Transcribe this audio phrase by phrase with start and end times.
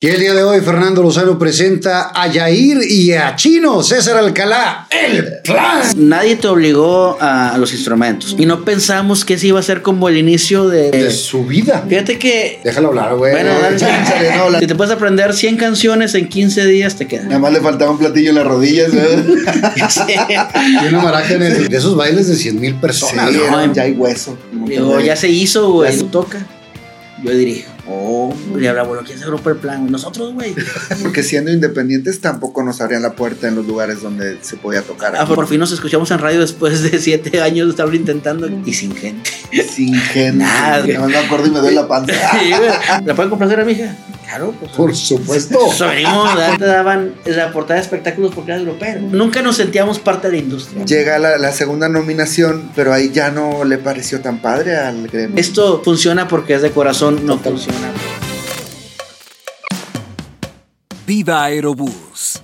[0.00, 4.86] Y el día de hoy Fernando Lozano presenta a Yair y a Chino César Alcalá,
[4.92, 5.82] el plan.
[5.96, 10.08] Nadie te obligó a los instrumentos y no pensamos que ese iba a ser como
[10.08, 11.84] el inicio de, de su vida.
[11.88, 12.60] Fíjate que...
[12.62, 13.32] Déjalo hablar, güey.
[13.32, 13.76] Bueno, dale,
[14.60, 17.24] si te puedes aprender 100 canciones en 15 días, te queda.
[17.24, 18.92] Nada más le faltaba un platillo en las rodillas,
[19.90, 20.14] sí.
[20.80, 23.32] Y una maraca en el- de esos bailes de 100 mil personas.
[23.32, 23.66] Sí, ¿no?
[23.66, 24.38] no, ya hay hueso.
[24.64, 25.98] Digo, ya se hizo, güey.
[26.04, 26.38] Toca.
[27.24, 27.72] Yo dirijo.
[27.90, 29.90] Oh, y habla, bueno, ¿quién se agrupó el plan?
[29.90, 30.54] Nosotros, güey.
[31.02, 35.14] Porque siendo independientes tampoco nos abrían la puerta en los lugares donde se podía tocar.
[35.16, 38.74] Ah, por fin nos escuchamos en radio después de 7 años de estarlo intentando y
[38.74, 39.30] sin gente.
[39.70, 40.38] Sin gente.
[40.44, 40.86] Nada.
[40.86, 42.12] Nada me acuerdo y me doy la panza.
[42.38, 42.50] Sí.
[43.04, 43.96] ¿La pueden complacer a mi hija?
[44.24, 44.72] Claro, pues.
[44.72, 45.58] Por supuesto.
[45.80, 49.00] Venimos, te daban la portada de espectáculos porque eras grupero.
[49.00, 50.84] Nunca nos sentíamos parte de la industria.
[50.84, 55.38] Llega la, la segunda nominación, pero ahí ya no le pareció tan padre al gremio.
[55.38, 57.77] Esto funciona porque es de corazón, no funciona.
[61.06, 62.42] Viva Aerobús.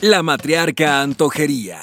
[0.00, 1.78] La Matriarca Antojería.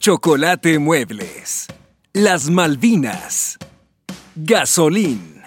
[0.00, 1.68] Chocolate Muebles.
[2.12, 3.58] Las Malvinas.
[4.34, 5.40] Gasolín.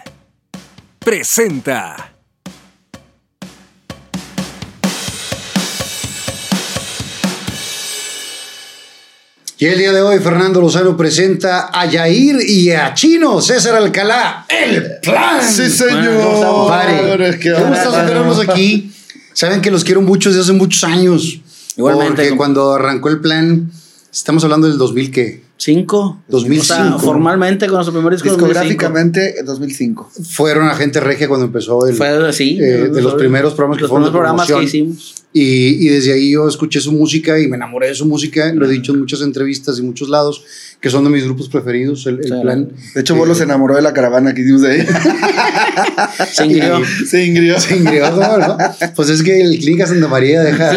[0.99, 2.14] Presenta.
[9.57, 14.45] Y el día de hoy Fernando Lozano presenta a Yair y a Chino César Alcalá,
[14.49, 15.41] el plan.
[15.41, 16.03] Sí, señor.
[17.39, 18.91] Que- qué gusto tenerlos aquí.
[19.33, 21.39] Saben que los quiero mucho desde hace muchos años.
[21.77, 23.71] Igualmente, Porque como- cuando arrancó el plan,
[24.11, 25.44] estamos hablando del 2000 qué?
[25.57, 26.21] ¿Cinco?
[26.27, 26.61] 2005.
[26.61, 28.59] O sea, formalmente con nuestro primer disco 2005.
[28.59, 30.11] Discográficamente, 2005.
[30.31, 32.57] Fueron agente regia cuando empezó el, Fue así.
[32.61, 35.15] eh, de los primeros programas que los fueron programas que hicimos.
[35.31, 38.53] Y, y desde ahí yo escuché su música y me enamoré de su música.
[38.53, 40.43] Lo he dicho en muchas entrevistas y muchos lados,
[40.79, 42.69] que son de mis grupos preferidos, el, el plan.
[42.93, 44.85] De hecho, Bolo se enamoró de la caravana que hicimos ahí.
[46.31, 46.81] Se ingrió.
[47.07, 47.55] Se ingrió.
[47.59, 48.57] Sí, creo, ¿no?
[48.95, 50.73] Pues es que el Clínica Santa María deja,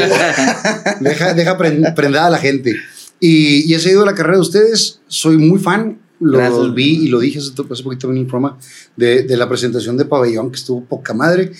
[1.00, 2.74] deja, deja pren- prendada a la gente.
[3.20, 5.98] Y, y he seguido la carrera de ustedes, soy muy fan.
[6.20, 6.74] Lo Gracias.
[6.74, 8.58] vi y lo dije hace, hace poquito en el programa
[8.96, 11.52] de, de la presentación de Pabellón, que estuvo poca madre.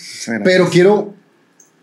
[0.43, 1.13] Pero quiero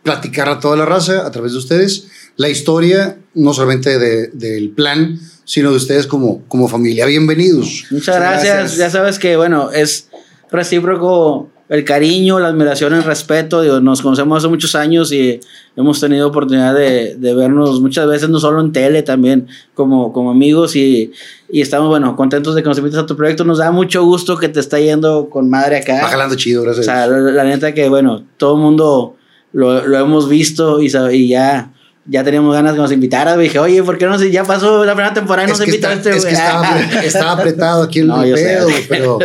[0.02, 4.70] platicar a toda la raza, a través de ustedes, la historia, no solamente de- del
[4.70, 7.06] plan, sino de ustedes como, como familia.
[7.06, 7.86] Bienvenidos.
[7.90, 8.54] Muchas gracias.
[8.56, 8.76] gracias.
[8.78, 10.08] Ya sabes que, bueno, es
[10.50, 13.62] recíproco el cariño, la admiración, el respeto.
[13.62, 15.40] Digo, nos conocemos hace muchos años y
[15.76, 20.30] hemos tenido oportunidad de, de vernos muchas veces, no solo en tele, también como, como
[20.30, 20.76] amigos.
[20.76, 21.10] Y,
[21.50, 23.44] y estamos, bueno, contentos de que nos invites a tu proyecto.
[23.44, 26.00] Nos da mucho gusto que te está yendo con madre acá.
[26.02, 26.86] Va jalando chido, O gracias.
[26.86, 29.16] sea, la, la neta que, bueno, todo el mundo
[29.52, 31.72] lo, lo hemos visto y, y ya.
[32.08, 33.36] Ya teníamos ganas que nos invitaras.
[33.36, 34.16] Dije, oye, ¿por qué no?
[34.16, 36.62] Si ya pasó la primera temporada y nos que, invita está- este, es que estaba,
[36.78, 39.18] apre- estaba apretado aquí el No, pedo,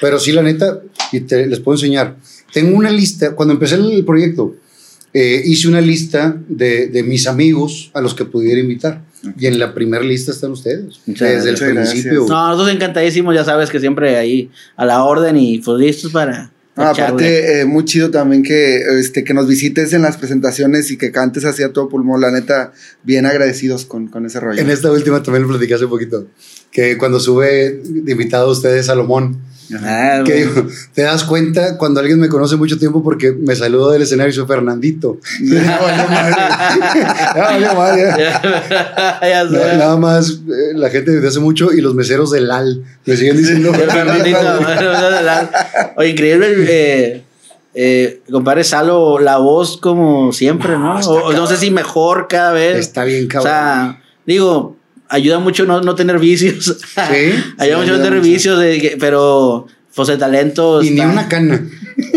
[0.00, 0.78] pero sí, la neta,
[1.12, 2.16] y te, les puedo enseñar.
[2.52, 4.56] Tengo una lista, cuando empecé el proyecto,
[5.12, 9.02] eh, hice una lista de, de mis amigos a los que pudiera invitar.
[9.38, 11.00] Y en la primera lista están ustedes.
[11.06, 11.70] Muchas desde gracias.
[11.70, 12.26] el principio.
[12.28, 16.52] No, nosotros encantadísimos, ya sabes que siempre ahí a la orden y pues listos para.
[16.76, 17.02] Echarle.
[17.02, 21.10] aparte, eh, muy chido también que, este, que nos visites en las presentaciones y que
[21.10, 22.20] cantes así a todo pulmón.
[22.20, 24.60] La neta, bien agradecidos con, con ese rollo.
[24.60, 26.28] En esta última también lo platicé hace un poquito.
[26.70, 29.42] Que cuando sube de invitado a ustedes Salomón,
[29.84, 33.90] Ah, que digo, te das cuenta cuando alguien me conoce mucho tiempo porque me saludo
[33.90, 35.18] del escenario y soy Fernandito.
[35.40, 35.58] No,
[39.76, 43.36] nada más eh, la gente desde hace mucho y los meseros del LAL me siguen
[43.36, 44.38] diciendo Fernandito.
[45.96, 46.46] Oye, increíble.
[46.68, 47.22] Eh,
[47.74, 50.98] eh, compadre Salo, la voz como siempre, ¿no?
[50.98, 52.78] está O- o no sé si mejor cada vez.
[52.78, 53.52] Está bien O cabrón.
[53.52, 54.76] sea, digo,
[55.08, 56.76] ayuda mucho no, no tener vicios.
[57.58, 58.22] ayuda mucho no tener mucho.
[58.30, 60.80] vicios, de pero pues el talento.
[60.82, 61.66] y ni está- una cana.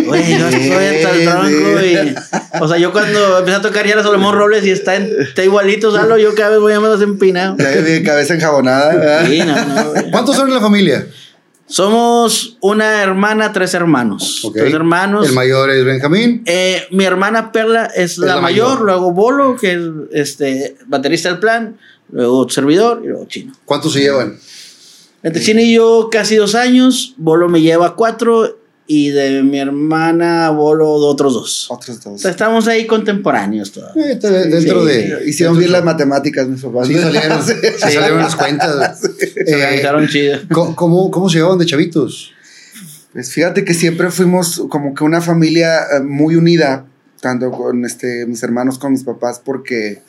[0.06, 2.16] Güey, yo estoy hasta el tronco y...
[2.62, 5.44] O sea, yo cuando empecé a tocar ya era Solomón Robles y está, en- está
[5.44, 7.56] igualito, Salo, yo cada vez voy a más empinado.
[7.56, 8.96] De cabeza enjabonada.
[8.96, 9.26] ¿verdad?
[9.28, 10.12] Sí, no, no.
[10.12, 11.08] ¿Cuántos son en la familia?
[11.66, 14.44] Somos una hermana, tres hermanos.
[14.44, 14.56] Ok.
[14.58, 15.26] Tres hermanos.
[15.28, 16.44] El mayor es Benjamín.
[16.46, 18.82] Eh, mi hermana Perla es, la, la mayor, mayor.
[18.86, 19.80] luego Bolo, que es
[20.12, 21.78] este, baterista del plan,
[22.12, 23.54] luego servidor y luego Chino.
[23.66, 24.38] ¿Cuántos se llevan?
[25.24, 30.50] Entre Chino y yo casi dos años, Bolo me lleva cuatro y de mi hermana
[30.50, 31.68] Bolo otros dos.
[31.70, 32.06] Otros dos.
[32.06, 34.08] Entonces, estamos ahí contemporáneos todavía.
[34.08, 35.24] Eh, está de- dentro Sí, de.
[35.28, 36.88] Hicieron bien las matemáticas, mis papás.
[36.88, 39.00] Sí, salieron, sí salieron las cuentas.
[39.18, 40.40] Se Eh, organizaron chido.
[40.76, 42.32] ¿cómo, cómo, se llevaban de chavitos?
[43.14, 46.86] Pues fíjate que siempre fuimos como que una familia eh, muy unida,
[47.22, 50.02] tanto con este, mis hermanos como mis papás, porque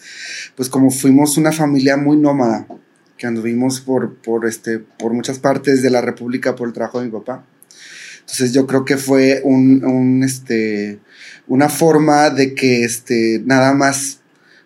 [0.56, 2.66] pues como fuimos una familia muy nómada,
[3.16, 7.06] que anduvimos por, por, este, por muchas partes de la República por el trabajo de
[7.06, 7.44] mi papá.
[8.20, 11.00] Entonces yo creo que fue un, un, este,
[11.48, 14.20] una forma de que este, nada más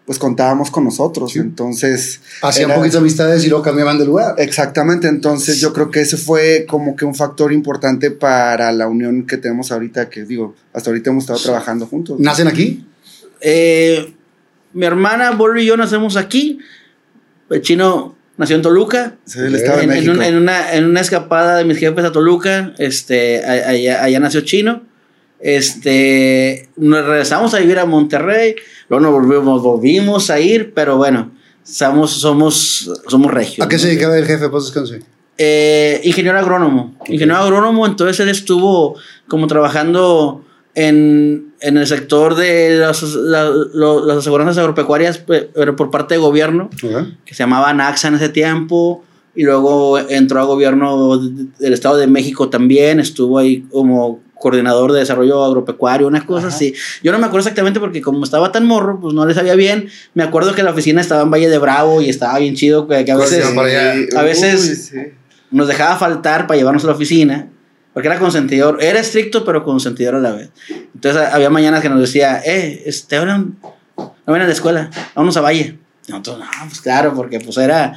[0.06, 1.37] pues contábamos con nosotros.
[1.37, 2.21] Entonces.
[2.41, 4.37] Hacían poquitas amistades y luego cambiaban de lugar.
[4.38, 5.09] Exactamente.
[5.09, 9.37] Entonces yo creo que ese fue como que un factor importante para la unión que
[9.37, 12.21] tenemos ahorita, que digo, hasta ahorita hemos estado trabajando juntos.
[12.21, 12.87] ¿Nacen aquí?
[13.41, 14.15] Eh,
[14.72, 16.58] mi hermana, Bolo y yo nacemos aquí.
[17.50, 19.16] El chino nació en Toluca.
[19.24, 22.12] Sí, el Estado en, en una, en, una, en una escapada de mis jefes a
[22.12, 24.82] Toluca, este, allá, allá nació Chino.
[25.38, 28.56] Este, nos regresamos a vivir a Monterrey,
[28.88, 31.32] luego nos volvimos, volvimos a ir, pero bueno,
[31.62, 33.66] somos, somos, somos regios.
[33.66, 34.48] ¿A qué se dedicaba el jefe?
[34.48, 35.02] Pues descanse.
[35.38, 36.96] Eh, ingeniero agrónomo.
[37.06, 38.96] Ingeniero agrónomo, entonces él estuvo
[39.28, 40.45] como trabajando
[40.76, 46.14] en, en el sector de las, la- lo- las aseguranzas agropecuarias, pe- pero por parte
[46.14, 47.08] de gobierno, Ajá.
[47.25, 49.02] que se llamaba NAXA en ese tiempo,
[49.34, 54.93] y luego entró a gobierno de- del Estado de México también, estuvo ahí como coordinador
[54.93, 56.75] de desarrollo agropecuario, unas cosas así.
[57.02, 59.88] Yo no me acuerdo exactamente porque como estaba tan morro, pues no le sabía bien.
[60.12, 63.02] Me acuerdo que la oficina estaba en Valle de Bravo y estaba bien chido, que,
[63.06, 63.56] que a veces sí.
[64.14, 65.12] A veces- Uy, sí.
[65.50, 67.49] nos dejaba faltar para llevarnos a la oficina,
[67.96, 70.50] porque era consentidor, era estricto pero consentidor a la vez.
[70.94, 73.52] Entonces había mañanas que nos decía, eh, este, ahora no
[74.26, 75.78] ven a la escuela, vámonos a Valle.
[76.06, 77.94] Y nosotros, no, pues claro, porque pues era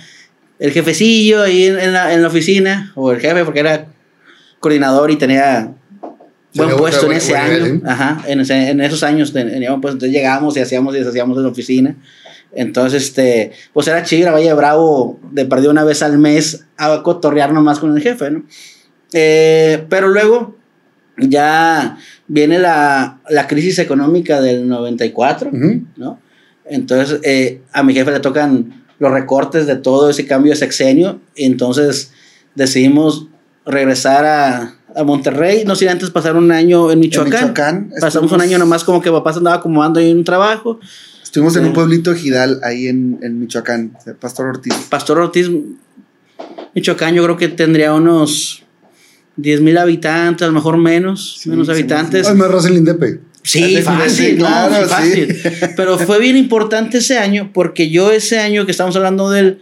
[0.57, 3.87] el jefecillo ahí en, la, en la oficina, o el jefe, porque era
[4.61, 5.73] coordinador y tenía
[6.55, 7.53] buen puesto en ese año.
[7.65, 7.81] nivel, ¿eh?
[7.85, 11.43] Ajá, en, ese- en esos años teníamos, pues, entonces llegábamos y hacíamos y deshacíamos en
[11.43, 11.95] la oficina.
[12.53, 17.51] Entonces, este, pues era chido, Valle Bravo de perdido una vez al mes a cotorrear
[17.51, 18.43] nomás con el jefe, ¿no?
[19.13, 20.55] Eh, pero luego
[21.17, 21.97] ya
[22.27, 25.83] viene la, la crisis económica del 94, Ujú.
[25.97, 26.19] ¿no?
[26.65, 31.19] Entonces, eh, a mi jefe le tocan los recortes de todo ese cambio de sexenio,
[31.35, 32.11] y entonces
[32.55, 33.27] decidimos
[33.65, 37.31] regresar a, a Monterrey, no sin antes pasar un año en Michoacán.
[37.49, 40.79] Michoacán, Pasamos un año nomás como que papá se andaba acomodando ahí en un trabajo.
[41.23, 41.67] Estuvimos en Sí.
[41.69, 44.73] un pueblito Gidal, ahí en, en Michoacán, Pastor Ortiz.
[44.89, 45.49] Pastor Ortiz,
[46.75, 48.63] Michoacán, yo creo que tendría unos
[49.41, 52.27] 10 mil habitantes, a lo mejor menos, Sí, menos sí, habitantes.
[52.27, 53.19] Ay, más raza el Indepe.
[53.41, 54.89] Sí, fácil, no, claro, sí, sí.
[54.89, 55.73] fácil.
[55.77, 59.61] Pero fue bien importante ese año porque yo ese año que estamos hablando del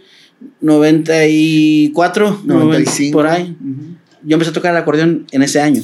[0.62, 3.14] 94, 95.
[3.18, 3.96] por ahí, Ujú.
[4.24, 5.84] yo empecé a tocar el acordeón en ese año.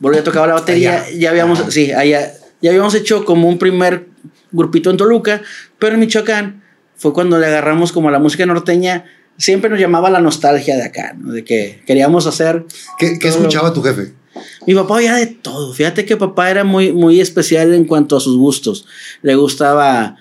[0.00, 1.18] Volví a tocar la batería, Allá.
[1.18, 2.32] ya habíamos, sí, allá,
[2.62, 4.06] ya habíamos hecho como un primer
[4.52, 5.42] grupito en Toluca,
[5.78, 6.62] pero en Michoacán
[6.96, 9.04] fue cuando le agarramos como a la música norteña,
[9.38, 11.32] siempre nos llamaba la nostalgia de acá, ¿no?
[11.32, 12.66] de que queríamos hacer
[12.98, 14.12] ¿Qué, qué escuchaba tu jefe?
[14.66, 15.72] mi papá oía de todo.
[15.72, 18.86] Fíjate que papá era muy, muy especial en cuanto a sus gustos.
[19.22, 20.16] Le gustaba,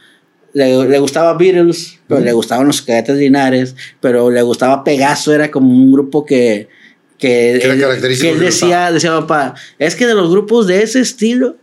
[0.54, 5.52] le, le gustaba Beatles, pero le gustaban los cadetes linares, pero le gustaba Pegaso, era
[5.52, 6.70] como un grupo que,
[7.18, 10.84] que, él, característico que él de decía, decía papá, es que de los grupos de
[10.84, 11.58] ese estilo,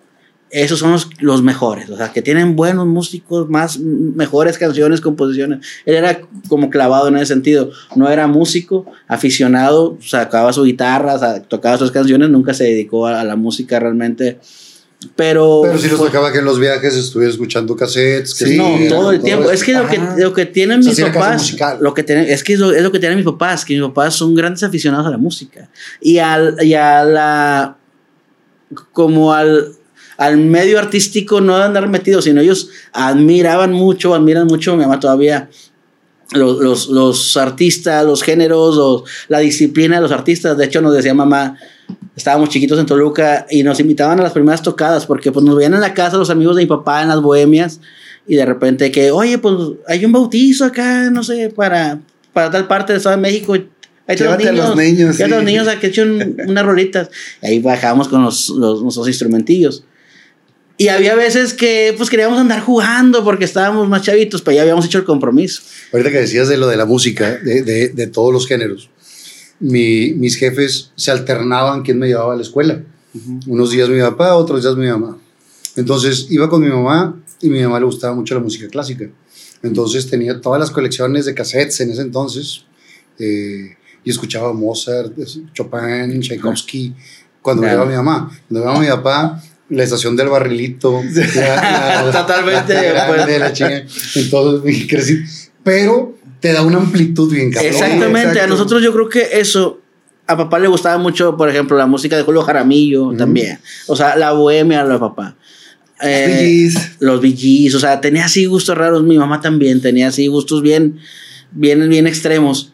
[0.63, 5.67] esos son los, los mejores, o sea, que tienen buenos músicos, más mejores canciones, composiciones.
[5.85, 7.71] Él era como clavado en ese sentido.
[7.97, 13.25] No era músico, aficionado, sacaba su guitarra, tocaba sus canciones, nunca se dedicó a, a
[13.25, 14.39] la música realmente.
[15.17, 18.33] Pero, Pero los fue- tocaba que en los viajes estuviera escuchando cassettes.
[18.35, 19.51] Que Sí, no, todo el tiempo.
[19.51, 22.43] Es que lo que, lo que tienen O sea, mis papás, lo que tienen, es
[22.43, 25.07] que es lo, es lo que tienen mis papás, que mis papás son grandes aficionados
[25.07, 25.69] a la música.
[26.01, 27.77] Y, al, y a la,
[28.93, 29.73] como al,
[30.17, 35.01] al medio artístico no de andar metidos, sino ellos admiraban mucho, admiran mucho, mi mamá
[35.01, 35.49] todavía,
[36.33, 40.57] los, los, los artistas, los géneros, los- la disciplina de los artistas.
[40.57, 41.57] De hecho, nos decía mamá,
[42.17, 45.75] estábamos chiquitos en Toluca y nos invitaban a las primeras tocadas porque pues nos veían
[45.75, 47.81] en la casa los amigos de mi papá en las bohemias
[48.27, 49.55] y de repente que, oye, pues
[49.87, 52.01] hay un bautizo acá, no sé, para,
[52.33, 53.53] para tal parte del Estado de México.
[53.53, 55.45] Ahí están Llévate a los niños, llévate a los sí.
[55.45, 57.11] niños a que echen unas rolitas.
[57.43, 59.85] Ahí bajábamos con los, los, nuestros instrumentillos.
[60.77, 64.85] Y había veces que pues queríamos andar jugando porque estábamos más chavitos, pero ya habíamos
[64.85, 65.63] hecho el compromiso.
[65.93, 68.91] Ahorita que decías de lo de la música, de, de, de todos los géneros,
[69.61, 72.83] mi- mis jefes se alternaban quién me llevaba a la escuela.
[73.47, 75.17] Unos días mi papá, otros días mi mamá.
[75.77, 79.09] Entonces iba con mi mamá y mi mamá le gustaba mucho la música clásica.
[79.63, 82.65] Entonces tenía todas las colecciones de cassettes en ese entonces
[83.21, 85.13] eh, y escuchaba Mozart,
[85.53, 86.93] Chopin, Tchaikovsky.
[87.41, 89.43] Cuando me llevaba mi mamá, cuando me llevaba mi papá,
[89.77, 91.03] la estación del barrilito.
[91.37, 93.39] la- la- Totalmente, la pues.
[93.39, 93.85] la chinga.
[94.15, 95.19] Entonces crecí.
[95.63, 97.73] Pero te da una amplitud bien cabrón.
[97.73, 99.81] Exactamente, a nosotros yo creo que eso,
[100.27, 103.59] a papá le gustaba mucho, por ejemplo, la música de Julio Jaramillo también.
[103.87, 105.37] O sea, la bohemia a la papá.
[106.03, 107.73] Eh, Bee Gees.
[107.73, 109.03] los o sea, tenía así gustos raros.
[109.05, 110.99] Mi mamá también tenía así gustos bien,
[111.53, 112.74] bien, bien extremos.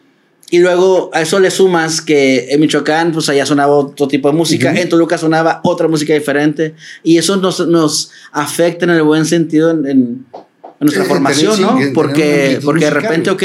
[0.53, 4.35] Y luego a eso le sumas que en Michoacán, pues allá sonaba otro tipo de
[4.35, 6.75] música, en Toluca sonaba otra música diferente.
[7.03, 11.55] Y eso nos, nos afecta en el buen sentido en, en- en nuestra Eh, formación,
[11.55, 11.79] sí, ¿no?
[11.93, 13.43] porque, porque de repente, ok,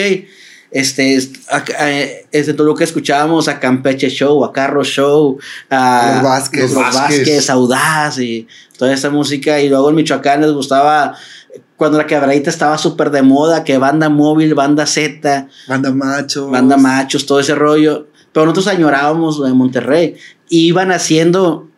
[0.73, 5.39] este, est- acá, eh, desde Toluca escuchábamos a Campeche Show, a Carlos Show,
[5.71, 6.63] a Los Vázquez.
[6.63, 7.19] los Vázquez.
[7.21, 9.61] Vázquez, Audaz y toda esa música.
[9.61, 11.15] Y luego en Michoacán les gustaba
[11.77, 16.49] cuando la quebradita estaba súper de moda, que banda móvil, banda Z, Banda macho.
[16.49, 18.07] banda machos, todo ese rollo.
[18.33, 20.17] Pero nosotros añorábamos lo de Monterrey.
[20.49, 21.69] Y iban haciendo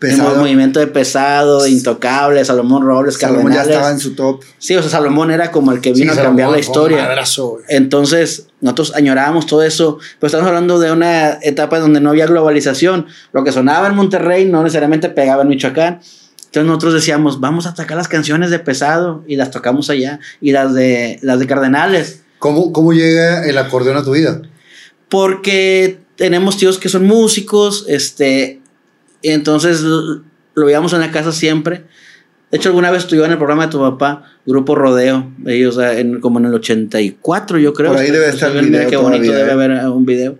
[0.00, 0.36] el Pesado.
[0.36, 3.74] movimiento de pesado, de intocable, Salomón Robles, Salomón ya Cardenales.
[3.76, 4.42] estaba en su top.
[4.58, 6.60] Sí, o sea, Salomón era como el que vino Sí, a cambiar la Salomón un
[6.92, 7.02] historia.
[7.08, 7.58] madrazo.
[7.68, 13.06] Entonces, nosotros añorábamos todo eso, pero estamos hablando de una etapa donde no había globalización.
[13.32, 16.00] Lo que sonaba en Monterrey no necesariamente pegaba en Michoacán.
[16.46, 20.20] Entonces nosotros decíamos, vamos a sacar las canciones de pesado y las tocamos allá.
[20.40, 22.22] Y las de, las de Cardenales.
[22.38, 24.40] ¿Cómo, ¿Cómo llega el acordeón a tu vida?
[25.08, 28.60] Porque tenemos tíos que son músicos, este,
[29.22, 30.20] y entonces l-
[30.54, 31.84] lo veíamos en la casa siempre.
[32.50, 35.98] De hecho, alguna vez estuvo en el programa de tu papá, Grupo Rodeo, ellos ah,
[35.98, 37.92] en, como en el 84, yo creo.
[37.92, 39.52] Por ahí debe estar el video qué bonito todavía, debe ¿eh?
[39.52, 40.38] haber ah, un video.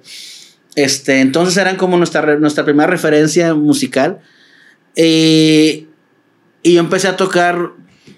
[0.77, 4.21] Este, entonces eran como nuestra, nuestra primera referencia musical.
[4.95, 5.86] Eh,
[6.71, 7.73] y yo empecé a tocar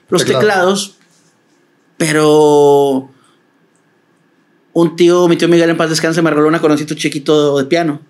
[0.08, 0.40] los Teclado.
[0.40, 0.96] teclados,
[1.96, 3.10] pero
[4.72, 8.00] un tío, mi tío Miguel en paz descanse, me regaló un acordeoncito chiquito de piano.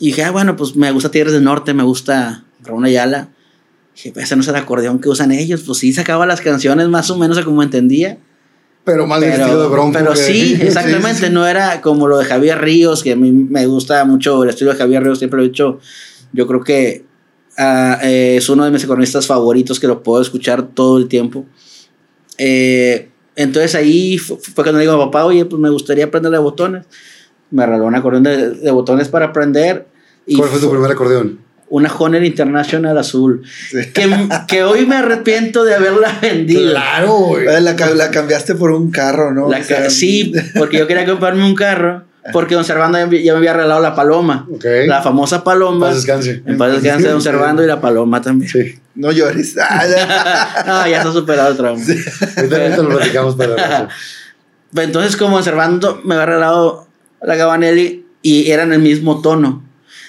[0.00, 3.28] Y dije, ah, bueno, pues me gusta Tigres del Norte, me gusta Raúl Ayala.
[3.94, 5.62] Dije, pues ese no es el acordeón que usan ellos.
[5.64, 8.18] Pues sí, sacaba las canciones más o menos a como entendía.
[8.84, 9.92] Pero más del estilo de bronco.
[9.96, 11.14] pero que- sí, exactamente.
[11.20, 11.30] sí, sí.
[11.32, 14.72] No era como lo de Javier Ríos, que a mí me gusta mucho el estilo
[14.72, 15.78] de Javier Ríos, siempre lo he dicho.
[16.32, 17.04] Yo creo que
[17.58, 21.46] ah, eh, es uno de mis acordeonistas favoritos que lo puedo escuchar todo el tiempo.
[22.38, 26.32] Eh, entonces ahí fu- fue cuando le digo a papá, oye, pues me gustaría aprender
[26.32, 26.84] de botones.
[27.50, 29.86] Me regaló un acordeón de, de botones para aprender.
[30.26, 31.38] Y ¿Cuál fue tu primer acordeón?
[31.68, 33.42] una Honor International azul.
[33.94, 36.70] Que, que hoy me arrepiento de haberla vendido.
[36.72, 37.46] Claro, güey.
[37.46, 39.48] La, la cambiaste por un carro, ¿no?
[39.48, 42.04] La O sea, sí, porque yo quería comprarme un carro.
[42.32, 44.46] Porque don Servando ya, me- había regalado la paloma.
[44.52, 44.64] Ok.
[44.86, 45.86] La famosa paloma.
[45.86, 46.42] Paz descanse.
[46.46, 48.50] En paz descanse don Servando y la paloma también.
[48.50, 48.78] Sí.
[48.94, 49.56] No llores.
[49.60, 50.64] Ah, ya.
[50.66, 51.82] no, ya está superado el trauma.
[52.36, 53.88] Ahorita, ahorita lo platicamos para la
[54.82, 56.86] Entonces, como don Servando me había regalado
[57.22, 59.64] la Gabanelli y eran el mismo tono.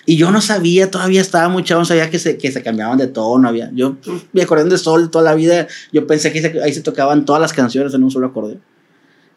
[0.05, 2.97] Y yo no sabía, todavía estaba muy chavo, no sabía que se, que se cambiaban
[2.97, 3.47] de tono.
[3.47, 6.73] Había, yo pues, mi acordeón de sol toda la vida, yo pensé que se- ahí
[6.73, 8.61] se tocaban todas las canciones en un solo acordeón.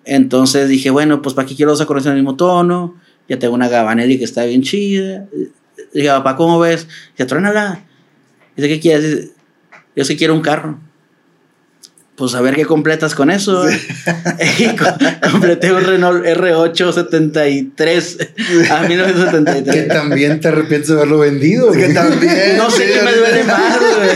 [0.07, 2.95] Entonces dije, bueno, pues para qué quiero dos acordeones en el mismo tono.
[3.29, 5.27] Ya tengo una Gabanelli que está bien chida.
[5.93, 6.87] Dije, papá, ¿cómo ves?
[7.13, 7.81] Dice, truénala.
[8.57, 9.03] Dice, ¿qué quieres?
[9.17, 9.31] Dice,
[9.97, 10.79] yo sí quiero un carro.
[12.15, 13.69] Pues a ver qué completas con eso.
[14.59, 14.87] y co-
[15.33, 18.19] completé un Renault R8 73
[18.71, 19.89] a Que 1973.
[19.89, 21.73] también te arrepientes de haberlo vendido.
[21.73, 22.57] Que también.
[22.57, 24.09] No sé sí, qué me duele más, güey.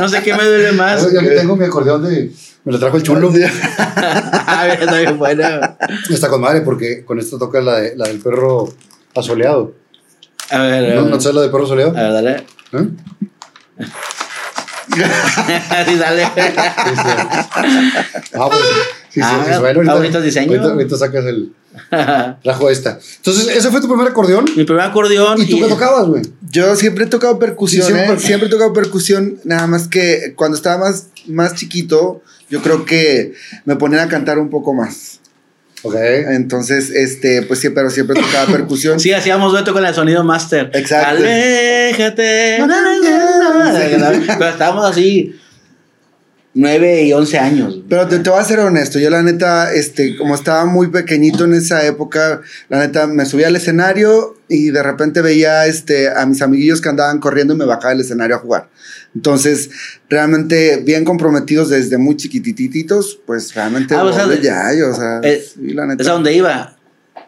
[0.00, 1.12] No sé qué me duele más.
[1.12, 2.32] Yo aquí tengo mi acordeón de.
[2.66, 3.28] Me lo trajo el chulo.
[3.96, 5.76] A ver, está bien buena.
[6.10, 8.68] Está con madre porque con esto toca la, de- la del perro
[9.14, 9.72] asoleado.
[10.50, 11.10] A ver, a ¿No, ver.
[11.12, 11.96] ¿No sabes la de perro asoleado?
[11.96, 12.36] A ver, dale.
[12.72, 12.88] ¿Eh?
[15.86, 16.24] Sí, dale.
[18.34, 18.60] Ah, pues.
[19.10, 20.50] Sí, sí, Ah, sí, bueno, ah, bonitos diseños.
[20.56, 21.52] Ahorita, ahorita sacas el.
[22.42, 22.98] Trajo esta.
[23.16, 24.44] Entonces, ¿ese fue tu primer acordeón?
[24.56, 25.40] Mi primer acordeón.
[25.40, 26.22] ¿Y tú qué tocabas, güey?
[26.50, 27.96] Yo siempre he tocado percusión, Sí, ¿eh?
[27.96, 28.18] siempre.
[28.20, 28.48] siempre.
[28.48, 33.34] he tocado percusión, nada más que cuando estaba más, más chiquito, yo creo que
[33.64, 35.20] me ponían a cantar un poco más.
[35.82, 35.94] Ok.
[35.94, 38.98] Entonces, este, pues sí, pero siempre tocaba percusión.
[38.98, 40.70] Sí, hacíamos dueto con el sonido master.
[40.74, 41.22] Exacto.
[41.22, 42.58] Aléjate.
[44.26, 45.38] Pero estábamos así,
[46.56, 47.82] 9 y 11 años.
[47.86, 51.44] Pero te, te voy a ser honesto, yo la neta, este, como estaba muy pequeñito
[51.44, 56.24] en esa época, la neta me subía al escenario y de repente veía este, a
[56.24, 58.70] mis amiguillos que andaban corriendo y me bajaba del escenario a jugar.
[59.14, 59.68] Entonces,
[60.08, 65.20] realmente bien comprometidos desde muy chiquitititos, pues realmente Ah, o sea, ya, yo, o sea,
[65.24, 66.02] eh, sí, la neta.
[66.02, 66.74] Es a donde iba.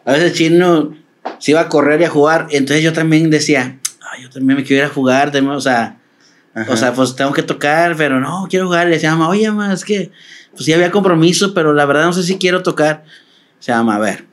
[0.05, 0.97] A veces chino
[1.37, 2.47] se iba a correr y a jugar.
[2.49, 3.77] Entonces yo también decía,
[4.11, 5.31] "Ay, yo también me quiero ir a jugar.
[5.31, 5.98] también", O sea,
[6.61, 6.71] Ajá.
[6.71, 8.87] o sea, pues tengo que tocar, pero no, quiero jugar.
[8.87, 10.11] Le decía, mamá, oye, mamá, es que
[10.51, 13.03] pues sí había compromiso, pero la verdad no sé si quiero tocar.
[13.59, 14.25] Se llama, a ver.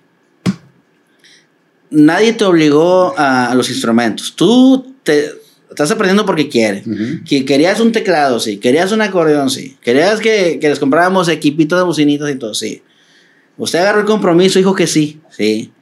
[1.91, 4.35] Nadie te obligó a, a los instrumentos.
[4.35, 5.31] Tú te
[5.71, 6.85] estás aprendiendo porque quieres.
[7.29, 8.59] Que querías un teclado, sí.
[8.59, 9.77] Querías un acordeón, sí.
[9.83, 12.83] Querías que, que les compráramos equipitos de bocinitas y todo, sí.
[13.57, 15.73] Usted agarró el compromiso, dijo que sí, sí.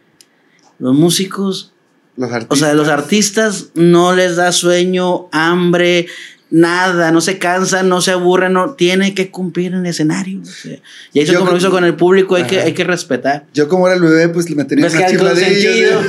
[0.78, 1.72] Los músicos,
[2.16, 2.58] los o artistas.
[2.58, 6.06] sea, los artistas no les da sueño, hambre,
[6.54, 10.40] nada, no se cansa, no se aburre, no tiene que cumplir en el escenario.
[10.40, 10.78] o sea,
[11.12, 13.46] y ese compromiso con el público hay que, hay que respetar.
[13.52, 16.00] Yo como era el bebé, pues le metería ¿Ves una chifladilla.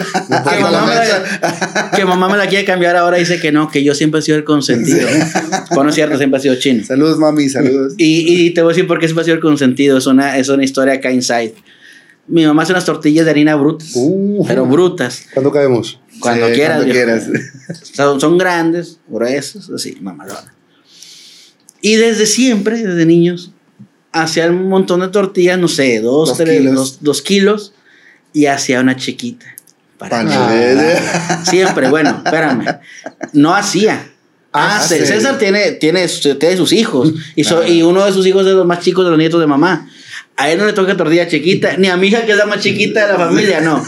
[0.48, 3.84] que, mamá me la, que mamá me la quiere cambiar ahora dice que no, que
[3.84, 5.08] yo siempre he sido el consentido.
[5.70, 6.84] Bueno, no es cierto, siempre he sido chino.
[6.84, 7.94] Saludos, mami, saludos.
[7.98, 9.98] Y, y te voy a decir por qué siempre ha sido el consentido.
[9.98, 11.56] Es una, es una historia acá inside.
[12.28, 15.26] Mi mamá hace unas tortillas de harina brutas, Uh, pero brutas.
[15.34, 16.00] ¿Cuándo caemos?
[16.20, 16.78] Cuando Sí, quieras.
[16.78, 17.24] cuando quieras.
[17.94, 20.54] Son, son grandes, gruesos, así, mamalona.
[21.82, 23.52] Y desde siempre, desde niños,
[24.12, 26.76] hacía un montón de tortillas, no sé, dos, Dos tres, kilos.
[26.76, 27.74] dos, dos kilos,
[28.34, 29.46] y hacía una chiquita.
[29.98, 31.00] Para bebé.
[31.50, 32.80] Siempre, bueno, espérame.
[33.34, 34.12] No hacía.
[34.52, 34.96] Ah, sí.
[35.06, 37.14] César tiene, tiene, tiene sus hijos.
[37.36, 39.40] Y, so- y uno de sus hijos es de los más chicos de los nietos
[39.40, 39.90] de mamá.
[40.38, 42.60] A él no le toca tortilla chiquita, ni a mi hija que es la más
[42.60, 43.82] chiquita de la familia, no.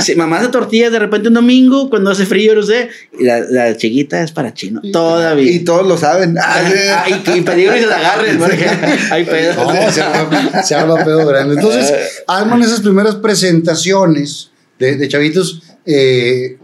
[0.00, 3.40] Si mamá hace tortillas de repente un domingo, cuando hace frío, no sé, y la,
[3.40, 4.82] la chiquita es para chino.
[4.92, 5.50] Todavía.
[5.50, 6.36] Y todos lo saben.
[6.38, 8.66] Ah, y, y peligro y se la agarren, porque
[9.10, 9.64] hay pedo.
[9.64, 11.54] No, se arma, se arma pedo grande.
[11.54, 11.94] Entonces,
[12.26, 16.58] arman esas primeras presentaciones de, de chavitos eh,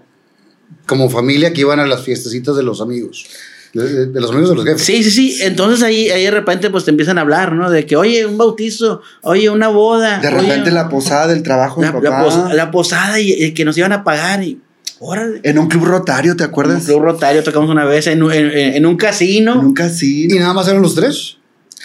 [0.85, 3.27] como familia que iban a las fiestecitas de los amigos.
[3.73, 4.83] De, los amigos de los jefes.
[4.83, 5.39] Sí, sí, sí.
[5.43, 7.71] Entonces ahí, ahí de repente pues te empiezan a hablar, ¿no?
[7.71, 10.19] De que, oye, un bautizo, oye, una boda.
[10.19, 12.25] De oye, repente la posada del trabajo de la, papá.
[12.25, 14.61] pos- la posada y, y que nos iban a pagar y,
[14.99, 15.41] órale.
[15.45, 16.85] En un club rotario, ¿te En un acuerdas?
[16.85, 19.63] club rotario tocamos una vez en, un- en, en un casino.
[19.63, 20.25] Nunca sí.
[20.29, 21.37] Y nada más eran los tres.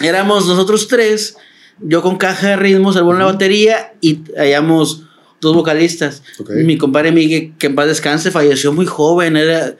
[0.02, 1.38] Éramos nosotros tres,
[1.80, 5.04] yo con caja de ritmos, el bueno en la batería y hallamos
[5.40, 6.24] dos vocalistas.
[6.40, 6.50] Ok.
[6.64, 9.76] Mi compadre Miguel, que en paz descanse, falleció muy joven, era,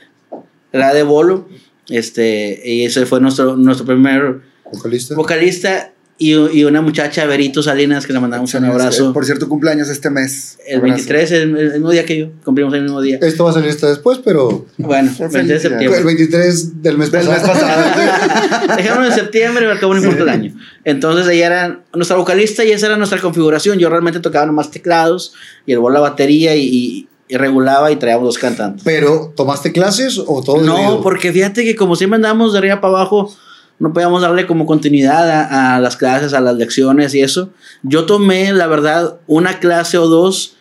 [0.72, 1.50] era de bolo.
[1.90, 5.16] Este, y ese fue nuestro, nuestro primer Vocalista.
[5.16, 9.12] vocalista y, y una muchacha, Berito Salinas, que le mandamos un abrazo.
[9.12, 10.58] Por cierto, cumpleaños este mes.
[10.66, 10.96] El Abrazo.
[10.96, 13.20] 23, el, el mismo día que yo, cumplimos el mismo día.
[13.22, 15.62] Esto va a salir hasta después, pero Bueno, 23 de Felicidades.
[15.62, 16.00] septiembre.
[16.00, 17.54] el 23 del mes Del mes pasado.
[17.60, 18.76] pasado.
[18.78, 20.56] Dejémoslo en septiembre, al cabo no importa el año.
[20.86, 23.78] Entonces ella era nuestra vocalista y esa era nuestra configuración.
[23.78, 25.34] Yo realmente tocaba nomás teclados
[25.66, 28.84] y el la batería y, y- y regulaba y traíamos dos cantantes.
[28.84, 31.02] Pero, ¿tomaste clases o todo No, oído?
[31.02, 33.34] porque fíjate que como siempre andamos de arriba para abajo,
[33.80, 37.50] no podíamos darle como continuidad a, a las clases, a las lecciones y eso.
[37.84, 40.56] Yo tomé, la verdad, una clase o dos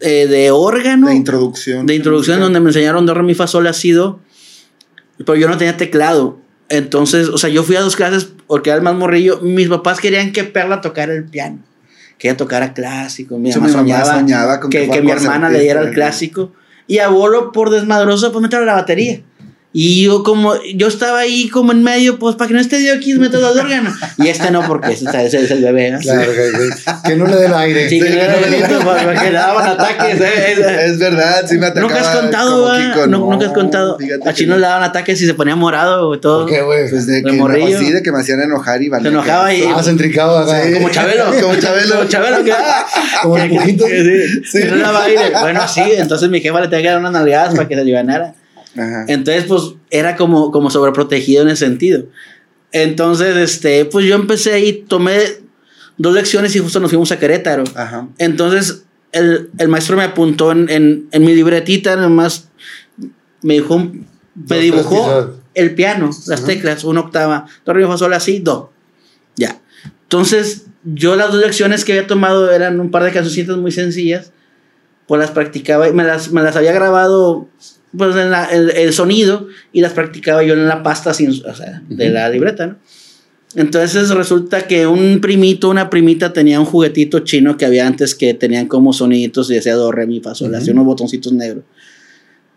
[0.00, 1.84] eh, de órgano De introducción.
[1.86, 4.20] de introducción donde me enseñaron do, re, mi, fa, sol, la, si, do.
[5.18, 6.38] Pero yo no tenía teclado.
[6.68, 9.40] Entonces, o sea, yo fui a dos clases porque era el más morrillo.
[9.42, 11.58] Mis papás querían que Perla tocara el piano.
[12.18, 13.38] Que ella tocara clásico.
[13.38, 16.52] Mi mamá mi mamá soñaba, soñaba con que que, mi hermana le diera el clásico.
[16.86, 19.20] Y a Bolo, por desmadroso, pues meterle la batería.
[19.70, 22.96] Y yo como, yo estaba ahí como en medio, pues para que no esté Dios
[22.96, 23.94] aquí, meto los órganos.
[24.16, 25.90] Y este no, porque ese, ese es el bebé.
[25.90, 25.98] ¿no?
[25.98, 27.88] Claro, que, que- que no le dé el aire.
[27.88, 30.20] Sí, que no era bonito, porque le daban ataques.
[30.22, 30.84] ¿eh?
[30.86, 31.86] Es verdad, sí me atacaba.
[31.92, 32.94] Nunca has contado, ¿verdad?
[32.94, 33.06] Kiko.
[33.08, 33.98] Nu- Nunca has contado.
[34.24, 34.60] A Chino no.
[34.60, 36.46] le daban ataques y se ponía morado y todo.
[36.46, 36.88] ¿Por qué, güey?
[36.88, 37.78] Pues de De que, no, morrillo.
[37.78, 40.64] sí, de que me hacían enojar y valía enojaba y- Ah, se entricaba acá.
[40.64, 40.72] Sí.
[40.72, 41.24] Como Chabelo.
[41.42, 41.94] Como Chabelo.
[41.96, 42.42] Como Chabelo.
[42.42, 42.54] Que,
[43.22, 43.86] Como el que- pujito.
[43.86, 45.30] sí, que no daba aire.
[45.42, 45.82] Bueno, sí.
[45.98, 48.32] Entonces mi jefa le tenía que dar unas nalgadas para que se alivianara.
[48.78, 49.04] Ajá.
[49.08, 52.04] Entonces, pues, era como, como sobreprotegido en ese sentido.
[52.72, 55.18] Entonces, este, pues yo empecé ahí, tomé
[55.96, 57.64] dos lecciones y justo nos fuimos a Querétaro.
[57.74, 58.08] Ajá.
[58.18, 62.48] Entonces, el, el maestro me apuntó en, en, en mi libretita, nomás
[63.42, 63.90] me dijo,
[64.34, 68.72] me dibujó el piano, las teclas, una octava, do, re, mi, sol, así, do.
[69.36, 69.60] Ya.
[70.02, 74.32] Entonces, yo las dos lecciones que había tomado eran un par de cancioncitas muy sencillas,
[75.06, 77.48] pues las practicaba y me las, me las había grabado
[77.96, 81.54] pues en la- el, el sonido y las practicaba yo en la pasta sin, o
[81.54, 82.76] sea, de la libreta, ¿no?
[83.54, 88.34] Entonces resulta que un primito, una primita tenía un juguetito chino que había antes que
[88.34, 91.64] tenían como soniditos y decía do, re, mi, fa, sol, así unos botoncitos negros.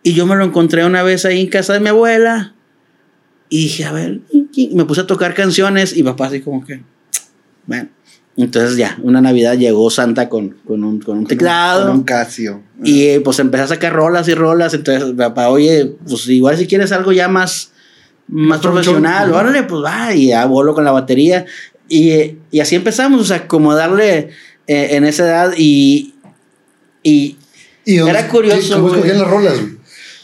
[0.03, 2.55] Y yo me lo encontré una vez ahí en casa de mi abuela
[3.49, 4.19] y dije, a ver,
[4.53, 6.81] y me puse a tocar canciones y papá así como que,
[7.65, 7.87] bueno.
[8.37, 11.87] Entonces ya, una Navidad llegó Santa con, con, un, con un teclado.
[11.87, 12.61] Con un Casio.
[12.83, 14.73] Y eh, pues empecé a sacar rolas y rolas.
[14.73, 17.71] Entonces, papá, oye, pues igual si quieres algo ya más,
[18.27, 19.37] más profesional, Ujú.
[19.39, 20.13] órale, pues va.
[20.13, 21.45] Y ya bolo con la batería.
[21.89, 24.29] Y, y así empezamos, o sea, como darle
[24.67, 25.53] eh, en esa edad.
[25.57, 26.15] Y,
[27.03, 27.37] y
[27.83, 29.53] ¿Y dónde- Era curioso, ¿Cómo escogían las rolas?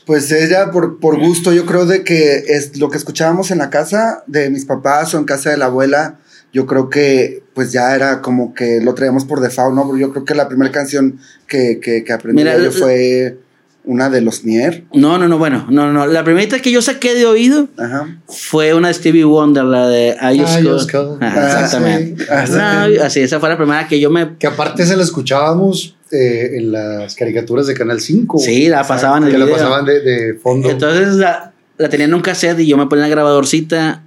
[0.06, 3.70] Pues ella, por, por gusto, yo creo de que es lo que escuchábamos en la
[3.70, 6.20] casa de mis papás o en casa de la abuela,
[6.54, 9.98] yo creo que pues ya era como que lo traíamos por default, ¿no?
[9.98, 11.18] Yo creo que la primera canción
[11.48, 13.40] que, que, que aprendí Mira, yo fue
[13.84, 14.84] una de los Mier.
[14.94, 16.06] no, no, no, bueno, no, no.
[16.06, 18.20] La primerita que yo saqué de oído Ajá.
[18.28, 20.74] fue una de Stevie Wonder, la de I Just I Call.
[20.74, 21.18] Just Call.
[21.20, 22.24] Ajá, Ah, exactamente.
[22.24, 22.30] sí.
[22.32, 22.88] Ah.
[22.96, 26.52] No, así, esa fue la primera que yo me Que aparte se la escuchábamos eh,
[26.58, 28.38] en las caricaturas de Canal 5.
[28.38, 30.70] Sí, la pasaban en Que el la pasaban de, de fondo.
[30.70, 34.04] Entonces, la- la tenía en un cassette y yo me ponía la grabadorcita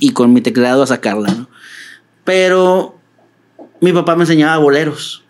[0.00, 1.48] y con mi teclado a sacarla, ¿no?
[2.28, 2.94] Pero
[3.80, 5.24] mi papá me enseñaba boleros.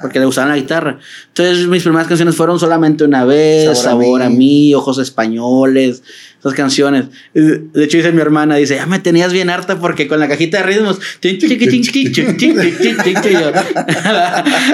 [0.00, 0.98] Porque le gustaban la guitarra.
[1.28, 4.74] Entonces mis primeras canciones fueron solamente una vez, Sabor, a, mí.
[4.74, 6.02] Ojos Españoles,
[6.38, 7.06] esas canciones.
[7.34, 10.58] De hecho dice mi hermana, dice, ya me tenías bien harta porque con la cajita
[10.58, 11.00] de ritmos...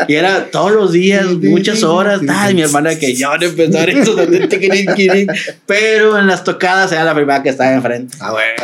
[0.08, 2.20] y era todos los días, muchas horas.
[2.28, 4.16] Ay, mi hermana que yo no empezar eso.
[5.66, 8.16] Pero en las tocadas era la primera que estaba enfrente.
[8.20, 8.56] Ah, bueno.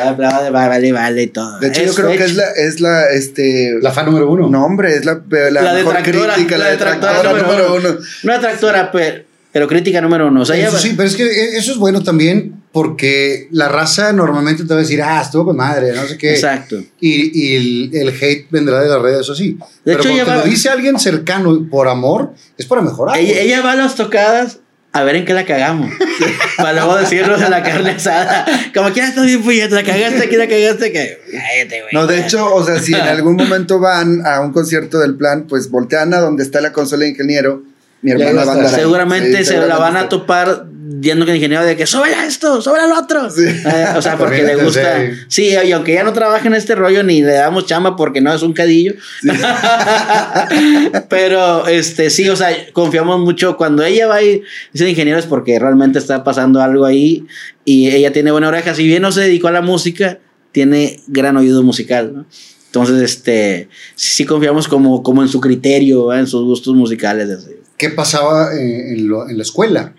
[0.52, 1.58] Vale, vale, todo.
[1.58, 3.78] De hecho, yo creo que es la, es la, este...
[3.80, 4.48] La fan número uno.
[4.48, 7.98] No, hombre, es la, la, la mejor crítica, la, detractora, número, uno.
[8.24, 10.42] Una detractora, pero, pero, crítica número uno.
[10.42, 14.12] O sea, eso sí, pero es que e, eso es bueno también porque la raza
[14.12, 16.32] normalmente te va a decir, ah, estuvo con madre, no sé qué.
[16.32, 16.82] Exacto.
[17.00, 19.58] Y, y el, el, hate vendrá de las redes, eso sí.
[19.84, 23.18] De pero hecho, cuando lo dice alguien cercano por amor, es para mejorar.
[23.18, 24.61] Ella, ella va a las tocadas
[24.92, 25.90] a ver en qué la cagamos.
[26.56, 28.44] Para luego decirnos a la carne asada.
[28.74, 31.18] Como que ya está bien, pues la cagaste aquí, la cagaste que.
[31.30, 31.92] Cállate, güey.
[31.92, 35.46] No, de hecho, o sea, si en algún momento van a un concierto del plan,
[35.48, 37.62] pues voltean a donde está la consola de ingeniero.
[38.02, 40.66] Mi hermana va a andar Seguramente se la van a topar
[41.00, 43.28] yendo con el ingeniero de que súbela esto, súbela lo otro.
[43.28, 45.10] Eh, o sea, porque le gusta.
[45.28, 48.32] Sí, y aunque ya no trabaja en este rollo ni le damos chamba porque no
[48.32, 48.94] es un cadillo.
[51.08, 55.58] Pero este sí, o sea, confiamos mucho cuando ella va y dice ingeniero es porque
[55.58, 57.26] realmente está pasando algo ahí
[57.64, 58.74] y ella tiene buena oreja.
[58.74, 60.18] Si bien no se dedicó a la música,
[60.52, 62.26] tiene gran oído musical, ¿no?
[62.66, 67.46] Entonces, este, sí, confiamos como, como en su criterio, en sus gustos musicales.
[67.76, 69.92] ¿Qué pasaba en, en la escuela?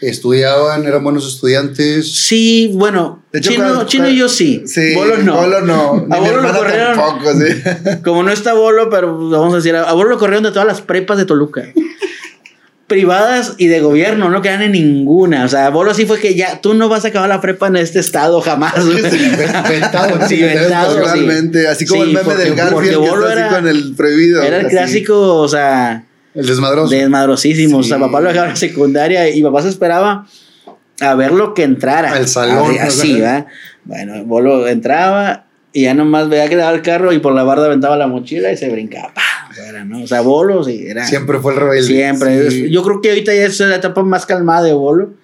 [0.00, 0.86] ¿Estudiaban?
[0.86, 2.12] ¿Eran buenos estudiantes?
[2.12, 3.24] Sí, bueno.
[3.40, 4.62] chino, chino y yo sí.
[4.64, 4.94] sí.
[4.94, 5.36] Bolo no.
[5.36, 6.06] Bolo no.
[6.10, 6.96] A Bolo lo corrieron.
[6.96, 8.00] Tampoco, sí.
[8.04, 10.82] Como no está Bolo, pero vamos a decir, a Bolo lo corrieron de todas las
[10.82, 11.64] prepas de Toluca.
[12.86, 15.44] privadas y de gobierno, no quedan en ninguna.
[15.44, 17.76] O sea, Bolo sí fue que ya tú no vas a acabar la prepa en
[17.76, 18.74] este estado jamás.
[18.84, 20.96] inventado, sí, inventado.
[20.96, 21.66] Totalmente.
[21.66, 24.42] Así como el meme del Garfield que está así con el prohibido.
[24.42, 26.04] Era el clásico, o sea
[26.34, 26.94] el desmadroso.
[26.94, 27.78] Desmadrosísimo.
[27.78, 30.26] O sea, papá lo dejaba en la secundaria y papá se esperaba
[31.00, 32.12] a ver lo que entrara.
[32.12, 32.76] Al salón.
[32.80, 33.46] así, ¿verdad?
[33.84, 37.66] Bueno, Bolo entraba y ya nomás veía que daba el carro y por la barda
[37.66, 39.12] aventaba la mochila y se brincaba.
[39.86, 40.02] ¿no?
[40.02, 41.06] O sea, Bolo sí, era.
[41.06, 41.86] Siempre fue el rebelde.
[41.86, 42.70] Siempre.
[42.70, 45.14] Yo creo que ahorita ya es la etapa más calmada de Bolo.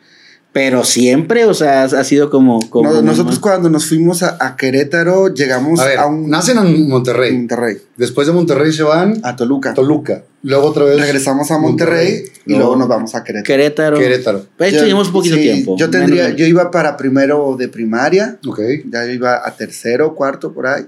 [0.52, 2.60] Pero siempre, o sea, ha sido como.
[2.70, 6.30] como nosotros cuando nos fuimos a, Querétaro, llegamos a, un.
[6.30, 7.32] Nacen en Monterrey.
[7.36, 7.78] Monterrey.
[7.96, 9.18] Después de Monterrey se van.
[9.24, 9.74] A Toluca.
[9.74, 10.22] Toluca.
[10.44, 11.00] Luego otra vez.
[11.00, 13.46] Regresamos a Monterrey, y luego, nos vamos a Querétaro.
[13.46, 13.98] Querétaro.
[13.98, 14.46] Querétaro.
[14.58, 15.74] De hecho, un poquito tiempo.
[15.78, 18.38] Yo tendría, yo iba para primero de primaria.
[18.46, 18.60] Ok.
[18.90, 20.86] Ya iba a tercero, cuarto, por ahí.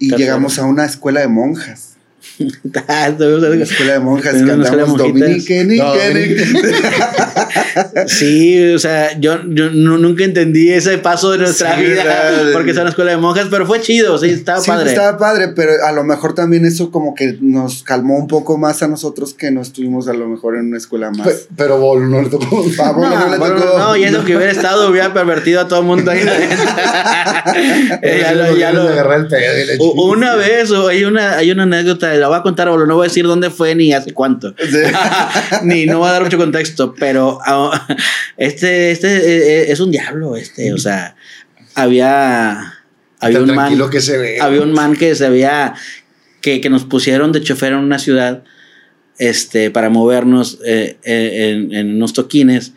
[0.00, 1.91] Y llegamos a una escuela de monjas.
[2.88, 5.66] Ah, la escuela de monjas que andamos Dominique,
[8.06, 12.90] Sí, o sea, yo, yo nunca entendí ese paso de nuestra vida porque es una
[12.90, 14.90] escuela de monjas, pero fue chido, sí, estaba sí, padre.
[14.90, 18.82] Estaba padre, pero a lo mejor también eso como que nos calmó un poco más
[18.82, 21.48] a nosotros que no estuvimos a lo mejor en una escuela más.
[21.56, 22.64] Pero, Bolo no le tocó.
[22.82, 23.78] A Bolo no, no, le tocó.
[23.78, 26.20] No, y eso que hubiera estado hubiera pervertido a todo el mundo ahí.
[28.20, 28.82] ya lo, ya lo,
[29.96, 33.08] una vez, o hay una, hay una anécdota la voy a contar, no voy a
[33.08, 34.54] decir dónde fue ni hace cuánto.
[35.62, 37.86] ni no voy a dar mucho contexto, pero ah,
[38.36, 41.16] este, este eh, eh, es un diablo, este, o sea,
[41.74, 42.74] había...
[43.20, 44.40] Había un, man, que se ve.
[44.40, 45.74] había un man que se había
[46.40, 48.42] que, que, nos pusieron de chofer en una ciudad
[49.18, 52.72] este, para movernos eh, en, en, unos toquines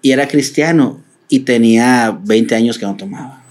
[0.00, 3.42] y era cristiano y tenía 20 años que no tomaba.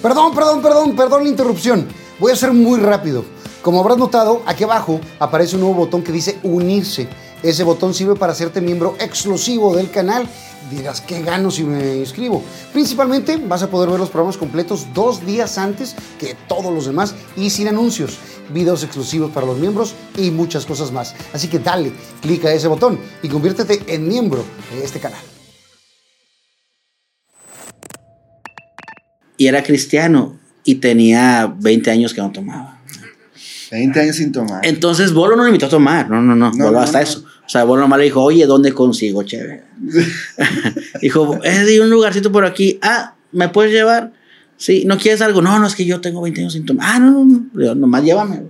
[0.00, 1.86] Perdón, perdón, perdón, perdón la interrupción.
[2.18, 3.24] Voy a ser muy rápido.
[3.64, 7.08] Como habrás notado, aquí abajo aparece un nuevo botón que dice unirse.
[7.42, 10.28] Ese botón sirve para hacerte miembro exclusivo del canal.
[10.70, 12.42] Dirás, ¿qué gano si me inscribo?
[12.74, 17.14] Principalmente vas a poder ver los programas completos dos días antes que todos los demás
[17.38, 18.18] y sin anuncios,
[18.52, 21.14] videos exclusivos para los miembros y muchas cosas más.
[21.32, 25.22] Así que dale, clica ese botón y conviértete en miembro de este canal.
[29.38, 32.73] Y era cristiano y tenía 20 años que no tomaba.
[33.74, 34.64] 20 años sin tomar.
[34.64, 37.24] Entonces Bolo no le invitó a tomar, no, no, no, Bolo hasta eso.
[37.44, 39.64] O sea, Bolo nomás le dijo, oye, ¿dónde consigo, chévere?
[41.00, 42.78] dijo, es de un lugarcito por aquí.
[42.82, 44.12] Ah, ¿me puedes llevar?
[44.56, 45.42] Sí, ¿no quieres algo?
[45.42, 46.86] No, no, es que yo tengo 20 años sin tomar.
[46.88, 48.42] Ah, no, no, no, nomás llévame.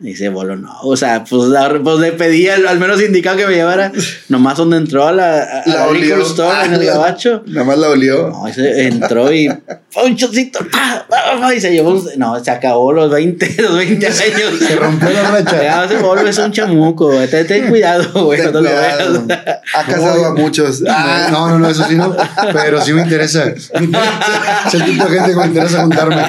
[0.00, 0.72] Dice Bolo, no.
[0.82, 1.50] O sea, pues,
[1.82, 3.90] pues le pedí al, al menos indicado que me llevara
[4.28, 7.42] nomás donde entró a la, a, La la liquor store en el gabacho.
[7.46, 8.28] Nada más la olió.
[8.28, 12.92] No, ese entró y un chocito, pa, pa, pa, y se llevó, no, se acabó
[12.92, 14.18] los 20, los 20 años.
[14.68, 15.84] Se rompió la racha.
[15.86, 18.40] Ese Bolo es un chamuco, ten, ten cuidado, güey.
[18.40, 19.24] Ten no lo cuidado.
[19.26, 19.40] veas.
[19.74, 20.84] Ha casado a muchos.
[20.88, 22.14] Ah, No, no, no, eso sí no.
[22.52, 23.46] Pero sí me interesa.
[23.48, 26.22] Es el tipo de gente que me interesa juntarme.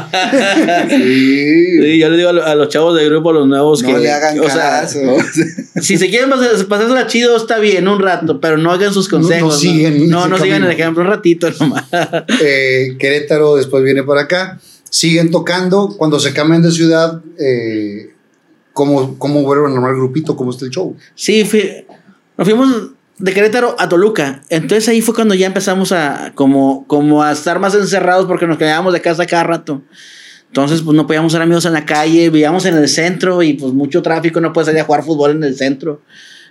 [0.90, 1.80] sí.
[1.82, 3.98] Sí, yo le digo a, lo- a los chavos del grupo, los nuevos, No que.
[4.00, 5.00] le hagan o sea, caso.
[5.82, 9.20] Si se quieren pasar- pasársela chido, está bien, un rato, pero no hagan sus No-
[9.20, 9.60] no consejos.
[9.60, 11.86] siguen No, no, sigan el ejemplo, un ratito nomás.
[12.42, 14.60] Eh, Querétaro después viene para acá.
[14.90, 15.96] Siguen tocando.
[15.98, 18.12] Cuando se cambian de ciudad, eh,
[18.74, 20.36] ¿cómo, ¿cómo vuelven a armar el grupito?
[20.36, 20.96] ¿Cómo está el show?
[21.16, 21.86] Sí, fui-
[22.38, 24.42] nos fuimos de Querétaro a Toluca.
[24.50, 28.58] Entonces ahí fue cuando ya empezamos a como, como a estar más encerrados porque nos
[28.58, 29.82] quedábamos de casa cada rato.
[30.50, 33.72] Entonces, pues no podíamos ser amigos en la calle, vivíamos en el centro y pues
[33.72, 36.02] mucho tráfico, no puedes salir a jugar fútbol en el centro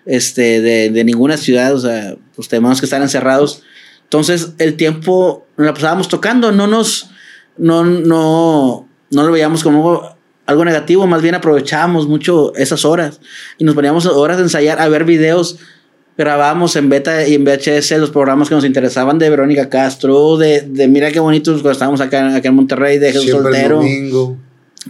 [0.07, 3.63] este, de, de ninguna ciudad, o sea, pues tenemos que estar encerrados.
[4.05, 7.11] Entonces, el tiempo nos la pasábamos tocando, no nos,
[7.57, 13.21] no, no, no lo veíamos como algo negativo, más bien aprovechábamos mucho esas horas
[13.59, 15.59] y nos poníamos horas de ensayar, a ver videos,
[16.19, 20.63] grabábamos en beta y en VHS los programas que nos interesaban de Verónica Castro, de,
[20.63, 23.77] de mira qué bonitos cuando estábamos acá, acá en Monterrey, de Jesús Siempre Soltero.
[23.77, 24.37] domingo.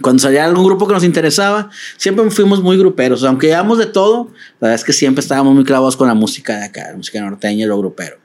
[0.01, 3.23] Cuando salía algún grupo que nos interesaba, siempre fuimos muy gruperos.
[3.23, 6.57] Aunque llevamos de todo, la verdad es que siempre estábamos muy clavados con la música
[6.57, 8.17] de acá, la música norteña y lo grupero.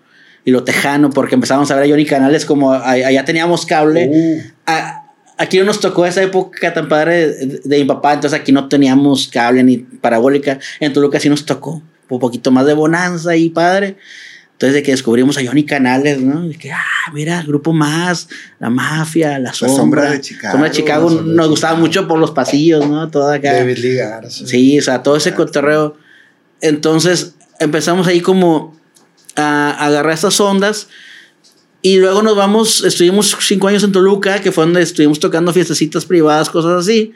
[0.45, 4.09] Y lo tejano, porque empezamos a ver a Johnny Canales como allá teníamos cable.
[4.13, 5.03] Uh, A-
[5.37, 8.69] aquí no nos tocó esa época tan padre de, de mi papá, entonces aquí no
[8.69, 10.59] teníamos cable ni parabólica.
[10.81, 13.97] En Toluca sí nos tocó un poquito más de bonanza y padre.
[14.53, 16.47] Entonces de que descubrimos a Johnny Canales, ¿no?
[16.47, 18.29] De que, ah, mira, el grupo más,
[18.61, 19.77] la mafia, la sombra.
[19.77, 23.11] Sombra de Chicago, Sombra de Chicago La de nos gustaba mucho por los pasillos, ¿no?
[23.11, 23.53] Todo acá.
[23.53, 24.47] David Lee Garza.
[24.47, 25.97] Sí, o sea, todo ese cotorreo.
[26.61, 28.77] Entonces empezamos ahí como
[29.35, 30.87] a, a agarrar estas ondas.
[31.83, 36.07] Y luego nos vamos, estuvimos cinco años en Toluca, que fue donde estuvimos tocando fiestecitas
[36.07, 37.13] privadas, cosas así.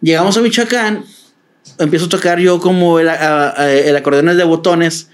[0.00, 1.04] Llegamos a Michoacán,
[1.78, 5.08] empiezo a tocar yo como el, a- a- el acordeón de botones,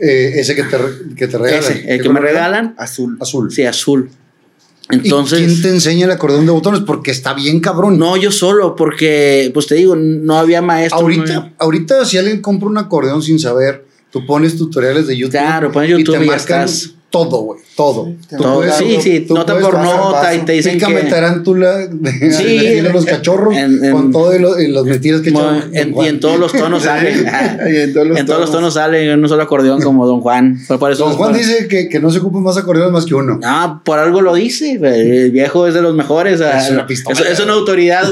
[0.00, 0.76] Eh, ese que te,
[1.16, 1.62] que te regalan.
[1.62, 3.16] ese, el ¿Qué que me regalan, Azul.
[3.20, 3.52] Azul.
[3.52, 4.10] sí, azul.
[4.10, 6.80] ¿Y quién Entonces, te enseña el acordeón de botones?
[6.80, 7.98] Porque está bien cabrón.
[7.98, 10.98] no yo solo, porque, pues te digo, no había maestro.
[10.98, 15.16] no ahorita, había- ahorita, si alguien compra un acordeón sin saber, tú pones tutoriales de
[15.16, 15.32] YouTube.
[15.38, 16.94] Claro, pones YouTube y te ya marcan estás.
[17.14, 17.60] Todo, güey.
[17.76, 18.08] Todo.
[18.28, 20.34] Tú Todo, puedes- sí, sí, tú nota por pasar nota paso.
[20.34, 21.06] y te dicen Pícame que...
[21.10, 22.58] tarántula de, Sí.
[22.58, 25.74] de los cachorros En- en- con todo y, lo- y las mentiras que Bueno, echan
[25.74, 27.12] en- y en todos los tonos sale.
[27.12, 28.50] Y en todos los en todos los tonos.
[28.50, 30.58] tonos sale en un solo acordeón como Don Juan.
[30.78, 33.14] Por eso Don Juan por- dice que, que no se ocupen más acordeones más que
[33.14, 33.38] uno.
[33.44, 34.72] Ah, por algo lo dice.
[34.82, 36.40] El viejo es de los mejores.
[36.40, 37.18] Es una pistola.
[37.20, 38.04] es, es una autoridad.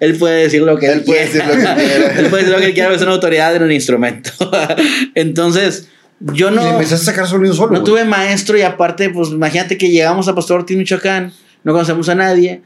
[0.00, 1.46] Él puede decir lo que él, Él puede quiera.
[1.48, 2.14] decir lo que quiera.
[2.18, 4.30] él puede decir lo que quiera, es una autoridad en un instrumento.
[5.14, 5.88] Entonces,
[6.20, 7.68] yo Y le no, empezaste a sacar sonido solo.
[7.72, 7.84] no güey.
[7.84, 11.32] tuve maestro y aparte, pues imagínate que llegamos a Pastor Ortiz, Michoacán,
[11.64, 12.62] no conocemos a nadie.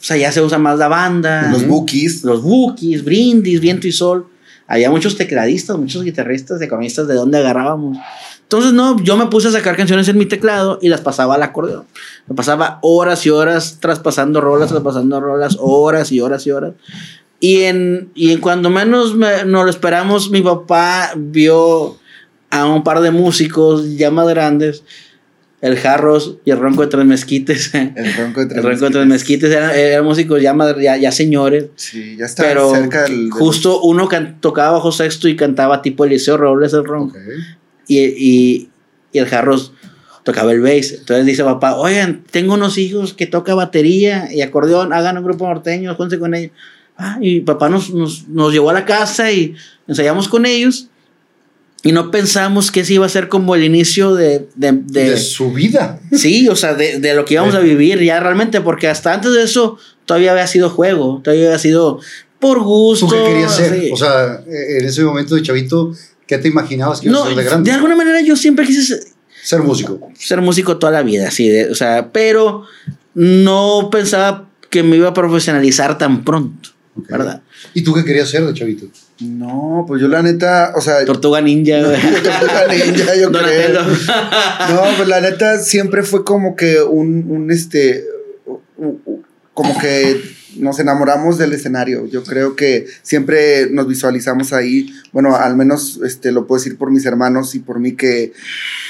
[0.00, 1.48] O sea, ya se usa más la banda.
[1.52, 2.24] Los bookies.
[2.24, 4.26] los Bookies, Brindis, Viento y Sol.
[4.66, 7.98] Había muchos tecladistas, muchos guitarristas, economistas de dónde agarrábamos.
[8.42, 11.42] Entonces, no, yo me puse a sacar canciones en mi teclado y las pasaba al
[11.42, 11.84] acordeón.
[12.26, 16.72] Me pasaba horas y horas traspasando rolas, traspasando rolas, horas y horas y horas.
[17.40, 21.96] Y en, y en cuando menos me- nos lo esperamos, mi papá vio
[22.52, 24.84] a un par de músicos ya más grandes,
[25.62, 27.72] el Jarros y el Ronco de Tres Mezquites.
[27.74, 30.96] El ronco de tres El Ronco de Tres Mezquites eran, eran músicos ya, más- ya,
[30.96, 31.66] ya señores.
[31.76, 33.12] Sí, ya está Pero cerca del.
[33.24, 37.16] del- justo uno can- tocaba bajo sexto y cantaba tipo Eliseo Robles el ronco.
[37.16, 37.24] Ok.
[37.88, 38.70] Y, y,
[39.12, 39.72] y el Jarros
[40.24, 40.92] tocaba el bass.
[40.98, 45.46] Entonces dice papá, oigan, tengo unos hijos que toca batería y acordeón, hagan un grupo
[45.48, 46.52] norteño, júntense con ellos.
[46.98, 49.54] Ah, y papá nos, nos, nos llevó a la casa y
[49.88, 50.88] ensayamos con ellos.
[51.84, 55.16] Y no pensamos que ese iba a ser como el inicio de, de, de- De
[55.16, 55.98] su vida.
[56.12, 59.32] Sí, o sea, de, de lo que íbamos a vivir ya realmente, porque hasta antes
[59.32, 61.98] de eso todavía había sido juego, todavía había sido
[62.38, 63.06] por gusto.
[63.06, 63.90] ¿Tú qué querías ser?
[63.92, 65.92] O sea, eh, en ese momento de chavito,
[66.26, 67.70] ¿qué te imaginabas que ibas no, a ser de grande?
[67.70, 69.00] de alguna manera yo siempre quise ser,
[69.42, 70.08] Ser músico.
[70.16, 72.62] ser músico toda la vida, sí, de- o sea, pero
[73.14, 76.70] no pensaba que me iba a profesionalizar tan pronto.
[76.94, 77.40] ¿verdad?
[77.72, 78.86] ¿Y tú qué querías ser de chavito?
[79.22, 81.04] No, pues yo la neta, o sea.
[81.04, 82.00] Tortuga Ninja, güey.
[82.22, 83.82] Tortuga Ninja, yo creo.
[83.82, 88.04] No, pues la neta siempre fue como que un, un este,
[89.54, 90.20] como que
[90.56, 92.06] nos enamoramos del escenario.
[92.06, 94.92] Yo creo que siempre nos visualizamos ahí.
[95.12, 98.32] Bueno, al menos este, lo puedo decir por mis hermanos y por mí que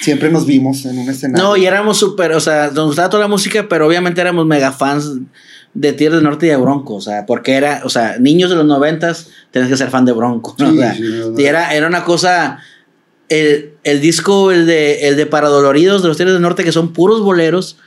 [0.00, 1.44] siempre nos vimos en un escenario.
[1.44, 4.72] No, y éramos súper, o sea, nos gustaba toda la música, pero obviamente éramos mega
[4.72, 5.18] fans
[5.74, 8.56] de Tierra del Norte y de Bronco, o sea, porque era, o sea, niños de
[8.56, 10.70] los noventas, tenías que ser fan de Bronco, ¿no?
[10.70, 11.02] Sí, O sea, sí,
[11.38, 12.58] y era, era una cosa,
[13.28, 16.92] el, el disco, el de, el de Paradoloridos de los Tierras del Norte, que son
[16.92, 17.78] puros boleros,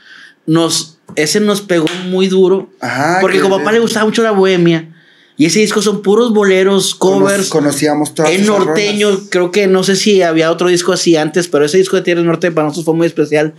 [0.46, 3.18] nos, ese nos pegó muy duro, Ajá.
[3.20, 4.92] porque que- como papá le gustaba mucho la bohemia,
[5.38, 9.26] y ese disco son puros boleros, cono- covers, Conocíamos todas en norteño, rolas.
[9.30, 12.20] creo que no sé si había otro disco así antes, pero ese disco de Tierra
[12.20, 13.54] del Norte para nosotros fue muy especial.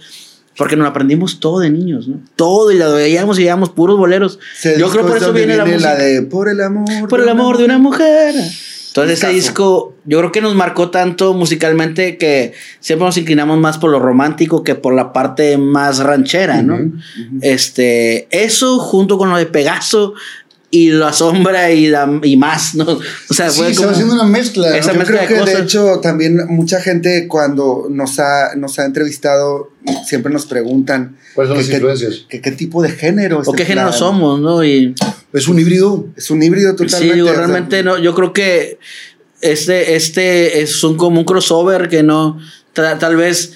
[0.58, 2.20] Porque nos aprendimos todo de niños, ¿no?
[2.36, 4.40] Todo, y lo veíamos y veíamos puros boleros.
[4.78, 5.96] Yo creo por es eso viene la música.
[5.96, 7.08] de Por el amor.
[7.08, 8.34] Por el amor de una mujer.
[8.88, 13.78] Entonces ese disco, yo creo que nos marcó tanto musicalmente que siempre nos inclinamos más
[13.78, 16.80] por lo romántico que por la parte más ranchera, ¿no?
[17.42, 20.16] Este, eso junto con lo de Pegaso
[20.70, 22.84] y la sombra y, la, y más, ¿no?
[23.30, 24.70] O sea, Sí, fue se va como- haciendo una mezcla.
[24.70, 24.76] ¿no?
[24.76, 25.62] Esa Yo mezcla creo de que de cosas.
[25.62, 29.72] hecho también mucha gente cuando nos ha, nos ha entrevistado
[30.06, 32.26] siempre nos preguntan ¿Cuáles son que las qué- influencias?
[32.28, 33.98] que qué tipo de género es o qué género plan.
[34.00, 34.62] somos, ¿no?
[34.66, 34.94] Y
[35.32, 36.06] Es un híbrido.
[36.18, 37.08] Es un híbrido totalmente.
[37.08, 38.78] sí, digo, o sea, realmente no, yo creo que
[39.40, 42.40] este, este es un, como un crossover que no,
[42.76, 43.54] tra- tal vez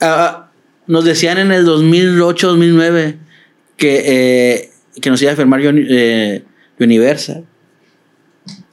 [0.00, 0.50] ah,
[0.86, 3.18] nos decían en el 2008, 2009
[3.76, 4.70] que, eh,
[5.00, 6.44] que nos iba a firmar Uni- eh,
[6.82, 7.44] Universal.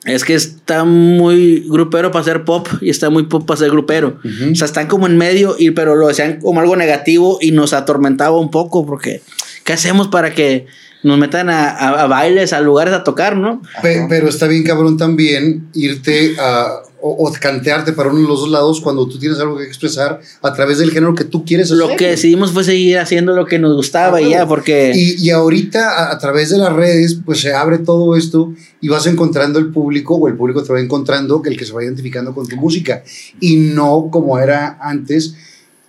[0.06, 4.18] Es que está muy grupero para ser pop y está muy pop para ser grupero.
[4.52, 7.74] O sea, están como en medio, y, pero lo decían como algo negativo y nos
[7.74, 9.22] atormentaba un poco porque
[9.66, 10.66] ¿qué hacemos para que
[11.04, 13.62] nos metan a, a- a bailes, a lugares a tocar, no?
[13.82, 18.42] Pe- pero está bien cabrón también irte a o, o cantearte para uno de los
[18.42, 21.70] dos lados cuando tú tienes algo que expresar a través del género que tú quieres
[21.72, 21.98] Lo hacer.
[21.98, 24.92] que decidimos fue seguir haciendo lo que nos gustaba Ah, y ya, porque...
[24.96, 28.88] Y, y ahorita a, a través de las redes pues se abre todo esto y
[28.90, 31.84] vas encontrando el público o el público te va encontrando que el que se va
[31.84, 33.04] identificando con tu música
[33.40, 35.36] y no como era antes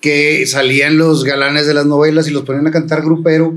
[0.01, 3.55] que salían los galanes de las novelas y los ponían a cantar grupero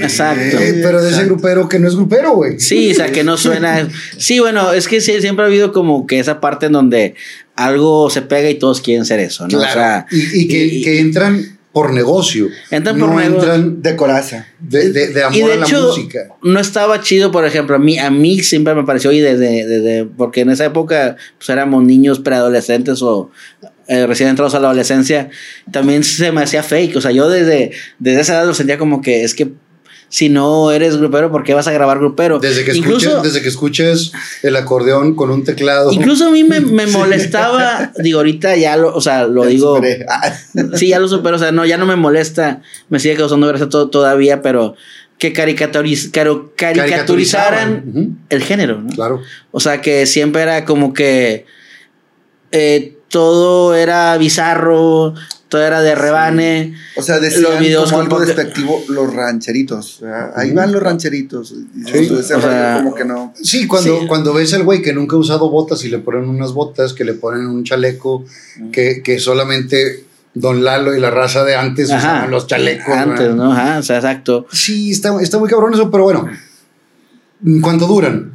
[0.00, 0.58] Exacto.
[0.58, 1.34] eh, pero de ese exacto.
[1.34, 3.88] grupero que no es grupero güey Sí, o sea, que no suena.
[4.18, 7.14] Sí, bueno, es que sí, siempre ha habido como que esa parte en donde
[7.54, 9.58] algo se pega y todos quieren ser eso, ¿no?
[9.58, 13.52] O sea, y, y que, y- que entran por negocio Entran no por negocio.
[13.52, 14.46] entran De coraza.
[14.60, 17.76] de, de- de amor y de a la hecho, música no estaba chido, por ejemplo,
[17.76, 21.48] a mí, a mí siempre me pareció, y desde, desde, porque en esa época pues
[21.50, 23.30] éramos niños preadolescentes o
[23.88, 25.28] eh, recién entrados a la adolescencia,
[25.70, 29.02] también se me hacía fake, o sea, yo desde, desde esa edad lo sentía como
[29.02, 29.52] que es que
[30.16, 32.38] si no eres grupero, ¿por qué vas a grabar grupero?
[32.38, 35.92] desde que incluso, escuches desde que escuches el acordeón con un teclado.
[35.92, 39.78] Incluso a mí me, me molestaba, digo, ahorita ya lo, o sea, lo Ya digo,
[40.76, 43.68] Sí, ya lo supero, o sea, no, ya no me molesta, me sigue causando gracia
[43.68, 44.74] to- todavía, pero
[45.18, 48.88] que caricaturiz, caro- caricaturizaran el género, ¿no?
[48.94, 49.20] claro.
[49.50, 51.44] O sea, que siempre era como que
[52.52, 55.14] eh, todo era bizarro,
[55.48, 56.74] todo era de rebane.
[56.96, 59.96] O sea, decían Los videos como algo despectivo los rancheritos.
[59.96, 61.48] o sea, ahí van los rancheritos.
[61.50, 63.32] Sí, ese o rollo sea, como que no.
[63.40, 64.06] Sí, cuando, Sí.
[64.06, 67.04] cuando ves al güey que nunca ha usado botas y le ponen unas botas, que
[67.04, 68.24] le ponen un chaleco,
[68.72, 71.98] que, que solamente Don Lalo y la raza de antes Ajá.
[71.98, 72.88] usaban los chalecos.
[72.94, 73.34] Antes, ¿verdad?
[73.36, 73.52] ¿no?
[73.52, 74.46] Ajá, o sea, exacto.
[74.52, 76.28] Sí, está, está muy cabrón eso, pero bueno,
[77.62, 78.32] ¿cuánto duran?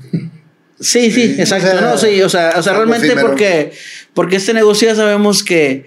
[0.81, 1.67] Sí, sí, Sí, exacto.
[1.67, 3.27] o sea, no, sí, o sea, o sea realmente efímero.
[3.27, 3.71] porque,
[4.13, 5.85] porque este negocio ya sabemos que,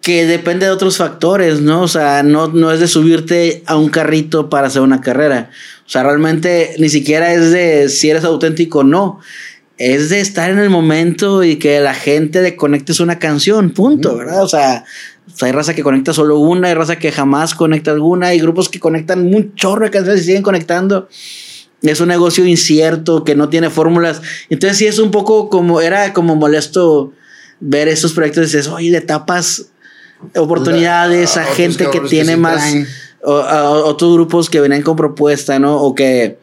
[0.00, 1.82] que depende de otros factores, ¿no?
[1.82, 5.50] O sea, no, no es de subirte a un carrito para hacer una carrera.
[5.86, 9.20] O sea, realmente ni siquiera es de si eres auténtico o no.
[9.78, 14.16] Es de estar en el momento y que la gente le conectes una canción, punto,
[14.16, 14.42] ¿verdad?
[14.42, 14.84] O sea,
[15.32, 18.40] o sea, hay raza que conecta solo una, hay raza que jamás conecta alguna, hay
[18.40, 21.08] grupos que conectan un chorro de canciones y siguen conectando.
[21.82, 24.22] Es un negocio incierto que no tiene fórmulas.
[24.48, 27.12] Entonces sí es un poco como, era como molesto
[27.60, 29.66] ver estos proyectos y dices, oye, le tapas
[30.34, 32.62] oportunidades a gente que tiene más,
[33.22, 35.76] o, a- otros grupos que venían con propuesta, ¿no?
[35.82, 36.38] O que,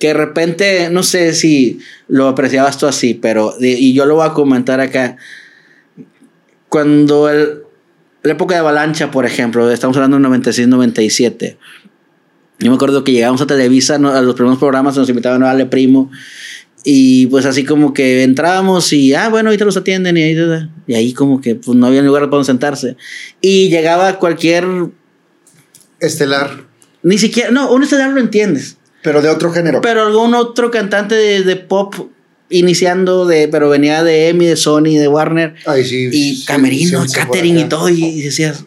[0.00, 4.26] que de repente, no sé si lo apreciabas tú así, pero, y yo lo voy
[4.26, 5.16] a comentar acá.
[6.68, 7.62] Cuando el,
[8.22, 11.56] la época de Avalancha, por ejemplo, estamos hablando de 96-97.
[12.58, 14.10] Yo me acuerdo que llegábamos a Televisa, ¿no?
[14.10, 16.10] a los primeros programas nos invitaban a darle primo.
[16.88, 20.36] Y pues así como que entrábamos y, ah, bueno, ahorita los atienden y ahí,
[20.86, 22.96] y ahí como que pues, no había lugar para donde sentarse.
[23.40, 24.64] Y llegaba cualquier,
[25.98, 26.64] Estelar.
[27.02, 28.76] ni siquiera, no, un estelar lo entiendes.
[29.02, 29.80] Pero de otro género.
[29.80, 31.94] Pero algún otro cantante de, de pop
[32.50, 35.54] iniciando, de, pero venía de EMI, de Sony, de Warner.
[35.66, 36.08] Ay, sí.
[36.12, 37.88] Y sí, camerino, sí, catering y todo.
[37.88, 38.64] Y, y decías,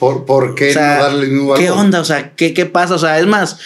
[0.00, 2.00] ¿Por, por qué o sea, no darle mismo ¿qué onda?
[2.00, 2.94] O sea, ¿qué, qué pasa?
[2.94, 3.58] O sea, es más,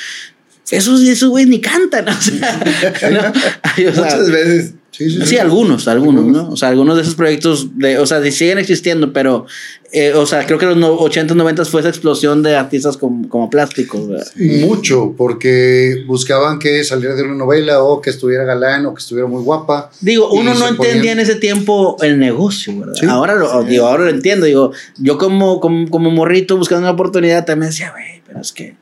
[0.68, 2.08] esos, esos güeyes ni cantan.
[2.08, 3.32] O sea, ¿no?
[3.62, 4.74] Ay, o sea, Muchas veces.
[4.96, 5.38] Sí, sí, Sí, sí.
[5.38, 6.50] algunos, algunos, ¿no?
[6.50, 9.46] O sea, algunos de esos proyectos, de, o sea, siguen existiendo, pero,
[9.92, 13.28] eh, o sea, creo que los no- 80, 90 fue esa explosión de artistas como,
[13.28, 14.08] como plásticos.
[14.36, 19.28] Mucho, porque buscaban que saliera de una novela o que estuviera galán o que estuviera
[19.28, 19.90] muy guapa.
[20.00, 22.94] Digo, uno no entendía ponían- en ese tiempo el negocio, ¿verdad?
[22.94, 23.06] Sí.
[23.06, 24.46] ahora, lo, digo, ahora lo entiendo.
[24.46, 28.76] Digo, yo como, como, como morrito buscando una oportunidad también decía, güey, pero es que,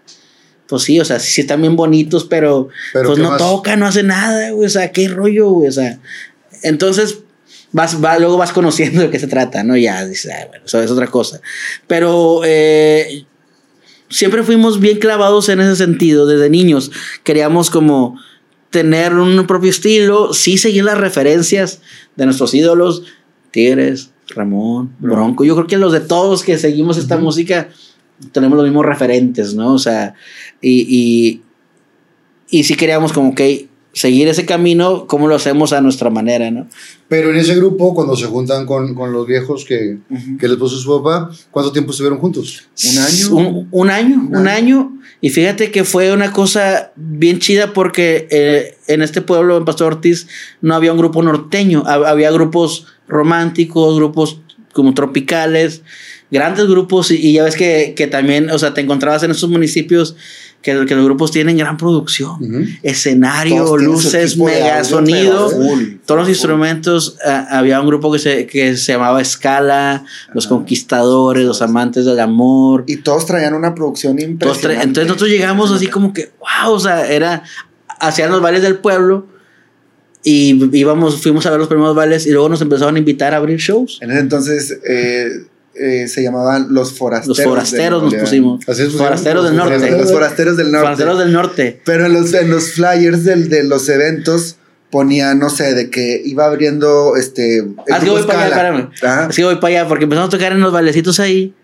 [0.73, 3.39] pues sí, o sea, sí están bien bonitos, pero, Pero pues ¿qué no más?
[3.39, 5.99] toca, no hace nada, güey, o sea, qué rollo, güey, o sea.
[6.63, 7.19] Entonces,
[7.73, 9.77] vas, va, luego vas conociendo de qué se trata, ¿no?
[9.77, 11.43] Ya dices, "Ah, bueno, eso es otra cosa.
[11.87, 13.27] Pero eh,
[14.09, 16.91] siempre fuimos bien clavados en ese sentido, desde niños.
[17.23, 18.19] Queríamos como
[18.71, 21.81] tener un propio estilo, sí seguir las referencias
[22.17, 23.03] de nuestros ídolos,
[23.51, 25.45] Tigres, Ramón, Bronco.
[25.45, 27.69] Yo creo que los de todos que seguimos esta música
[28.33, 29.75] tenemos los mismos referentes, ¿no?
[29.75, 30.15] O sea,
[30.61, 31.43] y, y,
[32.59, 36.67] y sí queríamos como que seguir ese camino, ¿cómo lo hacemos a nuestra manera, ¿no?
[37.09, 39.99] Pero en ese grupo, cuando se juntan con, con los viejos que,
[40.41, 42.69] que les puso su papá, ¿cuánto tiempo estuvieron juntos?
[42.91, 43.37] Un año.
[43.37, 44.99] Un, un año, un año.
[45.21, 49.93] Y fíjate que fue una cosa bien chida porque eh, en este pueblo, en Pastor
[49.93, 50.27] Ortiz,
[50.63, 51.85] no había un grupo norteño.
[51.85, 54.41] Hab- Había grupos románticos, grupos
[54.73, 55.83] como tropicales,
[56.33, 57.13] grandes grupos.
[57.13, 60.17] Y, y ya ves que, que también, o sea, te encontrabas en esos municipios
[60.63, 62.39] que, que los grupos tienen gran producción.
[62.83, 65.51] Escenario, Todos luces, mega audio, sonido.
[66.07, 71.45] Todos los instrumentos, ah, había un grupo que se, que se llamaba Escala, Los Conquistadores,
[71.45, 72.85] Los Amantes del Amor.
[72.87, 74.85] Y todos traían una producción impresionante.
[74.85, 77.43] Entonces nosotros llegamos así como que, wow, o sea, era,
[78.01, 79.27] hacían los bailes del pueblo
[80.25, 83.39] y íbamos, fuimos a ver los primeros bailes y luego nos empezaron a invitar a
[83.39, 83.99] abrir shows.
[84.01, 85.29] En ese entonces eh,
[85.75, 87.39] eh, se llamaban Los Forasteros.
[87.39, 88.69] Los forasteros nos pusimos.
[88.69, 89.91] Así es, Forasteros del norte.
[89.91, 90.85] Los Forasteros del Norte.
[90.87, 91.81] Forasteros del norte.
[91.85, 94.57] Pero en los, en los flyers del- de los eventos
[94.91, 97.59] ponía, no sé, de que iba abriendo este.
[97.59, 98.49] el Ah, voy para allá,
[98.99, 99.31] espérame.
[99.35, 101.55] Que voy para allá porque empezamos a tocar en los bailecitos ahí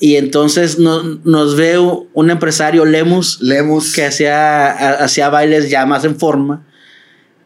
[0.00, 3.92] y entonces no- nos ve un empresario, Lemus, Lemus.
[3.94, 6.66] que hacía, ha- hacía bailes ya más en forma.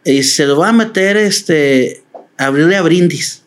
[0.04, 2.02] Y se lo va a meter, este,
[2.38, 3.42] a abrirle a Brindis.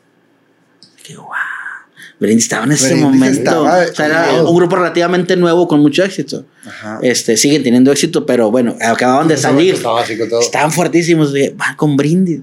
[2.24, 3.39] Brindis estaba en ese momento.
[3.39, 6.45] estaba o sea, era un grupo relativamente nuevo con mucho éxito.
[6.65, 6.99] Ajá.
[7.03, 9.80] Este, siguen teniendo éxito, pero bueno, acababan de salir.
[10.41, 11.34] Estaban fuertísimos.
[11.55, 12.41] van con Brindis.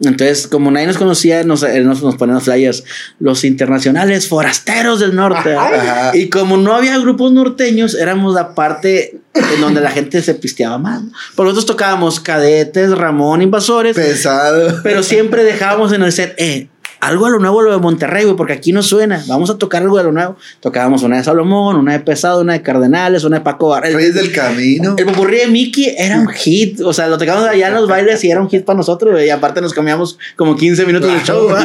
[0.00, 2.84] Entonces, como nadie nos conocía, nos, eh, nos, nos ponían los flyers,
[3.20, 5.54] los internacionales forasteros del norte.
[5.54, 6.16] Ajá.
[6.16, 10.78] Y como no había grupos norteños, éramos la parte en donde la gente se pisteaba
[10.78, 11.02] más.
[11.36, 14.80] Por nosotros tocábamos cadetes, Ramón, invasores, Pesado.
[14.82, 16.68] pero siempre dejábamos en el set, eh,
[17.06, 19.22] algo a lo nuevo lo de Monterrey, güey, porque aquí no suena.
[19.26, 20.36] Vamos a tocar algo de lo nuevo.
[20.60, 23.88] Tocábamos una de Salomón, una de Pesado, una de Cardenales, una de Paco Barra.
[23.88, 24.94] El, Reyes del Camino.
[24.96, 26.80] el popurrí de Mickey era un hit.
[26.80, 29.26] O sea, lo tocábamos allá en los bailes y era un hit para nosotros, güey.
[29.26, 31.48] Y aparte nos comíamos como 15 minutos de show.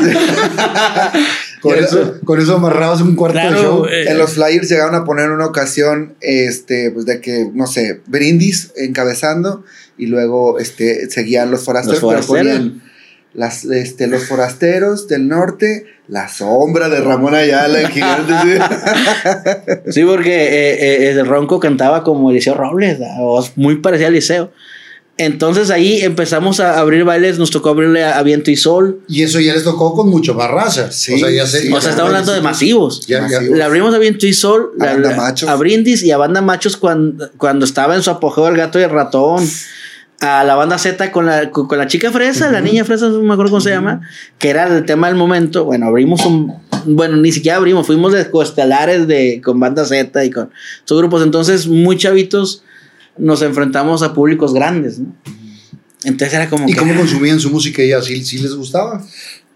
[1.62, 3.86] Con eso, con eso un cuarto de Claro, show.
[3.86, 8.72] En los flyers llegaron a poner una ocasión, este, pues de que, no sé, brindis
[8.78, 9.66] encabezando
[9.98, 12.72] y luego, este, seguían los forasteros, Los forasteros.
[13.34, 18.34] Las, este, los forasteros del norte, la sombra de Ramón Ayala, el gigante.
[18.44, 18.60] sí.
[19.92, 20.78] Sí, porque eh,
[21.08, 24.52] eh, el Ronco cantaba como Eliseo Robles, o muy parecía a Eliseo.
[25.18, 29.02] Entonces ahí empezamos a abrir bailes, nos tocó abrirle a, a Viento y Sol.
[29.10, 30.92] Y eso ya les tocó con mucho más raza.
[30.92, 31.60] Sí, o sea, ya sé.
[31.64, 33.06] sí, ya o sea, sé- estamos hablando de masivos.
[33.06, 33.22] Ya.
[33.24, 33.58] Masivos.
[33.58, 36.78] Le abrimos a Viento y Sol, A la- Banda a Brindis y a Banda Machos
[36.78, 39.46] cuando, cuando estaba en su apogeo el gato y el ratón.
[40.22, 43.22] A la banda Z con la, con, con la chica fresa, la niña fresa, no
[43.22, 44.02] me acuerdo cómo se llama,
[44.38, 45.64] que era el tema del momento.
[45.66, 46.54] Bueno, abrimos un.
[46.86, 50.50] Bueno, ni siquiera abrimos, fuimos de costelares de, con banda Z y con
[50.80, 51.24] estos grupos.
[51.24, 52.64] Entonces, muy chavitos
[53.18, 55.14] nos enfrentamos a públicos grandes, ¿no?
[56.04, 56.80] Entonces era como ¿Y que.
[56.80, 58.02] cómo consumían su música ya?
[58.02, 59.04] ¿Sí, sí les gustaba?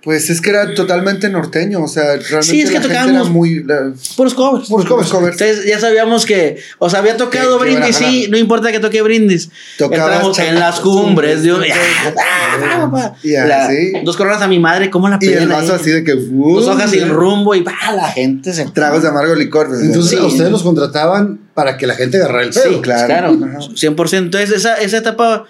[0.04, 3.24] Pues es que era totalmente norteño, o sea, realmente Sí, es que la gente era
[3.24, 3.64] muy...
[3.64, 4.68] la- Puros covers.
[4.68, 5.40] Puros covers.
[5.42, 8.80] Entonces ya sabíamos que, o sea, había tocado Que- que Brindis, sí, no importa que
[8.82, 9.50] toque Brindis.
[9.80, 11.60] Entramos en las cumbres de un.
[11.60, 11.74] cumbres,
[12.18, 12.92] Ah,
[13.24, 13.94] La- así.
[14.04, 15.80] Dos coronas a mi madre, ¿cómo la Y el pedían vaso ahí?
[15.80, 16.14] así de que...
[16.16, 18.66] Dos hojas sin rumbo y pa, la gente se.
[18.66, 19.68] Tragos de amargo licor.
[19.68, 20.26] pues, Entonces, Sí.
[20.26, 22.82] ustedes los contrataban para que la gente agarrara el Sí, pedo.
[22.82, 23.08] claro.
[23.08, 23.60] claro, Ajá.
[23.74, 24.18] 100%.
[24.18, 25.46] Entonces esa, esa etapa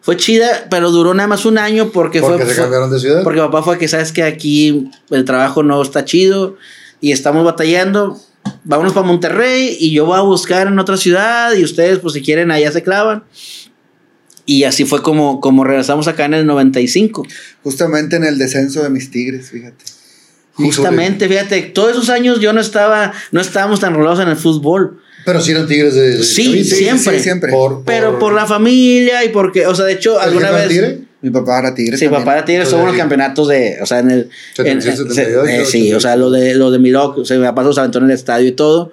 [0.00, 2.46] fue chida, pero duró nada más un año porque, Porque fue.
[2.46, 3.22] se fue- cambiaron de ciudad.
[3.22, 6.56] porque papá fue que sabes que aquí el trabajo no está chido
[7.00, 8.18] y estamos batallando.
[8.64, 12.22] Vámonos para Monterrey y yo voy a buscar en otra ciudad y ustedes, pues si
[12.22, 13.24] quieren, allá se clavan.
[14.46, 17.26] Y así fue como, como regresamos acá en el 95.
[17.62, 19.84] Justamente en el descenso de mis tigres, fíjate.
[20.54, 25.00] Justamente, fíjate, todos esos años yo no estaba, no estábamos tan rolados en el fútbol.
[25.24, 26.16] Pero si eran tigres de.
[26.18, 27.16] de Sí, siempre.
[27.18, 27.52] Sí, siempre.
[27.52, 30.68] Por, Pero por- por la familia y porque, o sea, de hecho, ¿El alguna vez.
[30.68, 30.98] tigre?
[31.22, 31.98] Mi papá era tigre.
[31.98, 32.22] Sí, también.
[32.22, 34.18] papá era Tigres, tuvo unos campeonatos de, o sea, en el...
[34.58, 37.36] en- 77, en- 78, eh, sí, o sea, lo de, lo de Miroc, o sea,
[37.36, 38.90] mi papá se aventó en el estadio y todo.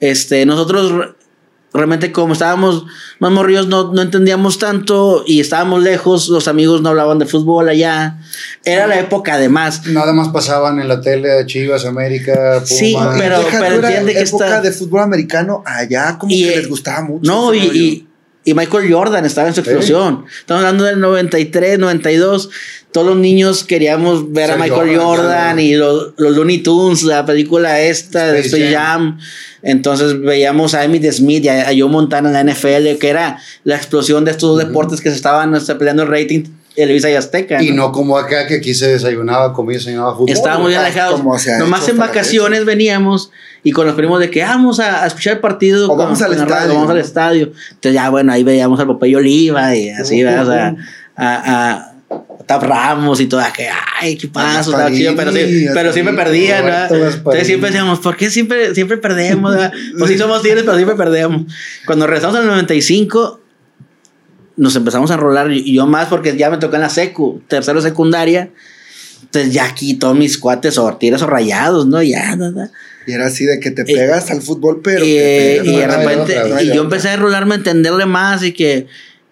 [0.00, 1.14] Este, nosotros
[1.74, 2.86] realmente como estábamos
[3.18, 7.68] más morridos no, no entendíamos tanto y estábamos lejos, los amigos no hablaban de fútbol
[7.68, 8.18] allá.
[8.64, 9.86] Era la época además.
[9.86, 12.68] Nada más pasaban en la tele Chivas, América, Pumas.
[12.68, 16.56] Sí, pero- pero entiende que época está- de fútbol americano allá como Y, que eh,
[16.56, 17.30] les gustaba mucho.
[17.30, 18.07] No, y, y,
[18.44, 20.24] y Michael Jordan estaba en su explosión.
[20.40, 22.50] Estamos hablando del 93, 92.
[22.92, 27.26] Todos los niños queríamos ver a Michael Jordan, Jordan, y los, los Looney Tunes, la
[27.26, 29.18] película esta de Space Jam.
[29.62, 33.38] Entonces veíamos a Emmitt Smith y a, a Joe Montana en la NFL, que era
[33.64, 36.44] la explosión de estos dos deportes que se estaban este, peleando el rating
[36.82, 37.62] Televisa y Azteca.
[37.62, 40.30] Y no como acá que aquí se desayunaba, comía, y desayunaba fútbol.
[40.30, 41.22] Estábamos bien ah, alejados.
[41.58, 43.32] Nomás en vacaciones veníamos
[43.64, 45.90] y con los primos de que "Ah, vamos a, a escuchar el partido.
[45.90, 47.02] O vamos al la radio, estadio, Vamos al ¿no?
[47.02, 47.52] estadio.
[47.70, 50.24] Entonces ya, bueno, ahí veíamos al Popeye Oliva y así.
[50.24, 50.76] O sea,
[51.16, 51.92] a, a, a
[52.46, 53.42] Tap Ramos y todo.
[53.56, 53.68] Que,
[54.00, 55.14] ay, qué paso, estaba chido.
[55.16, 56.92] Pero, sí, pero siempre perdían, ¿verdad?
[56.92, 59.56] Entonces siempre decíamos, ¿por qué siempre, siempre perdemos?
[59.98, 61.42] Pues sí somos tigres, pero siempre perdemos.
[61.84, 63.40] Cuando regresamos al 95
[64.58, 67.80] nos empezamos a enrolar y yo más porque ya me tocó en la secu, tercero
[67.80, 68.50] secundaria.
[69.22, 72.02] Entonces ya aquí todos mis cuates o tigres o rayados, ¿no?
[72.02, 72.70] Ya, nada.
[73.06, 75.04] Y era así de que te Y- pegas al fútbol, pero.
[75.04, 78.86] y, te y de repente, y yo empecé a enrolarme, a entenderle más y que,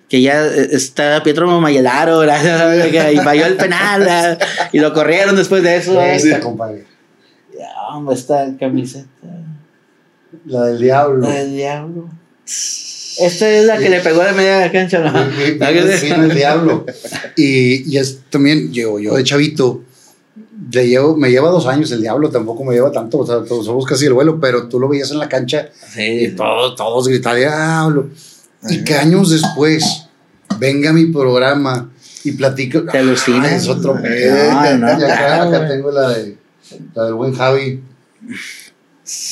[0.09, 2.25] que ya eh, está Pietro Mayelaro,
[3.13, 4.39] y falló el penal,
[4.73, 6.01] y lo corrieron después de eso.
[6.01, 6.85] Esta, compadre.
[7.59, 9.07] Ya, hombre, esta camiseta.
[10.47, 11.27] La del diablo.
[11.27, 12.09] La del diablo.
[13.19, 15.13] Esta es la que le pegó de media cancha, ¿no?
[15.13, 16.85] Vi- La que- vino el diablo.
[17.37, 19.83] Y, y es también, yo, yo de chavito,
[20.73, 23.65] le llevo, me lleva dos años el diablo, tampoco me lleva tanto, o sea, todos
[23.67, 26.35] somos casi el vuelo, pero tú lo veías en la cancha y Sí.
[26.37, 28.09] todos, todos gritaban diablo.
[28.69, 30.09] Y que años después
[30.59, 31.91] venga mi programa
[32.25, 32.83] y platico.
[32.83, 33.53] Te alucinas.
[33.53, 34.77] Ah, es otro No, pedo.
[34.79, 35.69] no, Y acá, claro, acá güey.
[35.69, 36.37] tengo la, de,
[36.95, 37.81] la del buen Javi.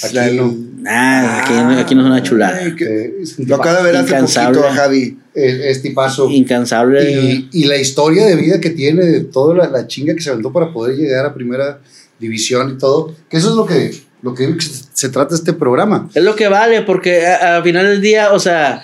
[0.04, 0.54] Aquí La- no.
[0.86, 2.58] Aquí, aquí no es una chulada.
[2.58, 4.58] Ay, que- un Lo acabo de ver hace Incansable.
[4.60, 5.18] poquito a Javi.
[5.34, 6.30] es, es tipazo.
[6.30, 7.10] Incansable.
[7.10, 10.30] Y, y la historia de vida que tiene, de toda la, la chinga que se
[10.30, 11.80] aventó para poder llegar a primera
[12.20, 14.56] división y todo, que eso es lo que, lo que
[14.92, 16.08] se, trata este programa.
[16.14, 18.82] Es lo que vale, porque al final del día, o sea,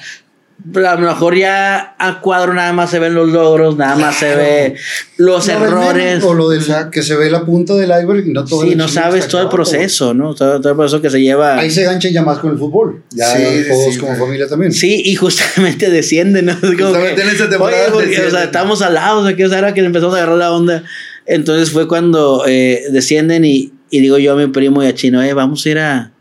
[0.75, 4.35] a lo mejor ya a cuadro nada más se ven los logros, nada más se
[4.35, 4.75] ve
[5.17, 6.23] los errores.
[6.25, 8.79] O lo del que se ve la punta del iceberg y no todo Sí, el
[8.79, 10.35] no sabes todo el proceso, ¿no?
[10.35, 11.57] Todo, todo el proceso que se lleva.
[11.57, 13.03] Ahí se ganchan ya más con el fútbol.
[13.11, 14.73] Ya Sí, todos sí, como familia también.
[14.73, 16.53] Sí, y justamente descienden, ¿no?
[16.53, 19.27] Es como Justamente que, en esa temporada oye, porque, o sea, estamos al lado, o
[19.27, 20.85] sea, que era que le empezamos a agarrar la onda.
[21.27, 25.23] Entonces fue cuando eh, descienden y, y digo yo a mi primo y a Chino,
[25.23, 26.13] eh, vamos a ir a,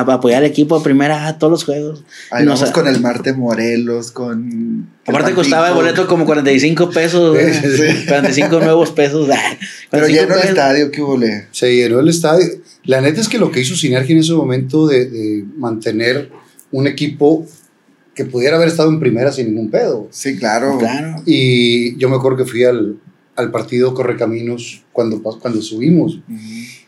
[0.00, 2.04] a apoyar al equipo a primera a todos los juegos.
[2.30, 4.88] Ahí No, vamos o sea, con el Marte Morelos, con.
[5.06, 7.54] Aparte el costaba el boleto como 45 pesos, Sí, ¿eh?
[7.54, 8.06] sí, sí.
[8.08, 9.28] 45 nuevos pesos.
[9.32, 9.56] ah,
[9.90, 11.46] Pero 45 lleno el estadio, ¿qué le?
[11.52, 12.46] Se llenó el estadio.
[12.84, 16.30] La neta es que lo que hizo Sinergia en ese momento de, de mantener
[16.72, 17.46] un equipo
[18.14, 20.08] que pudiera haber estado en primera sin ningún pedo.
[20.10, 20.78] Sí, claro.
[20.78, 21.22] Claro.
[21.26, 22.96] Y yo me acuerdo que fui al,
[23.36, 26.16] al partido Correcaminos cuando, cuando subimos.
[26.28, 26.38] Ujú.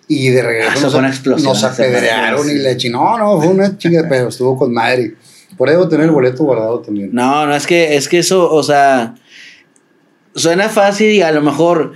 [0.09, 2.89] Y de regreso Ah, nos, fue una explosión, nos apedrearon y le eché.
[2.89, 5.15] No, no, fue una chinga, pero estuvo con madre.
[5.57, 7.11] Por ahí debo tener el boleto guardado también.
[7.13, 9.15] No, no, es que, es que eso, o sea,
[10.35, 11.93] suena fácil y a lo mejor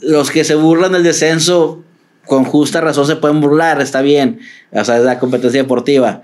[0.00, 1.82] los que se burlan del descenso
[2.26, 4.40] con justa razón se pueden burlar, está bien,
[4.72, 6.22] o sea, es la competencia deportiva,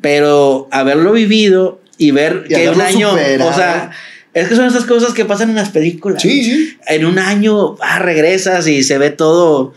[0.00, 3.50] pero haberlo vivido y ver Y que un año, superado.
[3.50, 3.90] o sea,
[4.32, 6.22] es que son esas cosas que pasan en las películas.
[6.22, 6.78] Sí, sí.
[6.86, 9.74] En un año, ah, regresas y se ve todo.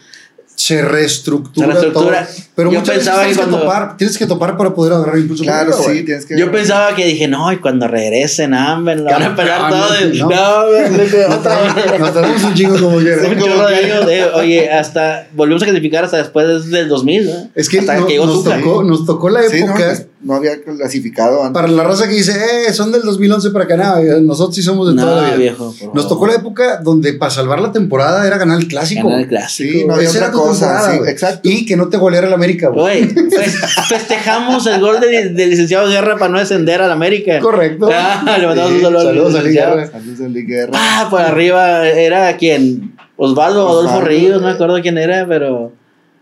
[0.66, 2.26] Se reestructura, Se reestructura.
[2.26, 2.36] todo.
[2.55, 4.93] Pero Yo muchas veces pensaba tienes que que, cuando- topar, tienes que topar para poder
[4.93, 5.43] agarrar impulso.
[5.43, 6.38] Claro, sí, tienes que.
[6.39, 10.30] Yo pensaba que dije, no, y cuando regresen, hambre, lo van a pelar Campeones, todo.
[10.30, 10.36] ¿no?
[10.36, 11.99] No.
[11.99, 17.26] Nos tardamos un chingo como de- oye, hasta volvimos a clasificar hasta después del 2000,
[17.26, 17.49] ¿no?
[17.55, 18.57] Es que hasta no- que llegó nos, Tuca.
[18.57, 19.97] tocó, nos tocó la Sí, no, época.
[20.24, 21.53] No había clasificado antes.
[21.53, 22.32] Para la raza que dice,
[22.67, 25.36] eh, son del 2011 para acá, nada, nosotros sí somos de No, toda la vida.
[25.38, 25.74] viejo.
[25.93, 29.07] Nos tocó la época donde para salvar la temporada era ganar el clásico.
[29.07, 29.71] Ganar el clásico.
[29.80, 30.91] Sí, no había otra cosa.
[30.91, 31.41] Sí, exacto.
[31.49, 32.84] Y que no te goleara el América, güey.
[33.11, 33.51] Güey, fe-
[33.89, 37.39] festejamos el gol del de licenciado Guerra para no descender al América.
[37.39, 37.89] Correcto.
[37.93, 39.41] Ah, le mandamos un Sí, saludo al saludos a.
[39.43, 39.88] Guerra.
[39.91, 40.71] Saludos a Guerra.
[40.74, 42.95] Ah, por arriba era quien.
[43.15, 44.01] Osvaldo Adolfo.
[44.01, 45.71] Ríos, no me acuerdo quién era, pero.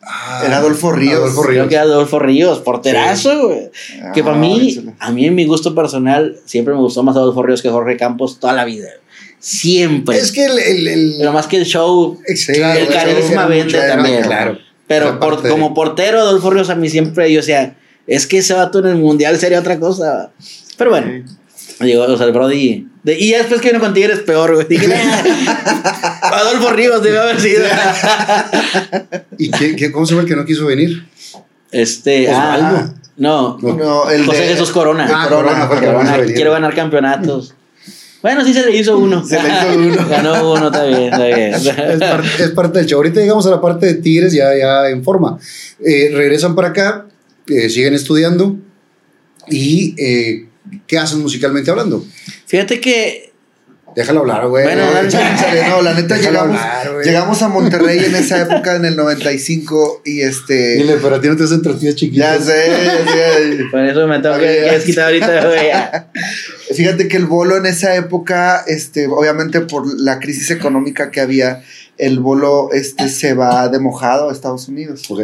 [0.04, 1.14] Ah, Era Adolfo Ríos.
[1.16, 1.68] Adolfo Creo Ríos.
[1.70, 3.70] que era Adolfo Ríos, porterazo, güey.
[4.14, 4.94] Que para Ah, mí, échale.
[5.00, 8.40] a mí en mi gusto personal, siempre me gustó más Adolfo Ríos que Jorge Campos
[8.40, 8.88] toda la vida.
[9.40, 10.18] Siempre.
[10.18, 10.60] Es que el.
[10.60, 14.22] el, el- Pero más que el show, Sí, el carisma vende era también.
[14.24, 14.58] Claro.
[14.88, 17.76] Pero por- como portero, Adolfo Ríos a mí siempre, yo decía,
[18.08, 20.32] es que ese vato en el mundial sería otra cosa.
[20.78, 21.26] Pero bueno,
[21.82, 22.88] Digo, o sea, el Brody.
[23.04, 24.68] de- y ya después que vino con Tigres, peor, güey.
[24.68, 24.96] Dije, "Nah,
[26.22, 27.64] Adolfo Rivas debe haber sido.
[29.38, 31.04] ¿Y qué, qué- cómo se llama el que no quiso venir?
[31.72, 32.30] Este.
[32.30, 32.78] Osvaldo.
[32.78, 35.08] ah, no, No, el José de- Jesús Corona.
[35.12, 37.56] Ah, Corona, Corona, quiero ganar campeonatos.
[38.22, 39.26] Bueno, sí se le hizo uno.
[39.26, 40.08] Se le hizo uno.
[40.10, 41.54] Ganó uno, está bien, está bien.
[41.56, 42.98] Es parte, es parte del show.
[43.00, 45.40] Ahorita llegamos a la parte de Tigres ya, ya en forma.
[45.84, 47.08] Eh, regresan para acá,
[47.48, 48.58] eh, siguen estudiando
[49.50, 50.48] y eh,
[50.88, 52.06] ¿qué hacen musicalmente hablando?
[52.46, 53.32] Fíjate que
[53.96, 54.64] Déjalo hablar, güey.
[54.64, 55.10] Bueno, dale,
[55.70, 60.22] no, la neta llegamos, hablar, llegamos a Monterrey en esa época, en el 95, y
[60.22, 60.76] este.
[60.76, 62.46] Dile, pero a ti no te hacen tortillas chiquitas.
[62.46, 63.64] Ya sé, ya sé.
[63.70, 65.72] por eso me tengo que, ahorita, güey.
[66.76, 71.62] Fíjate que el bolo en esa época, este, obviamente por la crisis económica que había,
[71.98, 75.04] el bolo este, se va de mojado a Estados Unidos.
[75.10, 75.20] Ok.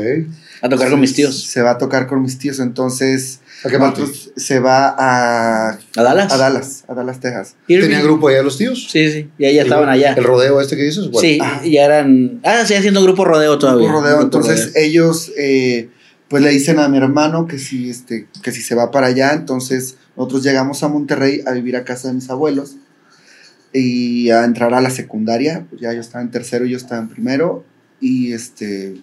[0.61, 1.43] A tocar con mis tíos.
[1.43, 4.01] Se va a tocar con mis tíos, entonces ¿A qué parte?
[4.01, 6.31] nosotros- se va a, ¿A Dallas?
[6.31, 7.55] a Dallas, a Dallas, Texas.
[7.67, 7.87] Irving.
[7.89, 8.87] ¿Tenía grupo allá los tíos?
[8.91, 9.29] Sí, sí.
[9.39, 10.13] Ya, ya estaban allá.
[10.13, 11.05] ¿El rodeo este que dices?
[11.09, 11.61] Bueno, Sí, Ah.
[11.65, 12.39] ya eran.
[12.43, 13.85] Ah, sí, haciendo grupo rodeo todavía.
[13.87, 14.17] Grupo rodeo.
[14.19, 14.83] Grupo Entonces rodeo.
[14.83, 15.89] ellos eh,
[16.27, 19.33] pues le dicen a mi hermano que si, este, que si se va para allá,
[19.33, 22.75] entonces nosotros llegamos a Monterrey a vivir a casa de mis abuelos
[23.73, 27.01] y a entrar a la secundaria, pues ya yo estaba en tercero y yo estaba
[27.01, 27.63] en primero
[27.99, 28.97] y este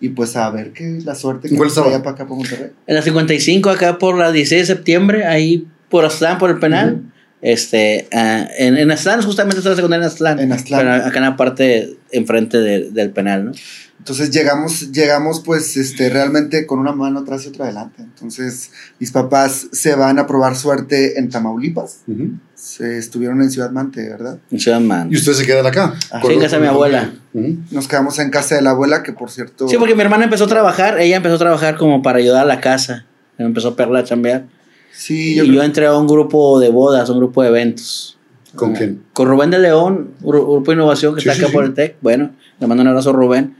[0.00, 2.70] y pues a ver qué la suerte que ¿En cuál nos para acá para Monterrey.
[2.86, 7.02] En la 55, acá por la 16 de septiembre, ahí por Aztlán, por el penal.
[7.42, 10.38] Este, ah, en, en Aztlán, justamente está la secundaria en Aztlán.
[10.40, 10.80] En Aztlán.
[10.80, 13.52] Pero acá en la parte enfrente de- del penal, ¿no?
[13.98, 18.02] Entonces llegamos, llegamos pues este, realmente con una mano atrás y otra adelante.
[18.02, 21.98] Entonces mis papás se van a probar suerte en Tamaulipas.
[22.06, 22.30] Ujú.
[22.54, 24.38] Se estuvieron en Ciudad Mante, ¿verdad?
[24.50, 25.08] En Ciudad Man.
[25.12, 25.94] ¿Y ustedes se quedan acá?
[26.10, 27.12] Ah, sí, en casa de mi abuela.
[27.34, 27.58] Ujú.
[27.72, 29.68] Nos quedamos en casa de la abuela, que por cierto.
[29.68, 32.46] Sí, porque mi hermana empezó a trabajar, ella empezó a trabajar como para ayudar a
[32.46, 33.04] la casa.
[33.36, 34.44] Empezó a perla a chambear.
[34.92, 38.18] Sí, Y yo, yo, entré a un grupo de bodas, un grupo de eventos.
[38.54, 39.02] ¿Con quién?
[39.12, 41.54] Con Rubén de León, gru- grupo de innovación que Sí, está sí, acá sí.
[41.54, 41.96] por el TEC.
[42.00, 43.56] Bueno, le mando un abrazo a Rubén.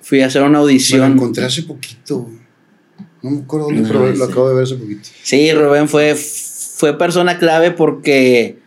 [0.00, 1.12] Fui a hacer una Me lo audición.
[1.12, 2.28] encontré hace poquito.
[3.22, 4.18] No me acuerdo dónde, No, pero sí.
[4.18, 5.08] lo acabo de ver hace poquito.
[5.22, 8.58] Sí, Rubén fue, fue persona clave porque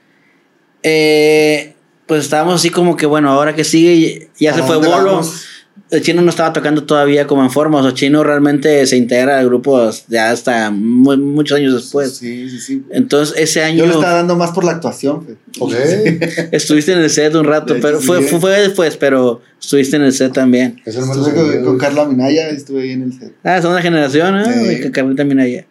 [0.84, 1.76] eh,
[2.06, 4.90] pues estábamos así como que, bueno, ahora que sigue, ya ¿A se fue Bolo.
[4.92, 5.46] vamos?
[5.90, 7.80] El chino no estaba tocando todavía como en forma.
[7.80, 12.18] O sea, chino realmente se integra al grupo ya hasta mu- muchos años después.
[12.18, 12.84] Sí, sí, sí.
[12.92, 15.26] Entonces, ese año Yo le estaba dando más por la actuación.
[15.26, 15.38] fe.
[15.60, 15.72] Ok.
[16.52, 18.28] estuviste en el set un rato, Sí, pero sí, fue, sí.
[18.30, 20.82] fue, fue después, pero estuviste en el set también.
[20.86, 21.78] Me lo Estuve con, con.
[21.78, 23.34] Carla Minaya, estuve ahí en el set.
[23.46, 24.82] Ah, son de generación, ¿eh?
[24.84, 24.92] Sí.
[24.92, 25.66] Carlita allá.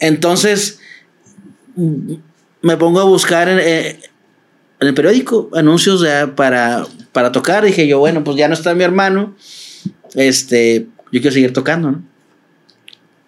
[0.00, 0.78] Entonces,
[2.62, 4.00] me pongo a buscar en, eh,
[4.80, 7.64] en el periódico anuncios de- para, para tocar.
[7.64, 9.34] Dije yo, bueno, pues ya no está mi hermano.
[10.14, 12.02] Este, yo quiero seguir tocando, ¿no?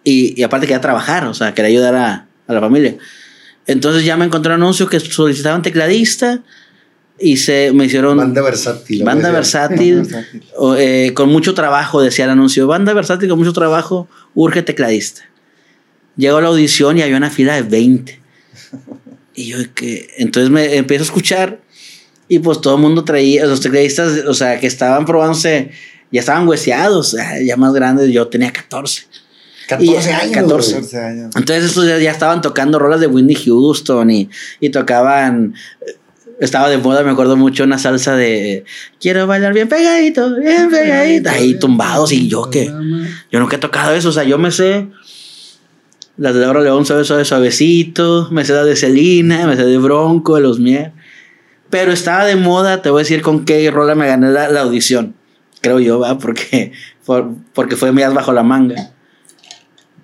[0.05, 2.97] Y, y aparte quería trabajar, o sea, quería ayudar a, a la familia.
[3.67, 6.43] Entonces ya me encontré un anuncio que solicitaban tecladista
[7.19, 9.03] y se me hicieron Banda versátil.
[9.03, 9.97] banda versátil.
[10.03, 10.43] Versátil.
[10.57, 12.67] O, eh, con mucho trabajo, decía el anuncio.
[12.67, 15.23] Banda versátil con mucho trabajo, urge tecladista.
[16.17, 18.21] Llego a la audición y había una fila de 20.
[19.35, 21.61] Y yo, que Entonces me empiezo a escuchar
[22.29, 25.71] y pues todo el mundo traía, los tecladistas, o sea, que estaban probándose,
[26.11, 29.05] ya estaban hueseados, ah, ya más grandes, yo tenía 14.
[29.69, 30.33] 14 Y- años.
[30.33, 30.71] 14.
[30.73, 30.83] güey.
[30.83, 31.37] 14 años.
[31.37, 34.29] Entonces estos ya, ya estaban tocando rolas de Whitney Houston y,
[34.61, 35.55] y tocaban...
[36.39, 38.65] Estaba de moda, me acuerdo mucho, una salsa de
[39.01, 41.31] Quiero bailar bien pegadito, bien pegadito.
[41.31, 42.67] Ahí tumbados y yo que...
[43.33, 44.87] Yo nunca he tocado eso, o sea, yo me sé...
[46.19, 48.29] Las de Laura León, suave, suave, suavecito.
[48.31, 50.93] Me sé las de Celina, me sé de Bronco, de los Mier.
[51.71, 54.61] Pero estaba de moda, te voy a decir con qué rola me gané la, la
[54.61, 55.15] audición.
[55.61, 56.19] Creo yo, ¿va?
[56.19, 56.73] Porque,
[57.05, 58.91] por- porque fue mías bajo la manga.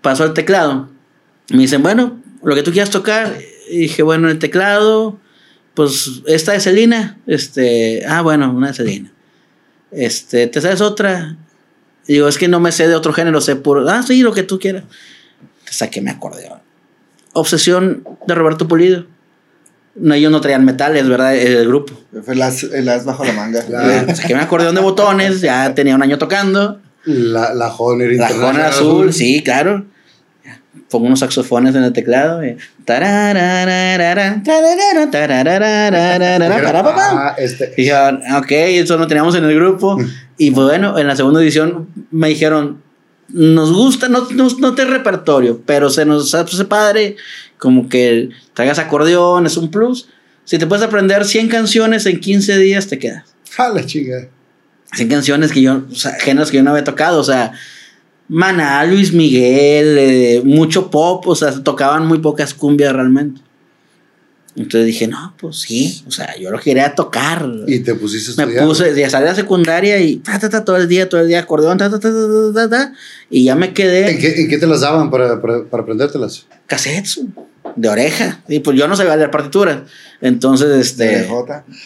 [0.00, 0.88] Pasó el teclado.
[1.50, 3.36] Me dicen, bueno, lo que tú quieras tocar.
[3.70, 5.18] Y dije, bueno, el teclado,
[5.74, 7.18] pues esta de Celina.
[7.26, 9.12] Este, ah, bueno, una de Celina.
[9.92, 11.36] Este, ¿te sabes otra?
[12.08, 13.88] Digo, es que no me sé de otro género, sé puro.
[13.88, 14.82] Ah, sí, lo que tú quieras.
[15.64, 16.58] Te saqué mi acordeón.
[17.34, 19.06] Obsesión de Roberto Pulido.
[19.94, 21.36] No, ellos no traían metales, ¿verdad?
[21.36, 21.92] El grupo.
[22.24, 23.62] Fue las, las bajo la manga.
[23.68, 24.14] Ya.
[24.14, 26.80] Saqué mi acordeón de botones, ya tenía un año tocando.
[27.04, 29.84] La, la Honor La Jona azul, sí, claro.
[30.88, 32.44] Pongo unos saxofones en el teclado.
[32.44, 32.56] y-
[36.62, 37.18] parapapam.
[37.18, 37.72] Ah, este.
[37.76, 39.98] Y dijeron, ok, eso lo teníamos en el grupo.
[40.38, 42.82] Y pues bueno, en la segunda edición me dijeron,
[43.28, 47.16] nos gusta, no, no, no te repertorio, pero se nos hace padre,
[47.62, 50.08] como que traigas acordeón, es un plus.
[50.44, 53.36] Si te puedes aprender 100 canciones en 15 días, te quedas.
[53.52, 54.26] Ja, la chinga.
[54.96, 57.52] 100 canciones que yo, o sea, géneros que yo no había tocado, o sea,
[58.26, 63.40] Maná, Luis Miguel, eh, mucho pop, o sea, tocaban muy pocas cumbias realmente.
[64.56, 67.48] Entonces dije, no, pues sí, o sea, yo lo quería tocar.
[67.68, 68.66] Y te pusiste a Me estudiar.
[68.66, 71.38] puse, ya salí a secundaria y ta, ta, ta, todo el día, todo el día,
[71.38, 72.92] acordeón, ta, ta, ta, ta, ta, ta, ta,
[73.30, 76.46] y ya me quedé ¿En qué, en qué te las daban para, para, para aprendértelas?
[76.66, 77.20] cassettes
[77.76, 78.42] de oreja.
[78.48, 79.82] Y pues yo no sabía leer partituras.
[80.20, 81.28] Entonces, De este.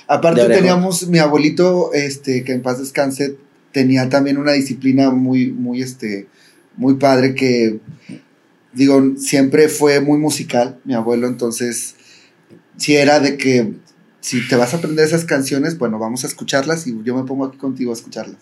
[0.09, 0.61] Aparte de oreja.
[0.61, 3.37] teníamos, mi abuelito, este, que en paz descanse,
[3.73, 6.29] tenía también una disciplina muy, muy, este,
[6.77, 7.79] muy padre que,
[8.73, 11.95] digo, siempre fue muy musical, mi abuelo, entonces,
[12.77, 13.73] si era de que,
[14.21, 17.45] si te vas a aprender esas canciones, bueno, vamos a escucharlas y yo me pongo
[17.45, 18.39] aquí contigo a escucharlas.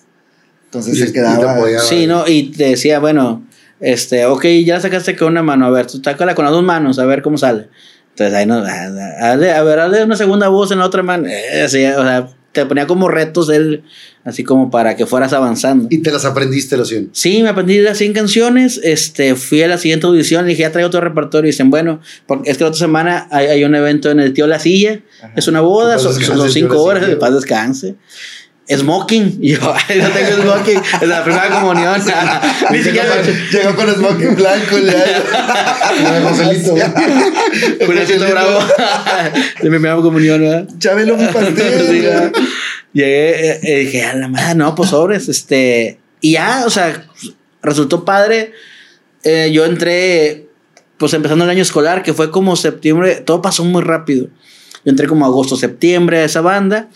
[0.67, 1.57] Entonces Y- se quedaba...
[1.81, 2.27] Sí, ¿no?
[2.27, 3.45] Y te decía, bueno,
[3.93, 6.99] este, ok, ya sacaste con una mano, a ver, tú tácala con las dos manos,
[6.99, 7.69] a ver cómo sale.
[8.11, 11.03] Entonces ahí no, a, a- hazle- a ver, hazle una segunda voz en la otra
[11.03, 11.27] mano.
[11.29, 13.83] Eh, así, o sea, te ponía como retos él,
[14.25, 15.89] así como para que fueras avanzando.
[15.91, 17.11] Y te las aprendiste las 100.
[17.11, 18.81] Sí, me aprendí las 100 canciones.
[18.85, 21.49] Este, fui a la siguiente audición, le dije, ya traigo otro repertorio.
[21.49, 24.33] Y dicen, bueno, porque es que la otra semana hay, hay un evento en el
[24.33, 25.01] Tío La Silla.
[25.21, 25.33] Ajá.
[25.35, 27.97] Es una boda, Que son, son cinco horas, de paz descanse.
[28.69, 29.39] Smoking.
[29.43, 30.83] Y yo, ay, no tengo smoking.
[31.01, 32.01] Es la primera comunión.
[32.71, 33.23] Ni siquiera.
[33.51, 35.23] Llegó con smoking blanco, ya.
[36.23, 36.75] Joselito.
[37.87, 38.59] Juliacito Bravo.
[39.63, 40.69] De mi primera comunión, ¿verdad?
[40.79, 42.33] Chabelo, Sí, pastel.
[42.93, 45.99] Llegué eh, eh, dije, a la madre, no, pues sobres, este.
[46.21, 47.07] Y ya, o sea,
[47.61, 48.53] resultó padre.
[49.25, 50.47] Eh, yo entré,
[50.97, 54.29] pues empezando el año escolar, que fue como septiembre, todo pasó muy rápido.
[54.85, 56.89] Yo entré como agosto, septiembre a esa banda.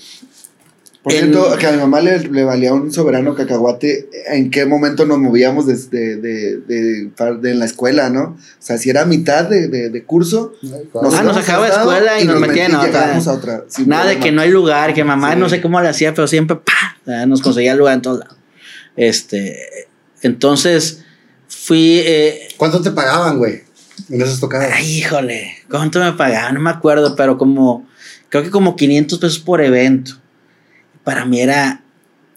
[1.02, 4.08] Por En- cierto, que a mi mamá le, le valía un soberano cacahuate.
[4.28, 5.76] ¿En qué momento nos movíamos de,
[6.16, 7.10] de, de-
[7.50, 8.22] en la escuela, no?
[8.22, 10.52] O sea, si era mitad de, curso.
[11.12, 13.16] Ah, nos sacaba de a escuela y nos metían en metí- otra.
[13.16, 13.64] a otra.
[13.86, 15.38] Nada de que no hay lugar, que mamá Sí.
[15.38, 16.72] no sé cómo le hacía, pero siempre ¡pa!
[17.06, 18.36] Ah, nos conseguía lugar en todos lados.
[18.96, 19.56] Este,
[20.22, 21.04] entonces
[21.48, 22.00] fui.
[22.04, 23.62] eh, ¿Cuánto te pagaban, güey?
[24.10, 24.70] En esas tocadas.
[24.74, 26.54] Ay, híjole, ¿cuánto me pagaban?
[26.54, 27.86] No me acuerdo, pero como,
[28.28, 30.20] creo que como 500 pesos por evento.
[31.08, 31.80] Para mí era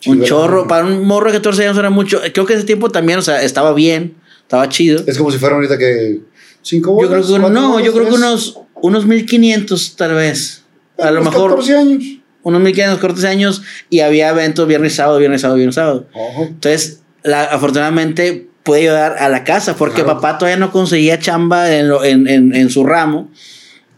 [0.05, 2.21] un chorro, para un morro de 14 años era mucho.
[2.33, 5.03] Creo que ese tiempo también, o sea, estaba bien, estaba chido.
[5.05, 6.21] Es como si fuera ahorita que.
[6.61, 7.25] ¿Cinco Yo creo bolas?
[7.25, 7.85] que, ¿Cuatro no, bolas?
[7.85, 10.63] yo creo que unos, unos 1500 tal vez.
[10.97, 12.03] A lo Unos mejor 14 años.
[12.43, 16.07] unos 1500, 14 años y había eventos viernes, sábado, viernes, sábado, viernes, sábado.
[16.39, 20.15] Entonces, la, afortunadamente pude ayudar a la casa porque Claro.
[20.21, 23.29] papá todavía no conseguía chamba en, lo- en, en, en su ramo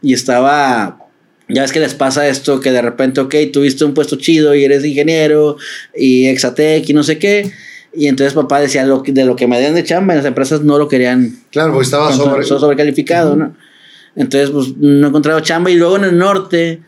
[0.01, 0.97] y estaba.
[1.50, 4.64] Ya ves que les pasa esto que de repente, ok, tuviste un puesto chido y
[4.64, 5.58] eres ingeniero
[5.96, 7.52] y exatec y no sé qué.
[7.96, 10.26] Y entonces papá decía, lo que- de lo que me den de chamba en las
[10.26, 12.60] empresas no lo querían Claro, porque estaba sobre, sobre.
[12.62, 13.56] sobrecalificado, ¿no?
[14.16, 15.70] Entonces, pues no encontraba chamba.
[15.72, 16.82] Y luego en el norte,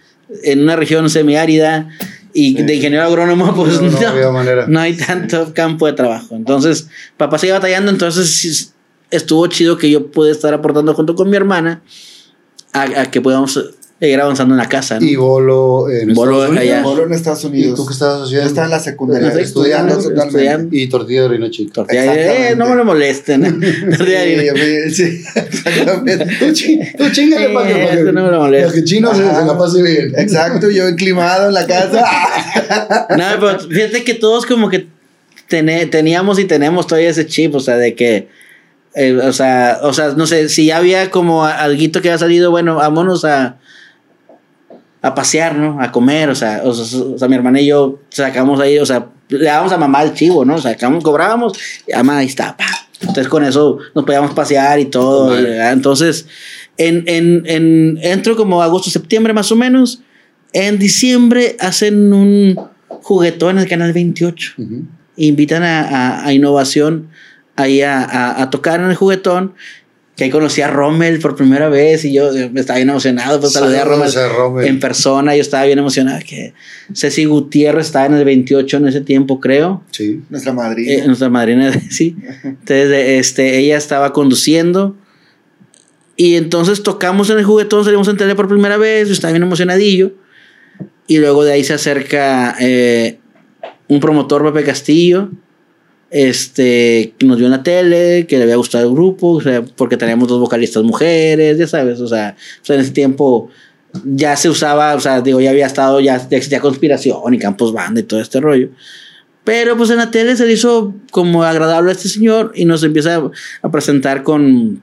[0.43, 1.89] en una región semiárida
[2.34, 6.36] y de ingeniero agrónomo, pues No, no, no no hay tanto campo de trabajo.
[6.36, 6.88] Entonces,
[7.18, 7.91] papá sigue batallando.
[7.91, 8.70] Entonces, sí,
[9.12, 11.82] estuvo chido que yo pude estar aportando junto con mi hermana
[12.74, 13.60] a, a que podamos
[13.99, 14.99] seguir avanzando en la casa.
[14.99, 15.05] ¿no?
[15.05, 16.83] Y Bolo en Bolo Estados Unidos.
[16.83, 17.75] Bolo en Estados ¿Y Unidos.
[17.79, 19.27] tú qué estabas estaba en la secundaria.
[19.29, 20.37] Estoy estudiando, estudiando, totalmente.
[20.51, 20.75] estudiando.
[20.75, 21.73] Y tortilla de harina chica.
[21.73, 22.55] Tortilla de- eh, Exactamente.
[22.57, 23.41] no me lo molesten.
[23.97, 24.89] Tortilla de Sí, harina.
[24.89, 26.25] sí, sí, exactamente.
[26.39, 28.67] Tú, chi- tú chingale para que, para que, eso no me lo molesta.
[28.67, 30.13] para que Chino se, la pase bien.
[30.17, 32.05] Exacto, yo enclimado en la casa.
[33.17, 34.87] No, pero fíjate que todos como que
[35.47, 38.27] teníamos y tenemos todavía ese chip, o sea, de que,
[38.95, 42.51] eh, o sea, o sea, no sé, si ya había como alguito que había salido,
[42.51, 43.57] bueno, vámonos a,
[45.08, 45.82] a pasear, ¿no?
[45.82, 48.86] A comer, o sea, o, sea, o sea, mi hermana y yo sacamos ahí, o
[48.86, 50.58] sea, le dábamos a mamá el chivo, ¿no?
[50.60, 51.53] Sacamos, cobrábamos,
[51.88, 52.66] y mamá ahí está, pa.
[53.01, 55.38] Entonces con eso nos podíamos pasear y todo.
[55.38, 56.28] Entonces,
[56.78, 60.01] en, en, en, entro como agosto, septiembre más o menos.
[60.53, 64.84] En diciembre hacen un juguetón en el canal 28 Ujú.
[65.18, 67.10] invitan a, a- a innovación
[67.58, 69.53] ahí a, a- a tocar en el juguetón.
[70.16, 73.41] Que ahí conocí a Rommel por primera vez y yo estaba bien emocionado.
[73.41, 74.66] Pues saludé a Rommel, a Rommel.
[74.66, 75.36] en persona.
[75.36, 76.20] Yo estaba bien emocionado.
[76.26, 76.53] Que
[76.93, 79.84] Ceci Gutiérrez estaba en el 28 en ese tiempo, creo.
[79.91, 80.22] Sí.
[80.30, 80.91] Nuestra madrina.
[80.91, 82.16] Eh, nuestra madrina, sí.
[82.43, 84.95] Entonces, este, ella estaba conduciendo.
[86.16, 89.09] Y entonces tocamos en el juguetón, salimos en tele por primera vez.
[89.09, 90.13] Yo estaba bien emocionadillo.
[91.07, 93.20] Y luego de ahí se acerca eh,
[93.89, 95.30] un promotor, Pepe Castillo.
[96.18, 99.61] Este, que nos vio en la tele, que le había gustado el grupo, o sea,
[99.76, 103.49] porque teníamos dos vocalistas mujeres, ya sabes, o sea, pues en ese tiempo
[104.05, 107.74] ya se usaba, o sea, digo, ya había estado, ya, ya existía conspiración y campos
[107.74, 108.70] banda y todo este rollo.
[109.43, 112.82] Pero pues en la tele se le hizo como agradable a este señor y nos
[112.84, 113.32] empieza a,
[113.63, 114.82] a presentar con...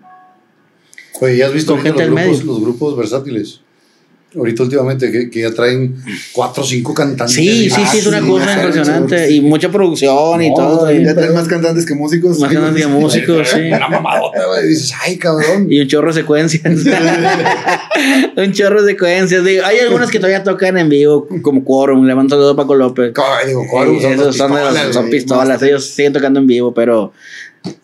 [1.22, 2.44] Oye, ¿ya has visto Con gente los grupos, medio.
[2.44, 3.60] los grupos versátiles?
[4.34, 5.96] Ahorita últimamente, que, que ya traen
[6.32, 7.34] cuatro o cinco cantantes.
[7.36, 9.30] Sí, sí, sí, es una cosa impresionante.
[9.30, 10.92] Y mucha producción y No, todo.
[10.92, 12.38] y- Ya traen más cantantes que músicos.
[12.38, 13.60] Más cantantes que músicos, sí.
[13.68, 14.68] Una mamadota, güey.
[14.68, 15.66] Dices, ay, cabrón.
[15.70, 16.64] Y un chorro de secuencias.
[18.36, 19.44] un chorro de secuencias.
[19.44, 23.12] Digo, hay algunas que todavía tocan en vivo, como Quorum, Levanto el dedo Paco López.
[23.46, 23.62] Digo.
[23.62, 27.12] Sí, Son esos son, de pistolas, son pistolas, ellos siguen tocando en vivo, pero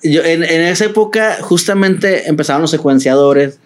[0.02, 3.58] yo, en, en esa época justamente empezaban los secuenciadores.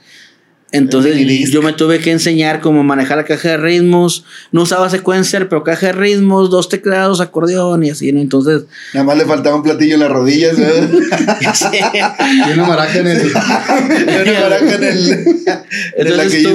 [0.72, 4.24] Entonces yo me tuve que enseñar cómo manejar la caja de ritmos.
[4.52, 8.20] No usaba sequencer, pero caja de ritmos, dos teclados, acordeón y así, ¿no?
[8.20, 8.64] Entonces,
[8.94, 10.56] Nada más le faltaba un platillo en las rodillas.
[10.58, 10.88] ¿verdad?
[12.48, 13.26] Y una maraca en el.
[13.26, 16.48] Y una baraja en el, en el entonces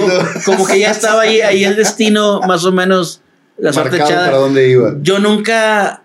[0.46, 3.22] como que ya estaba ahí, ahí el destino, más o menos,
[3.60, 4.26] la suerte echada.
[4.26, 4.96] para dónde iba.
[5.02, 6.02] Yo nunca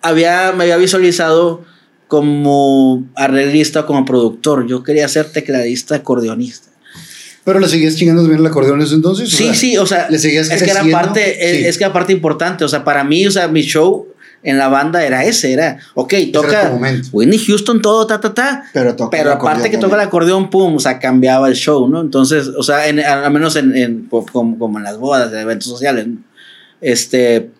[0.00, 1.62] había, me había visualizado
[2.08, 4.66] como arreglista o como productor.
[4.66, 6.69] Yo quería ser tecladista, acordeonista.
[7.44, 9.32] Pero le seguías chingando bien el acordeón en ese entonces.
[9.32, 11.64] o Sí, sea, sí, o sea, le seguías es que era parte, es, Sí.
[11.66, 12.64] es que era parte importante.
[12.64, 14.06] O sea, para mí, o sea, mi show
[14.42, 16.78] en la banda era ese, era, ok, toca.
[17.12, 18.64] Whitney Houston, todo, ta, ta, ta.
[18.72, 22.00] Pero toca Pero aparte que toca el acordeón, pum, o sea, cambiaba el show, ¿no?
[22.00, 25.38] Entonces, o sea, en, al menos en, en- po- como, como en las bodas, en
[25.40, 26.18] eventos sociales, ¿no?
[26.82, 27.50] este,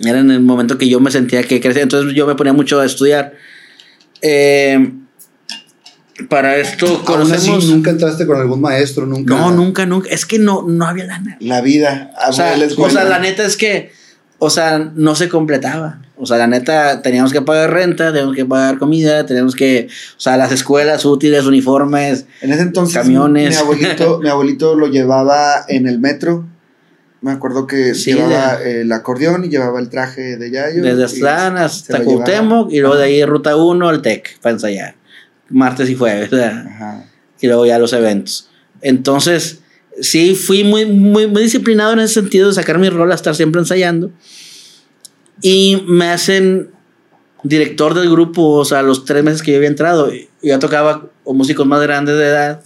[0.00, 2.80] era en el momento que yo me sentía que crecía, entonces yo me ponía mucho
[2.80, 3.32] a estudiar.
[4.20, 4.92] Eh,
[6.28, 7.66] para esto Aún así, conocemos...
[7.66, 9.34] nunca entraste con algún maestro, nunca.
[9.34, 10.08] no, nunca, nunca.
[10.10, 11.36] Es que no, no había lana.
[11.40, 12.12] La vida.
[12.28, 13.92] O sea, o la neta es que,
[14.38, 16.02] o sea, no se completaba.
[16.16, 20.20] O sea, la neta, teníamos que pagar renta, teníamos que pagar comida, teníamos que, o
[20.20, 22.26] sea, las escuelas útiles, uniformes.
[22.42, 23.48] En ese entonces, Camiones.
[23.50, 26.46] Mi abuelito, mi abuelito lo llevaba en el metro.
[27.22, 30.82] Me acuerdo que Sí, llevaba el acordeón y llevaba el traje de Yayo.
[30.82, 32.02] Desde Aztlán hasta.
[32.02, 35.01] Cuauhtémoc y luego de ahí ruta 1 al TEC para ensayar.
[35.52, 36.66] Martes y jueves, ¿verdad?
[36.66, 37.04] Ajá.
[37.40, 38.48] y luego ya los eventos.
[38.80, 39.60] Entonces,
[40.00, 43.34] sí, fui muy, muy, muy disciplinado en ese sentido de sacar mi rol a estar
[43.34, 44.10] siempre ensayando.
[45.40, 46.70] Y me hacen
[47.42, 50.12] director del grupo, o sea, los tres meses que yo había entrado.
[50.12, 52.60] Yo ya tocaba con músicos más grandes de edad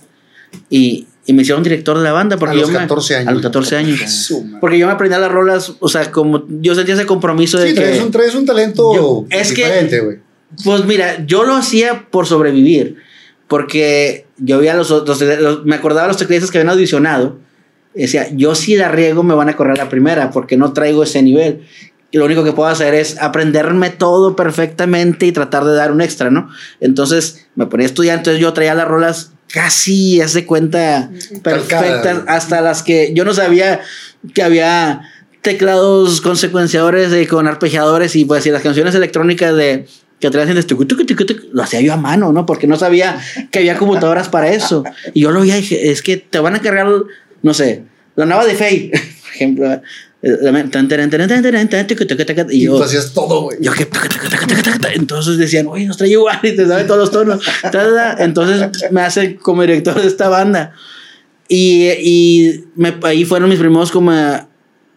[0.69, 2.37] y, y me hicieron director de la banda.
[2.37, 3.29] Porque A los yo me- 14 años.
[3.29, 4.33] A los 14 años.
[4.61, 7.75] Porque yo me aprendía las rolas, o sea, como yo sentía ese compromiso de Sí,
[7.75, 7.81] que...
[7.81, 10.19] traes un, traes un talento Yo- es diferente, güey.
[10.65, 12.97] Pues mira, yo lo hacía por sobrevivir,
[13.49, 15.23] porque yo veía los otros,
[15.65, 17.39] me acordaba los tecladistas que habían audicionado,
[17.95, 21.23] decía, yo si la riego me van a correr la primera, porque no traigo ese
[21.23, 21.67] nivel.
[22.11, 26.01] Y lo único que puedo hacer es aprenderme todo perfectamente y tratar de dar un
[26.01, 26.49] extra, ¿no?
[26.81, 31.11] Entonces me ponía a estudiar, entonces yo traía las rolas casi, hace cuenta,
[31.43, 33.81] perfectas, hasta las que yo no sabía
[34.35, 35.03] que había
[35.43, 39.87] teclados con secuenciadores y con arpegiadores y pues y las canciones electrónicas de
[40.21, 42.47] que traían de tucu, tucu, tucu, lo hacía yo a mano, ¿no?
[42.47, 43.19] Porque no sabía
[43.51, 44.83] que había computadoras para eso.
[45.15, 46.87] Y yo lo vi y dije, es que te van a cargar,
[47.43, 47.83] no sé,
[48.15, 48.91] la nueva de Faye,
[49.23, 49.83] por ejemplo.
[52.51, 53.59] Y tú yo, hacías todo, güey.
[53.61, 53.87] yo que
[54.95, 57.41] entonces decían, oye, nos trae igual y te sabe todos los tonos.
[58.19, 60.73] Entonces me hace como director de esta banda.
[61.49, 64.13] Y, y me- ahí fueron mis primeros como,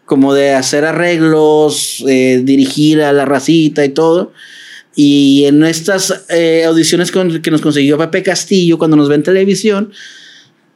[0.04, 4.32] como de hacer arreglos, eh, dirigir a la racita y todo.
[5.02, 9.22] Y en estas eh, audiciones con- que nos consiguió Pepe Castillo cuando nos ve en
[9.22, 9.92] televisión,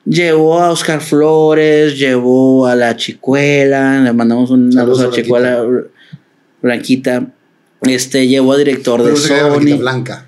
[0.06, 5.62] llevó a Oscar Flores, llevó a la Chicuela, le mandamos un saludo a la Chicuela
[6.62, 7.26] Blanquita.
[7.82, 9.76] Este llevó a director Pero de Sony.
[9.78, 10.24] blanca.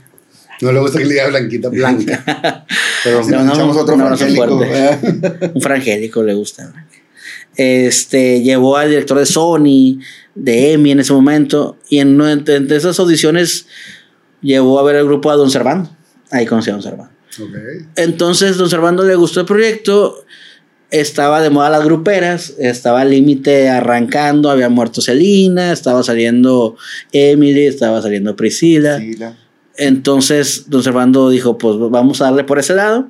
[0.60, 2.64] No le gusta que le diga blanquita blanca.
[3.02, 5.50] Pero Si No, no, echamos otro abrazo frangélico.
[5.54, 6.70] Un frangélico le gusta.
[7.56, 9.98] Este llevó al director de Sony,
[10.34, 11.76] de EMI en ese momento.
[11.88, 13.66] Y en, entre esas audiciones
[14.42, 15.90] llevó a ver el grupo a Don Servando.
[16.30, 17.12] Ahí conocí a Don Servando.
[17.96, 20.24] Entonces, Don Servando le gustó el proyecto.
[20.90, 22.54] Estaba de moda las gruperas.
[22.58, 24.50] Estaba al límite arrancando.
[24.50, 25.72] Había muerto Celina.
[25.72, 26.76] Estaba saliendo
[27.12, 27.66] Emily.
[27.66, 28.98] Estaba saliendo Priscila.
[28.98, 29.36] Sí, la-
[29.76, 33.08] Entonces, Don Servando dijo: Pues vamos a darle por ese lado.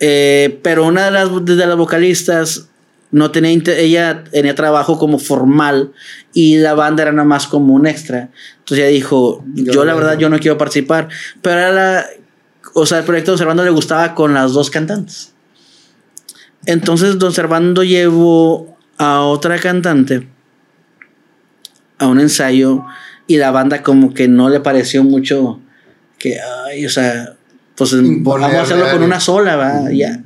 [0.00, 2.68] Eh, pero una de las, de las vocalistas
[3.10, 5.92] no tenía ella tenía trabajo como formal
[6.32, 8.30] y la banda era nada más como un extra.
[8.58, 11.08] Entonces ella dijo, Yo la verdad yo no quiero participar,
[11.42, 12.06] pero era la,
[12.74, 15.32] o sea, el proyecto de Don Servando le gustaba con las dos cantantes.
[16.66, 20.28] Entonces Don Servando llevó a otra cantante
[21.98, 22.84] a un ensayo
[23.26, 25.60] y la banda como que no le pareció mucho
[26.18, 27.36] que, ay, o sea,
[27.76, 30.22] pues Imponerle vamos a hacerlo con una sola, va, ya.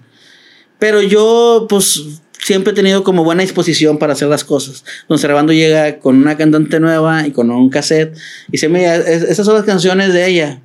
[0.78, 4.84] Pero yo, pues, siempre he tenido como buena disposición para hacer las cosas.
[5.08, 8.16] Don Servando llega con una cantante nueva y con un cassette
[8.50, 10.60] y mira, es- esas son las canciones de ella,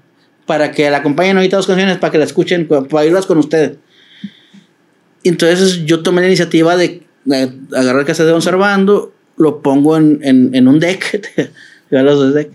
[0.47, 3.73] para que la acompañen ahorita dos canciones, para que la escuchen, para irlas con ustedes.
[5.23, 10.19] Entonces yo tomé la iniciativa de, eh, agarré el cassette de Observando, lo pongo en,
[10.23, 11.51] en, en un deck,
[11.91, 12.51] los deck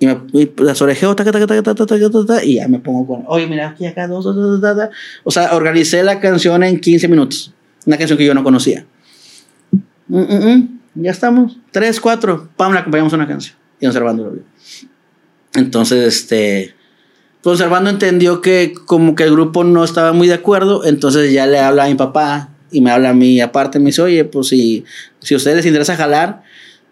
[0.00, 3.70] y me y las orejeo, taca, taca, taca, y ya me pongo con, oye, mira,
[3.70, 4.88] aquí acá, dos, dos, dos.
[5.24, 7.52] O sea, organicé la canción en 15 minutos.
[7.88, 8.84] Una canción que yo no conocía.
[10.08, 11.56] Mm, mm, mm, ya estamos.
[11.70, 12.50] Tres, cuatro.
[12.54, 13.56] Pam, le acompañamos una canción.
[13.80, 14.42] Y Observando lo vio.
[15.54, 16.74] Entonces, este.
[17.40, 20.84] Pues Observando entendió que como que el grupo no estaba muy de acuerdo.
[20.84, 23.78] Entonces ya le habla a mi papá y me habla a mí aparte.
[23.78, 24.84] Me dice, oye, pues si,
[25.20, 26.42] si a ustedes les interesa jalar,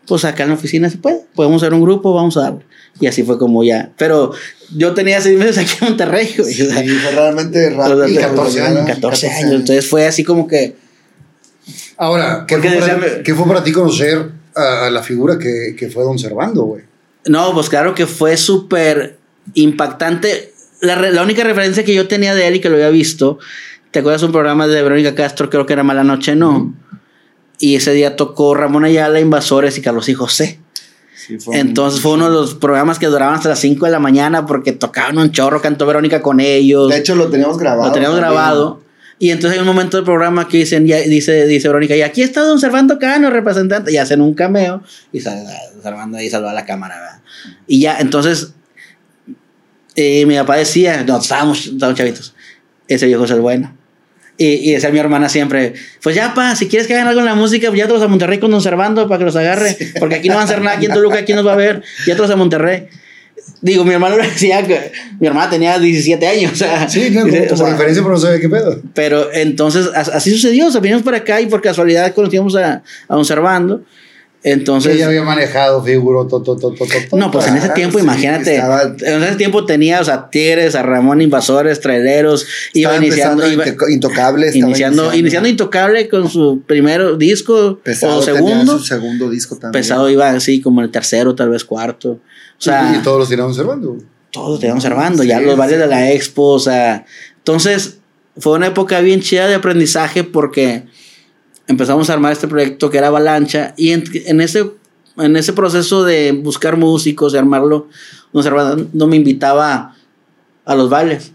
[0.06, 1.26] pues acá en la oficina se puede.
[1.34, 2.64] Podemos hacer un grupo, vamos a darle.
[3.00, 3.92] Y así fue como ya.
[3.98, 4.32] Pero
[4.74, 6.54] yo tenía seis meses aquí en Monterrey, güey.
[6.54, 8.08] Sí, fue realmente rápido.
[8.08, 8.86] Y 14 años.
[8.86, 9.52] 14 años.
[9.52, 10.85] Entonces fue así como que.
[11.98, 15.74] Ahora, ¿qué fue, para, decía- qué fue para ti conocer a, a la figura que,
[15.78, 16.82] que fue Don Servando, güey?
[17.26, 19.18] No, pues claro que fue súper
[19.54, 20.52] impactante.
[20.80, 23.38] La, única referencia que yo tenía de él y que lo había visto,
[23.90, 25.48] ¿te acuerdas un programa de Verónica Castro?
[25.50, 26.74] Creo que era Mala Noche, ¿no?
[27.58, 30.60] Y ese día tocó Ramón Ayala, Invasores y Carlos y José.
[31.16, 33.92] Sí, fue un- Entonces fue uno de los programas que duraban hasta las 5 de
[33.92, 36.90] la mañana porque tocaban un chorro, cantó Verónica con ellos.
[36.90, 37.88] De hecho, lo teníamos grabado.
[37.88, 38.34] Lo teníamos también.
[38.34, 38.82] grabado.
[39.18, 42.22] Y entonces hay un momento del programa que dicen, ya, dice, dice Verónica, y aquí
[42.22, 46.66] está don Servando Cano, representante, y hacen un cameo, y Servando ahí saluda a la
[46.66, 47.20] cámara, ¿verdad?
[47.66, 48.52] Y ya, entonces,
[49.94, 52.34] eh, mi papá decía, no, estábamos, estábamos chavitos,
[52.88, 53.74] ese viejo es el bueno.
[54.38, 57.26] Y, y decía mi hermana siempre, pues ya, pa, si quieres que hagan algo en
[57.26, 60.16] la música, pues ya todos a Monterrey con don Servando para que los agarre, porque
[60.16, 62.16] aquí no van a hacer nada, aquí en Toluca, aquí nos va a ver, ya
[62.16, 62.88] todos a Monterrey.
[63.60, 67.56] Digo, mi hermano decía que mi hermana tenía 17 años, o sea, Sí, como, o
[67.56, 68.80] sea, referencia, pero no sabía qué pedo.
[68.94, 72.82] pero entonces as- así sucedió, o sea, vinimos para acá y por casualidad conocíamos a,
[73.08, 73.82] a Servando.
[74.42, 76.72] Entonces, Ella había manejado, figuró, to, to, to,
[77.16, 80.28] no, pues en ese Ah, tiempo, sí, imagínate, estaba- en ese tiempo tenía, o sea,
[80.30, 84.50] Tigres, a Ramón Invasores, Traileros, iba iniciando, iba- Intocable.
[84.54, 88.78] iniciando, iniciando Intocable con su primer disco Pesado o tenía segundo.
[88.78, 89.82] su segundo disco también.
[89.82, 92.20] Pesado iba así como el tercero, tal vez cuarto.
[92.58, 93.98] Sea, y todos los tiraron Servando.
[94.30, 95.82] todos te observando, ya Sí, los bailes sí.
[95.82, 97.04] de la expo, o sea,
[97.38, 97.98] entonces
[98.38, 100.84] fue una época bien chida de aprendizaje porque
[101.66, 104.70] empezamos a armar este proyecto que era Avalancha y en, en ese
[105.18, 107.88] en ese proceso de buscar músicos, de armarlo,
[108.32, 109.94] don Servando me invitaba
[110.64, 111.32] a los bailes.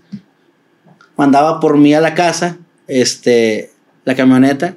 [1.18, 2.58] Mandaba por mí a la casa,
[2.88, 3.72] este,
[4.06, 4.76] la camioneta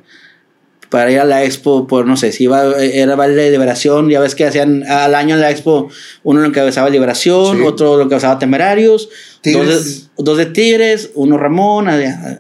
[0.94, 4.20] para ir a la expo, por no sé, si iba, era baile de liberación, ya
[4.20, 5.88] ves que hacían al año en la expo,
[6.22, 7.64] uno lo encabezaba liberación, Sí.
[7.64, 9.08] otro lo encabezaba temerarios.
[9.42, 11.88] Dos, de, dos de Tigres, uno Ramón,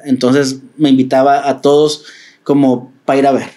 [0.04, 2.04] entonces me invitaba a todos
[2.44, 3.50] como para ir a ver.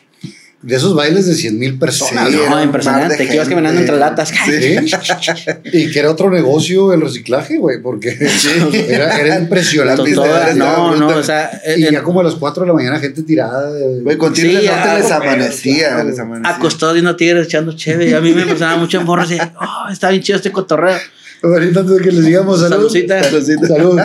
[0.67, 2.29] De esos bailes de 100 mil personas.
[2.29, 2.61] Sí, ¿no?
[2.61, 4.29] impresionante, que ibas caminando entre latas.
[4.29, 4.75] Sí.
[5.71, 8.17] y que era otro negocio el reciclaje, güey, porque
[8.89, 10.13] era, era impresionante.
[10.13, 12.99] Toda- no, no, o sea, Y en- ya como a las 4 de la mañana
[12.99, 13.71] gente tirada.
[13.71, 16.09] de- Güey, con Sí, Tigres ya, Norte les güey, amanecía, claro.
[16.09, 16.55] les amanecía.
[16.57, 18.09] acostados viendo tigres echando chévere.
[18.09, 19.21] Y a mí me emocionaba mucho en morro.
[19.21, 20.97] Así, oh, está bien chido este cotorreo.
[21.43, 22.89] Ahorita antes de que les digamos salud.
[22.89, 23.23] Saludcita.
[23.67, 23.99] Salud.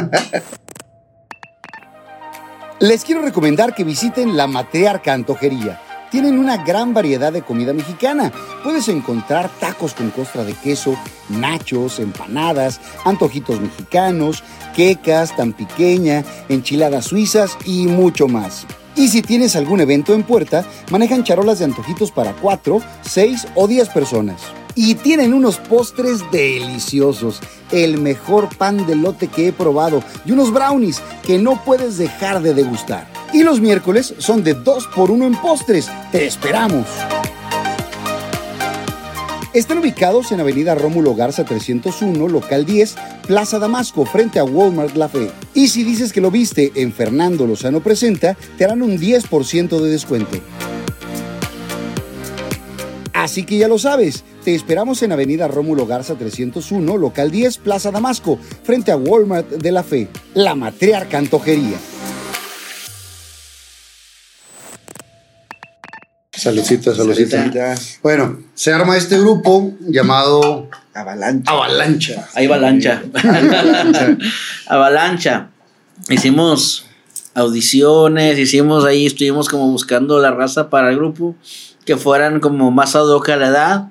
[2.81, 5.81] Les quiero recomendar que visiten la Matriarca Antojería.
[6.13, 8.31] Tienen una gran variedad de comida mexicana.
[8.63, 10.95] Puedes encontrar tacos con costra de queso,
[11.31, 14.45] nachos, empanadas, antojitos mexicanos,
[14.77, 18.67] quecas, tan pequeña, enchiladas suizas y mucho más.
[18.95, 23.67] Y si tienes algún evento en puerta, manejan charolas de antojitos para 4, 6 o
[23.67, 24.43] 10 personas.
[24.75, 30.53] Y tienen unos postres deliciosos, el mejor pan de lote que he probado y unos
[30.53, 33.07] brownies que no puedes dejar de degustar.
[33.33, 35.91] Y los miércoles son de 2 por 1 en postres.
[36.11, 36.87] ¡Te esperamos!
[39.55, 42.95] Están ubicados en Avenida Rómulo Garza 301, local 10,
[43.27, 45.31] Plaza Damasco, frente a Walmart La Fe.
[45.53, 49.91] Y si dices que lo viste en Fernando Lozano Presenta, te harán un 10% de
[49.91, 50.39] descuento.
[53.13, 57.91] Así que ya lo sabes, te esperamos en Avenida Rómulo Garza 301, local 10, Plaza
[57.91, 61.79] Damasco, frente a Walmart de La Fe, la matriarca antojería.
[66.33, 67.77] Saludcita, saludcita.
[68.03, 71.51] Bueno, se arma este grupo llamado Avalancha.
[71.51, 72.29] Avalancha.
[72.35, 73.03] Ahí avalancha.
[74.67, 75.51] avalancha.
[76.09, 76.87] Hicimos
[77.35, 81.37] audiciones, hicimos ahí, estuvimos como buscando la raza para el grupo
[81.85, 83.89] que fueran como más ad hoc a la edad.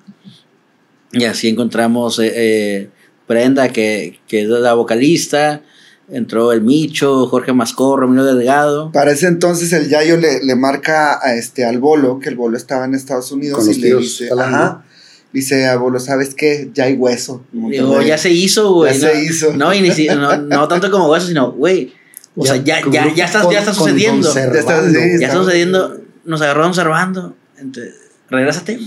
[1.13, 2.89] Y así encontramos eh, eh,
[3.27, 5.61] Brenda, que, que es la vocalista.
[6.09, 8.91] Entró el Micho, Jorge Mascorro, Emilio Delgado.
[8.91, 12.57] Para ese entonces el Yayo le, le marca a este, al Bolo, que el Bolo
[12.57, 14.57] estaba en Estados Unidos, Con los y le tíos dice, jalando.
[14.57, 14.85] ajá,
[15.31, 16.69] dice a Bolo, ¿sabes qué?
[16.73, 17.45] Ya hay hueso.
[17.53, 18.07] Digo, Monterrey".
[18.09, 18.97] ya se hizo, güey.
[18.99, 19.53] Ya no, se hizo.
[19.55, 21.93] No, y ni si- no, no tanto como eso, sino, güey.
[22.35, 24.27] O sea, ya, ya, ya está, con- ya está sucediendo.
[24.27, 25.97] Está- Ya está sucediendo.
[26.25, 27.35] nos agarró observando.
[27.57, 27.93] Entonces,
[28.29, 28.79] regrésate,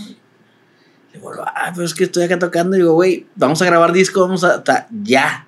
[1.33, 2.77] Digo, ah, pero es que estoy acá tocando.
[2.77, 4.63] Y digo, güey, vamos a grabar disco, vamos a.
[4.65, 5.47] ta- ya.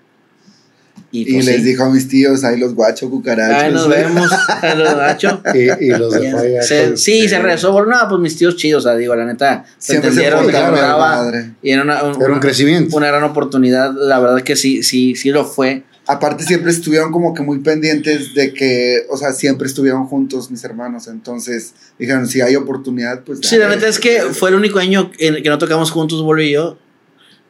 [1.12, 1.62] Y pues, les sí.
[1.62, 3.62] dijo a mis tíos, ahí los guacho cucarachos.
[3.62, 4.30] Ay, nos vemos.
[4.48, 5.38] a los gachos.
[5.54, 7.72] Y, y los de Ya, Falla, se- pues, sí, se regresó.
[7.72, 10.40] Bueno, no, pues mis tíos chidos, o sea, digo, la neta, se Siempre se entendieron
[10.46, 11.50] que portaron daba madre.
[11.62, 12.96] y era una, un- Era un crecimiento.
[12.96, 15.84] una gran oportunidad, la verdad que sí, sí, sí lo fue.
[16.08, 20.62] Aparte siempre estuvieron como que muy pendientes de que, o sea, siempre estuvieron juntos mis
[20.62, 21.08] hermanos.
[21.08, 23.40] Entonces dijeron, si hay oportunidad, pues...
[23.42, 26.24] Sí, la neta es que fue el único año en el que no tocamos juntos,
[26.40, 26.78] y yo.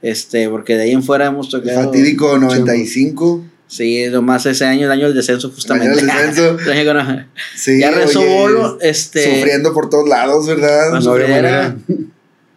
[0.00, 1.84] Este, porque de ahí en fuera hemos El tocado.
[1.84, 3.44] fatídico 95.
[3.68, 5.98] Sí, nomás ese año, el año del descenso, justamente.
[5.98, 6.70] El año del descenso.
[6.70, 7.26] El
[7.56, 9.36] Sí, ya rezó oye, Bolo, este.
[9.36, 10.92] Sufriendo por todos lados, ¿verdad?
[11.02, 11.76] Manera.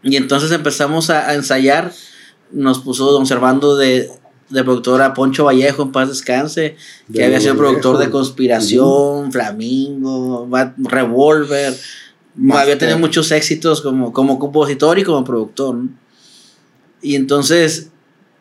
[0.04, 1.92] Y entonces empezamos a, a ensayar.
[2.52, 4.10] Nos puso don Servando de,
[4.50, 6.76] de productor a Poncho Vallejo, en paz descanse,
[7.12, 7.68] que De había sido Vallejo.
[7.70, 11.74] productor de Conspiración, Flamingo, Bat- Revolver.
[12.36, 12.62] Master.
[12.64, 15.76] Había tenido muchos éxitos como, como compositor y como productor.
[15.76, 15.90] ¿no?
[17.02, 17.90] Y entonces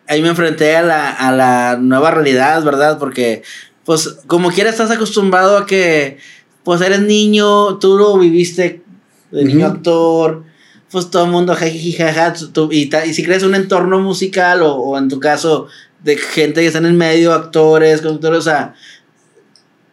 [0.06, 2.98] ahí me enfrenté a la, a la nueva realidad, ¿verdad?
[2.98, 3.42] Porque,
[3.84, 6.18] pues, como quiera estás acostumbrado a que,
[6.64, 8.82] pues, eres niño, tú lo viviste
[9.30, 10.44] de niño actor,
[10.90, 14.74] pues todo el mundo jajiji, jaja, tú- y, y si crees un entorno musical o,
[14.76, 15.66] o en tu caso
[16.03, 18.74] de gente que está en el medio, actores, conductores, o sea,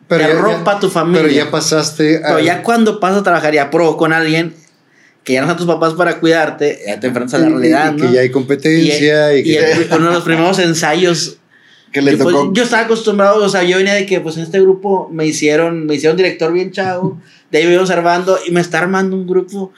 [0.08, 1.22] te ya- rompa tu familia.
[1.24, 2.28] Pero ya pasaste a.
[2.28, 4.54] Pero ya cuando pasas a trabajar ya pro con alguien
[5.24, 7.94] que ya no son tus papás para cuidarte, ya te enfrentas a la y- realidad,
[7.94, 8.08] y ¿no?
[8.08, 9.58] que ya hay competencia y, Y que.
[9.72, 11.38] el- uno de los primeros ensayos
[11.92, 12.54] Que le yo, pues, tocó.
[12.54, 15.86] yo estaba acostumbrado, o sea, yo venía de que pues en este grupo me hicieron,
[15.86, 19.26] me hicieron director bien chavo, de ahí me iba observando y me está armando un
[19.26, 19.72] grupo,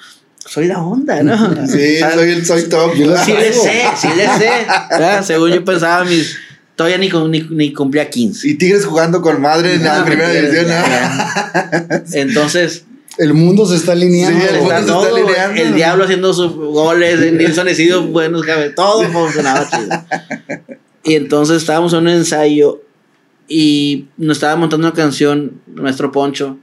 [0.47, 1.67] soy la onda, ¿no?
[1.67, 2.95] Sí, soy el soy top.
[2.95, 4.49] Yo sí le sé, sí le sé.
[4.89, 5.23] ¿verdad?
[5.25, 6.37] Según yo pensaba, mis,
[6.75, 8.47] todavía ni, ni, ni cumplía 15.
[8.47, 10.67] Y Tigres jugando con madre en la No, primera división.
[10.67, 12.01] ¿no?
[12.13, 12.85] Entonces,
[13.17, 14.39] El mundo se está alineando.
[14.39, 15.61] Sí, el mundo Está se está alineando.
[15.61, 18.45] el diablo haciendo sus goles, el Nilsson sido buenos,
[18.75, 20.05] todo funcionaba chido.
[21.03, 22.81] Y entonces estábamos en un ensayo
[23.47, 26.57] y nos estaba montando una canción, nuestro Poncho,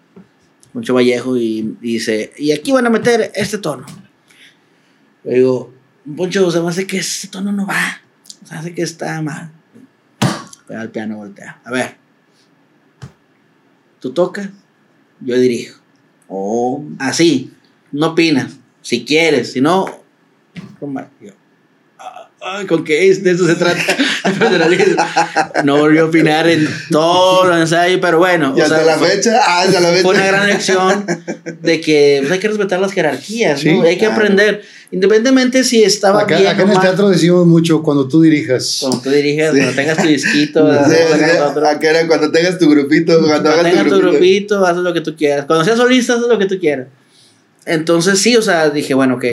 [0.74, 3.86] Poncho Vallejo, y, y dice, y aquí van a meter este tono.
[5.22, 5.72] Le digo,
[6.16, 8.02] Poncho, se me hace que ese tono no va,
[8.44, 9.50] se me hace que está mal.
[10.66, 11.60] Pega el piano, voltea.
[11.64, 11.96] A ver,
[14.00, 14.48] tú tocas,
[15.20, 15.80] yo dirijo.
[16.28, 17.52] Oh, Así,
[17.92, 18.56] no opinas.
[18.82, 19.86] Si quieres, si no.
[21.20, 21.34] Yo, "Ah,
[22.46, 23.24] Ay, ¿con qué es?
[23.24, 23.80] De eso se trata.
[24.24, 25.02] el federalismo.
[25.64, 28.54] no volvió a opinar en todo el ensayo, pero bueno.
[28.56, 29.40] y o hasta sea, la fue- fecha.
[29.44, 30.02] Ah, hasta la fecha.
[30.02, 31.06] Fue una gran lección
[31.62, 33.82] de que pues, hay que respetar las jerarquías, Sí, ¿no?
[33.82, 34.14] Hay que claro.
[34.14, 38.20] aprender, independientemente si estaba Acá, bien acá o en el teatro decimos mucho cuando tú
[38.22, 38.78] dirijas.
[38.80, 39.56] Cuando tú diriges, Sí.
[39.58, 43.50] cuando tengas tu disquito, Sí, haz sí, acá era cuando tengas tu grupito, cuando, Cuando
[43.50, 44.10] hagas tengas tu grupito.
[44.12, 45.46] grupito, haz lo que tú quieras.
[45.46, 46.88] Cuando seas solista, haz lo que tú quieras.
[47.66, 49.24] Entonces, sí, o sea, dije, bueno, ok.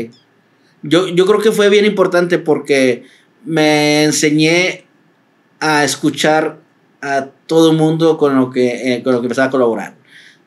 [0.83, 3.03] Yo, yo creo que fue bien importante porque
[3.45, 4.85] me enseñé
[5.59, 6.59] a escuchar
[7.01, 9.95] a todo el mundo con lo que, eh, con lo que empezaba a colaborar.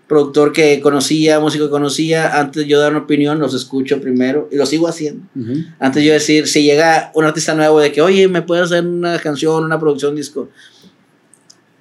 [0.06, 4.48] Productor que conocía, músico que conocía, antes de yo dar una opinión, los escucho primero
[4.52, 5.26] y lo sigo haciendo.
[5.78, 9.18] Antes yo decir, si llega un artista nuevo de que, oye, ¿me puedes hacer una
[9.18, 10.50] canción, una producción, disco?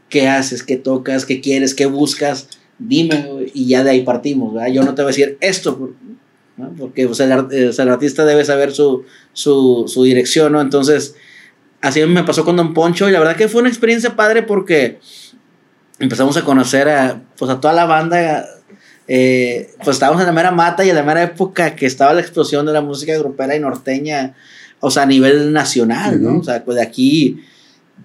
[0.10, 0.64] ¿Qué haces?
[0.64, 1.26] ¿Qué tocas?
[1.26, 1.76] ¿Qué quieres?
[1.76, 2.48] ¿Qué buscas?
[2.80, 4.72] Dime, y ya de ahí partimos, ¿verdad?
[4.72, 5.92] Yo no te voy a decir esto,
[6.58, 6.74] ¿no?
[6.78, 7.10] porque el,
[7.52, 10.62] eh, o sea, el artista debe saber su, su, su dirección, ¿no?
[10.62, 11.16] Entonces,
[11.82, 15.00] así me pasó con Don Poncho y la verdad que fue una experiencia padre porque
[16.00, 18.46] empezamos a conocer a, pues, a toda la banda.
[19.08, 22.22] eh, pues estábamos en la mera mata y en la mera época que estaba la
[22.22, 24.36] explosión de la música grupera y norteña,
[24.80, 26.40] o sea, a nivel nacional, ¿no?
[26.40, 27.42] O sea, pues de aquí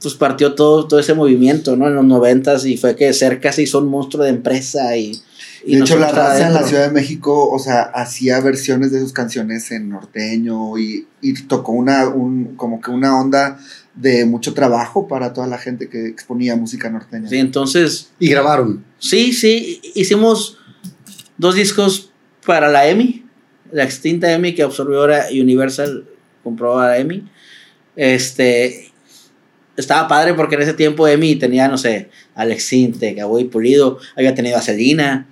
[0.00, 1.88] pues partió todo, todo ese movimiento, ¿no?
[1.88, 5.20] En los noventas y fue que cerca se hizo un monstruo de empresa y...
[5.68, 6.62] y De hecho, la raza en la.
[6.62, 11.72] Ciudad de México, o sea, hacía versiones de sus canciones en norteño y, y tocó
[11.72, 13.58] una, un, como que una onda
[13.94, 17.28] de mucho trabajo para toda la gente que exponía música norteña.
[17.28, 18.82] Sí, entonces, Y grabaron.
[18.98, 20.56] sí, sí, hicimos
[21.36, 22.12] dos discos
[22.46, 23.26] para la EMI,
[23.70, 26.06] la extinta EMI que absorbió ahora Universal,
[26.42, 27.28] compró a la EMI.
[27.94, 28.90] Este,
[29.76, 34.34] estaba padre porque en ese tiempo EMI tenía, no sé, Alex Sinte, Gaboy Pulido, había
[34.34, 35.26] tenido a Selena.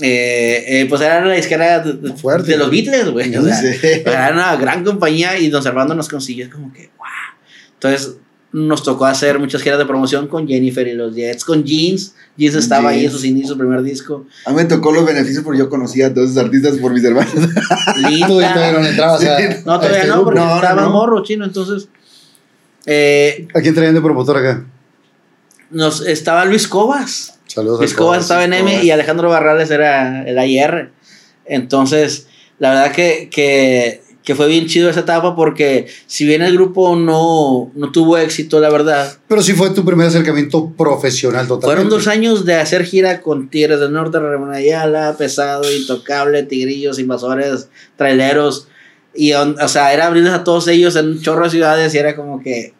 [0.00, 2.52] Eh, eh, pues era la disquera de, Fuerte.
[2.52, 3.34] de los Beatles, güey.
[3.36, 3.68] o sea, Sí.
[4.06, 7.06] Era una gran compañía y Don Servando nos consiguió como que, wow.
[7.74, 8.16] Entonces
[8.52, 12.14] nos tocó hacer muchas giras de promoción con Jennifer y los Jets, con Jeans.
[12.36, 13.12] Jeans estaba ahí en Jeans.
[13.14, 14.26] sus inicios, primer disco.
[14.44, 17.04] A mí me tocó los beneficios porque yo conocía a todos esos artistas por mis
[17.04, 17.32] hermanos.
[17.34, 18.26] Linda.
[18.26, 20.90] Tú todavía no entrabas a, No, todavía este no, porque no, estaba no.
[20.90, 21.44] morro chino.
[21.44, 21.88] Entonces,
[22.86, 24.64] eh, ¿A quién traían de promotor acá?
[25.70, 27.38] Nos, estaba Luis Cobas.
[27.46, 28.84] Saludos Luis Cobas estaba en M Cobas.
[28.84, 30.90] y Alejandro Barrales era el AIR.
[31.46, 32.26] Entonces,
[32.58, 36.94] la verdad que, que, que fue bien chido esa etapa porque si bien el grupo
[36.94, 41.66] no, no tuvo éxito, la verdad, Pero sí fue tu primer acercamiento profesional totalmente.
[41.66, 46.98] fueron dos años de hacer gira con Tigres del Norte, Ramón Ayala, Pesado, Intocable, Tigrillos,
[46.98, 48.68] Invasores, Traileros.
[49.12, 51.98] Y, on- o sea, era abrirles a todos ellos en un chorro de ciudades y
[51.98, 52.74] era como que,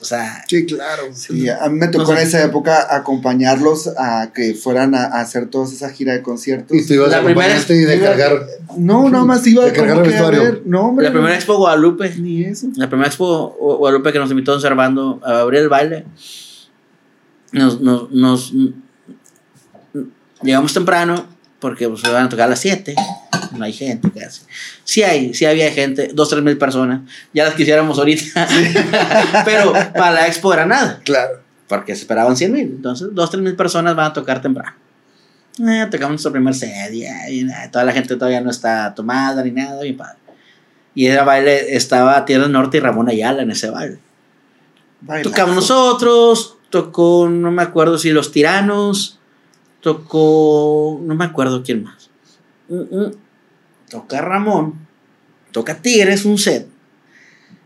[0.00, 1.04] o sea, Sí, claro.
[1.14, 5.46] Sí, a mí me tocó en esa época acompañarlos a que fueran a, a hacer
[5.46, 6.76] toda esa gira de conciertos.
[6.76, 8.46] Y tú ibas La a primera- y de iba- cargar.
[8.76, 10.42] No, nada más iba De cargar el que a vestuario.
[10.42, 10.62] ver.
[10.66, 11.06] No, hombre.
[11.06, 11.34] la primera.
[11.34, 12.68] Expo Guadalupe, Ni eso.
[12.76, 16.04] la primera Expo Gu- Guadalupe que nos invitó Don Servando a abrir el baile,
[17.52, 18.52] nos, nos, nos-
[20.42, 21.26] llegamos temprano
[21.58, 22.94] porque pues, iban a tocar a las 7,
[23.52, 24.42] no hay gente casi.
[24.84, 27.02] Sí hay, sí había gente, dos, tres mil personas,
[27.32, 28.48] ya las quisiéramos ahorita,
[29.44, 31.00] pero para la Expo era nada.
[31.04, 31.40] Claro.
[31.68, 32.62] porque se esperaban 100 mil.
[32.62, 34.76] Entonces, dos, tres mil personas van a tocar temprano.
[35.58, 39.42] Eh, tocamos nuestro primer set, ya, y nada, toda la gente todavía no está tomada
[39.42, 40.18] ni nada, bien padre.
[40.94, 43.98] Y ese baile estaba Tierra del Norte y Ramón Ayala en ese baile.
[45.02, 45.30] Bailazo.
[45.30, 49.18] Tocamos nosotros, tocó, no me acuerdo si Los Tiranos,
[49.80, 52.10] tocó, no me acuerdo quién más.
[53.90, 54.86] Toca Ramón,
[55.50, 56.68] toca Tigres un set.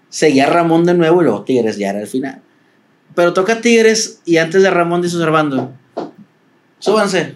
[0.09, 2.41] Seguía Ramón de nuevo y luego Tigres ya era el final.
[3.15, 5.73] Pero toca Tigres y antes de Ramón dice Servando,
[6.79, 7.35] súbanse.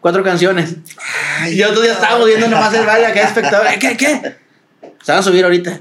[0.00, 0.76] Cuatro canciones.
[1.40, 3.78] Ay, Y nosotros ya estábamos viendo nomás el baile acá, espectadores.
[3.78, 4.36] ¿Qué, qué?
[5.02, 5.80] Se van a subir ahorita.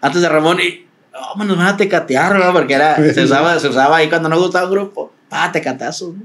[0.00, 0.86] Antes de Ramón y.
[1.14, 2.52] Oh, nos van a tecatear, ¿no?
[2.52, 5.12] Porque era, se, usaba, se usaba ahí cuando no gustaba un grupo.
[5.30, 6.14] Ah, tecatazos.
[6.16, 6.22] ¿no?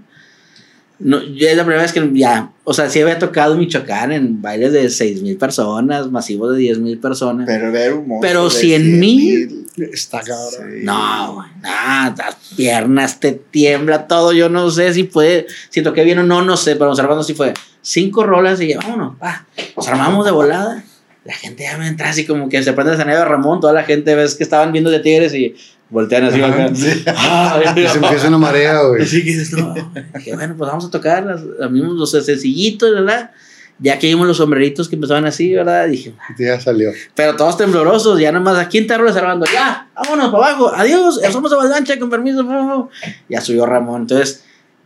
[0.98, 2.52] No, yo es la primera vez que ya.
[2.64, 6.80] O sea, sí había tocado Michoacán en bailes de 6 mil personas, masivos de 10
[6.80, 7.46] mil personas.
[7.46, 9.68] Pero ver un monstruo Pero de 100 mil.
[9.78, 10.72] Está cabrón.
[10.72, 10.84] Sí.
[10.84, 14.32] No, güey, nada, las piernas te tiembla todo.
[14.32, 17.34] Yo no sé si puede, si toqué bien o no, no sé, pero observando si
[17.34, 19.46] fue cinco rolas y ya, vámonos, pa.
[19.76, 20.84] Nos armamos de volada.
[21.26, 23.60] La gente ya me entra así como que se prende el de Ramón.
[23.60, 25.56] Toda la gente ves que estaban viendo de Tigres y
[25.90, 26.42] voltean así.
[26.42, 26.76] Ajá, acá.
[26.76, 27.04] sí.
[27.06, 29.02] Ay, Y se empieza una marea, güey.
[29.04, 29.74] Así que dices, no.
[30.16, 33.32] Dije, bueno, pues vamos a tocar las, los mismos, los sencillitos, ¿verdad?
[33.78, 35.88] Ya que vimos los sombreritos que empezaban así, ¿verdad?
[35.88, 36.92] Dije, Ya salió.
[37.14, 41.52] pero todos temblorosos, ya nomás aquí en Terro salvando, ya, vámonos para abajo, adiós, somos
[41.54, 42.90] avalancha, con permiso,
[43.28, 44.04] ya subió Ramón.
[44.04, 44.46] Entonces,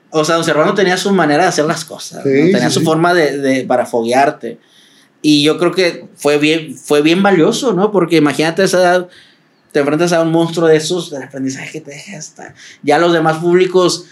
[0.09, 2.45] o sea, don Servando tenía su manera de hacer las cosas, Sí, ¿no?
[2.51, 4.57] tenía sí, su forma de, de, para foguearte.
[5.21, 7.91] Y yo creo que fue bien, fue bien valioso, ¿no?
[7.91, 9.07] Porque imagínate esa edad,
[9.71, 12.53] te enfrentas a un monstruo de esos, del aprendizaje que te deja hasta.
[12.83, 14.05] Ya los demás públicos.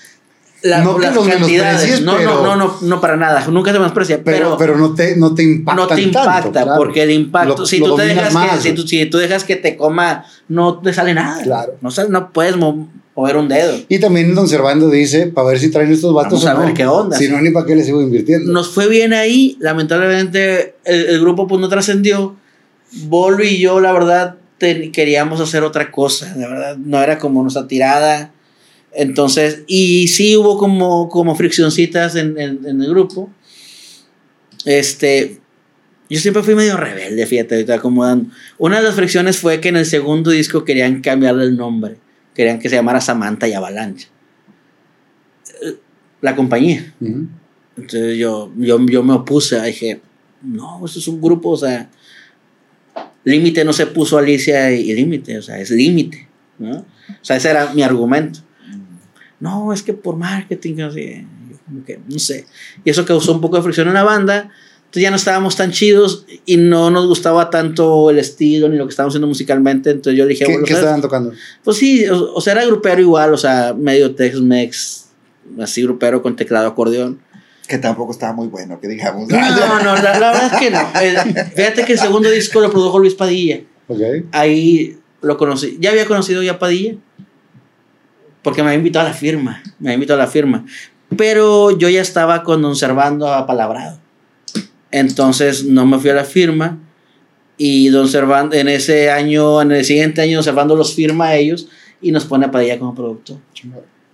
[0.63, 2.01] la- No que las los cantidades.
[2.01, 3.45] No, pero- no, no, no, no, para nada.
[3.47, 4.23] Nunca se menosprecia.
[4.23, 5.81] Pero, Pero, pero no, te, no te impacta.
[5.81, 8.75] no te impacta, porque el impacto, Lo- si, lo tú te dejas más, que, si,
[8.75, 11.43] tú, si tú dejas que te coma, no te sale nada.
[11.43, 11.75] Claro.
[11.81, 13.77] No, sale- no puedes mo- mover un dedo.
[13.87, 16.73] Y también Don Servando dice, para ver si traen estos vatos Vamos a o ver
[16.75, 18.51] qué onda, Si no, ni para qué les sigo invirtiendo.
[18.51, 22.35] Nos fue bien ahí, lamentablemente el, el grupo pues no trascendió.
[23.07, 27.67] Bolo y yo, la verdad, queríamos hacer otra cosa, la verdad, no era como nuestra
[27.67, 28.33] tirada.
[28.93, 33.29] Entonces, y sí hubo como, como friccioncitas en, en, en el grupo.
[34.65, 35.39] Este,
[36.09, 38.31] yo siempre fui medio rebelde, fíjate, ahorita acomodando.
[38.57, 41.97] Una de las fricciones fue que en el segundo disco querían cambiarle el nombre.
[42.33, 44.07] Querían que se llamara Samantha y Avalancha.
[45.63, 45.75] Eh,
[46.21, 46.93] La compañía.
[47.77, 50.01] Entonces yo, yo, yo me opuse, dije,
[50.41, 51.89] no, eso es un grupo, o sea,
[53.27, 56.27] límite no se puso Alicia y límite, o sea, es límite,
[56.59, 56.77] ¿no?
[56.77, 58.39] O sea, ese era mi argumento.
[59.39, 60.89] No, es que por marketing, yo
[61.65, 62.45] como que, no sé.
[62.83, 64.49] Y eso causó un poco de fricción en la banda.
[64.77, 68.85] Entonces ya no estábamos tan chidos y no nos gustaba tanto el estilo ni lo
[68.85, 69.91] que estábamos haciendo musicalmente.
[69.91, 71.33] Entonces yo dije, ¿Qué, qué estaban tocando?
[71.63, 75.09] Pues sí, o, o sea, era grupero igual, o sea, medio Tex-Mex,
[75.59, 77.19] así grupero con teclado acordeón.
[77.67, 79.27] Que tampoco estaba muy bueno, que digamos.
[79.27, 80.79] No, no, la, la verdad es que no.
[81.01, 81.15] Eh,
[81.55, 83.59] fíjate que el segundo disco lo produjo Luis Padilla.
[83.87, 83.99] Ok.
[84.31, 85.77] Ahí lo conocí.
[85.81, 86.95] Ya había conocido ya a Padilla.
[88.41, 89.61] Porque me había invitado a la firma.
[89.79, 90.65] Me había invitado a la firma.
[91.17, 93.99] Pero yo ya estaba con Don Servando apalabrado.
[94.91, 96.77] Entonces no me fui a la firma.
[97.57, 101.35] Y Don Servando, en ese año, en el siguiente año, Don Servando los firma a
[101.35, 101.67] ellos
[102.01, 103.37] y nos pone a Padilla como productor.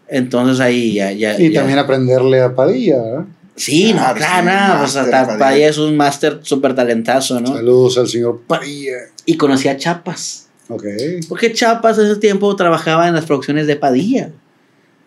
[0.07, 1.11] Entonces ahí ya.
[1.11, 3.25] ya Y ya- también aprenderle a Padilla, ¿verdad?
[3.55, 5.39] Sí, no, Claro, sí, no, o sea, máster, ta- Padilla.
[5.39, 7.53] Padilla es un máster súper talentazo, ¿no?
[7.53, 8.93] Saludos al señor Padilla.
[9.25, 10.47] Y conocí a Chapas.
[10.69, 10.85] Ok.
[11.29, 14.31] Porque Chapas en ese tiempo trabajaba en las producciones de Padilla.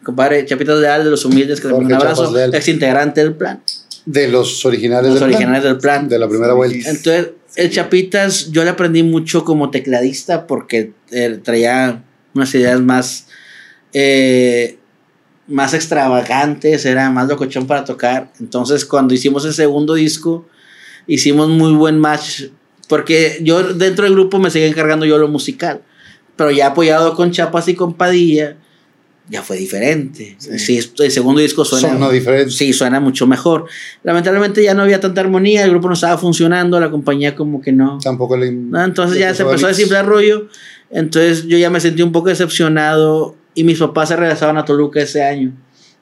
[0.05, 3.61] Compadre, Chapitas Leal de los Humildes, que le un abrazo, ex integrante del plan.
[4.05, 5.73] De los originales Los del originales plan.
[5.73, 6.09] del plan.
[6.09, 6.57] De la primera Sí.
[6.57, 6.91] vuelta.
[6.91, 12.05] Entonces, el Chapitas, yo le aprendí mucho como tecladista porque eh, traía
[12.35, 13.27] unas ideas más,
[13.93, 14.79] eh,
[15.49, 18.33] más extravagantes, era más locochón para tocar.
[18.41, 20.47] Entonces, cuando hicimos el segundo disco,
[21.07, 22.45] hicimos muy buen match.
[22.89, 25.83] Porque yo dentro del grupo me seguía encargando yo lo musical.
[26.37, 28.57] Pero ya apoyado con Chapas y con Padilla,
[29.29, 30.37] ya fue diferente.
[30.39, 31.89] Sí, el segundo disco suena.
[31.89, 32.51] Sonó diferente.
[32.53, 33.67] Sí, suena mucho mejor.
[34.05, 37.73] Lamentablemente ya no había tanta armonía, el grupo no estaba funcionando, la compañía como que
[37.73, 37.99] no.
[38.03, 38.53] Tampoco le.
[38.53, 40.49] No, entonces ya se empezó empezó a desinflar rollo.
[40.91, 45.01] Entonces yo ya me sentí un poco decepcionado y mis papás se regresaban a Toluca
[45.01, 45.53] ese año.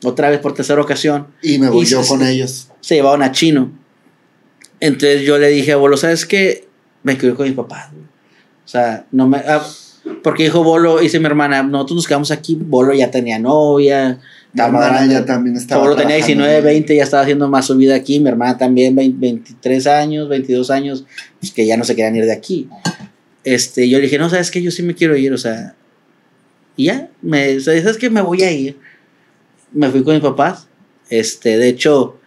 [0.04, 1.28] Otra vez por tercera ocasión.
[1.42, 2.68] Y me voy Y yo se- con ellos.
[2.82, 3.72] Se llevaban a Chino.
[4.80, 6.68] Entonces yo le dije a Bolo, ¿sabes qué?
[7.02, 7.88] Me quedé con mis papás.
[7.92, 9.38] O sea, no me...
[9.38, 9.64] ah,
[10.22, 14.18] porque dijo Bolo, dice mi hermana, nosotros nos quedamos aquí, Bolo ya tenía novia.
[14.52, 15.14] Grande.
[15.14, 17.94] ya también estaba Bolo tenía trabajando 19, en- 20, ya estaba haciendo más su vida
[17.94, 18.20] aquí.
[18.20, 21.04] Mi hermana también, 20, 23 años, 22 años,
[21.40, 22.68] pues que ya no se querían ir de aquí.
[23.42, 24.60] Este, yo le dije, no, ¿sabes qué?
[24.62, 25.74] Yo sí me quiero ir, o sea...
[26.76, 28.10] Y ya, me, ¿sabes qué?
[28.10, 28.78] Me voy a ir.
[29.72, 30.68] Me fui con mis papás.
[31.08, 32.18] Este, de hecho,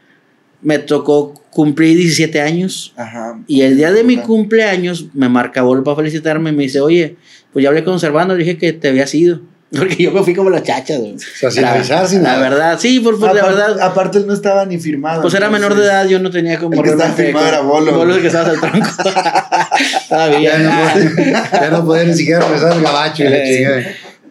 [0.61, 2.93] me tocó cumplir 17 años.
[2.97, 3.39] Ajá.
[3.47, 7.17] Y el día de mi cumpleaños me marca Bolo para felicitarme y me dice, oye,
[7.53, 9.41] pues ya hablé con Servando, le dije que te habías ido.
[9.71, 11.15] Porque yo me fui como la chacha, güey.
[11.15, 12.49] O sea, sin la, avisar, sin la nada.
[12.49, 13.81] verdad, sí, por, por la verdad.
[13.81, 15.21] Aparte, él no estaba ni firmado.
[15.21, 17.91] Pues era menor de edad, yo no tenía como El que estaba firmado era Bolo.
[17.91, 18.87] Bolo el que estaba el tronco.
[20.09, 20.57] Todavía.
[20.57, 23.83] Ya no, puede, ya no puede ni siquiera regresar el gabacho y la chingada.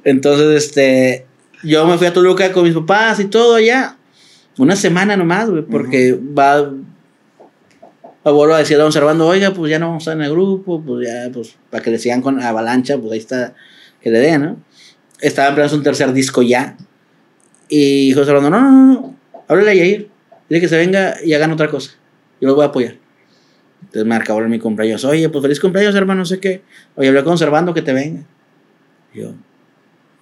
[0.06, 1.26] Entonces, este,
[1.64, 3.96] yo me fui a Toluca con mis papás y todo allá.
[4.56, 6.72] Una semana nomás, güey, porque va.
[8.22, 10.30] Abuelo a decir a don Servando, oiga, pues ya no vamos a estar en el
[10.30, 13.54] grupo, pues ya, pues para que le sigan con Avalancha, pues ahí está,
[14.00, 14.56] que le den, ¿no?
[15.20, 16.76] Estaba empezando un tercer disco ya.
[17.68, 19.16] Y dijo Servando, no, no, no, no,
[19.48, 20.08] háblale a Yair,
[20.48, 21.92] dile que se venga y hagan otra cosa.
[22.40, 22.96] Yo lo voy a apoyar.
[23.82, 26.62] Entonces me acabó mi cumpleaños, oye, pues feliz cumpleaños, hermano, no sé qué.
[26.94, 28.22] Oye, hablé con Servando que te venga.
[29.14, 29.34] Y yo,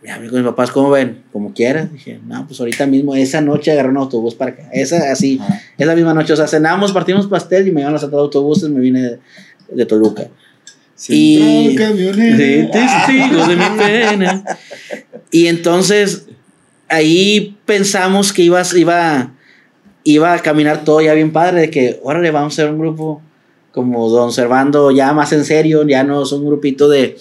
[0.05, 1.23] ya hablé con mis papás, ¿cómo ven?
[1.33, 1.91] Como quieras.
[1.93, 4.69] Dije, no, pues ahorita mismo, esa noche agarré un autobús para acá.
[4.73, 5.61] Esa, así, Ajá.
[5.79, 6.33] esa misma noche.
[6.33, 9.19] O sea, cenamos, partimos pastel y me iban a sacar autobuses, me vine de,
[9.71, 10.29] de Toluca.
[10.95, 12.37] Sí, Y- entró un camionero.
[12.37, 14.45] Sí, testigo de mi pena.
[15.31, 16.27] Y entonces,
[16.89, 19.33] ahí pensamos que ibas, iba,
[20.05, 23.23] iba a caminar todo ya bien padre, de que, órale, vamos a ser un grupo
[23.73, 27.17] como Don Servando, ya más en serio, ya no es un grupito de,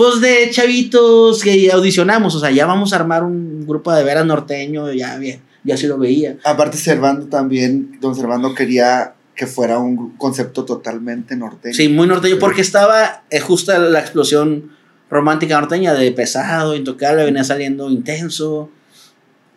[0.00, 4.24] pues de chavitos que audicionamos, o sea, ya vamos a armar un grupo de veras
[4.24, 6.38] norteño, ya bien, ya sí lo veía.
[6.42, 11.74] Aparte, Servando también, don Servando quería que fuera un concepto totalmente norteño.
[11.74, 14.70] Sí, muy norteño, porque estaba eh, justa la explosión
[15.10, 18.70] romántica norteña de pesado, intocable, venía saliendo intenso,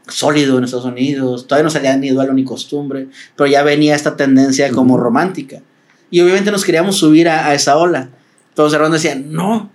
[0.10, 3.08] sólido en Estados Unidos, todavía no salía ni duelo ni costumbre,
[3.38, 5.62] pero ya venía esta tendencia como romántica.
[6.12, 8.10] Y obviamente nos queríamos subir a, a esa ola.
[8.50, 9.72] Entonces Servando decía, no,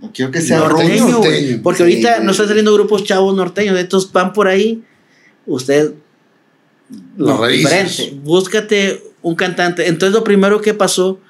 [0.00, 1.60] No quiero que sea norteño, güey, norteño.
[1.62, 2.24] porque Sí, ahorita güey.
[2.24, 4.82] no están saliendo grupos chavos norteños, estos van por ahí,
[5.46, 5.92] usted
[7.16, 7.64] Los raíces.
[7.98, 8.20] diferente.
[8.24, 9.86] Búscate un cantante.
[9.88, 11.20] Entonces lo primero que pasó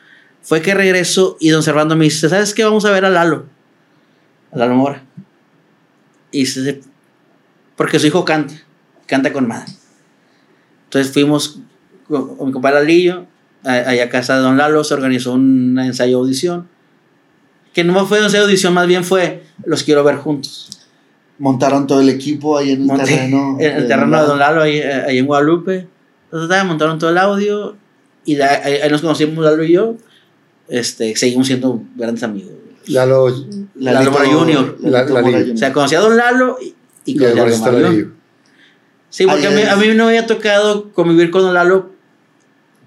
[0.42, 2.64] fue que regreso y don Servando me dice, ¿sabes qué?
[2.64, 3.46] Vamos a ver a Lalo.
[4.52, 5.02] A Lalo Mora.
[6.30, 6.80] Y se,
[7.76, 8.54] porque su hijo canta,
[9.06, 9.72] canta con madre.
[10.84, 11.58] Entonces fuimos
[12.08, 13.26] con, con mi compadre Lalillo,
[13.64, 16.68] a- allá a casa de don Lalo, se organizó un ensayo de audición.
[17.72, 20.70] Que no fue un ensayo de audición, más bien fue, los quiero ver juntos.
[21.38, 23.56] Montaron todo el equipo ahí en el Monté terreno.
[23.60, 24.26] En el terreno de.
[24.26, 25.86] Don Lalo, ahí, eh, ahí en Guadalupe.
[26.32, 27.76] Entonces, montaron todo el audio
[28.24, 29.96] y de ahí, ahí nos conocimos Lalo y yo.
[30.68, 32.52] Este, seguimos siendo grandes amigos.
[32.86, 33.28] Lalo,
[33.76, 34.76] Lalo Mora Junior.
[34.82, 36.74] O sea, conocí a Don Lalo y,
[37.04, 38.14] y conocí a Don.
[39.08, 41.90] Sí, porque a mí, a mí no me había tocado convivir con Don Lalo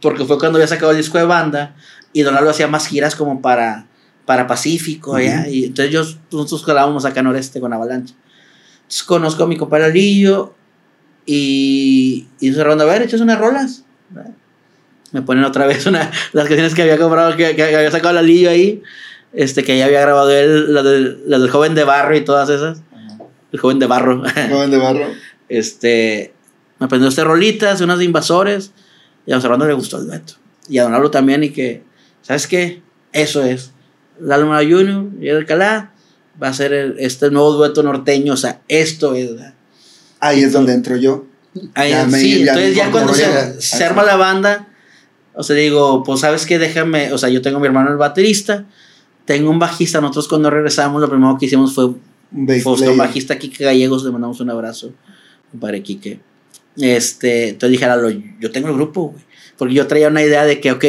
[0.01, 1.75] porque fue cuando había sacado el disco de banda
[2.11, 3.87] y Don Lalo hacía más giras como para,
[4.25, 5.47] para Pacífico allá.
[5.47, 6.01] Y entonces yo,
[6.31, 8.13] nosotros jalábamos acá noreste con Avalancha.
[8.77, 10.53] Entonces conozco a mi compadre Lillo
[11.25, 13.83] y, y cerrando, a ver, echas unas rolas.
[15.11, 18.21] Me ponen otra vez una, las canciones que había comprado, que, que había sacado la
[18.21, 18.81] Lillo ahí,
[19.31, 22.49] este, que ya había grabado él, la del, la del joven de barro y todas
[22.49, 22.81] esas.
[23.51, 24.23] El joven de barro.
[24.49, 25.05] Joven de barro.
[25.47, 26.33] Este,
[26.79, 28.71] me aprendió este rolitas, unas de invasores,
[29.27, 30.33] y a don Servando le gustó el dueto.
[30.67, 31.83] Y a don Lalo también, y que,
[32.23, 32.81] ¿sabes qué?
[33.11, 33.72] Eso es.
[34.19, 35.91] Lalo Mora Junior y el Alcalá
[36.41, 39.31] va a ser el- este nuevo dueto norteño, o sea, esto es.
[40.19, 41.25] Ahí es donde entro yo.
[41.75, 44.67] Ahí, Ya me- sí, ya entonces ya cuando se, se arma la banda,
[45.33, 47.97] o sea, digo, pues sabes qué, déjame, o sea, yo tengo a mi hermano el
[47.97, 48.65] baterista,
[49.25, 51.99] tengo un bajista, nosotros cuando regresamos lo primero que hicimos fue Un
[52.63, 52.97] fue player.
[52.97, 54.91] bajista Kike Gallegos, le mandamos un abrazo,
[55.51, 56.19] compadre Kike.
[56.77, 58.09] Este, entonces dije, Lalo,
[58.39, 59.23] yo tengo el grupo, güey.
[59.57, 60.85] Porque yo traía una idea de que, ok,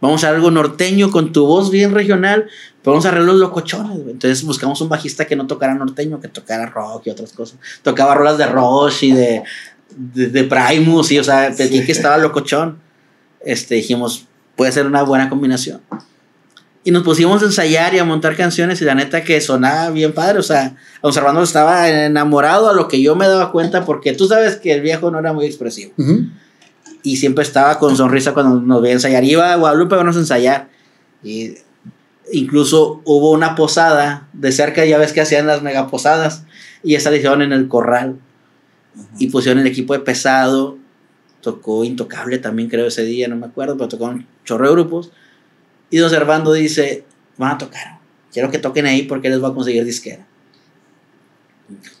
[0.00, 2.46] vamos a algo norteño con tu voz bien regional,
[2.82, 4.10] pero vamos a arreglar los locochones, güey.
[4.12, 7.58] Entonces buscamos un bajista que no tocara norteño, que tocara rock y otras cosas.
[7.82, 9.42] Tocaba rolas de Rush y de,
[9.96, 11.68] de, de Primus, y, o sea, Sí.
[11.68, 12.78] Kike estaba locochón.
[13.44, 14.26] Este, dijimos,
[14.56, 15.80] puede ser una buena combinación.
[16.84, 20.12] Y nos pusimos a ensayar y a montar canciones y la neta que sonaba bien
[20.14, 24.26] padre, o sea, observando estaba enamorado a lo que yo me daba cuenta porque tú
[24.26, 25.92] sabes que el viejo no era muy expresivo.
[25.98, 26.28] Ujú.
[27.02, 29.24] Y siempre estaba con sonrisa cuando nos veía ensayar.
[29.24, 30.68] Iba a Guadalupe a vernos ensayar.
[31.22, 31.54] Y
[32.32, 36.44] incluso hubo una posada de cerca, ya ves que hacían las megaposadas.
[36.82, 38.18] Y esa la hicieron en el corral.
[39.18, 40.76] Y pusieron el equipo de pesado.
[41.40, 45.12] Tocó Intocable también, creo, ese día, no me acuerdo, pero tocó un chorro de grupos.
[45.90, 47.04] Y don Servando dice:
[47.36, 47.98] Van a tocar.
[48.32, 50.26] Quiero que toquen ahí porque les voy a conseguir disquera.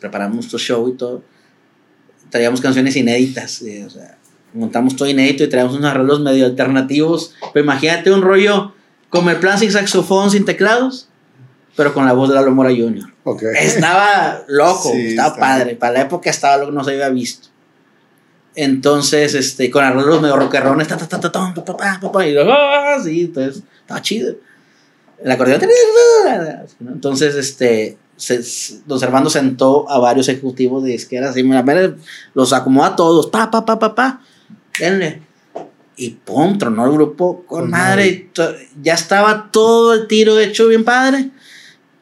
[0.00, 1.22] Preparamos nuestro show y todo.
[2.30, 3.62] Traíamos canciones inéditas.
[3.62, 4.17] eh, o sea,
[4.52, 7.34] montamos todo inédito y traíamos unos arreglos medio alternativos.
[7.52, 8.72] Pero imagínate un rollo
[9.10, 11.08] como el plan sin saxofón, sin teclados,
[11.76, 13.12] pero con la voz de Lalo Mora Jr.
[13.60, 15.76] Estaba loco, Sí, estaba está padre.
[15.76, 17.48] Para la época estaba lo que no se había visto.
[18.54, 23.62] Entonces, este, con arreglos medio rockerrones, ta, ta, ta, ta, y luego, ah, sí, entonces,
[23.80, 24.34] estaba chido.
[25.22, 25.60] El acordeón,
[26.80, 28.42] entonces, este, se,
[28.86, 31.94] don Servando sentó a varios ejecutivos de disqueras y mira, mira,
[32.34, 34.20] los acomodó a todos, pa, pa, pa, pa, pa,
[34.78, 35.22] denle.
[35.96, 37.88] Y pum, tronó el grupo con Con madre.
[37.90, 38.08] madre.
[38.08, 41.30] y to- ya estaba todo el tiro hecho bien padre.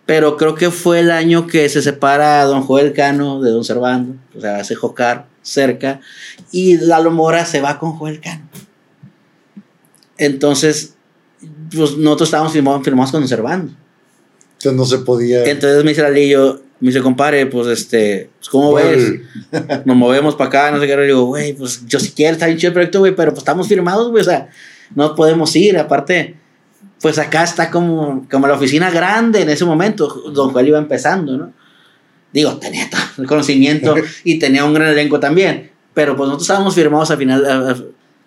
[0.05, 4.15] Pero creo que fue el año que se separa don Joel Cano de don Servando.
[4.36, 6.01] O sea, hace Jocar cerca.
[6.53, 8.44] Y Lalo Mora se va con Joel Cano.
[10.19, 10.94] Entonces,
[11.74, 13.73] pues nosotros estábamos firmados, firmados con don Servando.
[14.70, 15.44] Entonces no se podía.
[15.44, 19.14] Entonces me dice Lalillo, me dice, compadre, pues este, pues, ¿cómo ves?
[19.84, 20.97] Nos movemos para acá, no sé qué.
[20.97, 23.38] Le digo, güey, pues yo si quiero, está bien chido el proyecto, güey, pero pues
[23.38, 24.48] estamos firmados, güey, o sea,
[24.94, 25.78] no podemos ir.
[25.78, 26.34] Aparte,
[27.01, 30.09] pues acá está como, como la oficina grande en ese momento.
[30.32, 31.52] Don Joel iba empezando, ¿no?
[32.32, 33.94] Digo, tenía todo el conocimiento
[34.24, 35.70] y tenía un gran elenco también.
[35.94, 37.74] Pero pues nosotros estábamos firmados a final, a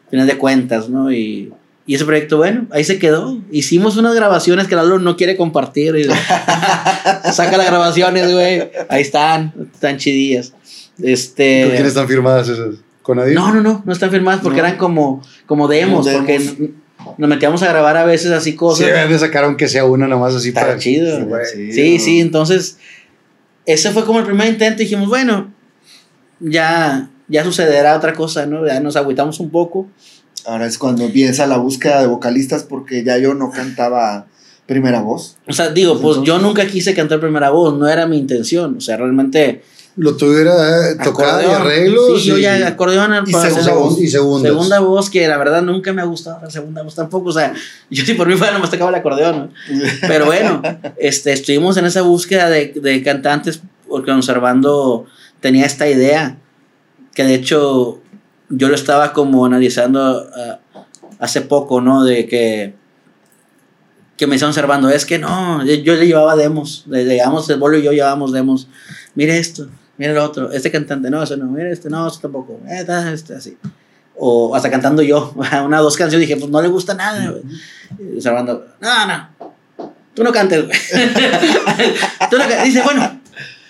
[0.10, 1.12] final de cuentas, ¿no?
[1.12, 1.54] Y,
[1.90, 3.42] y ese proyecto, bueno, ahí se quedó.
[3.52, 5.96] Hicimos unas grabaciones que Lalo no quiere compartir.
[5.96, 6.04] Y,
[7.34, 8.70] saca las grabaciones, güey.
[8.90, 10.54] Ahí están, están chidillas.
[11.02, 11.64] Este.
[11.64, 12.76] ¿Con quién están firmadas esas?
[13.02, 13.34] ¿Con nadie?
[13.34, 14.68] No, no, no, no están firmadas porque No.
[14.68, 16.20] eran como, como demos, Demos.
[16.22, 16.70] porque
[17.18, 18.86] nos metíamos a grabar a veces así Sí, cosas.
[18.86, 20.78] deben de sacar aunque sea una nomás así Está para.
[20.78, 21.18] chido.
[21.44, 21.56] Sí.
[21.56, 22.78] Sí, Sí, sí, entonces
[23.66, 25.52] ese fue como el primer intento y dijimos, bueno,
[26.40, 28.68] ya, ya sucederá otra cosa, ¿no?
[28.68, 29.88] Ya nos agüitamos un poco.
[30.46, 34.28] Ahora es cuando empieza la búsqueda de vocalistas porque ya yo no cantaba
[34.66, 35.38] primera voz.
[35.48, 38.78] O sea, digo, pues yo Entonces- nunca quise cantar primera voz, no era mi intención.
[38.78, 39.64] O sea, realmente.
[39.96, 42.22] Lo tuviera eh, tocado y arreglos.
[42.22, 44.00] Sí, yo ya acordeón y para segunda voz.
[44.00, 44.08] Y.
[44.08, 47.30] Segunda voz, que la verdad nunca me ha gustado la segunda voz tampoco.
[47.30, 47.54] O sea,
[47.90, 49.38] yo si por mí fuera, no me tocaba el acordeón.
[49.38, 49.84] ¿no?
[50.02, 50.62] Pero bueno,
[50.98, 55.06] este, estuvimos en esa búsqueda de, de cantantes porque conservando
[55.42, 56.38] tenía esta idea
[57.14, 58.00] que de hecho
[58.50, 60.60] yo lo estaba como analizando ah,
[61.20, 62.04] hace poco, ¿no?
[62.04, 62.74] De que
[64.18, 67.78] que me estaban observando, es que no, yo, le llevaba demos, le llevamos, el bolo
[67.78, 68.68] y yo llevábamos demos,
[69.16, 72.60] mire esto, mire lo otro, este cantante, no, eso no, mire este, no, eso tampoco,
[72.68, 73.58] eh, ta, este, así.
[74.18, 75.34] O hasta cantando yo,
[75.66, 77.34] una o dos canciones, dije, pues no le gusta nada,
[78.14, 79.30] observando, no, no,
[80.14, 80.78] tú no cantes, güey.
[82.30, 83.19] Tú no can- Dice, bueno,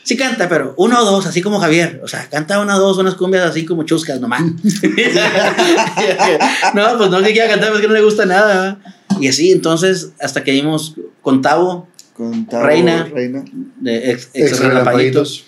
[0.09, 2.01] sí canta, pero uno o dos, así como Javier.
[2.03, 4.41] O sea, canta una o dos, unas cumbias así como chuscas nomás.
[6.73, 8.79] no, pues no que quiera cantar, pues que no le gusta nada.
[9.19, 13.03] Y así, entonces, hasta que vimos con Tavo, Con Tavo Reina.
[13.03, 13.45] Reina.
[13.81, 15.45] de ex, ex Relampaguitos,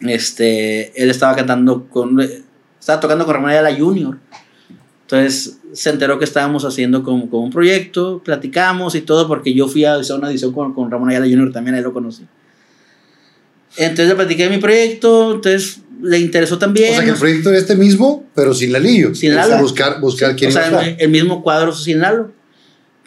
[0.00, 2.18] este, él estaba cantando con,
[2.80, 4.16] estaba tocando con Ramón Ayala Junior.
[5.02, 9.68] Entonces se enteró que estábamos haciendo como, como un proyecto, platicamos y todo, porque yo
[9.68, 12.26] fui a hacer una edición con, con Ramón Ayala Junior, también ahí lo conocí.
[13.76, 16.92] Entonces le platiqué de mi proyecto, entonces le interesó también.
[16.92, 19.14] O sea que el proyecto era este mismo, pero sin Lalillo.
[19.14, 19.58] Sin Es Lalo.
[19.58, 22.32] Buscar, buscar quién o sea, el, mismo cuadro sin Lalo.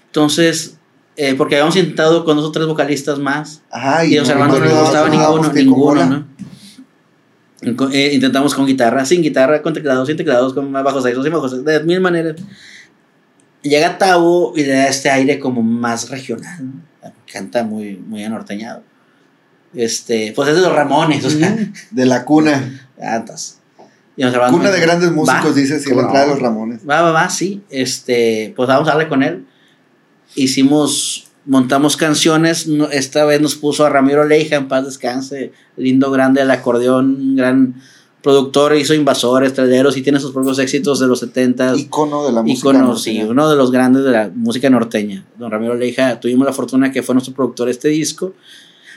[0.08, 0.78] Entonces,
[1.16, 3.62] eh, porque habíamos intentado con dos o tres vocalistas más.
[3.72, 6.06] Ajá, Y don Servando no le no gustaba ninguno, ninguno.
[6.06, 6.40] ¿no?
[7.62, 11.34] Y eh, intentamos con guitarra, sin guitarra, con teclados, sin teclados, con bajos sexos, sin
[11.34, 12.36] bajos sexos, de mil maneras.
[13.62, 16.90] Llega Tavo y le da este aire como más regional, ¿no?
[17.32, 18.84] Canta muy, muy anorteñado.
[19.74, 21.56] Este, pues es de los Ramones, o sea,
[21.91, 22.88] De la cuna.
[23.00, 23.58] tantas.
[24.18, 25.54] Y Servando Cuna me- de grandes músicos, Va.
[25.54, 26.82] dice, si ¿Cómo la entrada de los Ramones.
[26.90, 27.62] Va, va, va, sí.
[27.70, 29.46] Este, pues vamos a darle con él.
[30.36, 32.68] Hicimos, montamos canciones.
[32.68, 35.52] no- esta vez nos puso a Ramiro Leija, en paz descanse.
[35.78, 37.76] Lindo, grande, el acordeón, gran
[38.22, 38.76] productor.
[38.76, 42.60] Hizo Invasores, Traileros y tiene sus propios éxitos de los 70 Icono de la música.
[42.60, 43.24] Ícono, norteña.
[43.24, 45.26] sí, uno de los grandes de la música norteña.
[45.38, 48.34] Don Ramiro Leija, tuvimos la fortuna que fue nuestro productor de este disco.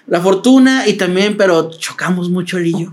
[0.06, 2.92] La fortuna y también, pero chocamos mucho el hillo.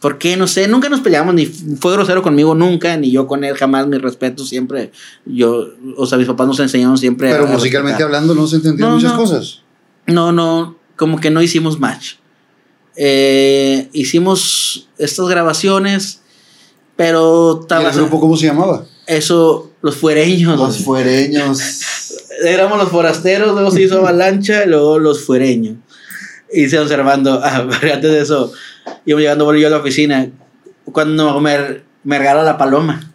[0.00, 0.36] ¿Por qué?
[0.36, 3.86] No sé, nunca nos peleamos, ni fue grosero conmigo nunca, ni yo con él jamás,
[3.86, 4.92] mi respeto siempre.
[5.24, 8.06] Yo, o sea, mis papás nos enseñaron siempre Pero a musicalmente respetar.
[8.22, 9.18] hablando no se entendían No, muchas no.
[9.18, 9.62] cosas.
[10.06, 12.16] No, no, como que no hicimos match.
[12.96, 16.20] Eh, hicimos estas grabaciones,
[16.96, 18.84] pero ¿Y el grupo cómo se llamaba?
[19.06, 20.58] eso, los fuereños.
[20.58, 22.03] Los fuereños.
[22.42, 25.76] Éramos los forasteros, luego se hizo avalancha, y luego los fuereños.
[26.52, 28.52] Y se observando, ah, antes de eso,
[29.04, 30.28] íbamos llegando yo a la oficina.
[30.84, 33.12] Cuando me, me regala la paloma,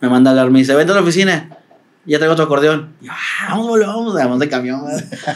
[0.00, 1.58] me manda a hablar, me dice: Vente a la oficina,
[2.04, 2.94] ya traigo tu acordeón.
[3.00, 4.82] Y yo, ah, vamos, boludo, vamos, vamos de camión.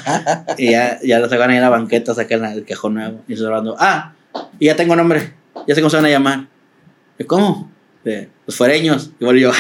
[0.59, 3.23] y ya, ya lo sacan ahí en la banqueta, sacan el cajón nuevo.
[3.29, 4.13] Y se hablando, ah,
[4.59, 5.35] y ya tengo nombre,
[5.67, 6.47] ya sé cómo se van a llamar.
[7.19, 7.71] Y, ¿Cómo?
[8.05, 9.11] De, los fuereños.
[9.19, 9.51] Y bueno, yo,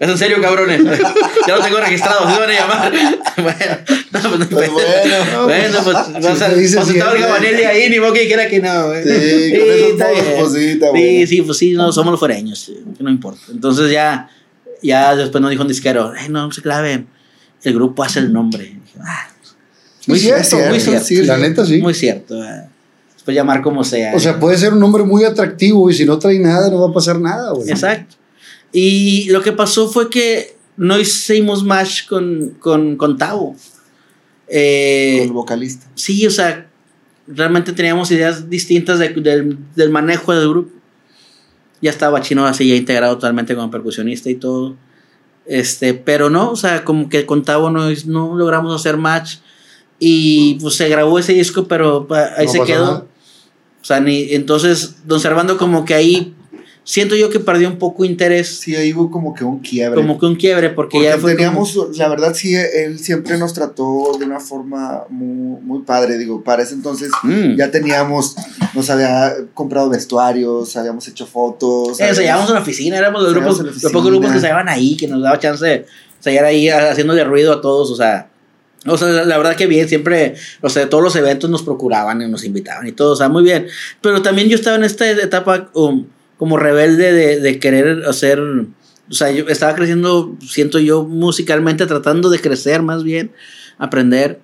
[0.00, 0.82] ¿es en serio, cabrones?
[1.46, 2.92] ya lo tengo registrado, ¿sí se van a llamar?
[3.36, 3.78] bueno,
[4.10, 4.72] no, pues no Pues pedo.
[4.72, 5.44] bueno.
[5.44, 7.20] Bueno, pues, te dice pues estaba el.
[7.22, 9.02] Gabanelli ahí, ni modo que dijera que no, güey.
[9.04, 9.08] Sí,
[9.58, 10.38] con esos está modos, bien.
[10.40, 11.26] pues sí, Sí, bueno.
[11.28, 13.40] sí, pues sí, no, somos los sí, que no importa.
[13.52, 14.28] Entonces ya,
[14.82, 17.06] ya después nos dijo un disquero, "Ay, no, no se claven,
[17.62, 18.64] el grupo hace el nombre.
[18.64, 19.28] Dije, "Ah,
[20.08, 21.04] muy Sí, cierto, cierto, muy cierto.
[21.04, 21.78] sí, La neta sí.
[21.80, 22.42] Muy cierto.
[22.42, 22.64] eh.
[23.20, 24.14] Después llamar como sea.
[24.16, 26.88] O sea, puede ser un nombre muy atractivo y si no trae nada no va
[26.88, 27.68] a pasar nada, güey.
[27.70, 28.16] Exacto.
[28.72, 33.54] Y lo que pasó fue que no hicimos match con, con, con Tavo.
[34.48, 35.86] Eh, Con el vocalista.
[35.94, 36.66] sí, o sea,
[37.26, 40.70] realmente teníamos ideas distintas de- del, del manejo del grupo.
[41.82, 44.76] Ya estaba Chino así ya integrado totalmente como percusionista y todo.
[45.46, 49.36] Este, pero no, o sea, como que con Tavo no, no logramos hacer match.
[49.98, 52.84] Y pues se grabó ese disco, pero pa- ahí No se quedó.
[52.84, 53.06] nada.
[53.80, 56.34] O sea, ni, entonces, don Servando como que ahí
[56.84, 59.94] siento yo que perdió un poco interés, Sí, ahí hubo como que un quiebre.
[60.00, 63.52] como que un quiebre, porque, Porque ya fue teníamos, la verdad sí, él siempre nos
[63.54, 67.56] trató de una forma muy, muy padre, digo, para ese entonces Mm.
[67.56, 68.34] ya teníamos,
[68.74, 72.00] nos había comprado vestuarios, habíamos hecho fotos.
[72.00, 74.68] Eh, habíamos- ensayábamos en la oficina, éramos los grupos, los pocos grupos que se iban
[74.68, 75.86] ahí, que nos daba chance de
[76.18, 78.30] ensayar ahí haciéndole ruido a todos, o sea,
[78.86, 82.28] o sea, la verdad que bien, siempre, o sea, todos los eventos nos procuraban y
[82.28, 83.66] nos invitaban y todo, o sea, muy bien,
[84.00, 86.06] pero también yo estaba en esta etapa um,
[86.38, 92.30] como rebelde de, de querer hacer, o sea, yo estaba creciendo, siento yo, musicalmente, tratando
[92.30, 93.32] de crecer más bien,
[93.78, 94.40] aprender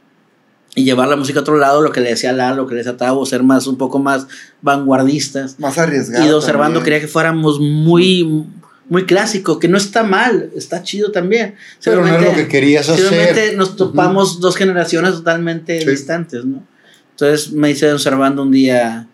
[0.76, 2.80] y llevar la música a otro lado, lo que le decía Lalo, lo que le
[2.80, 4.26] decía Tavo, ser más, un poco más
[4.60, 5.58] vanguardistas.
[5.58, 6.24] Más arriesgado.
[6.24, 6.84] Y Don Servando también.
[6.84, 8.44] quería que fuéramos muy,
[8.88, 11.56] muy clásico, que no está mal, está chido también.
[11.82, 13.56] Pero no es lo que querías hacer.
[13.56, 15.90] nos topamos dos generaciones totalmente Sí.
[15.90, 16.66] distantes, ¿no?
[17.10, 19.08] Entonces me dice Don Servando un día,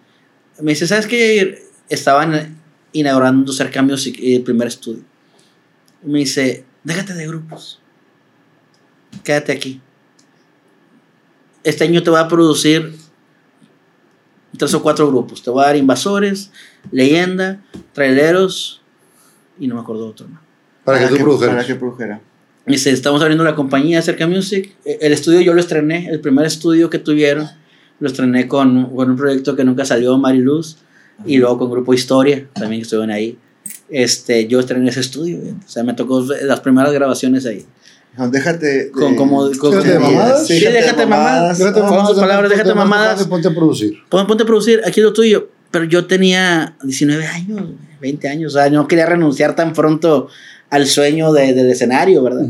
[0.61, 1.63] me dice, ¿sabes qué?
[1.89, 2.59] Estaban
[2.93, 5.03] inaugurando cerca Music, el primer estudio.
[6.03, 7.81] Me dice, déjate de grupos,
[9.25, 9.81] quédate aquí.
[11.65, 12.93] Este año te voy a producir
[14.59, 15.43] tres o cuatro grupos.
[15.43, 16.51] Te voy a dar Invasores,
[16.91, 17.63] Leyenda,
[17.93, 18.82] Traileros
[19.59, 20.27] y no me acuerdo otro.
[20.29, 20.41] ¿no?
[20.85, 21.67] Para que tú Para produjeras.
[21.67, 22.21] que produjera.
[22.67, 24.73] Dice, estamos abriendo la compañía Cerca Music.
[24.85, 27.49] Eh, El estudio yo lo estrené, el primer estudio que tuvieron,
[28.01, 30.77] lo estrené con, con un proyecto que nunca salió, Mariluz,
[31.27, 33.37] y luego con Grupo Historia, también que estuvieron ahí.
[33.89, 37.65] Este, yo estrené ese estudio, o sea, me tocó las primeras grabaciones ahí.
[38.17, 38.67] No, déjate.
[38.67, 40.47] de- Con, como, con, Déjate de mamadas.
[40.47, 41.59] Sí, déjate de mamadas.
[41.59, 43.27] Déjate Fueron mamadas, palabras, ponte déjate mamadas.
[43.27, 43.95] Ponte a producir.
[44.09, 45.49] Pon- ponte a producir, aquí es lo tuyo.
[45.73, 47.63] Pero yo tenía 19 años,
[48.01, 50.29] 20 años, o sea, no quería renunciar tan pronto
[50.71, 52.47] al sueño de- del escenario, ¿verdad?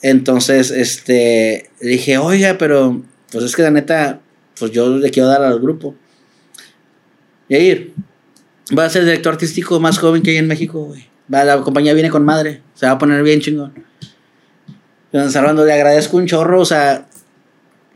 [0.00, 3.02] Entonces, este, dije, oiga, pero,
[3.32, 4.20] pues es que la neta,
[4.58, 5.94] pues yo le quiero dar al grupo.
[7.48, 7.92] Yair,
[8.76, 11.06] va a ser el director artístico más joven que hay en México, güey.
[11.32, 13.72] Va, la compañía viene con madre, se va a poner bien chingón.
[15.12, 17.07] Don Servando, le agradezco un chorro, o sea,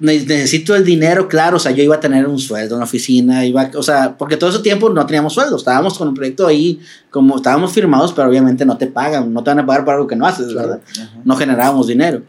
[0.03, 3.45] necesito el dinero, claro, o sea, yo iba a tener un sueldo en la oficina,
[3.47, 6.81] iba, o sea, porque todo ese tiempo no teníamos sueldo, estábamos con un proyecto ahí,
[7.11, 10.07] como estábamos firmados, pero obviamente no te pagan, no te van a pagar por algo
[10.09, 10.53] que no haces.
[10.55, 10.81] ¿verdad?
[11.24, 12.23] No generábamos dinero.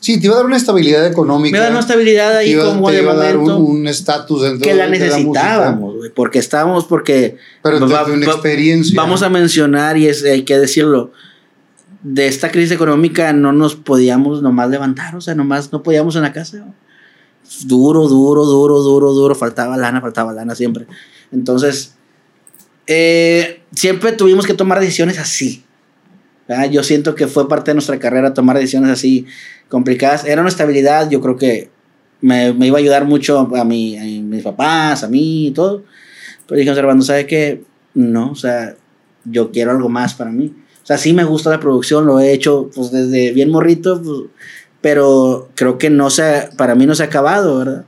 [0.00, 1.56] Sí, te iba a dar una estabilidad económica.
[1.56, 3.64] Me da una estabilidad te ahí iba, como te de iba a dar un- momento
[3.64, 8.26] un estatus dentro que la de- de necesitábamos, güey, porque estábamos, porque Pero va- una
[8.26, 8.94] experiencia.
[9.00, 11.12] vamos a mencionar, y es, hay que decirlo,
[12.02, 16.22] de esta crisis económica no nos podíamos nomás levantar, o sea, nomás no podíamos en
[16.22, 16.64] la casa.
[17.64, 20.86] Duro, duro, duro, duro, duro, faltaba lana, faltaba lana siempre.
[21.32, 21.94] Entonces,
[22.86, 25.64] eh, siempre tuvimos que tomar decisiones así.
[26.48, 26.70] ¿verdad?
[26.70, 29.26] Yo siento que fue parte de nuestra carrera tomar decisiones así
[29.68, 30.24] complicadas.
[30.24, 31.70] Era una estabilidad, yo creo que
[32.20, 35.84] me, me iba a ayudar mucho a, mi, a mis papás, a mí y todo.
[36.46, 37.62] Pero dije, observando, ¿sabe qué?
[37.94, 38.76] No, o sea,
[39.24, 40.54] yo quiero algo más para mí.
[40.82, 44.18] O sea, sí me gusta la producción, lo he hecho pues desde bien morrito, pues,
[44.82, 47.84] pero creo que no se, ha- para mí no se ha acabado, ¿verdad?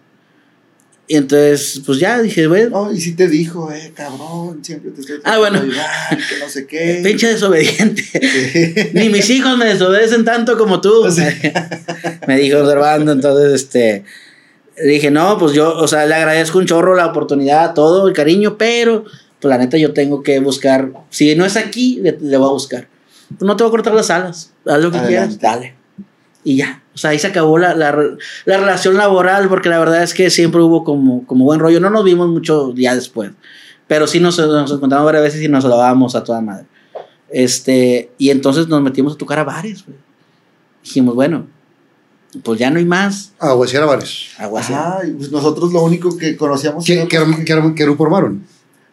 [1.07, 5.03] Y entonces, pues ya dije, güey, No, y sí te dijo, eh, cabrón, siempre te
[5.03, 5.59] estoy Ah, bueno.
[5.61, 7.01] ayudar, que no sé qué.
[7.05, 8.03] pinche desobediente.
[8.03, 8.91] Sí.
[8.95, 11.05] Ni mis hijos me desobedecen tanto como tú.
[12.27, 14.05] Me dijo observando, entonces, este,
[14.83, 18.57] dije, no, pues yo, o sea, le agradezco un chorro la oportunidad, todo el cariño,
[18.57, 19.05] pero,
[19.41, 22.53] pues la neta yo tengo que buscar, si no es aquí, le, le voy a
[22.53, 22.89] buscar.
[23.41, 25.09] No te voy a cortar las alas, haz lo que Adelante.
[25.09, 25.75] quieras, dale.
[26.45, 27.91] Y ya, o sea, ahí se acabó la, la,
[28.45, 31.91] la relación laboral, porque la verdad es que siempre hubo como, como buen rollo, no
[31.91, 33.33] nos vimos mucho ya después,
[33.89, 36.67] pero sí nos, nos encontramos varias veces y nos hablábamos a toda madre.
[37.31, 39.99] Este, y entonces nos metimos a tocar a bares, güey.
[40.85, 41.47] Dijimos, bueno,
[42.43, 43.33] pues ya no hay más.
[43.41, 44.27] Aguacera Bares.
[44.85, 46.85] Ajá, y pues nosotros lo único que conocíamos.
[46.85, 48.45] ¿Qué, era- qué, qué qué grupo armaron?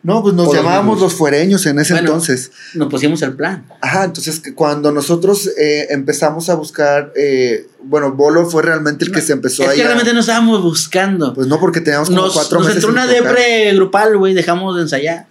[0.04, 2.08] No, pues nos llamábamos los fuereños en ese Bueno.
[2.10, 2.52] entonces.
[2.74, 3.66] Nos pusimos el plan.
[3.82, 9.22] Ajá, entonces cuando nosotros eh, empezamos a buscar, eh, bueno, Bolo fue realmente el que
[9.22, 11.34] se empezó es a que ir a- realmente no estábamos buscando.
[11.34, 12.84] Pues no, porque teníamos como nos cuatro nos meses.
[12.84, 14.34] entró una depre grupal, güey.
[14.34, 15.28] Dejamos de ensayar.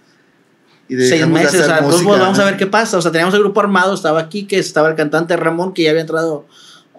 [0.87, 1.61] y Seis dejamos de meses.
[1.61, 2.97] O sea, pues, música, vamos a ver qué pasa.
[2.97, 3.93] O sea, teníamos el grupo armado.
[3.93, 6.45] Estaba aquí, que estaba el cantante Ramón, que ya había entrado.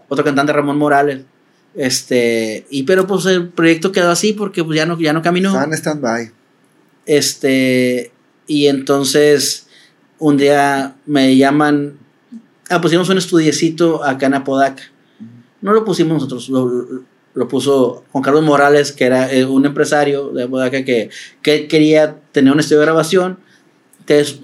[0.09, 1.23] Otro cantante, Ramón Morales.
[1.75, 5.59] Este, y pero pues el proyecto quedó así porque pues ya no, ya no caminó.
[5.63, 6.31] En stand-by.
[7.07, 8.13] Este,
[8.47, 9.67] y entonces
[10.19, 11.99] un día me llaman,
[12.71, 14.85] ah, pusimos un estudiecito acá en Apodaca.
[15.61, 17.05] No lo pusimos nosotros, lo,
[17.35, 21.11] lo puso Juan Carlos Morales, que era eh, un empresario de Apodaca que,
[21.41, 23.39] que quería tener un estudio de grabación.
[24.01, 24.41] Entonces,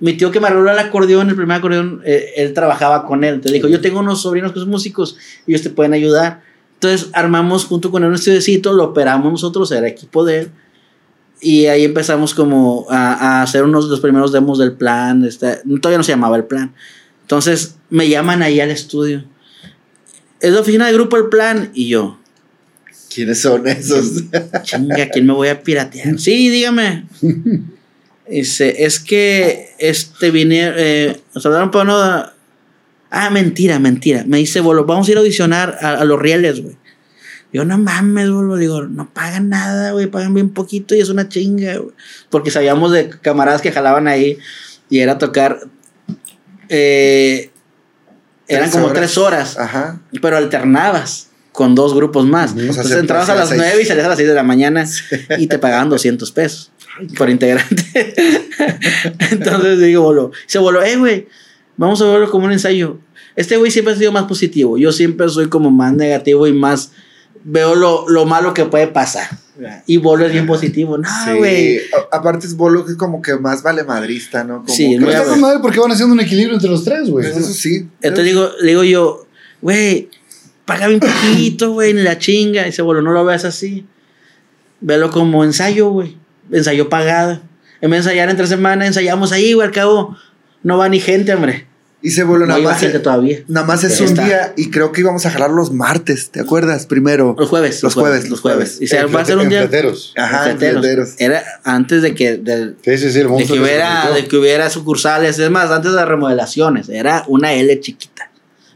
[0.00, 3.34] mi tío que me arregló el acordeón, el primer acordeón, eh, él trabajaba con él.
[3.34, 5.16] Entonces dijo, yo tengo unos sobrinos que son músicos,
[5.46, 6.42] ellos te pueden ayudar.
[6.74, 10.50] Entonces armamos junto con él un estudiecito, lo operamos nosotros, era equipo de él.
[11.40, 15.24] Y ahí empezamos como a, a hacer unos los primeros demos del plan.
[15.24, 16.74] Este, todavía no se llamaba el plan.
[17.22, 19.24] Entonces me llaman ahí al estudio.
[20.40, 21.70] Es la oficina de grupo El Plan.
[21.74, 22.18] Y yo,
[23.14, 24.24] ¿Quiénes son esos?
[24.62, 26.18] chinga, ¿quién me voy a piratear?
[26.18, 27.04] Sí, dígame.
[28.28, 32.32] Dice, es que este vine, eh, nos hablaron para no.
[33.10, 34.24] Ah, mentira, mentira.
[34.26, 36.76] Me dice, vamos a ir a audicionar a, a los rieles, güey.
[37.54, 38.56] Yo, no mames, bolo.
[38.56, 41.94] Digo, no pagan nada, güey, pagan bien poquito y es una chinga, güey.
[42.28, 44.38] Porque sabíamos de camaradas que jalaban ahí
[44.90, 45.60] y era tocar.
[46.68, 47.50] eh,
[48.48, 48.98] eran como horas.
[48.98, 50.00] tres horas Ajá.
[50.20, 52.50] pero alternabas con dos grupos más.
[52.52, 52.60] Ujú.
[52.60, 53.62] O sea, Entonces entrabas a las seis.
[53.64, 54.84] 9 y salías a las 6 de la mañana
[55.38, 56.72] y te pagaban 200 pesos
[57.16, 58.14] por integrante.
[59.30, 61.28] Entonces digo, bolo, se voló, eh, güey,
[61.76, 62.98] vamos a verlo como un ensayo.
[63.36, 64.76] Este güey siempre ha sido más positivo.
[64.78, 66.92] Yo siempre soy como más negativo y más
[67.44, 69.28] veo lo, lo malo que puede pasar.
[69.86, 70.98] Y Bolo es bien positivo.
[70.98, 71.38] No, Sí.
[71.38, 71.80] güey.
[72.10, 74.62] Aparte es Bolo que es como que más vale madrista, ¿no?
[74.64, 77.24] Como Sí, a está con madre porque van haciendo un equilibrio entre los tres, güey.
[77.30, 77.88] Pues eso sí.
[78.02, 79.26] Entonces digo, le digo yo,
[79.62, 80.10] güey,
[80.64, 82.62] paga un poquito, güey, ni la chinga.
[82.62, 83.86] Y dice, bueno, no lo veas así.
[84.80, 86.16] Velo como ensayo, güey.
[86.50, 87.40] Ensayo pagado.
[87.80, 90.16] En vez de ensayar entre semana, ensayamos ahí, güey, al cabo.
[90.64, 91.66] No va ni gente, hombre.
[92.06, 92.80] Y se Bolo No nada más.
[92.80, 93.38] gente todavía.
[93.48, 94.24] Nada más es un está.
[94.26, 96.84] día y creo que íbamos a jalar los martes, ¿te acuerdas?
[96.84, 97.34] Primero.
[97.38, 97.82] Los jueves.
[97.82, 98.76] Los jueves, Los jueves.
[98.78, 99.62] Y se En va a hacer un día.
[99.62, 100.12] en fleteros.
[100.14, 101.14] Ajá, en fleteros.
[101.18, 102.36] Era antes de que.
[102.36, 105.92] del- Sí, sí, sí, el de que, hubiera, de que hubiera sucursales, es más, antes
[105.92, 108.30] de las remodelaciones, era una L chiquita,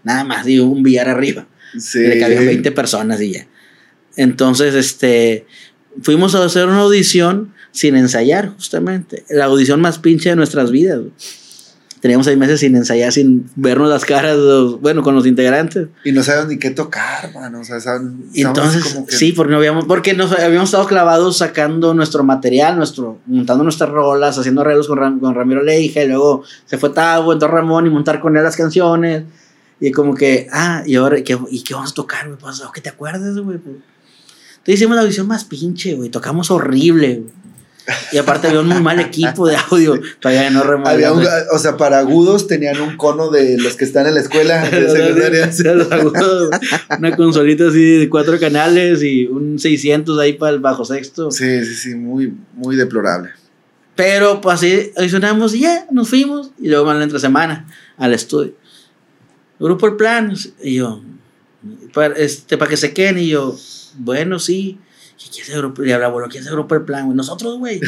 [0.04, 1.46] nada más, y un billar arriba.
[1.78, 1.98] Sí.
[1.98, 3.46] Le cabían 20 personas y ya.
[4.16, 5.46] Entonces, este,
[6.02, 9.24] fuimos a hacer una audición sin ensayar, justamente.
[9.28, 10.98] La audición más pinche de nuestras vidas.
[11.00, 11.12] güey.
[12.00, 15.88] Teníamos seis meses sin ensayar, sin vernos las caras, los- bueno, con los integrantes.
[16.04, 17.60] Y no sabían ni qué tocar, mano.
[17.60, 21.38] O sea, saben, entonces, como que- sí, porque no habíamos, porque nos habíamos estado clavados
[21.38, 26.08] sacando nuestro material, nuestro, montando nuestras rolas, haciendo arreglos con, Ram- con Ramiro Leija, y
[26.08, 29.24] luego se fue Tavo, entró Ramón y montar con él las canciones.
[29.80, 32.38] Y como que, ah, y ahora, ¿qué, ¿y qué vamos a tocar, güey?
[32.38, 33.58] Pues, ¿qué te acuerdas, güey?
[33.58, 33.76] Pues,
[34.58, 36.10] Entonces hicimos la audición más pinche, güey.
[36.10, 37.32] Tocamos horrible, güey.
[38.12, 40.00] Y aparte había un muy mal equipo de audio.
[40.20, 41.26] Todavía no remodelamos.
[41.52, 44.90] o sea, para agudos tenían un cono de los que están en la escuela de
[44.90, 45.50] secundaria.
[45.74, 46.50] Los agudos,
[46.98, 51.30] Una consolita así de cuatro canales y un 600 ahí para el bajo sexto.
[51.30, 53.30] Sí, sí, sí, muy, muy deplorable.
[53.94, 56.50] Pero pues así audicionamos y ya, nos fuimos.
[56.60, 57.66] Y luego van la entre semana
[57.96, 58.54] al estudio.
[59.58, 60.34] Grupo El Plan.
[60.62, 61.02] Y yo,
[61.94, 63.18] para, este, para que se queden.
[63.18, 63.56] Y yo,
[63.96, 64.78] bueno, sí.
[65.24, 65.82] ¿Y quién es el grupo?
[65.84, 67.16] Y hablaba, bueno, ¿quién es el grupo El Plan, güey?
[67.16, 67.80] Nosotros, güey.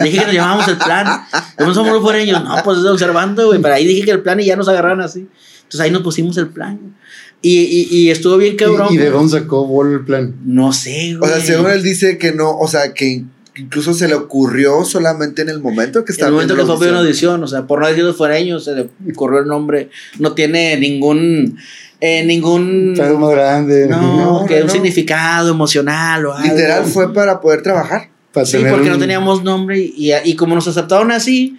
[0.00, 1.22] Dije que nos llamábamos El Plan.
[1.58, 2.44] No somos los foreños.
[2.44, 3.60] No, pues es observando, güey.
[3.60, 5.26] Pero ahí dije que El Plan y ya nos agarraron así.
[5.58, 6.96] Entonces ahí nos pusimos El Plan.
[7.42, 8.88] Y, y, y estuvo bien cabrón.
[8.90, 10.34] ¿Y, y de dónde sacó Bolo el plan?
[10.44, 11.30] No sé, O güey.
[11.32, 13.24] sea, según él dice que no, o sea, que
[13.56, 16.86] incluso se le ocurrió solamente en el momento que En estaba el momento que fue
[16.86, 17.42] la una audición.
[17.42, 19.90] o sea, por no decir los fuereños, se le ocurrió el nombre.
[20.18, 21.58] No tiene ningún.
[22.00, 22.94] Eh, ningún.
[23.00, 23.86] Algo más grande.
[23.88, 24.72] No, No, que no, un no.
[24.72, 26.48] significado emocional o algo.
[26.54, 28.10] Literal fue para poder trabajar.
[28.32, 31.58] Para Sí, tener porque no teníamos nombre y, y como nos aceptaron así,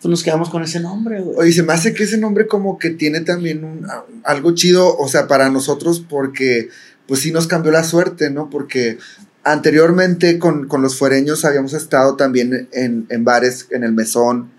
[0.00, 1.36] pues nos quedamos con ese nombre, güey.
[1.38, 3.86] Oye, se me hace que ese nombre como que tiene también un,
[4.24, 6.68] algo chido, o sea, para nosotros porque
[7.06, 8.50] pues sí nos cambió la suerte, ¿no?
[8.50, 8.98] Porque
[9.44, 14.50] anteriormente con, con los fuereños habíamos estado también en, en bares, en el mesón,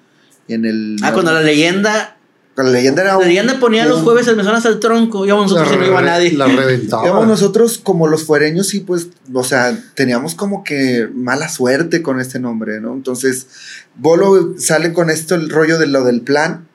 [0.48, 0.98] y en el...
[1.04, 2.18] Ah, cuando la leyenda.
[2.56, 5.26] La leyenda era La un- leyenda ponía los un- jueves el mesón hasta el tronco.
[5.26, 6.34] Íbamos nosotros y no iba nadie.
[6.34, 7.02] La reventaba.
[7.04, 12.20] Digamos, nosotros como los fuereños sí, pues, o sea, teníamos como que mala suerte con
[12.20, 12.94] este nombre, ¿no?
[12.94, 13.48] Entonces,
[13.96, 16.68] Bolo sale con esto, el rollo de lo del plan,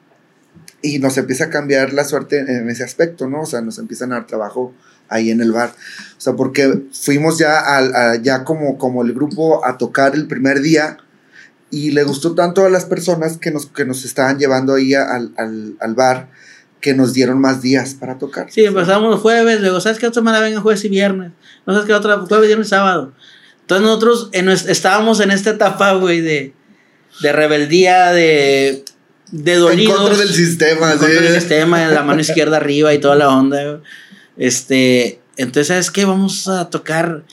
[0.83, 3.43] y nos empieza a cambiar la suerte en ese aspecto, ¿no?
[3.43, 4.73] O sea, nos empiezan a dar trabajo
[5.09, 5.71] ahí en el bar.
[6.17, 10.27] O sea, porque fuimos ya, al- a, ya como, como el grupo a tocar el
[10.29, 10.99] primer día
[11.71, 15.05] y le gustó tanto a las personas que nos, que nos estaban llevando ahí a-
[15.05, 16.31] al, al, al bar
[16.81, 18.47] que nos dieron más días para tocar.
[18.51, 21.33] Sí, empezamos los jueves, luego, ¿sabes qué otra semana vengan jueves y viernes?
[21.67, 23.13] No sabes qué otra, jueves, viernes y sábado.
[23.63, 26.55] Entonces nosotros en estábamos en esta etapa, güey, de,
[27.21, 28.85] de rebeldía, de,
[29.33, 31.23] de En contra del sistema, en contra sí.
[31.25, 33.83] del sistema, en la mano izquierda arriba y toda la onda, güey.
[34.39, 36.05] Este, entonces, ¿sabes qué?
[36.05, 37.25] Vamos a tocar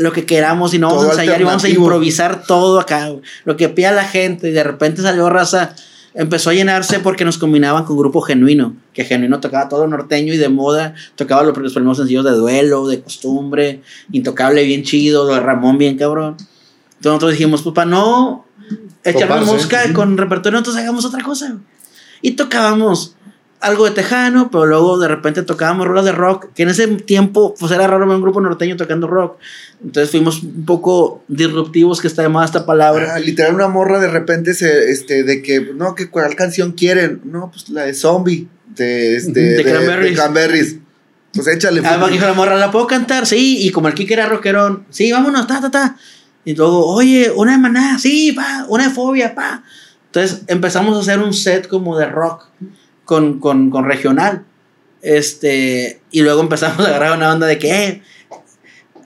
[0.00, 3.12] lo que queramos y no vamos Todo a ensayar y vamos a improvisar todo acá.
[3.44, 5.74] Lo que pida la gente y de repente salió raza,
[6.14, 10.38] empezó a llenarse porque nos combinaban con Grupo Genuino, que Genuino tocaba todo norteño y
[10.38, 15.34] de moda, tocaba los, los primeros sencillos de duelo, de costumbre, intocable bien chido, lo
[15.34, 16.36] de Ramón bien cabrón.
[16.38, 18.46] Entonces nosotros dijimos, pues para no
[19.04, 21.58] echarnos mosca con repertorio, entonces hagamos otra cosa.
[22.22, 23.16] Y tocábamos
[23.60, 27.54] algo de tejano, pero luego de repente tocábamos rolas de rock, que en ese tiempo
[27.58, 29.38] pues era raro ver un grupo norteño tocando rock.
[29.84, 33.14] Entonces fuimos un poco disruptivos, que está de esta palabra.
[33.14, 37.20] Ah, literal, una morra de repente se, este, de que, no, que cuál canción quieren.
[37.24, 40.18] No, pues la de Zombie, de, este, De Cranberries.
[40.18, 40.76] Cranberries.
[41.34, 41.82] Pues échale.
[41.84, 42.12] Ah, pues.
[42.12, 43.26] dijo la morra, ¿la puedo cantar?
[43.26, 45.96] Sí, y como el Kike era rockerón, sí, vámonos, ta, ta, ta.
[46.44, 49.62] Y luego, oye, una de maná, sí, pa, una de fobia, pa.
[50.06, 52.48] Entonces empezamos a hacer un set como de rock
[53.10, 54.44] con, con, con regional.
[55.02, 58.02] Este, y luego empezamos a agarrar una onda de que, eh,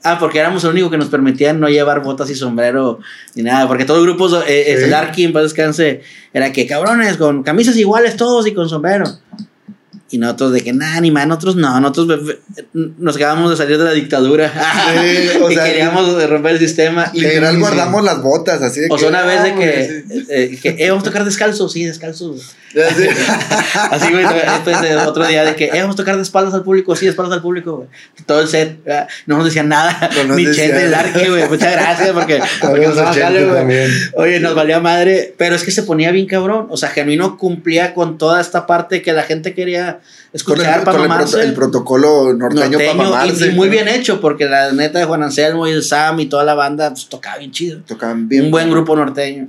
[0.03, 2.99] ah, porque éramos el único que nos permitían no llevar botas y sombrero
[3.33, 4.83] ni nada, porque todos los grupos, eh, eh, Sí.
[4.83, 6.03] el Arky, en paz descanse,
[6.33, 9.05] era que cabrones, con camisas iguales todos y con sombrero.
[10.15, 12.37] Y nosotros de que nada, ni más, nosotros no, nosotros
[12.73, 14.49] nos acabamos de salir de la dictadura.
[14.49, 17.11] Sí, o y sea, queríamos romper el sistema.
[17.11, 20.59] Y, Literal, guardamos las botas, así de o sea, una vez de que, hombre, eh,
[20.61, 22.55] que eh, vamos a tocar descalzos, sí, descalzos.
[22.71, 22.79] sí.
[23.91, 24.09] Así.
[24.09, 26.95] Güey, después de otro día de que, eh, vamos a tocar de espaldas al público,
[26.95, 27.89] sí, de espaldas al público, güey.
[28.25, 29.09] Todo el set, ¿verdad?
[29.25, 30.45] no nos decían nada, No nos ni.
[30.45, 33.87] Chente, el arque, güey, muchas gracias, porque, porque nos güey.
[34.13, 37.93] Oye, nos valía madre, pero es que se ponía bien cabrón, o sea, Genuino cumplía
[37.93, 39.99] con toda esta parte que la gente quería
[40.43, 41.37] Con, el, escuchar para con el, mamarse.
[41.37, 43.47] proto- el protocolo norteño, para norteño, mamarse.
[43.47, 46.43] y, muy bien hecho, porque la neta de Juan Anselmo y el Sam y toda
[46.43, 47.81] la banda, pues tocaba bien chido.
[47.87, 48.45] Tocaban bien.
[48.45, 49.47] un buen grupo norteño.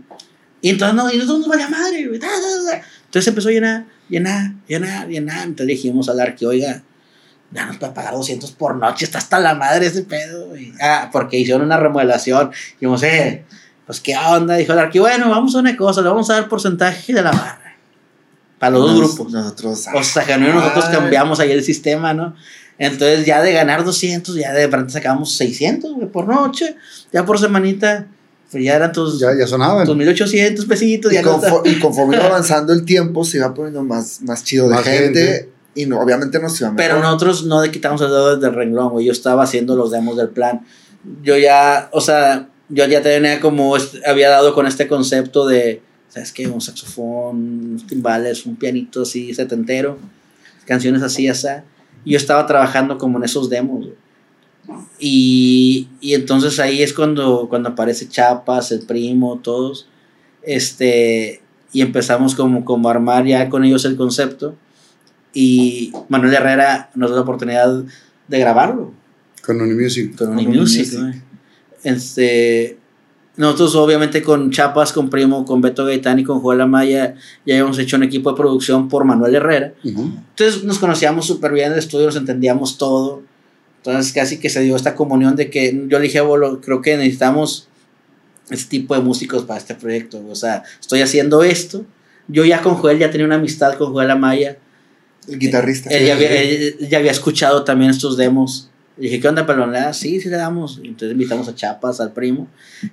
[0.61, 2.19] Y entonces, no, y nosotros nos valía madre, güey.
[2.21, 2.83] da, da, da.
[3.05, 5.45] Entonces empezó a llenar, llenar, llenar, llenar.
[5.47, 6.83] Entonces dijimos al arque, oiga,
[7.51, 10.53] ya nos puede pagar 200 por noche, está hasta la madre ese pedo.
[10.81, 12.51] Ah, porque hicieron una remodelación.
[12.75, 13.45] Dijimos, eh,
[13.87, 14.55] pues qué onda.
[14.57, 17.31] Dijo el arque, bueno, vamos a una cosa, le vamos a dar porcentaje de la
[17.33, 17.66] barra.
[18.59, 19.33] Para los dos grupos.
[19.33, 19.87] Nosotros.
[19.95, 20.95] O sea, que nosotros Ay.
[20.97, 22.35] cambiamos ahí el sistema, ¿no?
[22.79, 26.77] Entonces ya de ganar 200, ya de pronto sacábamos 600, güey, por noche.
[27.13, 28.07] Ya por semanita,
[28.51, 29.87] pues ya eran tus, Ya, ya sonaban.
[29.87, 31.11] tus 1800 pesitos.
[31.13, 34.45] Y, Ya no confo- y conforme iba avanzando el tiempo, se iba poniendo más, más
[34.45, 35.51] chido de Más gente, gente.
[35.75, 37.05] Y no, obviamente nos iba Pero mejor.
[37.13, 39.05] nosotros no le quitamos el dedo del renglón, güey.
[39.07, 40.63] Yo estaba haciendo los demos del plan.
[41.23, 45.83] Yo ya, o sea, yo ya tenía como, est- había dado con este concepto de,
[46.09, 46.49] ¿sabes qué?
[46.49, 49.99] Un saxofón, unos timbales, un pianito así setentero,
[50.65, 51.49] canciones así, así.
[52.05, 53.89] Y yo estaba trabajando como en esos demos.
[54.99, 59.89] Y, y entonces ahí es cuando, cuando aparece Chapas, el primo, todos.
[60.43, 61.41] Este,
[61.73, 64.57] y empezamos como, como a armar ya con ellos el concepto.
[65.35, 67.85] Y Manuel Herrera nos da la oportunidad
[68.29, 68.93] de grabarlo
[69.45, 70.17] Con Unimusic.
[70.17, 70.89] con Con Unimusic.
[71.83, 72.79] Este,
[73.37, 77.15] nosotros obviamente con Chapas, con Primo, con Beto Gaitán y con Joel Amaya
[77.45, 79.75] ya habíamos hecho un equipo de producción por Manuel Herrera.
[79.85, 83.23] Entonces nos conocíamos súper bien en el estudio, nos entendíamos todo.
[83.79, 86.81] Entonces casi que se dio esta comunión de que yo le dije a Bolo, creo
[86.81, 87.69] que necesitamos
[88.51, 90.25] este tipo de músicos para este proyecto.
[90.29, 91.85] O sea, estoy haciendo esto.
[92.29, 94.57] Yo ya con Joel ya tenía una amistad con Joel Amaya.
[95.29, 95.91] El guitarrista.
[95.91, 99.43] Él ya, había, él ya había escuchado también estos demos Y dije, ¿qué onda?
[99.67, 99.99] ¿Le das?
[99.99, 100.79] Sí, sí le damos.
[100.83, 102.49] Entonces invitamos a Chapas, al primo.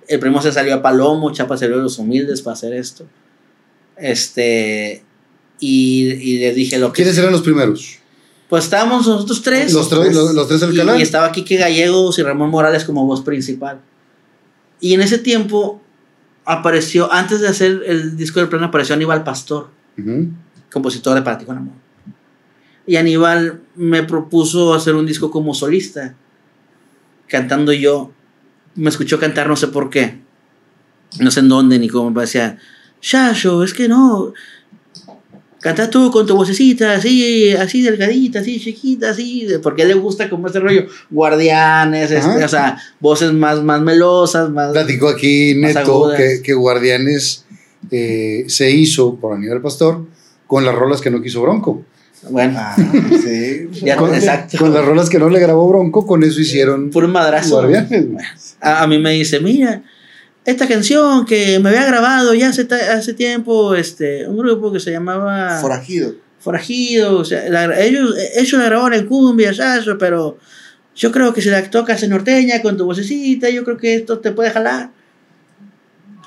[0.08, 3.06] El primo se salió a Palomo, Chapas salió de los humildes para hacer esto.
[3.98, 5.04] Este.
[5.60, 7.04] Y, y les dije lo que.
[7.04, 7.98] ¿Quiénes eran los primeros?
[8.50, 9.74] Pues estábamos nosotros tres.
[9.74, 11.00] Los, tres- los, los tres del y, canal.
[11.00, 13.80] y estaba Quique Gallegos y Ramón Morales como voz principal.
[14.80, 15.82] Y en ese tiempo
[16.46, 19.70] apareció, antes de hacer el disco del plan, apareció Aníbal Pastor,
[20.72, 21.74] compositor de Para ti con amor.
[22.86, 26.16] Y Aníbal me propuso hacer un disco como solista,
[27.28, 28.12] cantando yo.
[28.76, 30.20] Me escuchó cantar, no sé por qué.
[31.20, 32.12] No sé en dónde ni cómo.
[32.12, 32.58] Me decía,
[33.02, 34.34] Shasho, es que no.
[35.62, 39.48] Canta tú con tu vocecita, así, así delgadita, así chiquita, así.
[39.62, 40.88] Porque le gusta como este rollo.
[41.10, 44.74] Guardianes, este, o sea, voces más, más melosas, más.
[44.74, 46.12] Platicó aquí Neto
[46.44, 47.46] que Guardianes
[47.92, 50.06] eh, se hizo por Aníbal Pastor
[50.48, 51.86] con las rolas que no quiso Bronco.
[52.30, 53.68] Bueno, Ah, sí.
[53.84, 54.58] ya, Con, exacto.
[54.58, 57.62] con las rolas que no le grabó Bronco, con eso hicieron Puro madrazo.
[58.62, 59.84] A, a mí me dice, mira,
[60.46, 64.92] esta canción que me había grabado ya hace, hace tiempo, este, un grupo que se
[64.92, 66.16] llamaba Forajido.
[66.40, 69.86] Forajido, o sea, la- ellos, ellos la grabaron en cumbia, ¿sabes?
[69.98, 70.38] pero
[70.96, 74.20] yo creo que si la tocas en norteña con tu vocecita, yo creo que esto
[74.20, 74.92] te puede jalar.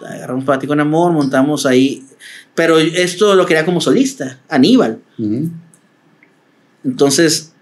[0.06, 2.05] Agarramos para ti con amor, montamos ahí,
[2.55, 4.98] pero esto lo quería como solista, Aníbal.
[5.18, 5.51] Ujú.
[6.86, 7.52] Entonces,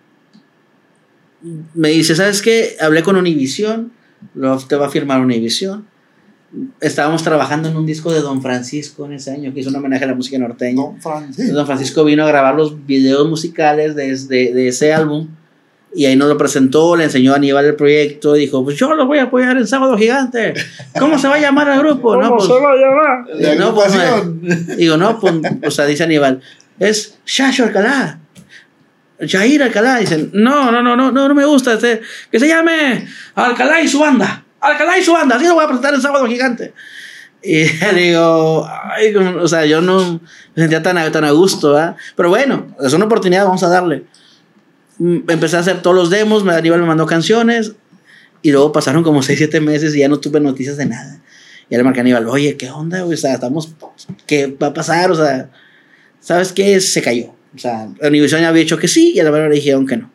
[1.74, 2.76] me dice, ¿sabes qué?
[2.80, 3.90] Hablé con Univision,
[4.34, 5.86] lo, te va a firmar Univision.
[6.80, 10.04] Estábamos trabajando en un disco de Don Francisco en ese año, que hizo un homenaje
[10.04, 10.82] a la música norteña.
[10.82, 11.52] Don Francisco.
[11.52, 15.28] Don Francisco vino a grabar los videos musicales de, de, de ese álbum
[15.96, 19.06] y ahí nos lo presentó, le enseñó a Aníbal el proyecto, dijo, pues yo lo
[19.06, 20.54] voy a apoyar en Sábado Gigante.
[20.98, 22.16] ¿Cómo se va a llamar el grupo?
[22.16, 23.26] no, pues, va a llamar?
[23.34, 24.76] La no, pues.
[24.76, 25.34] Digo, no, pues,
[25.64, 26.40] o sea, dice Aníbal,
[26.80, 28.18] es Shasho Alcalá.
[29.20, 29.98] Jair Alcalá.
[29.98, 31.74] Dicen, no, no, no, no, no, no me gusta.
[31.74, 32.00] este,
[32.30, 34.44] que se llame Alcalá y su banda.
[34.60, 35.36] Alcalá y su banda.
[35.36, 36.72] Así lo voy a presentar el sábado gigante.
[37.46, 37.64] Y
[37.94, 38.66] digo,
[39.42, 40.18] o sea, yo no
[40.54, 41.94] me sentía tan, a- tan a gusto, ¿verdad?
[42.16, 44.04] Pero bueno, es una oportunidad, vamos a darle.
[44.96, 47.72] Mm, Empecé a hacer todos los demos, me, Aníbal me mandó canciones.
[48.40, 51.18] Y luego pasaron como 6, 7 meses y ya no tuve noticias de nada.
[51.68, 53.04] Y le marqué a Aníbal, oye, ¿qué onda?
[53.04, 53.74] O sea, estamos,
[54.26, 55.10] ¿qué va a pasar?
[55.10, 55.50] O sea,
[56.20, 56.80] ¿sabes qué?
[56.80, 57.34] Se cayó.
[57.54, 59.96] O sea, la Univision había dicho que sí y a la verdad le dijeron que
[59.96, 60.10] no.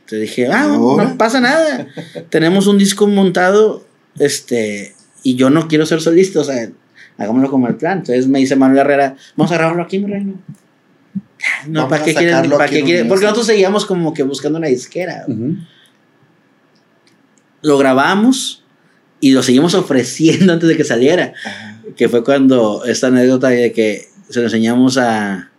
[0.00, 1.86] Entonces dije, ah, no, no pasa nada.
[2.30, 3.86] Tenemos un disco montado,
[4.18, 6.68] este, y yo no quiero ser solista, o sea,
[7.16, 7.98] hagámoslo como el plan.
[7.98, 10.34] Entonces me dice Manuel Herrera, vamos a grabarlo aquí, mi reino.
[11.68, 12.50] No, ¿para qué quieren?
[12.50, 13.08] ¿Para qué en quieren?
[13.08, 15.24] Porque nosotros seguíamos como que buscando una disquera.
[15.28, 15.56] Ujú.
[17.62, 18.64] Lo grabamos
[19.20, 21.34] y lo seguimos ofreciendo antes de que saliera.
[21.96, 25.49] Que fue cuando esta anécdota de que se lo enseñamos a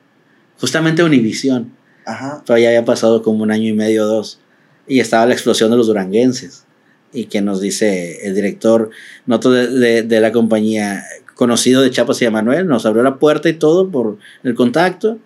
[0.62, 1.74] justamente a Univision.
[2.06, 2.44] Ajá.
[2.46, 4.40] Pero ya había pasado como un año y medio o dos.
[4.88, 6.66] Y estaba la explosión de los duranguenses.
[7.12, 8.92] Y que nos dice el director,
[9.26, 11.04] noto de, de, de la compañía,
[11.36, 15.18] conocido de Chapas y de Manuel, nos abrió la puerta y todo por el contacto.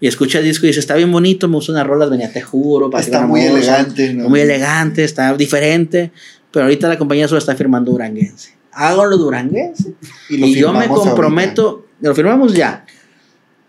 [0.00, 2.40] Y escucha el disco y dice, está bien bonito, me gusta unas rolas, venía, te
[2.40, 2.90] juro.
[2.90, 4.28] para Está muy elegante, ¿no?
[4.28, 6.12] Muy elegante, está diferente.
[6.50, 8.54] Pero ahorita la compañía solo está firmando duranguense.
[8.72, 9.94] Hago lo duranguense.
[10.30, 12.84] Y, lo Y yo me comprometo, lo firmamos ya.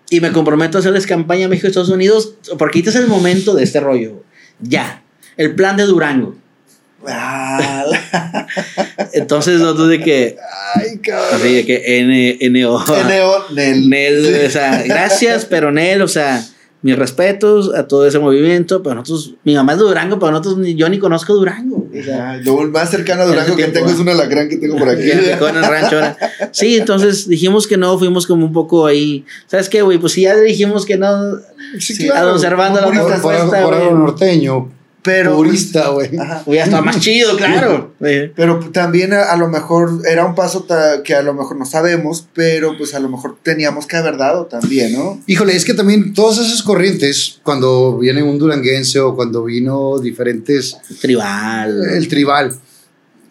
[0.10, 3.08] Y me comprometo a hacerles campaña a México y Estados Unidos, porque ahorita es el
[3.08, 4.24] momento de este rollo.
[4.60, 5.04] Ya.
[5.38, 6.36] El plan de Durango.
[9.14, 10.38] Entonces, nosotros de que.
[10.76, 11.30] Ay, cabrón.
[11.34, 12.84] Así de que N, N-O.
[13.08, 13.90] Neo, Nel.
[13.90, 16.44] Nel, o sea, gracias, pero Nel, o sea,
[16.82, 18.82] mis respetos a todo ese movimiento.
[18.82, 21.75] Pero nosotros, mi mamá es de Durango, pero nosotros, yo ni conozco Durango.
[22.00, 23.94] O sea, Lo más cercano a Durango que tengo ¿eh?
[23.94, 25.08] es un alacrán que tengo por aquí.
[25.08, 26.18] Ya picó en el rancho ahora.
[26.52, 29.26] Sí, entonces dijimos que no, fuimos como un poco ahí.
[29.48, 29.98] ¿Sabes qué, güey?
[29.98, 31.38] Pues si ya dijimos que no.
[31.80, 34.70] Sí, A don Servando la Por, por, respuesta, por norteño,
[35.06, 36.18] Pero, purista, güey.
[36.18, 36.42] Ajá.
[36.46, 37.94] Hubiera estado más chido, claro.
[38.00, 40.66] Pero también a, a lo mejor era un paso
[41.04, 44.48] que a lo mejor no sabemos, pero pues a lo mejor teníamos que haber dado
[44.48, 45.22] también, ¿no?
[45.28, 50.76] Híjole, es que también todas esas corrientes, cuando viene un duranguense o cuando vino diferentes,
[51.00, 51.84] Tribal.
[51.92, 52.54] el tribal,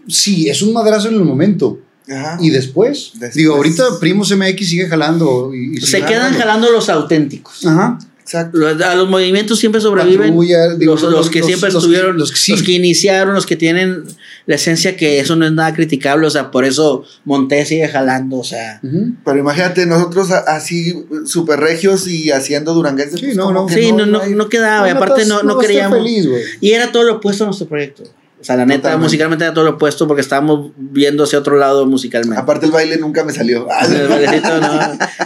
[0.09, 1.81] sí, es un madrazo en el momento.
[2.09, 2.37] Ajá.
[2.39, 3.35] Y después, Después.
[3.35, 5.53] digo, ahorita Primos MX sigue jalando.
[5.55, 7.65] Y, y Se sigue quedan jalando los auténticos.
[7.67, 7.99] Ajá.
[8.25, 8.57] Exacto.
[8.57, 12.19] Los- a los movimientos siempre sobreviven Patrulla, digo, los, los que siempre los estuvieron, que-
[12.21, 12.65] los, los que sí.
[12.65, 14.03] que iniciaron, los que tienen
[14.47, 16.27] la esencia que eso no es nada criticable.
[16.27, 18.39] O sea, por eso Montés sigue jalando.
[18.39, 18.81] O sea.
[19.25, 23.21] Pero imagínate, nosotros así super regios y haciendo duranguenses.
[23.21, 23.67] Sí, pues, no, no.
[23.67, 24.89] que sí, no, no, no quedaba.
[24.89, 25.99] y aparte, no, no queríamos.
[25.99, 26.27] feliz.
[26.63, 28.05] Y era todo lo opuesto a nuestro proyecto.
[28.45, 29.03] O sea, la neta, Totalmente.
[29.05, 32.39] musicalmente era todo lo opuesto porque estábamos viendo hacia otro lado musicalmente.
[32.39, 33.67] Aparte el baile nunca me salió.
[33.91, 34.79] El bailecito, no.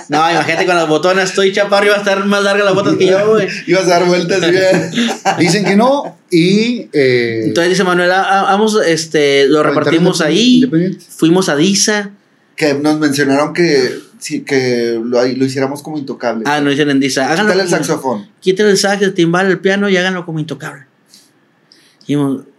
[0.09, 2.95] No, imagínate con las botonas, estoy chaparro y va a estar más larga las botas
[2.95, 3.49] que yo, güey.
[3.66, 4.90] Ibas a dar vueltas y bien.
[5.40, 6.89] Dicen que no y...
[6.93, 10.55] eh, Entonces dice Manuel, ah, ah, vamos, este, lo repartimos ahí.
[10.59, 11.05] independiente.
[11.11, 12.12] Fuimos a Disa.
[12.55, 16.45] que nos mencionaron que, sí, que lo, lo hiciéramos como intocable.
[16.47, 17.28] Ah, no dicen en Disa.
[17.35, 18.28] Quítale el saxofón.
[18.39, 20.85] Quítale el sax, el timbal, el piano y háganlo como intocable.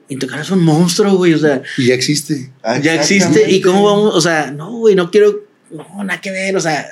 [0.10, 1.34] Y dijimos, intocable es un monstruo, güey.
[1.34, 2.52] O sea, Y ya existe.
[2.81, 3.49] Ya existe.
[3.49, 4.15] ¿Y cómo vamos?
[4.15, 5.45] O sea, no, güey, no quiero.
[5.72, 6.56] No, nada que ver.
[6.57, 6.86] O sea,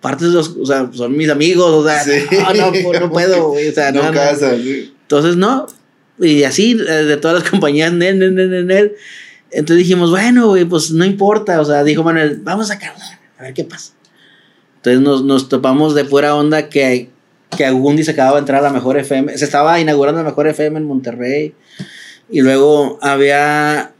[0.00, 0.56] partes de los.
[0.56, 1.66] O sea, son mis amigos.
[1.72, 2.12] O sea, Sí.
[2.56, 2.70] no,
[3.00, 3.68] no, puedo, güey.
[3.68, 4.94] O sea, No, no, casa, sí.
[5.02, 5.66] Entonces, no.
[6.18, 8.92] Y así, eh, de todas las compañías, nel, nel, nel, nel.
[9.52, 11.60] Entonces dijimos, bueno, güey, pues no importa.
[11.60, 13.02] O sea, dijo Manuel, vamos a sacarlo,
[13.38, 13.92] a ver qué pasa.
[14.76, 17.10] Entonces nos, nos topamos de pura onda que,
[17.56, 19.36] que Agundi se acababa de entrar a la mejor FM.
[19.36, 21.54] Se estaba inaugurando la mejor FM en Monterrey.
[22.30, 23.92] Y luego había,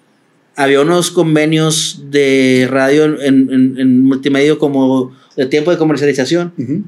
[0.56, 6.84] había unos convenios de radio en, en, en multimedia como de tiempo de comercialización Ujú.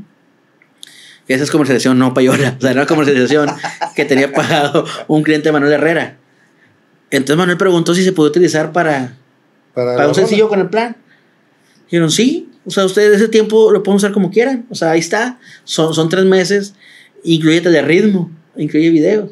[1.27, 2.57] que esa es comercialización, no payola.
[2.59, 3.49] O sea, era comercialización
[3.97, 6.17] que tenía pagado un cliente de Manuel Herrera.
[7.11, 9.17] Entonces Manuel preguntó si se podía utilizar para,
[9.75, 10.97] Para, para un sencillo con el plan.
[11.87, 12.49] Dijeron, sí.
[12.65, 14.67] O sea, ustedes ese tiempo lo pueden usar como quieran.
[14.71, 15.39] O sea, ahí está.
[15.65, 16.75] Son, son tres meses.
[17.25, 18.31] Incluye de ritmo.
[18.57, 19.31] Incluye videos.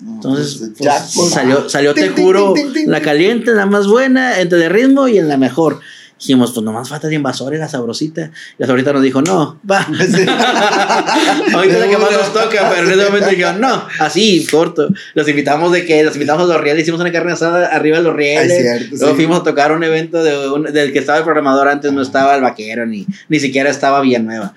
[0.00, 2.54] Entonces, pues, salió, salió te juro,
[2.86, 5.80] la caliente, la más buena, entre de ritmo y en la mejor.
[6.18, 8.22] Dijimos, pues nomás falta de invasores, la sabrosita.
[8.58, 9.86] Y la sabrosita nos dijo, no, va.
[9.98, 10.26] Sí.
[11.54, 14.88] Ahorita es la que más nos toca, pero en ese momento dijeron, no, así, corto.
[15.14, 18.02] Los invitamos de que, los invitamos a los rieles, hicimos una carne asada arriba de
[18.02, 18.50] los rieles.
[18.52, 19.14] Ay, cierto, Luego sí.
[19.16, 22.34] fuimos a tocar un evento de un- del que estaba el programador antes, no estaba
[22.34, 24.54] el vaquero, ni, ni siquiera estaba Villanueva.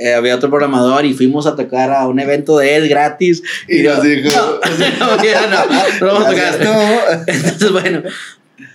[0.00, 3.42] Eh, había otro programador y fuimos a tocar a un evento de él gratis.
[3.68, 4.30] Y nos dijo,
[5.00, 5.66] no, no, no,
[6.00, 6.58] no lo vamos a tocar.
[6.58, 7.22] Gracias, no.
[7.26, 8.02] Entonces, bueno,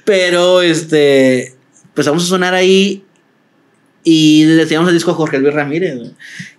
[0.05, 1.55] pero este,
[1.97, 3.03] empezamos a sonar ahí
[4.03, 5.99] y le teníamos el disco a Jorge Luis Ramírez.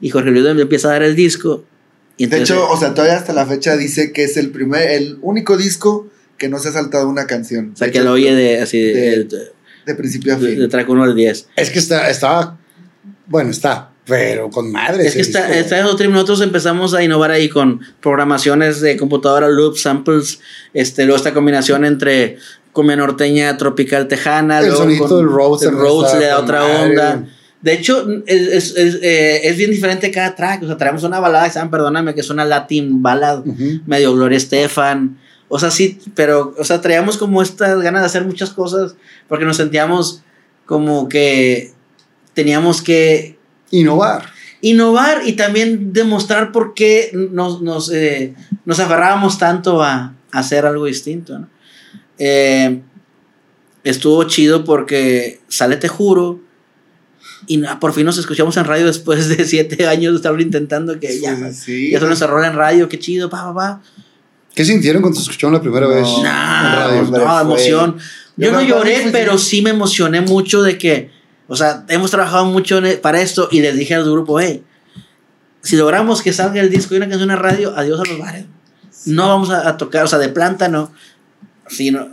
[0.01, 1.65] Y Jorge Luis me empieza a dar el disco.
[2.17, 5.19] Y De hecho, o sea, todavía hasta la fecha dice que es el primer, el
[5.23, 7.71] único disco que no se ha saltado una canción.
[7.75, 9.53] o sea, De que hecho, lo oye de, así, de, de-
[9.87, 10.59] de, principio a fin.
[10.59, 11.49] de track 1 al 10.
[11.57, 12.59] Es que está, estaba.
[13.27, 15.07] Bueno, está, pero con madre.
[15.07, 16.09] Es que está, está en otro.
[16.11, 20.41] Nosotros empezamos a innovar ahí con programaciones de computadora, loops, samples,
[20.75, 22.37] este, luego esta combinación entre
[22.79, 26.91] cumbia norteña, tropical tejana, El con- del Rhodes el Rhodes le da otra madre.
[26.91, 27.27] onda.
[27.61, 30.63] De hecho, es, es, es, eh, es bien diferente cada track.
[30.63, 33.45] O sea, traemos una balada que se llama Perdóname, que es una Latin ballad,
[33.85, 35.19] medio Gloria Estefan.
[35.49, 38.95] O sea, sí, pero, o sea, traíamos como estas ganas de hacer muchas cosas
[39.27, 40.23] porque nos sentíamos
[40.67, 41.73] como que
[42.35, 43.37] teníamos que
[43.73, 44.27] Innovar.
[44.61, 48.35] innovar y también demostrar por qué nos, nos, eh,
[48.65, 51.39] nos aferrábamos tanto a, a hacer algo distinto.
[51.41, 51.49] ¿no?
[52.19, 52.81] Eh,
[53.85, 56.41] estuvo chido porque sale Te Juro
[57.47, 60.99] y na- por fin nos escuchamos en radio después de siete años de estarlo intentando
[60.99, 61.91] que ya, Sí, sí.
[61.93, 63.83] ya son nuestra rola en radio, qué chido, pa, pa, pa.
[64.55, 65.95] ¿Qué sintieron cuando se escucharon la primera No.
[65.95, 66.09] vez?
[66.23, 67.97] Nah, no, fue- emoción.
[68.37, 71.11] Yo, Yo no lloré, pero sí me emocioné mucho de que,
[71.47, 74.63] o sea, hemos trabajado mucho e- para esto y les dije al grupo, hey,
[75.63, 78.47] si logramos que salga el disco y una canción en radio, adiós a los bares.
[79.07, 80.93] No vamos a, a tocar, o sea, de planta no.
[81.69, 82.07] Sí, no,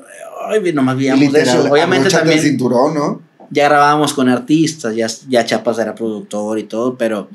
[0.48, 1.64] ay, nomás veíamos de eso.
[1.72, 3.22] Obviamente el también cinturón, ¿no?
[3.52, 7.30] ya grabábamos con artistas, ya, ya Chapas era productor y todo, pero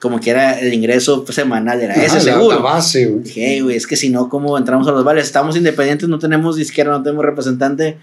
[0.00, 2.56] como que era el ingreso semanal, era ese la- seguro.
[2.56, 3.22] La base, güey.
[3.22, 5.24] Dije, "Hey, güey, es que si no, ¿cómo entramos a los bares?
[5.24, 7.96] Estamos independientes, no tenemos disquera, no tenemos representante.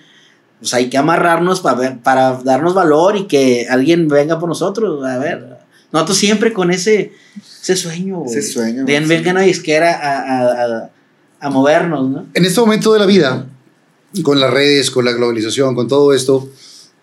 [0.62, 5.06] Pues hay que amarrarnos para ver, para darnos valor y que alguien venga por nosotros.
[5.06, 5.58] A ver,
[5.92, 7.12] nosotros siempre con ese,
[7.62, 8.32] ese sueño, güey.
[8.38, 9.06] Ese sueño, De sí.
[9.06, 10.90] venga una disquera a, a, a,
[11.42, 12.26] a movernos, ¿no?
[12.34, 13.46] En este momento de la vida,
[14.24, 16.50] con las redes, con la globalización, con todo esto,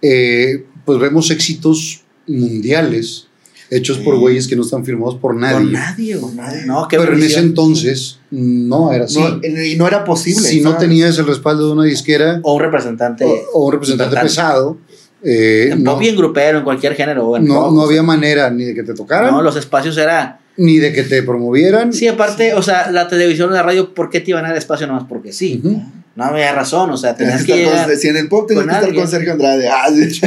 [0.03, 3.29] eh, pues vemos éxitos mundiales
[3.69, 4.21] hechos por Sí.
[4.21, 5.55] güeyes que no están firmados por nadie.
[5.57, 6.21] Con nadie, güey.
[6.21, 6.67] Con nadie.
[6.67, 9.19] No, qué Pero en ese entonces no era así.
[9.19, 10.49] No, y no era posible.
[10.49, 13.25] si no tenías el respaldo de una disquera O un representante.
[13.25, 14.29] o, o un representante importante.
[14.29, 14.79] pesado,
[15.25, 17.37] eh, en no, y en grupero, en cualquier género.
[17.37, 17.87] en no, rock, no o sea.
[17.89, 20.39] había manera ni de que te tocaran, No, los espacios era.
[20.57, 21.93] ni de que te promovieran.
[21.93, 24.87] Sí, aparte, o sea, la televisión la radio, ¿por qué te iban a dar espacio
[24.87, 25.05] nomás?
[25.09, 25.61] Porque sí.
[25.65, 25.83] Ujú.
[26.17, 27.89] No había razón, o sea, Tenías que que estar llegar.
[27.91, 29.03] con, si en el pop tenías que estar alguien.
[29.03, 29.69] con Sergio Andrade.
[29.69, 30.21] Ah, sí.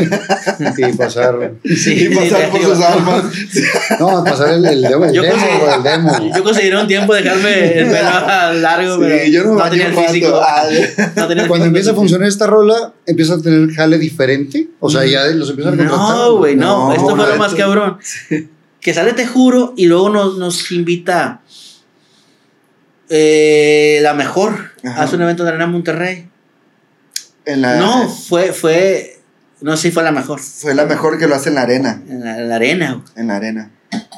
[0.89, 3.23] Y pasar, Sí, y pasar por sus almas.
[3.99, 5.37] no, pasar el, el demo, el Yo demo,
[5.75, 6.31] el demo.
[6.35, 10.07] Yo conseguí un tiempo dejarme el pelo largo, Sí, pero yo no bañé tenía el
[10.07, 10.39] físico.
[10.43, 10.63] Ah,
[11.15, 14.67] No tenía el Cuando empieza a funcionar esta rola, empieza a tener jale diferente.
[14.79, 15.99] O sea, ya los empiezan a contratar.
[16.17, 16.89] No, güey, no.
[16.89, 17.97] No, Esto fue no, lo más cabrón.
[18.79, 21.41] Que sale Te Juro y luego nos, nos invita
[23.09, 24.71] eh, la mejor.
[24.83, 25.03] Ajá.
[25.03, 26.29] Hace un evento de Arena Monterrey.
[27.45, 29.19] En la, No, fue, fue,
[29.61, 30.39] no sé si fue la mejor.
[30.39, 32.01] Fue la mejor que lo hace en la arena.
[32.07, 33.03] En la, en la arena.
[33.15, 33.71] En la arena.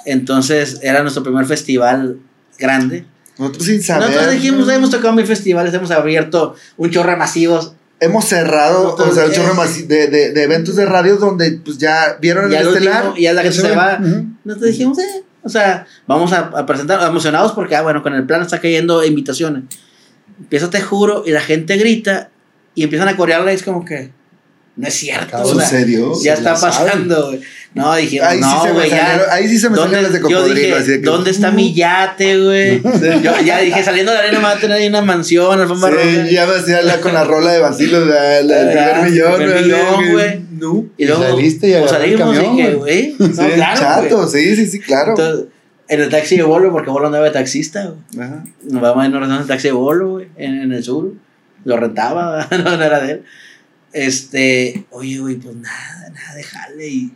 [0.05, 2.17] Entonces era nuestro primer festival
[2.59, 3.05] grande.
[3.37, 4.09] Nosotros sin saber.
[4.09, 7.73] Nosotros dijimos, hemos tocado mil festivales, hemos abierto un chorro masivos.
[7.99, 11.17] Hemos cerrado, Nosotros, o sea, un chorro eh, más de, de, de eventos de radio
[11.17, 13.07] donde pues ya vieron Ya el estelar.
[13.09, 13.99] último, ya la gente se va.
[14.43, 18.25] Nosotros dijimos, eh, o sea, vamos a, a presentar, emocionados porque, ah, bueno, con el
[18.25, 19.63] plan está cayendo invitaciones.
[20.39, 22.29] Empieza, te juro, y la gente grita
[22.75, 24.11] y empiezan a corearla y es como que,
[24.75, 25.37] no es cierto.
[25.41, 26.13] o sea, Sucedió.
[26.23, 27.41] ya se está pasando, güey.
[27.73, 29.21] No, dijimos, Ahí sí no, güey, ya.
[29.31, 31.51] ahí sí se me ¿Dónde- salieron las de cocodrilo, dije, así de que- ¿dónde está
[31.51, 32.81] mi yate, güey?
[33.23, 35.89] Yo ya dije, saliendo de la arena me va a tener ahí una mansión, alfombra
[35.91, 36.03] roja.
[36.27, 38.69] Sí, ya me hacía la, con la rola de Basilo, la, la, el
[39.03, 40.41] primer millón, güey.
[40.61, 40.85] No.
[40.95, 43.15] Y luego, saliste y el salimos camión, güey.
[43.17, 45.11] no, Sí, claro, chato, sí, sí, sí, claro.
[45.11, 45.47] Entonces,
[45.87, 48.25] en el taxi de Bolo, porque Bolo andaba de taxista, güey.
[48.25, 48.43] Ajá.
[48.63, 51.13] Nos vamos a irnos en el taxi de Bolo, güey, en, en el sur.
[51.65, 53.23] Lo rentaba, no, no era de él.
[53.91, 56.87] Este, oye, güey, pues nada, nada de jale.
[56.87, 57.11] Y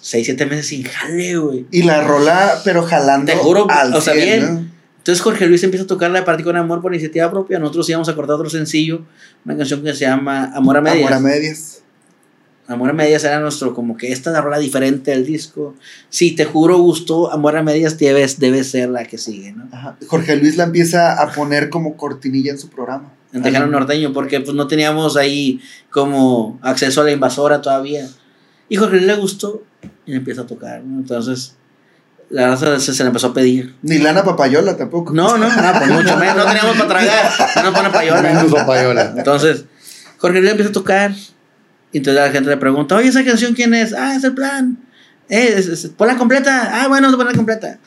[0.00, 1.66] seis, siete meses sin jale, güey.
[1.72, 3.32] Y la rola, pero jalando.
[3.32, 4.54] Te juro, al o sea, 100, bien.
[4.54, 4.78] ¿no?
[4.98, 7.58] Entonces Jorge Luis empieza a tocar la parte con amor por iniciativa propia.
[7.58, 9.06] Nosotros íbamos a cortar otro sencillo,
[9.44, 11.06] una canción que se llama Amor a Medias.
[11.06, 11.82] Amor a medias.
[12.68, 15.74] Amor a Medias era nuestro, como que esta es la rola diferente del disco.
[16.10, 17.32] Sí, te juro, gustó.
[17.32, 19.66] Amor a Medias debes, debe ser la que sigue, ¿no?
[19.72, 19.96] Ajá.
[20.06, 23.14] Jorge Luis la empieza a poner como cortinilla en su programa.
[23.32, 28.06] En Tejano Norteño, porque pues no teníamos ahí como acceso a la invasora todavía.
[28.68, 29.62] Y Jorge Luis le gustó
[30.04, 31.00] y empieza a tocar, ¿no?
[31.00, 31.54] Entonces,
[32.28, 33.76] la verdad se, se le empezó a pedir.
[33.80, 35.14] Ni lana papayola tampoco.
[35.14, 36.36] No, no, no, pues mucho menos.
[36.36, 37.32] No teníamos para tragar.
[37.56, 38.22] No nos pone payola.
[38.22, 39.14] Menos papayola.
[39.16, 39.64] Entonces,
[40.18, 41.14] Jorge Luis empieza a tocar.
[41.92, 43.92] Y entonces la gente le pregunta, oye, ¿esa canción quién es?
[43.94, 44.78] Ah, es el plan.
[45.28, 46.70] Eh, es, es- ponla completa.
[46.82, 47.78] Ah, bueno, vamos a ponerla completa.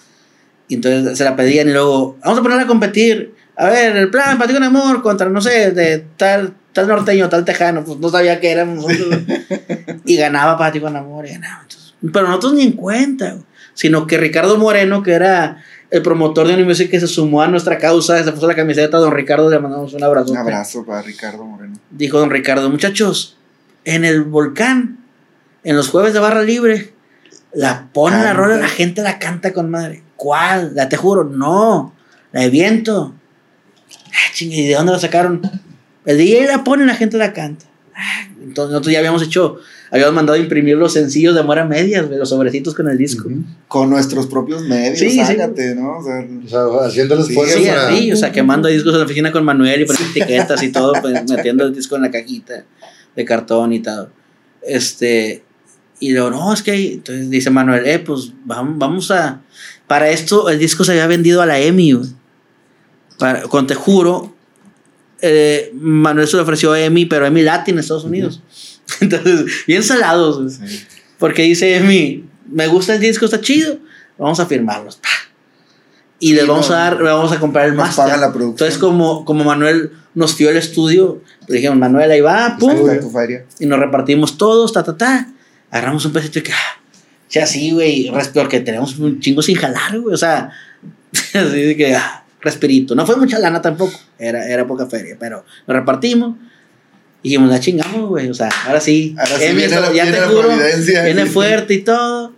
[0.67, 3.35] Y entonces se la pedían y luego, vamos a ponerla a competir.
[3.57, 7.45] A ver, el plan, Patio con Amor contra, no sé, de tal, tal norteño, tal
[7.45, 7.83] tejano.
[7.83, 9.19] Pues no sabía qué éramos nosotros.
[10.05, 11.61] y ganaba Patio con Amor y ganaba.
[11.63, 13.37] Entonces, pero nosotros ni en cuenta,
[13.73, 15.61] sino que Ricardo Moreno, que era
[15.91, 19.11] el promotor de Unimusic que se sumó a nuestra causa, se puso la camiseta, don
[19.11, 20.31] Ricardo, le mandamos un abrazo.
[20.31, 21.75] Un abrazo para Ricardo Moreno.
[21.91, 23.37] Dijo don Ricardo, muchachos,
[23.85, 24.99] en el volcán,
[25.63, 26.93] en los jueves de barra libre,
[27.53, 30.03] la pone la rola, la gente la canta con madre.
[30.15, 30.71] ¿Cuál?
[30.75, 31.93] La te juro, no,
[32.31, 33.13] la de viento.
[34.07, 35.41] Ah, chingue, ¿y de dónde la sacaron?
[36.05, 37.65] El DJ la pone y la gente la canta.
[37.95, 39.57] Ah, entonces nosotros ya habíamos hecho,
[39.91, 43.29] habíamos mandado a imprimir los sencillos de amor a medias, los sobrecitos con el disco.
[43.67, 45.17] Con nuestros propios medios, Sí, sí.
[45.75, 45.97] ¿no?
[45.97, 46.47] O sea, O
[46.79, 49.43] sea, haciendo el Sí, Sí, para- así, o sea, quemando discos en la oficina con
[49.43, 52.63] Manuel y poniendo etiquetas y todo, pues, metiendo el disco en la cajita
[53.15, 54.09] de cartón y todo.
[54.61, 55.43] Este,
[55.99, 59.41] y luego, no, es que, hay- entonces dice Manuel, eh, pues vamos, vamos a,
[59.87, 61.99] para esto el disco se había vendido a la EMI.
[63.19, 64.35] Para, con Te Juro,
[65.21, 68.41] eh, Manuel se lo ofreció a EMI, pero EMI Latin en Estados Unidos.
[69.01, 70.59] Entonces, bien salados.
[71.19, 73.77] Porque dice EMI, me gusta el disco, está chido,
[74.17, 74.95] vamos a firmarlos.
[74.97, 75.07] pa.
[76.21, 78.05] Y les Y vamos no- a dar, vamos a comprar el máster.
[78.05, 78.51] pagan la producción.
[78.51, 82.73] Entonces, como, como Manuel nos fió el estudio, le dijimos, Manuel, ahí va, pum.
[83.59, 85.27] Y nos repartimos todos, ta, ta, ta.
[85.71, 86.79] Agarramos un pedacito y que, ah,
[87.29, 90.13] ya así, güey, porque tenemos un chingo sin jalar, güey.
[90.13, 90.51] O sea,
[91.33, 92.93] así de que, ah, respirito.
[92.95, 96.35] No fue mucha lana tampoco, era, era poca feria, pero nos repartimos.
[97.23, 98.29] Y dijimos, la chingamos, güey.
[98.29, 101.29] O sea, ahora sí, Ahora sí viene la- ya viene te la juro, viene Sí.
[101.31, 102.33] fuerte y todo.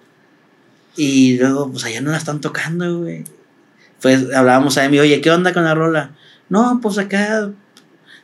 [0.96, 3.24] Y luego, pues allá no la están tocando, güey.
[4.04, 6.12] Pues hablábamos a Emi, oye, ¿qué onda con la rola?
[6.50, 7.50] No, pues acá.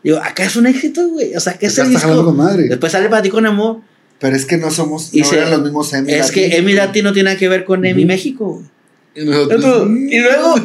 [0.04, 1.34] Digo, acá es un éxito, güey.
[1.36, 2.26] O sea, que Acá jalando disco.
[2.26, 2.68] con madre.
[2.68, 3.80] Después sale para ti con amor.
[4.20, 6.60] Pero es que no somos, Y no se- eran los mismos Emmy Es que Latin.
[6.60, 8.04] Emi Lati no tiene nada que ver con Emi.
[8.06, 8.66] México, güey.
[9.16, 10.56] Y nosotros- Y luego,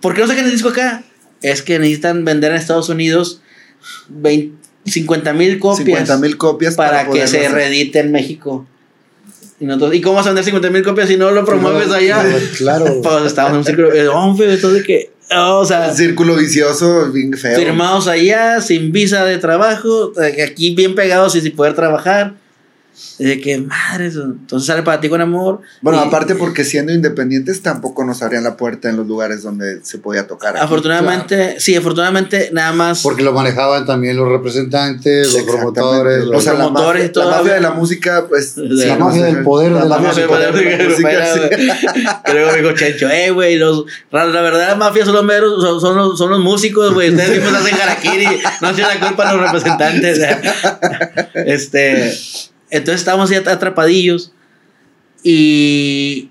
[0.00, 1.04] ¿por qué no sacan el disco acá?
[1.40, 3.40] Es que necesitan vender en Estados Unidos
[4.08, 7.52] 20 50 mil copias 50 mil copias para, que se hacer.
[7.52, 8.66] reedite en México.
[9.62, 11.94] Y, nosotros, ¿Y cómo vas a vender 50 mil copias si no lo promueves No,
[11.94, 12.24] allá?
[12.56, 12.84] Claro.
[13.02, 13.94] Pues estábamos en un círculo.
[13.94, 15.12] eh, hombre, entonces que.
[15.36, 17.56] oh, o sea, círculo vicioso bien feo.
[17.56, 22.34] firmados allá, sin visa de trabajo, eh, aquí bien pegados y sin poder trabajar.
[23.18, 24.22] Y de que madre, eso.
[24.24, 25.60] entonces sale para ti con amor.
[25.80, 29.84] Bueno, Y- aparte porque siendo independientes tampoco nos abrían la puerta en los lugares donde
[29.84, 30.56] se podía tocar.
[30.56, 30.64] aquí.
[30.64, 33.02] Afortunadamente, sí, afortunadamente, nada más.
[33.02, 36.22] Porque lo manejaban también los representantes, los promotores.
[36.24, 37.30] O los- sea, la promotores mafia, todo.
[37.30, 38.54] la mafia de la música, pues.
[38.56, 41.40] De sí, la mafia del poder de la mafia del poder de la música, sí.
[42.24, 45.96] Que dijo Chencho, eh, güey, los, la verdad, la mafia son los meros, son, son
[45.96, 47.10] los, son los músicos, güey.
[47.10, 48.26] Ustedes mismos hacen harakiri,
[48.60, 50.18] no tienen la culpa los representantes.
[51.34, 52.12] este,
[52.72, 54.32] entonces estábamos ya atrapadillos.
[55.22, 56.30] Y,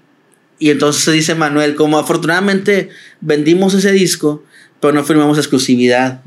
[0.59, 2.89] y entonces dice Manuel, como afortunadamente
[3.21, 4.43] vendimos ese disco,
[4.81, 6.21] pero no firmamos exclusividad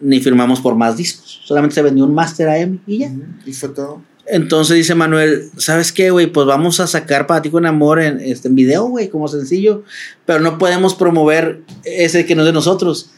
[0.00, 1.40] ni firmamos por más discos.
[1.44, 3.12] Solamente se vendió un Master AM y ya.
[3.46, 4.02] Y fue todo.
[4.26, 6.26] Entonces dice Manuel, ¿sabes qué, güey?
[6.26, 9.84] Pues vamos a sacar para ti con amor en, este, en video, güey, como sencillo.
[10.26, 13.10] Pero no podemos promover ese que no es de nosotros.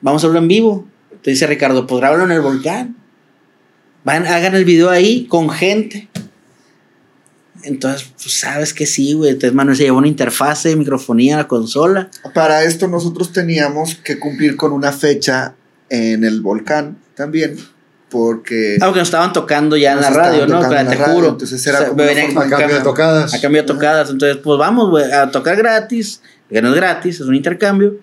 [0.00, 0.88] Vamos a hacerlo en vivo.
[1.22, 2.96] Te dice Ricardo, pues grábalo en el volcán.
[4.04, 6.08] Van, hagan el video ahí con gente.
[7.62, 9.32] Entonces, pues sabes que sí, güey.
[9.32, 12.10] Entonces Manuel se llevó una interfase, microfonía, la consola.
[12.34, 15.54] Para esto nosotros teníamos que cumplir con una fecha
[15.88, 17.56] en el volcán también.
[18.08, 18.76] Porque.
[18.80, 20.60] Ah, porque nos estaban tocando ya en la radio, ¿no?
[20.60, 21.28] te radio, juro.
[21.28, 23.34] entonces era O sea, como una venían forma A cambio de tocadas.
[23.34, 24.10] A cambio de tocadas.
[24.10, 26.22] Entonces, pues vamos, güey, a tocar gratis.
[26.48, 28.00] Que no es gratis, es un intercambio.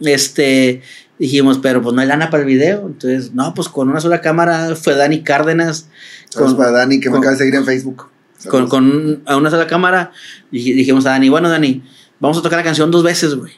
[0.00, 0.82] Este.
[1.18, 2.86] Dijimos, pero pues no hay lana para el video.
[2.86, 5.88] Entonces, no, pues con una sola cámara fue Dani Cárdenas.
[6.34, 8.08] Con, para Dani, que me con- acaba de seguir en Facebook.
[8.48, 10.10] con, con a una sola cámara.
[10.50, 11.82] Dij- dijimos a Dani, bueno, Dani,
[12.18, 13.52] vamos a tocar la canción dos veces, güey.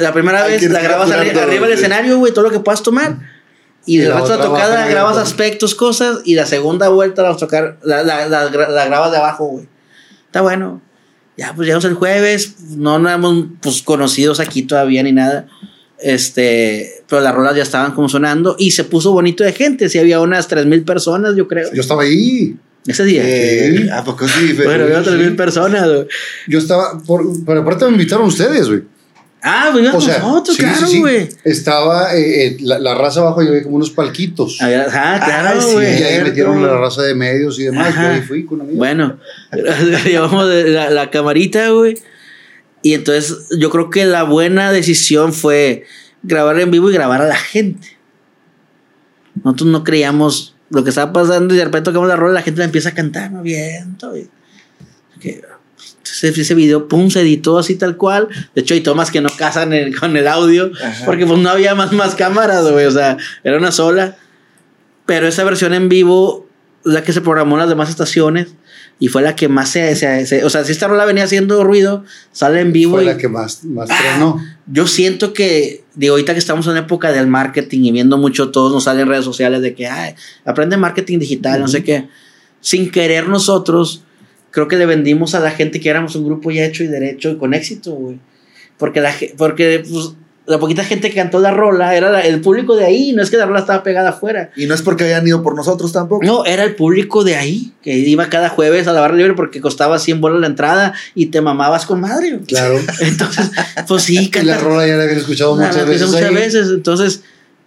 [0.00, 2.60] La primera vez la grabas capturar arri- todo, arriba del escenario, güey, todo lo que
[2.60, 3.18] puedas tomar.
[3.84, 6.20] Y Y el la resto de la otra tocada grabas aspectos, cosas.
[6.24, 9.46] Y la segunda vuelta la vas a tocar, la, la, la, la grabas de abajo,
[9.46, 9.68] güey.
[10.26, 10.80] Está bueno.
[11.36, 12.56] Ya, pues llegamos el jueves.
[12.76, 15.48] No nos hemos pues, conocidos aquí todavía ni nada.
[16.02, 18.56] Este, pero las rolas ya estaban como sonando.
[18.58, 19.88] Y se puso bonito de gente.
[19.88, 21.72] Sí, había unas 3000 personas, yo creo.
[21.72, 22.56] Yo estaba ahí.
[22.86, 23.22] Ese día.
[23.24, 24.48] Eh, ¿A poco sí?
[24.48, 24.64] Fe?
[24.64, 25.10] bueno, había sí.
[25.10, 26.06] 3000 personas, güey.
[26.48, 27.00] Yo estaba.
[27.06, 28.82] Por, pero aparte me invitaron ustedes, güey.
[29.44, 31.00] Ah, pues iba O con sea, nosotros, sí, claro, sí, sí.
[31.00, 31.28] güey.
[31.42, 34.56] Estaba eh, eh, la, la raza abajo y había como unos palquitos.
[34.58, 36.00] Claro, Ah, sí, güey.
[36.00, 37.92] y ahí metieron la raza de medios y demás.
[37.92, 38.78] Yo ahí fui con amigos.
[38.78, 39.18] Bueno,
[40.04, 41.98] llevamos la, la camarita, güey.
[42.82, 45.84] Y entonces yo creo que la buena decisión fue
[46.22, 47.96] grabar en vivo y grabar a la gente.
[49.42, 52.42] Nosotros no creíamos lo que estaba pasando y de repente tocamos la rola y la
[52.42, 53.42] gente la empieza a cantar, no
[55.20, 55.42] que-
[56.04, 58.28] Ese, ese video, pum, se editó así tal cual.
[58.54, 61.04] De hecho, hay tomas que no casan el- con el audio Ajá.
[61.06, 62.86] porque pues no había más, más cámaras, güey.
[62.86, 64.16] O sea, era una sola.
[65.06, 66.48] Pero esa versión en vivo,
[66.84, 68.54] la que se programó en las demás estaciones
[69.04, 69.96] y fue la que más se.
[69.96, 72.92] se- se- o sea, si esta rola venía haciendo ruido, sale en vivo.
[72.92, 74.38] Fue y- la que más, más Ah, tronó.
[74.66, 78.72] yo siento que, digo, ahorita que estamos en época del marketing y viendo mucho, todos
[78.72, 80.14] nos salen en redes sociales de que, ay,
[80.44, 82.06] aprende marketing digital, no sé qué.
[82.60, 84.04] Sin querer nosotros,
[84.52, 87.30] creo que le vendimos a la gente que éramos un grupo ya hecho y derecho
[87.30, 88.20] y con éxito, güey.
[88.78, 90.12] Porque, la, porque pues,
[90.44, 93.30] la poquita gente que cantó la rola era la- el público de ahí, no es
[93.30, 94.50] que la rola estaba pegada afuera.
[94.56, 96.24] Y no es porque hayan ido por nosotros tampoco.
[96.26, 99.60] No, era el público de ahí, que iba cada jueves a la barra libre porque
[99.60, 102.40] costaba 100 bolas la entrada y te mamabas con madre.
[102.46, 102.78] Claro.
[103.00, 103.50] Entonces,
[103.86, 106.08] pues sí, Y la rola ya la habían escuchado muchas la veces.
[106.08, 106.34] muchas ahí.
[106.34, 107.22] veces, entonces,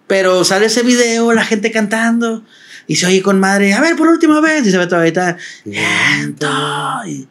[0.08, 2.44] pero sale ese video, la gente cantando
[2.88, 5.38] y se oye con madre, a ver, por última vez, y se ve todavía
[7.08, 7.26] y,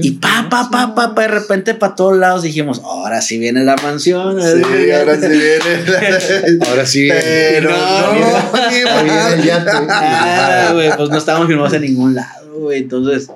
[0.00, 3.64] y pa, pa, pa, pa, pa, de repente para todos lados dijimos, ahora sí viene
[3.64, 4.40] la mansión.
[4.40, 6.60] Sí, ahora sí viene.
[6.68, 7.08] Ahora sí.
[7.08, 9.70] Pero No, no, ni ni Ahí viene el yate.
[9.90, 12.82] Ah, güey, pues no estábamos filmados en ningún lado, güey.
[12.82, 13.28] Entonces,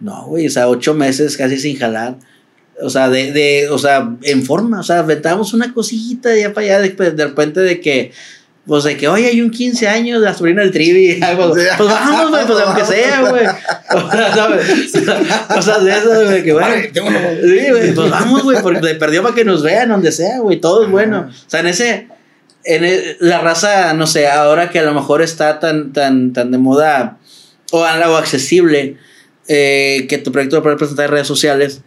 [0.00, 2.16] no, güey, o sea, ocho meses casi sin jalar.
[2.82, 6.54] O sea, de, de, o sea, en forma, o sea, aventábamos una cosita de allá
[6.54, 8.12] para allá, de, de repente de que,
[8.66, 11.68] pues de que, oye, hay un 15 años de la sobrina del trivi, algo, pues
[11.78, 13.46] vamos, güey, pues aunque sea, güey.
[13.46, 14.66] O sea, ¿sabes?
[15.56, 16.68] O sea, de eso, güey, que bueno.
[17.42, 20.60] Sí, güey, pues vamos, güey, porque te perdió para que nos vean donde sea, güey,
[20.60, 21.28] todo es bueno.
[21.30, 22.08] O sea, en ese,
[22.64, 26.50] en e- la raza, no sé, ahora que a lo mejor está tan, tan, tan
[26.50, 27.18] de moda
[27.72, 28.96] o algo accesible,
[29.48, 31.82] eh, que tu proyecto lo puedes presentar en redes sociales,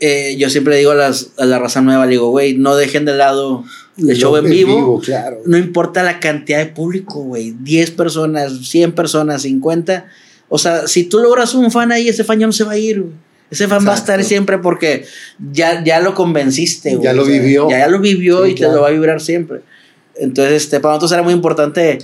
[0.00, 3.04] eh, yo siempre digo a, las, a la raza nueva, le digo, güey, no dejen
[3.04, 3.64] de lado
[3.96, 5.00] el show en vivo.
[5.00, 5.40] claro.
[5.46, 7.54] No importa la cantidad de público, güey.
[7.60, 10.06] 10 personas, 100 personas, 50.
[10.48, 12.78] O sea, si tú logras un fan ahí, ese fan ya no se va a
[12.78, 13.12] ir, güey.
[13.50, 15.04] Ese fan va a estar siempre porque
[15.52, 17.04] ya, ya lo convenciste, güey.
[17.04, 17.68] Ya lo vivió.
[17.68, 18.72] Ya, ya lo vivió Sí, y claro.
[18.72, 19.60] te lo va a vibrar siempre.
[20.16, 21.98] Entonces, este, para nosotros era muy importante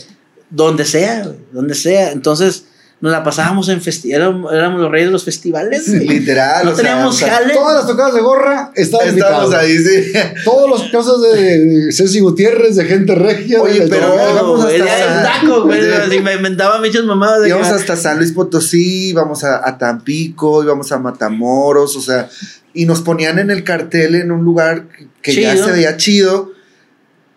[0.51, 2.12] donde sea, güey, donde sea.
[2.12, 2.66] Entonces,
[3.01, 4.27] nos la pasábamos en festivales.
[4.27, 5.87] Éramos, éramos los reyes de los festivales.
[5.89, 6.65] Literal.
[6.65, 7.55] No o teníamos sea, jale.
[7.55, 9.55] Todas las tocadas de gorra estaban invitados.
[9.55, 10.12] ahí, sí.
[10.45, 13.62] Todos los casos de Ceci Gutiérrez, de gente regia.
[13.62, 15.81] Oye, de pero hasta era el San- taco, güey.
[16.23, 20.91] me inventaba muchas mamadas de Íbamos hasta San Luis Potosí, íbamos a, a Tampico, íbamos
[20.91, 22.29] a Matamoros, o sea,
[22.75, 24.87] y nos ponían en el cartel en un lugar
[25.23, 26.53] que ya se veía chido,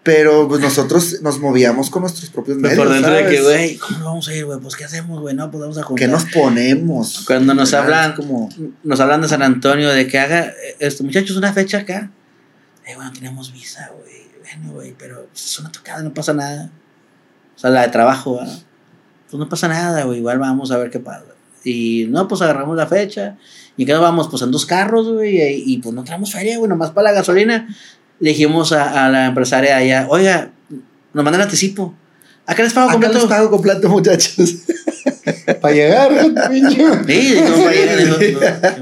[0.03, 2.85] pero pues nosotros nos movíamos con nuestros propios Pero medios.
[2.85, 4.59] por dentro de que, güey, ¿cómo lo vamos a ir, güey?
[4.59, 5.35] Pues, ¿qué hacemos, güey?
[5.35, 5.85] No, pues vamos a.
[5.95, 7.23] ¿Qué nos ponemos?
[7.27, 7.85] Cuando nos ¿Verdad?
[7.85, 8.49] hablan, como
[8.83, 12.11] nos hablan de San Antonio, de que haga, este, muchachos, una fecha acá.
[12.87, 14.21] Eh, bueno, tenemos visa, güey.
[14.41, 16.71] Bueno, güey, pero es una tocada, no pasa nada.
[17.55, 18.59] O sea, la de trabajo, ¿verdad?
[19.29, 20.17] Pues no pasa nada, güey.
[20.17, 21.25] Igual vamos a ver qué pasa.
[21.63, 23.37] Y no, pues agarramos la fecha.
[23.77, 24.27] ¿Y qué nos vamos?
[24.29, 25.37] Pues en dos carros, güey.
[25.37, 27.67] Y, y, pues no traemos feria, güey, nomás para la gasolina.
[28.21, 30.51] Le dijimos a, a la empresaria allá, oiga,
[31.13, 31.93] nos mandan anticipo.
[32.45, 33.17] Acá les pago Acá completo.
[33.19, 34.55] les pago completo, muchachos.
[35.61, 36.11] Para llegar,
[36.49, 36.81] pinche.
[37.07, 38.41] Sí, como para llegar, dijo,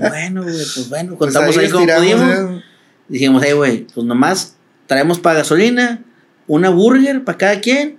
[0.10, 2.62] bueno, güey, pues bueno, Pues contamos ahí, como estiramos, pudimos.
[2.62, 2.64] ¿eh?
[3.08, 4.56] Dijimos, hey, güey, pues nomás
[4.88, 6.02] traemos para gasolina,
[6.48, 7.98] una burger para cada quien,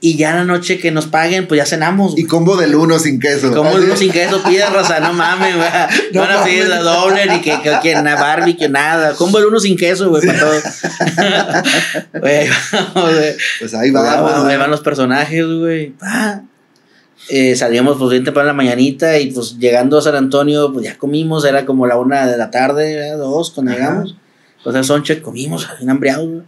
[0.00, 2.12] y ya la noche que nos paguen, pues ya cenamos.
[2.12, 2.26] Y güey.
[2.26, 3.52] combo del uno sin queso.
[3.54, 3.78] Como Así.
[3.84, 5.68] uno sin queso pide raza, no mames, güey.
[6.12, 9.14] No, van a pedir la doble, ni que, que, que na- barbecue, nada.
[9.14, 10.52] Como el uno sin queso, güey, para todo.
[12.20, 12.48] Güey,
[12.94, 13.34] vamos, güey.
[13.58, 15.90] Pues ahí Vamos, ahí van los personajes, güey.
[15.90, 16.42] Pa.
[17.28, 20.84] Eh, salíamos pues bien temprano en la mañanita y pues llegando a San Antonio, pues
[20.84, 23.18] ya comimos, era como la una de la tarde, ¿verdad?
[23.18, 23.80] dos, cuando Ajá.
[23.80, 24.16] llegamos.
[24.58, 26.42] Entonces Soncheck comimos, bien hambriados, güey.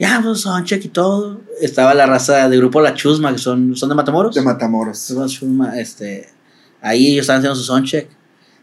[0.00, 1.42] Ya, pues Soncheck y todo.
[1.60, 4.34] Estaba la raza de grupo La Chusma, que son, son de Matamoros.
[4.34, 4.98] De Matamoros.
[4.98, 6.28] Son La Chusma, este,
[6.80, 8.08] ahí ellos estaban haciendo su Soncheck.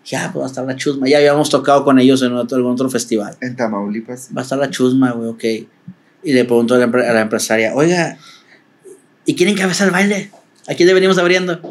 [0.06, 1.08] Ya, pues va a estar La Chusma.
[1.08, 4.30] Ya habíamos tocado con ellos en otro, algún otro festival En Tamaulipas.
[4.36, 5.44] va a estar la chusma, güey, ok.
[6.24, 8.18] Y le pregunto a la, empre- a la empresaria, oiga,
[9.26, 10.32] ¿y quién encabeza el baile?
[10.68, 11.62] ¿A quién le venimos abriendo?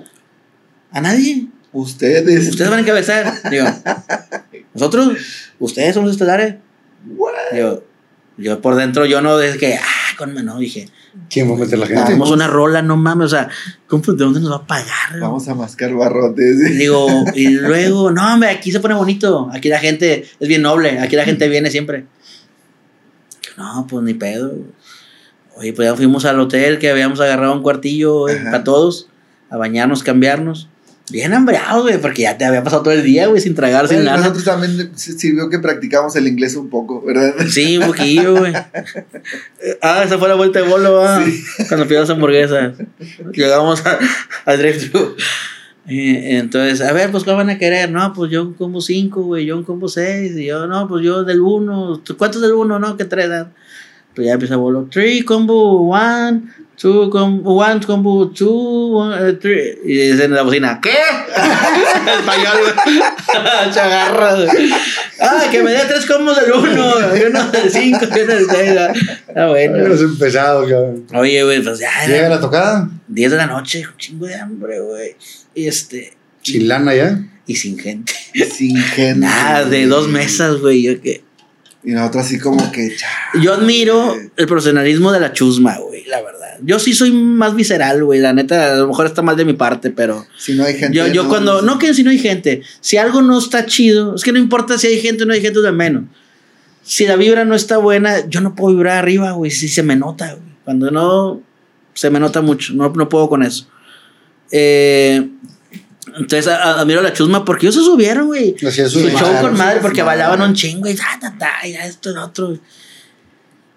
[0.92, 1.48] ¿A nadie?
[1.72, 2.48] Ustedes.
[2.50, 3.34] ¿Ustedes van a encabezar?
[3.50, 3.66] Digo,
[4.74, 5.18] ¿nosotros?
[5.58, 6.54] ¿Ustedes son los estelares?
[7.52, 7.82] Digo,
[8.38, 10.88] yo por dentro, yo no, desde que, ah, con no, dije,
[11.30, 12.02] ¿Quién va a meter la gente?
[12.02, 13.48] hacemos una rola, no mames, o sea,
[13.86, 15.20] ¿cómo, ¿de dónde nos va a pagar?
[15.20, 16.78] Vamos a mascar barrotes.
[16.78, 19.48] Digo, y luego, no, hombre, aquí se pone bonito.
[19.52, 21.00] Aquí la gente es bien noble.
[21.00, 22.06] Aquí la gente viene siempre.
[23.56, 24.52] No, pues ni pedo.
[25.56, 28.44] Oye, pues ya fuimos al hotel que habíamos agarrado un cuartillo Ajá.
[28.44, 29.08] para todos,
[29.48, 30.68] a bañarnos, cambiarnos.
[31.10, 34.02] Bien hambreados, güey, porque ya te había pasado todo el día, güey, sin tragar, sin
[34.04, 34.16] nada.
[34.18, 37.32] nosotros también sirvió que practicamos el inglés un poco, ¿verdad?
[37.48, 38.52] Sí, un poquillo, güey.
[39.82, 41.24] Ah, esa fue la vuelta de bolo, ah,
[41.68, 42.74] cuando pidió las hamburguesas.
[43.32, 43.98] Llegamos a-
[44.44, 45.16] al drive-thru.
[45.88, 47.90] Eh, Entonces, a ver, pues, ¿cuál van a querer?
[47.90, 50.36] No, pues yo un combo 5, güey, yo un combo 6.
[50.36, 52.02] Y yo, no, pues yo del 1.
[52.18, 52.78] ¿Cuántos del 1?
[52.78, 53.28] No, que 3.
[54.16, 54.88] Pues ya empieza bolo.
[54.90, 56.42] 3 combo 1,
[56.80, 59.78] 2 combo 1 combo 2, 3.
[59.84, 60.88] Y dicen en la bocina, ¿qué?
[62.18, 63.00] Español, güey.
[63.74, 64.36] Chagarra.
[65.20, 68.46] Ah, que me dé 3 combos del 1, y uno del 5, y uno del
[68.48, 68.78] 6.
[69.36, 69.76] Ah, bueno.
[69.76, 71.06] Eres empezado, cabrón.
[71.14, 74.80] Oye, güey, pues ya Llega la tocada, 10 de la noche, un chingo de hambre,
[74.80, 75.14] güey.
[75.54, 77.20] Y este, chilana ya.
[77.46, 78.14] y sin gente.
[78.50, 79.20] Sin gente.
[79.20, 80.84] Nada, de dos mesas, güey.
[80.84, 81.25] Yo, que,
[81.86, 82.96] Y nosotros así como que.
[82.96, 83.06] cha,
[83.40, 86.58] yo admiro el profesionalismo de la chusma, güey, la verdad.
[86.60, 88.18] Yo sí soy más visceral, güey.
[88.18, 90.26] La neta, a lo mejor está mal de mi parte, pero.
[90.36, 90.96] Si no hay gente.
[90.96, 91.62] Yo, yo cuando.
[91.62, 92.62] No que si no hay gente.
[92.80, 95.40] Si algo no está chido, es que no importa si hay gente o no hay
[95.40, 96.02] gente, de menos.
[96.82, 99.52] Si la vibra no está buena, yo no puedo vibrar arriba, güey.
[99.52, 100.56] Si se me nota, güey.
[100.64, 101.40] Cuando no,
[101.94, 102.74] se me nota mucho.
[102.74, 103.68] No, no puedo con eso.
[104.50, 105.24] Eh,
[106.06, 108.54] entonces a- admiro a la chusma porque ellos se subieron, güey.
[108.58, 110.06] Su sus show con madre porque manos.
[110.18, 112.58] bailaban un chingo y ta, ta, ta, y ya esto lo otro.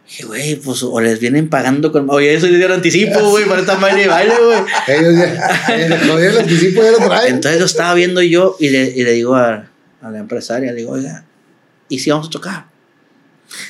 [0.07, 2.09] Dije, güey, pues o les vienen pagando con.
[2.09, 4.59] Oye, eso les dieron anticipo, güey, para esta baile y baile, güey.
[4.87, 7.35] Ellos ya, el anticipo, ya lo traen.
[7.35, 9.69] Entonces lo estaba viendo yo y le, y le digo a,
[10.01, 11.25] a la empresaria, le digo, oiga,
[11.89, 12.65] ¿y si vamos a tocar?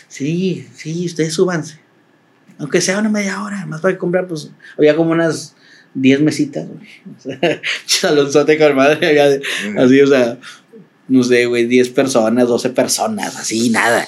[0.08, 1.80] Sí, sí, ustedes súbanse.
[2.58, 5.56] Aunque sea una media hora, más para comprar, pues, había como unas
[5.94, 6.88] 10 mesitas, güey.
[7.18, 9.20] O sea, salonzote con madre,
[9.78, 10.38] así, o sea,
[11.08, 14.08] no sé, güey, 10 personas, 12 personas, así, nada.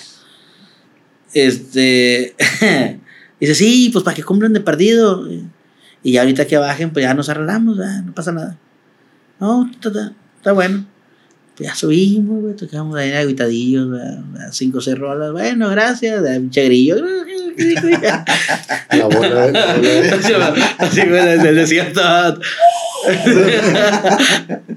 [1.34, 2.36] Este,
[3.40, 5.28] dice, sí, pues para que cumplan de perdido.
[6.03, 8.58] Y ya ahorita que bajen, pues ya nos arreglamos, ya, no pasa nada.
[9.40, 10.86] No, está, está- está bueno.
[11.62, 15.32] Ya subimos, güey, tocamos ahí aguitadillos, güey, a cinco rolas.
[15.32, 16.96] Bueno, gracias, a pinche grillo.
[18.92, 22.02] La bola de- la bola de- Así, güey, desde el desierto.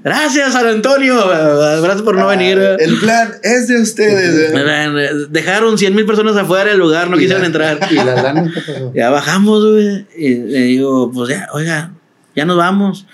[0.03, 1.15] Gracias, San Antonio.
[1.27, 2.57] Gracias por no venir.
[2.57, 2.75] güey.
[2.79, 4.51] El plan es de ustedes.
[4.53, 5.09] ¿eh?
[5.29, 7.79] Dejaron 100 mil personas afuera del lugar, no Y quisieron la- entrar.
[7.91, 8.91] ¿Y la lana pasó?
[8.93, 10.05] Ya bajamos, güey.
[10.17, 11.91] Y le digo, pues ya, oiga,
[12.35, 13.05] ya nos vamos.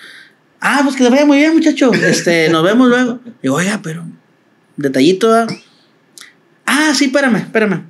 [0.61, 1.91] Ah, pues que le vaya muy bien, muchacho.
[1.93, 3.19] Este, nos vemos luego.
[3.41, 4.05] Digo, oiga, pero,
[4.77, 5.33] detallito.
[5.33, 5.47] ¿ah?
[6.65, 7.83] Ah, sí, espérame, espérame.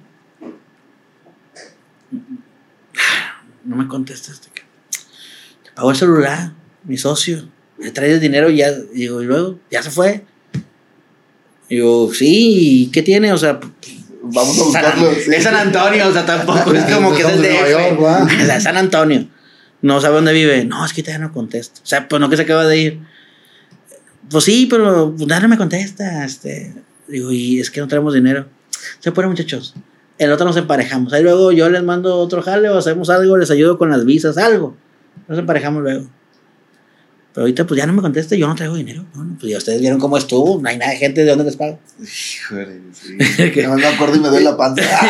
[3.66, 4.50] No me contesta este.
[5.64, 6.54] Te pagó el celular,
[6.84, 7.48] mi socio.
[7.78, 10.24] Le trae el dinero y ya, digo, y luego, ya se fue.
[11.70, 13.32] Digo, sí, ¿y ¿qué tiene?
[13.34, 13.60] O sea,
[14.24, 15.14] Vamos a San- buscarlo.
[15.16, 15.32] sí.
[15.34, 18.60] es San Antonio, o sea, tampoco es como que es el DF.
[18.62, 19.28] San Antonio.
[19.82, 20.66] No sabe dónde vive.
[20.66, 21.82] No, es que todavía no contesta.
[21.84, 23.00] O sea, pues no que se acaba de ir.
[24.30, 26.24] Pues sí, pero nada me contesta.
[26.24, 26.74] Este,
[27.08, 28.48] digo, y es que no tenemos dinero.
[29.00, 29.74] Se pone, muchachos.
[30.18, 31.14] El otro nos emparejamos.
[31.14, 34.38] Ahí luego yo les mando otro jale o hacemos algo, les ayudo con las visas,
[34.38, 34.78] algo.
[35.28, 36.08] Nos emparejamos luego.
[37.34, 39.06] Pero ahorita, pues ya no me contesta, yo no traigo dinero.
[39.16, 41.46] No, no, pues ya ustedes vieron cómo estuvo, no hay nada de gente de dónde
[41.46, 41.80] les pago.
[42.00, 43.18] Híjole, sí.
[43.62, 44.82] No me acuerdo y me duele la panza.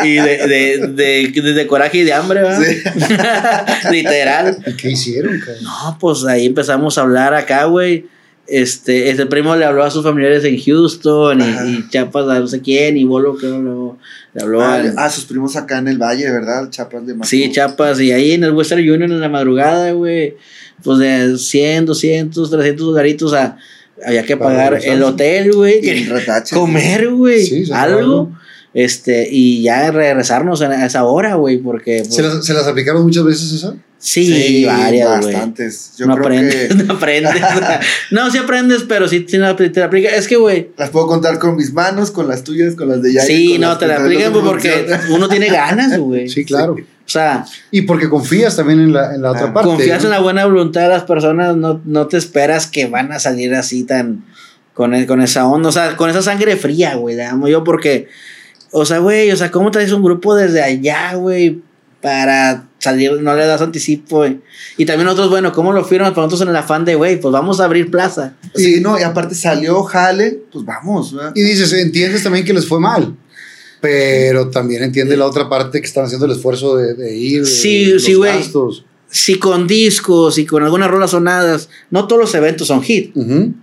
[0.00, 3.66] Sí, y de, de, de, coraje y de hambre, ¿verdad?
[3.90, 4.62] Literal.
[4.64, 5.64] ¿Y qué hicieron, cabrón?
[5.64, 8.06] No, pues ahí empezamos a hablar acá, güey.
[8.50, 12.48] Este, este primo le habló a sus familiares en Houston y, y Chapas a no
[12.48, 13.96] sé quién y Bolo que luego
[14.34, 16.68] le habló Ah, al- ah, sus primos acá en el valle, ¿verdad?
[16.68, 17.28] Chapas de Macu.
[17.28, 20.34] Sí, Chapas, y ahí en el Western Union en la madrugada, güey,
[20.82, 23.56] pues de 100, 200, 300 dolaritos, a,
[24.04, 25.80] había que pagar el hotel, güey,
[26.52, 28.32] comer, güey, Sí, algo, algo.
[28.74, 33.02] este, y ya regresarnos a esa hora, güey, porque, pues, ¿Se las, ¿Se las aplicaron
[33.04, 33.76] muchas veces esa?
[34.00, 35.32] Sí, varias, güey.
[35.34, 35.92] bastantes.
[35.98, 37.34] Yo no creo aprendes, que no aprendes.
[38.10, 40.08] no, sí aprendes, pero sí te la, te la aplica.
[40.08, 43.12] Es que, güey, las puedo contar con mis manos, con las tuyas, con las de
[43.12, 43.26] Yair.
[43.26, 46.28] sí, no, te la aplican no porque uno tiene ganas, güey.
[46.28, 46.72] Sí, claro.
[46.74, 49.68] O sea, Y porque confías también en la, en la otra Ah, parte.
[49.68, 50.04] confías ¿no?
[50.06, 53.52] en la buena voluntad de las personas, no, no te esperas que van a salir
[53.54, 54.24] así tan
[54.74, 57.64] con, e- con esa onda, o sea, con esa sangre fría, güey, le llamo yo,
[57.64, 58.06] porque,
[58.70, 61.60] o sea, güey, o sea, ¿cómo traes un grupo desde allá, güey,
[62.00, 64.40] para salir, no le das anticipo, güey?
[64.76, 66.10] Y también nosotros, bueno, ¿cómo lo firmas?
[66.10, 68.34] Para nosotros en el afán de, güey, pues vamos a abrir plaza.
[68.56, 71.32] Sí, no, y aparte salió Jale, pues vamos, ¿verdad?
[71.36, 73.14] Y dices, entiendes también que les fue mal.
[73.80, 77.40] Pero también entiende la otra parte que están haciendo el esfuerzo de, de ir.
[77.42, 78.42] de Sí, los sí, güey.
[79.08, 83.16] Si con discos y con algunas rolas sonadas, no todos los eventos son hit.
[83.16, 83.54] Ujú.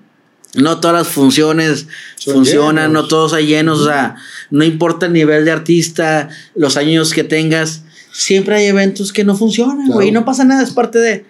[0.56, 3.04] No todas las funciones Son funcionan, llenos.
[3.04, 4.16] no todos hay llenos, o sea,
[4.50, 7.84] no importa el nivel de artista, los años que tengas,
[8.20, 9.94] siempre hay eventos que no funcionan, Claro.
[9.94, 11.26] güey, y no pasa nada, es parte de...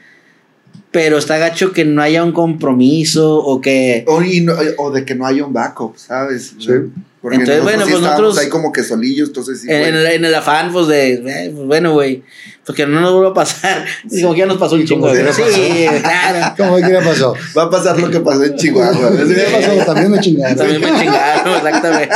[0.90, 4.06] Pero está gacho que no haya un compromiso o que...
[4.08, 6.54] O, y no- o de que no haya un backup, ¿sabes?
[6.58, 6.68] Sí.
[7.22, 9.68] Porque Entonces, nosotros bueno, sí pues nosotros- ahí como que solillos, entonces sí.
[9.70, 12.24] En, en el, en el afán, pues de, eh, pues, bueno, güey,
[12.66, 13.86] porque no nos vuelva a pasar.
[14.10, 16.54] Y como que ya nos pasó un chingo como de ya Sí, claro.
[16.58, 17.34] ¿Cómo que ya pasó?
[17.58, 19.12] Va a pasar lo que pasó en Chihuahua.
[19.28, 19.86] ¿Qué pasó?
[19.94, 20.56] También me chingaron.
[20.58, 22.10] También me chingaron, exactamente.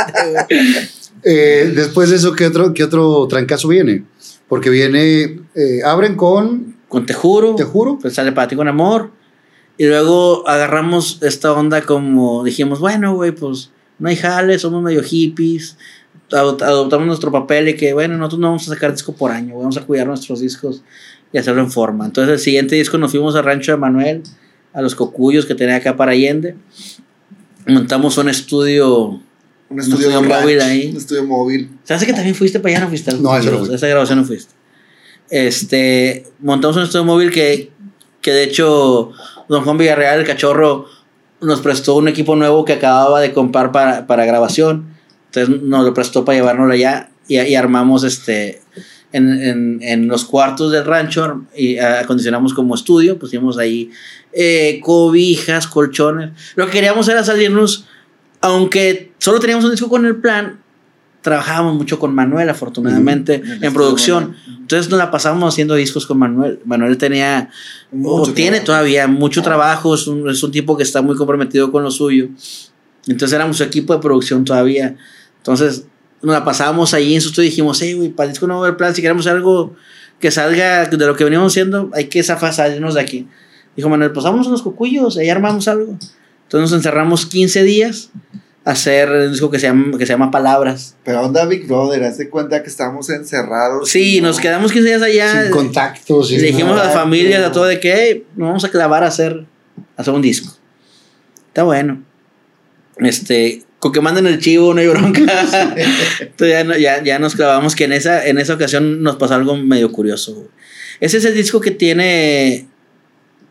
[1.24, 4.04] Eh, después de eso, ¿qué otro, ¿qué otro trancazo viene?
[4.52, 7.54] Porque viene, eh, abren con, Con Te Juro.
[7.54, 9.10] te juro, pues sale para ti con amor.
[9.78, 15.02] Y luego agarramos esta onda como dijimos, bueno, güey, pues no hay jale, somos medio
[15.02, 15.78] hippies.
[16.30, 19.56] Adop- Adoptamos nuestro papel y que, bueno, nosotros no vamos a sacar disco por año,
[19.56, 20.82] vamos a cuidar nuestros discos
[21.32, 22.04] y hacerlo en forma.
[22.04, 24.22] Entonces, el siguiente disco nos fuimos al rancho de Manuel,
[24.74, 26.56] a los cocuyos que tenía acá para Allende.
[27.66, 29.18] Montamos un estudio.
[29.72, 30.90] Un estudio, estudio ranch, móvil ahí.
[30.90, 31.70] Un estudio móvil.
[31.84, 32.84] ¿Se hace que también fuiste para allá?
[32.84, 33.12] No fuiste.
[33.14, 33.74] No, ese no fui.
[33.74, 34.54] Esa grabación no fuiste.
[35.30, 37.70] Este, montamos un estudio móvil que,
[38.20, 39.12] que de hecho
[39.48, 40.86] Don Juan Villarreal, el cachorro,
[41.40, 44.94] nos prestó un equipo nuevo que acababa de comprar para, para grabación.
[45.26, 48.60] Entonces nos lo prestó para llevárnoslo allá y, y armamos este
[49.12, 53.90] en, en, en los cuartos del rancho y acondicionamos como estudio, pusimos ahí
[54.32, 56.30] eh, cobijas, colchones.
[56.56, 57.86] Lo que queríamos era salirnos,
[58.42, 60.60] aunque solo teníamos un disco con el plan,
[61.22, 63.40] trabajábamos mucho con Manuel, afortunadamente.
[63.62, 64.34] En producción.
[64.46, 66.60] Entonces nos la pasábamos haciendo discos con Manuel.
[66.64, 67.48] Manuel tenía,
[67.90, 68.66] Mucho o tiene trabajo.
[68.66, 72.28] todavía mucho trabajo, es un, es un tipo que está muy comprometido con lo suyo.
[73.06, 74.96] Entonces éramos su equipo de producción todavía.
[75.38, 75.86] Entonces
[76.20, 78.56] nos la pasábamos ahí en su estudio y dijimos, hey, güey, para el disco a
[78.56, 79.74] haber plan, si queremos algo
[80.20, 83.28] que salga de lo que veníamos haciendo, hay que zafar, salirnos de aquí.
[83.76, 85.98] Dijo Manuel, pues vámonos a los cocuyos, ahí armamos algo.
[86.52, 88.10] Entonces nos encerramos 15 días
[88.66, 90.96] a hacer un disco que se llama, que se llama Palabras.
[91.02, 93.88] Pero onda Big Brother, haz de cuenta que estábamos encerrados.
[93.88, 94.28] Sí, ¿no?
[94.28, 95.44] nos quedamos 15 días allá.
[95.44, 96.30] sin contactos.
[96.30, 98.70] Y sin le dijimos a las familias, a todo de que "Hey, nos vamos a
[98.70, 99.46] clavar a hacer,
[99.96, 100.54] a hacer un disco.
[101.48, 102.02] Está bueno.
[102.98, 105.20] Este, con que manden el chivo, no hay bronca.
[106.20, 109.36] Entonces ya, no- ya, ya nos clavamos que en esa, en esa ocasión nos pasó
[109.36, 110.34] algo medio curioso.
[110.34, 110.48] güey.
[111.00, 112.66] Ese es el disco que tiene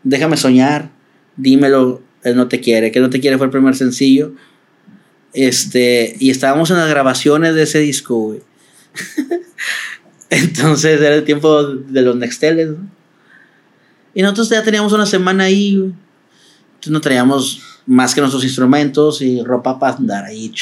[0.04, 0.90] Déjame soñar,
[1.36, 4.32] dímelo, él no te quiere, que no te quiere fue el primer sencillo.
[5.32, 8.40] Este, y estábamos en las grabaciones de ese disco, güey.
[10.30, 12.90] Entonces era el tiempo de los Nexteles, ¿no?
[14.14, 15.92] Y nosotros ya teníamos una semana ahí, güey.
[16.74, 20.52] Entonces no traíamos más que nuestros instrumentos y ropa para andar ahí,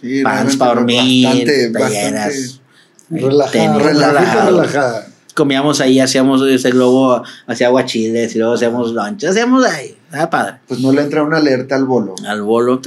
[0.00, 2.60] Sí, pants para dormir, Bastante, playeras,
[3.08, 3.84] bastante.
[3.84, 5.07] Relajada, relajada.
[5.38, 10.56] Comíamos ahí, hacíamos ese globo, hacía aguachiles y luego hacíamos lunch, hacíamos ahí, era padre.
[10.66, 12.16] Pues no le entra una alerta al bolo.
[12.26, 12.82] Al bolo.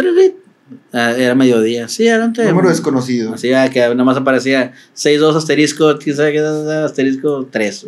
[0.91, 2.43] Ah, era mediodía, sí, adelante.
[2.43, 3.33] Número desconocido.
[3.35, 7.87] Así ah, que nada más aparecía 6-2 asterisco, quién sabe qué, asterisco 3.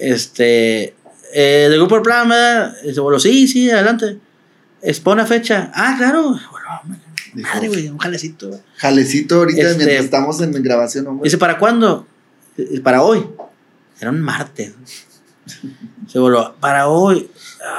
[0.00, 0.94] Este,
[1.34, 2.74] eh, del grupo El Plan, ¿verdad?
[2.82, 4.16] Dice, bueno, sí, sí, adelante.
[4.80, 5.70] Expone fecha.
[5.74, 6.30] Ah, claro.
[6.30, 7.00] Bueno,
[7.34, 8.48] Dijo, madre, güey, un jalecito.
[8.48, 8.60] güey.
[8.76, 11.24] Jalecito ahorita Este- mientras estamos en grabación, hombre.
[11.24, 12.06] Dice, ¿para cuándo?
[12.56, 13.26] Dice, Para hoy.
[14.00, 14.74] Era un martes.
[16.06, 17.30] Se voló, para hoy.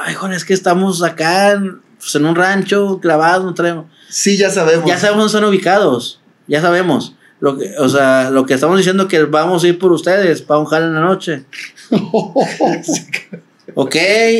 [0.04, 3.86] Ay, joder, es que estamos acá en, pues, en un rancho clavados, no traemos.
[4.08, 4.86] Sí, ya sabemos.
[4.86, 6.20] Ya sabemos dónde están ubicados.
[6.46, 7.14] Ya sabemos.
[7.40, 10.58] Lo que, o sea, lo que estamos diciendo que vamos a ir por ustedes para
[10.58, 11.44] un jale en la noche.
[13.74, 13.96] ok,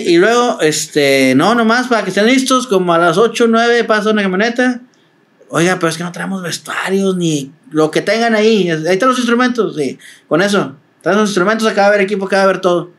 [0.07, 3.85] y luego, este, no, nomás para que estén listos, como a las 8 o 9
[3.85, 4.81] pasa una camioneta.
[5.51, 8.69] Oiga, pero es que no traemos vestuarios ni lo que tengan ahí.
[8.71, 9.99] Ahí están los instrumentos, sí.
[10.29, 10.77] Con eso.
[11.03, 12.91] Traen los instrumentos, acá va a haber equipo, acá va a haber todo.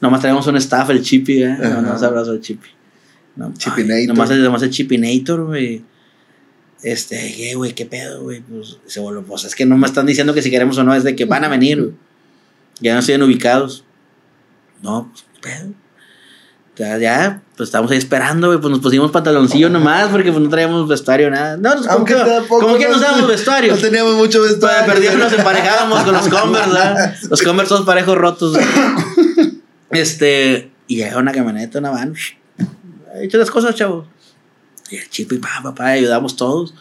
[0.00, 1.52] Nomás traemos un staff, el Chippy, ¿eh?
[1.52, 1.80] Ajá.
[1.82, 2.68] Nomás abrazo al Chippy.
[3.36, 3.94] No, Chippinator.
[3.96, 5.84] ay, Nomás, el- nomás el Chippinator, güey.
[6.82, 7.74] Este, ¿qué, güey?
[7.74, 8.40] ¿Qué pedo, güey?
[8.40, 10.94] Pues se volvió, pues es que no me están diciendo que si queremos o no,
[10.94, 11.94] es de que van a venir, güey.
[12.80, 13.84] Ya no siguen ubicados.
[14.82, 15.72] No, pues, ¿qué pedo?
[16.80, 18.58] Ya, ya, pues estamos ahí esperando, güey.
[18.58, 21.58] Pues nos pusimos pantaloncillo nomás porque pues no traíamos vestuario, nada.
[21.58, 23.74] No, pues, Aunque tampoco como que no usábamos vestuario.
[23.74, 24.86] No teníamos mucho Pues, vestuario.
[24.90, 27.14] perdidos nos emparejábamos con los Converse, ¿verdad?
[27.28, 28.58] Los Converse todos parejos rotos.
[29.90, 32.14] Este, y llega una camioneta, una van.
[33.14, 34.06] He hecho las cosas, chavos.
[34.88, 36.72] Y el chip y pa, papá, ayudamos todos.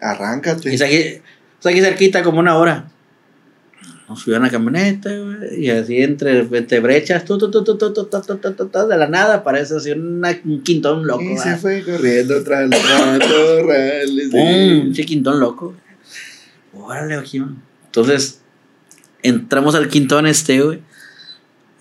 [0.00, 0.72] Arráncate.
[0.72, 2.86] Y es aquí, es aquí cerquita, como una hora
[4.08, 8.96] nos subió a una camioneta, güey, y así entre, entre brechas, tu, tu, tu, de
[8.96, 11.22] la nada aparece así un quintón loco.
[11.22, 12.76] Y se fue corriendo tras la
[13.12, 13.76] motorra.
[14.32, 15.74] Un quintón loco.
[16.74, 17.62] Órale, Ojimán.
[17.86, 18.40] Entonces,
[19.22, 20.82] entramos al quintón este, güey,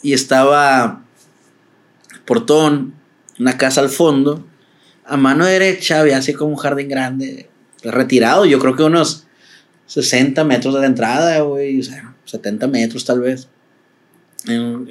[0.01, 1.03] y estaba
[2.25, 2.93] portón,
[3.39, 4.45] una casa al fondo.
[5.05, 7.49] A mano derecha había así como un jardín grande,
[7.83, 9.27] retirado, yo creo que unos...
[9.85, 11.79] 60 metros de la entrada, güey.
[11.79, 13.47] O sea, 70 metros tal vez.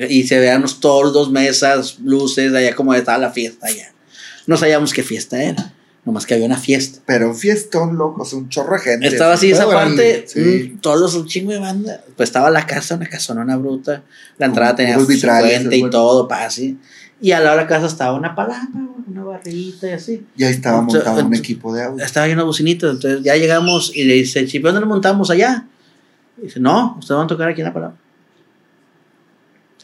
[0.09, 3.93] Y se vean unos toldos, mesas, luces, allá como estaba la fiesta allá.
[4.47, 5.73] No sabíamos qué fiesta era.
[6.05, 6.99] Nomás que había una fiesta.
[7.07, 9.07] Pero un fiestón, loco, un chorro de gente.
[9.07, 10.73] Estaba así esa parte, sí.
[10.75, 12.03] mm, todos un chingo de banda.
[12.17, 14.03] Pues estaba la casa, una casona bruta.
[14.37, 16.77] La entrada tenía vitrales, fuente y todo, pa, así.
[17.21, 18.77] Y al lado de la casa estaba una palanca,
[19.07, 20.27] una barrita y así.
[20.37, 22.05] Y ahí estaba Entonces, montado un equipo de audio.
[22.05, 22.91] Estaba lleno de bocinitas.
[22.91, 25.67] Entonces ya llegamos y le dice, Chipi, ¿dónde nos montamos allá?
[26.39, 27.97] Y dice, no, ustedes van a tocar aquí en la palabra.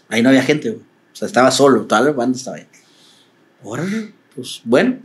[0.08, 0.70] Ahí no había gente.
[0.70, 0.80] O
[1.12, 2.66] sea, estaba solo, toda la banda estaba ahí.
[3.62, 4.98] Órale, pues bueno.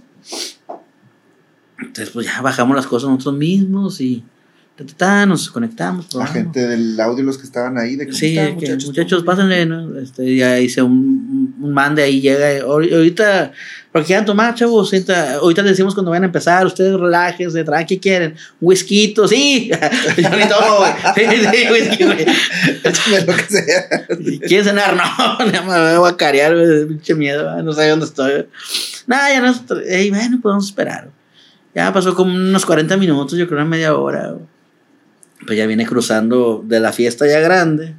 [1.80, 4.24] Entonces, pues ya bajamos las cosas nosotros mismos y
[5.28, 6.14] nos conectamos.
[6.16, 9.98] La gente del audio, los que estaban ahí, de cómo Sí, que, muchachos, pásenle, ¿no?
[10.00, 12.48] Este, ya hice un, un man de ahí, llega.
[12.66, 13.52] ahor- Ahorita,
[13.92, 14.92] porque quieran tomar, chavos.
[14.92, 16.66] Ahorita, ahorita les decimos cuando vayan a empezar.
[16.66, 18.36] Ustedes relájense, traen ¿qué quieren?
[18.60, 19.70] Whisky, sí.
[20.18, 20.92] Yo ni tomo, güey.
[21.16, 22.26] Sí, sí, whisky, güey.
[22.84, 24.08] Échame lo que sea.
[24.48, 24.96] ¿Quieren cenar?
[25.40, 26.88] No, nada más me voy a carear, güey.
[26.88, 28.48] Pinche miedo, güey, no sé dónde estoy.
[29.06, 29.54] Nada, ya no.
[29.86, 31.10] Ey, bueno, podemos esperar.
[31.76, 34.30] Ya pasó como unos 40 minutos, yo creo una media hora.
[34.32, 34.53] güey.
[35.46, 37.96] Pues ya viene cruzando de la fiesta ya grande.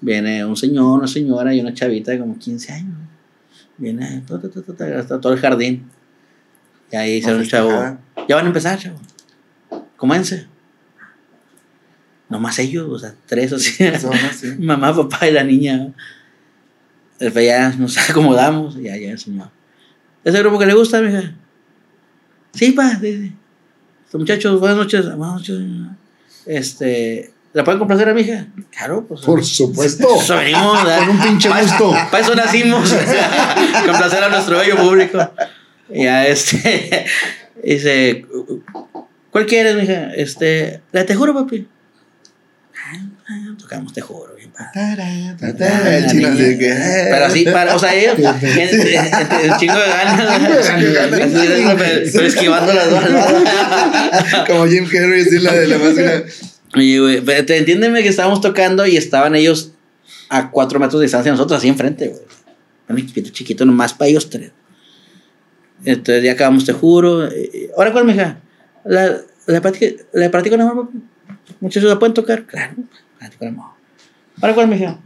[0.00, 2.96] Viene un señor, una señora y una chavita de como 15 años.
[3.76, 5.88] Viene ta, ta, ta, ta, ta, hasta todo el jardín.
[6.90, 7.70] Y ahí dice el chavo.
[8.28, 8.98] Ya van a empezar, chavo.
[9.96, 10.46] Comience.
[12.28, 13.82] Nomás ellos, o sea, tres así.
[13.82, 14.54] Personas, sí.
[14.58, 15.92] Mamá, papá y la niña.
[17.18, 18.76] Después ya nos acomodamos.
[18.76, 19.50] y Ya, ya el señor.
[20.24, 21.34] ¿Ese grupo que le gusta, mija?
[22.52, 22.92] Sí, pa.
[22.92, 25.04] Estos muchachos, buenas noches.
[25.16, 25.58] Buenas noches.
[26.48, 28.46] Este, ¿La pueden complacer a mi hija?
[28.70, 29.20] Claro, pues.
[29.20, 30.08] Por supuesto.
[30.26, 31.90] Con un pinche gusto.
[32.10, 32.92] Para eso nacimos.
[33.86, 35.30] complacer a nuestro bello público.
[35.88, 37.06] Ya este.
[37.62, 38.26] Dice.
[39.30, 40.14] ¿Cuál quieres, mija?
[40.14, 40.80] Este.
[40.92, 41.66] La te juro, papi.
[43.58, 45.36] Tocamos te juro, bien padre.
[46.58, 46.74] Que.
[47.10, 50.66] Pero así, para, o sea, ellos, el chingo de ganas,
[52.12, 53.04] pero, esquivando las dos.
[54.46, 56.24] Como Jim Carrey, así la de la máscara.
[56.74, 59.72] Oye, güey, entiéndeme que estábamos tocando y estaban ellos
[60.30, 62.22] a cuatro metros de distancia de nosotros, así enfrente, güey.
[62.88, 64.52] Un equipito chiquito, nomás para ellos tres.
[65.84, 67.26] Entonces ya acabamos, te juro.
[67.26, 68.40] Eh, ¿Ahora cuál, mija?
[68.84, 70.26] La, la, practica, la
[70.64, 70.98] amor, papi.
[71.60, 72.46] Muchachos, ¿la pueden tocar?
[72.46, 72.74] Claro,
[73.48, 73.70] amor.
[74.40, 74.98] ¿Ahora cuál, mija?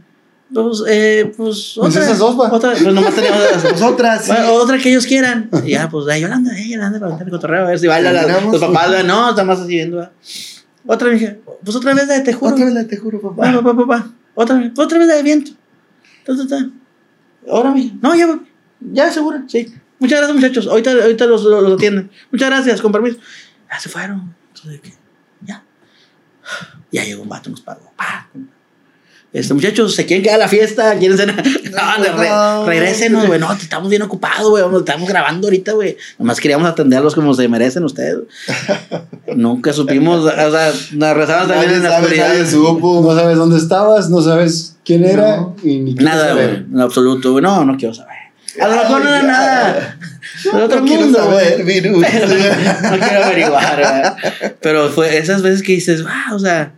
[0.53, 2.03] Pues, eh, pues, Pues otra.
[2.05, 2.51] esas dos, va.
[2.53, 3.63] Otra, pues nomás teníamos esas.
[3.71, 4.31] Pues otra, sí.
[4.31, 5.49] Bueno, otra que ellos quieran.
[5.65, 8.41] Y ya, pues, da Yolanda, eh, Yolanda, para el cotorreo, a ver si baila la-
[8.41, 9.03] los papás, ¿verdad?
[9.05, 9.97] no, está más así viendo.
[9.97, 10.11] ¿verdad?
[10.85, 12.51] Otra dije, pues otra vez la de te juro.
[12.53, 13.51] Otra vez la te juro, papá.
[13.51, 14.07] Va, papá, papá.
[14.35, 15.51] Otra vez, otra vez la de viento.
[16.25, 16.69] Ta, ta, ta.
[17.49, 17.95] Ahora, mija.
[18.01, 18.39] No, ya,
[18.91, 19.73] ya, seguro, sí.
[19.99, 20.67] Muchas gracias, muchachos.
[20.67, 22.11] Ahorita, ahorita los, los, los atienden.
[22.31, 23.17] Muchas gracias, con permiso.
[23.71, 24.35] Ya se fueron.
[24.53, 24.93] Entonces, ¿qué?
[26.91, 27.03] Ya.
[27.03, 27.91] Llegó un vato, nos pagó.
[27.95, 28.29] Pa.
[29.33, 30.95] Este, muchachos, ¿se quieren quedar a la fiesta?
[30.99, 31.43] ¿Quieren cenar?
[31.43, 32.65] No, re, no.
[32.67, 33.39] regrésenos, güey.
[33.39, 34.63] No, estamos bien ocupados, güey.
[34.77, 35.97] Estamos grabando ahorita, güey.
[36.19, 38.19] Nomás queríamos atenderlos como se merecen ustedes.
[39.35, 42.27] Nunca supimos, o sea, nos rezaban también Nadie en la oscuridad.
[42.29, 43.01] nadie supo.
[43.01, 47.43] No sabes dónde estabas, no sabes quién era y ni Nada, güey, en absoluto, güey.
[47.43, 48.12] No, no quiero saber.
[48.61, 49.97] A lo mejor no era nada.
[50.43, 51.81] De otro No quiero mundo, saber, güey.
[51.81, 52.05] virus.
[52.11, 54.17] Pero no quiero averiguar, ¿verdad?
[54.61, 56.73] Pero fue esas veces que dices, wow, o sea,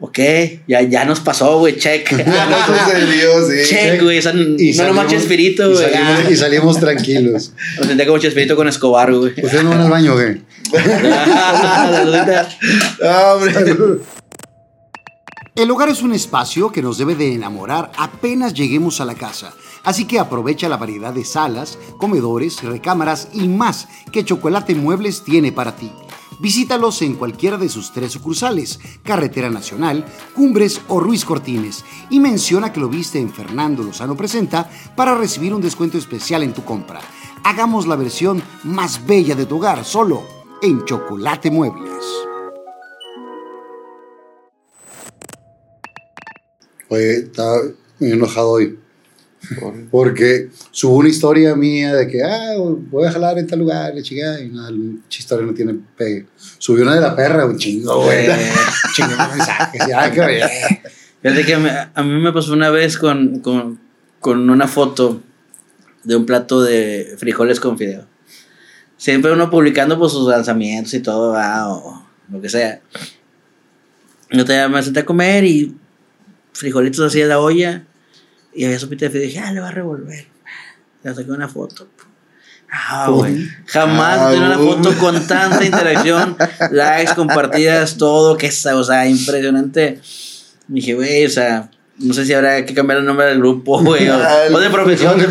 [0.00, 0.18] ok,
[0.66, 2.10] ya, ya nos pasó, güey, check.
[2.26, 3.68] Ya no sucedió, sí.
[3.68, 4.16] check, güey.
[4.18, 5.84] no salimos- nomás Chespirito, y güey.
[5.90, 6.30] salimos, ah.
[6.30, 7.52] y salimos tranquilos.
[7.80, 9.32] Me sentía como Chespirito con Escobar, güey.
[9.42, 10.40] Ustedes no van al baño, güey.
[13.02, 13.54] Ah, hombre.
[15.54, 19.52] El hogar es un espacio que nos debe de enamorar apenas lleguemos a la casa,
[19.84, 25.52] así que aprovecha la variedad de salas, comedores, recámaras y más que Chocolate Muebles tiene
[25.52, 25.90] para ti.
[26.40, 32.72] Visítalos en cualquiera de sus tres sucursales, Carretera Nacional, Cumbres o Ruiz Cortines, y menciona
[32.72, 37.00] que lo viste en Fernando Lozano Presenta para recibir un descuento especial en tu compra.
[37.42, 40.22] Hagamos la versión más bella de tu hogar solo
[40.62, 42.04] en Chocolate Muebles.
[46.88, 47.30] Oye,
[47.98, 48.78] muy enojado hoy.
[49.90, 54.02] Porque subo una historia mía de que, ah, voy a jalar en tal lugar, le
[54.02, 56.26] chica, y nada, la historia no tiene pegue.
[56.58, 58.26] Subió una de la perra, un chingo, güey.
[58.94, 59.86] chingo mensajes.
[59.88, 60.48] Ya, bien.
[61.22, 63.78] Fíjate que me- a mí me pasó una vez con, con,
[64.20, 65.22] con una foto
[66.04, 68.06] de un plato de frijoles con fideo.
[68.96, 72.80] Siempre uno publicando pues, sus lanzamientos y todo, o lo que sea.
[74.30, 75.74] Yo te me senté a comer y
[76.52, 77.84] frijolitos así en la olla
[78.58, 80.26] y había sopita de fideo y dije, ah, le va a revolver.
[81.04, 81.86] Le saqué una foto.
[82.68, 83.46] Ah, güey.
[83.66, 86.36] Jamás Ah, tenía una foto con tanta interacción,
[86.72, 90.00] likes, compartidas, todo, que es, o sea, impresionante.
[90.66, 94.08] Dije, güey, o sea, no sé si habrá que cambiar el nombre del grupo, güey,
[94.08, 95.18] o, Ah, o de profesión.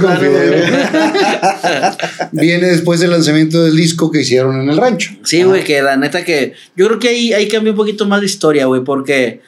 [2.32, 5.12] Viene después del lanzamiento del disco que hicieron en el rancho.
[5.26, 6.54] Sí, güey, que la neta que.
[6.78, 9.42] Yo creo que ahí, ahí cambia un poquito más la historia, güey, porque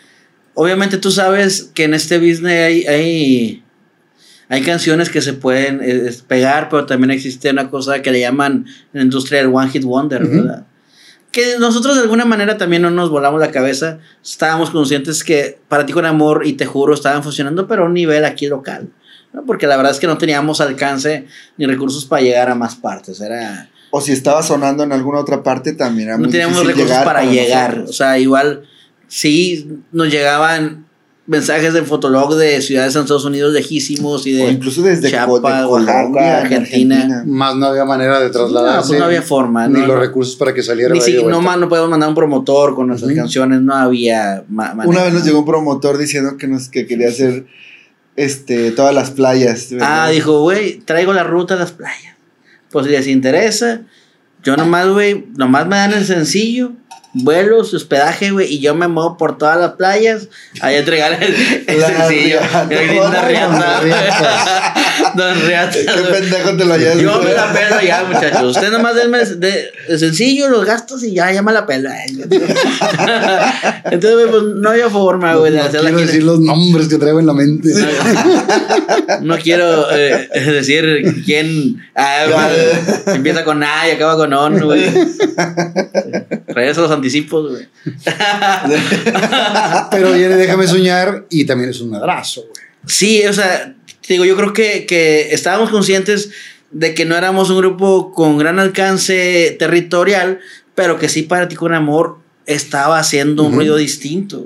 [0.53, 2.85] obviamente tú sabes que en este business hay.
[2.85, 3.63] hay
[4.49, 8.65] hay canciones que se pueden eh, pegar, pero también existe una cosa que le llaman
[8.93, 10.33] en la industria el One Hit Wonder, Ujú.
[10.33, 10.65] ¿verdad?
[11.31, 13.99] Que nosotros de alguna manera también no nos volamos la cabeza.
[14.23, 17.93] Estábamos conscientes que Para ti con amor y Te juro estaban funcionando, pero a un
[17.93, 18.89] nivel aquí local.
[19.31, 19.45] ¿no?
[19.45, 23.21] Porque la verdad es que no teníamos alcance ni recursos para llegar a más partes.
[23.21, 23.69] Era.
[23.91, 27.05] O si estaba sonando en alguna otra parte, también era no muy teníamos recursos llegar
[27.05, 27.69] para llegar.
[27.69, 27.89] nosotros.
[27.91, 28.63] O sea, igual
[29.07, 30.87] sí nos llegaban
[31.29, 35.27] mensajes de Fotolog de ciudades en Estados Unidos lejísimos y de O incluso desde Chiapas,
[35.27, 36.95] de Oaxaca, Colombia, Argentina.
[36.95, 37.23] Argentina.
[37.27, 38.87] Más no había manera de No, trasladarse.
[38.87, 39.67] pues no había forma.
[39.67, 40.01] Ni no, los no.
[40.01, 40.91] recursos para que saliera.
[40.93, 44.73] Ni si, no, más no podemos mandar un promotor con nuestras canciones, no había ma-
[44.73, 44.89] manera.
[44.89, 47.45] Una vez nos llegó un promotor diciendo que nos que quería hacer
[48.15, 49.69] este todas las playas.
[49.71, 50.05] ¿verdad?
[50.05, 52.15] Ah, dijo, güey, traigo la ruta a las playas.
[52.71, 53.81] Pues si les interesa,
[54.43, 56.73] yo nomás, güey, nomás me dan el sencillo,
[57.13, 60.27] vuelos, hospedaje, güey, y yo me muevo por todas las playas
[60.61, 61.33] a entregar el,
[61.67, 62.39] el sencillo.
[62.69, 63.81] riata.
[63.81, 64.73] Riata.
[65.15, 68.55] Dos riatas, Qué pendejo te lo hayas Yo me la pelo ya, muchachos.
[68.55, 71.95] Usted nomás denme de, de sencillo los gastos y ya, ya me la pela.
[72.05, 77.19] Entonces, güey, pues no había forma, güey, de No quiero decir los nombres que traigo
[77.19, 77.69] en la mente.
[79.21, 82.49] No quiero eh, decir quién ah,
[83.07, 84.83] empieza con A y acaba con ON, güey.
[86.67, 87.67] A los anticipos, güey.
[89.91, 92.65] Pero viene Déjame soñar y también es un madrazo, güey.
[92.85, 93.75] Sí, o sea,
[94.05, 96.31] te digo, yo creo que, que estábamos conscientes
[96.71, 100.39] de que no éramos un grupo con gran alcance territorial,
[100.75, 104.45] pero que sí para ti con amor estaba haciendo un ruido distinto.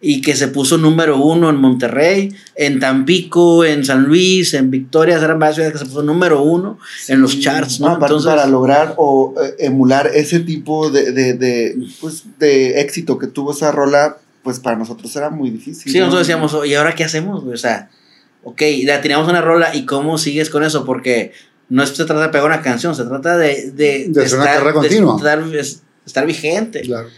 [0.00, 5.16] Y que se puso número uno en Monterrey, en Tampico, en San Luis, en Victoria,
[5.16, 7.88] eran varias ciudades que se puso número uno en los charts, ¿no?
[7.94, 13.18] No, para, para lograr o eh, emular ese tipo de, de, de, pues, de éxito
[13.18, 15.90] que tuvo esa rola, pues para nosotros era muy difícil.
[15.90, 16.04] Sí, ¿no?
[16.06, 17.42] nosotros decíamos, ¿y ahora qué hacemos?
[17.44, 17.90] O sea,
[18.44, 21.32] ok, ya teníamos una rola y cómo sigues con eso, porque
[21.68, 24.72] no se trata de pegar una canción, se trata de, de, De hacer una carrera
[24.74, 25.12] continua.
[25.14, 26.82] de estar, es- estar vigente.
[26.82, 27.08] Claro.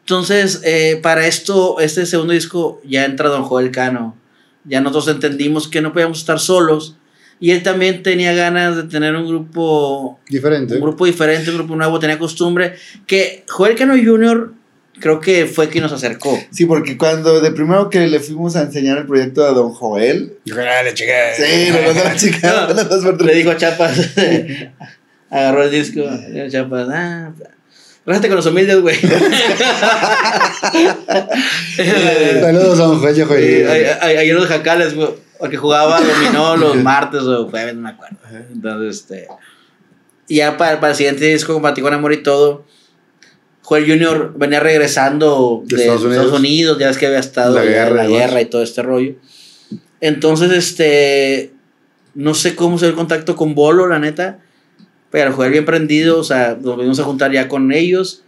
[0.00, 4.16] Entonces, eh, para esto, este segundo disco ya entra Don Joel Cano.
[4.64, 6.96] Ya nosotros entendimos que no podíamos estar solos.
[7.38, 10.74] Y él también tenía ganas de tener un grupo Diferente.
[10.74, 12.74] un grupo diferente, un grupo nuevo, tenía costumbre.
[13.06, 14.52] Que Joel Cano Jr.
[15.00, 16.38] creo que fue quien nos acercó.
[16.50, 20.34] Sí, porque cuando de primero que le fuimos a enseñar el proyecto a don Joel,
[20.44, 21.12] Dale, chica.
[21.34, 22.66] sí, nos mandó la chica.
[22.68, 23.98] No, nos mandó- Le dijo a Chapas,
[25.30, 27.32] agarró el disco, le dijo a Chapas, ah,
[28.06, 28.96] Rájate con los humildes, güey.
[32.40, 33.14] Saludos a don Juan
[34.00, 38.16] Ahí en los jacales, güey, porque jugaba dominó los martes o jueves, no me acuerdo.
[38.52, 39.28] Entonces, este.
[40.28, 42.64] Y ya para, para el siguiente disco, con Patí con Amor y todo,
[43.62, 46.38] Joel Junior venía regresando De de, Estados Estados, Unidos.
[46.40, 46.78] Unidos.
[46.78, 49.14] ya ves que había estado La guerra la guerra y todo este rollo.
[50.00, 51.52] Entonces, este,
[52.14, 54.40] no sé cómo se dio el contacto con Bolo, la neta,
[55.10, 58.22] pero Joel bien prendido, o sea, nos venimos a juntar ya con ellos.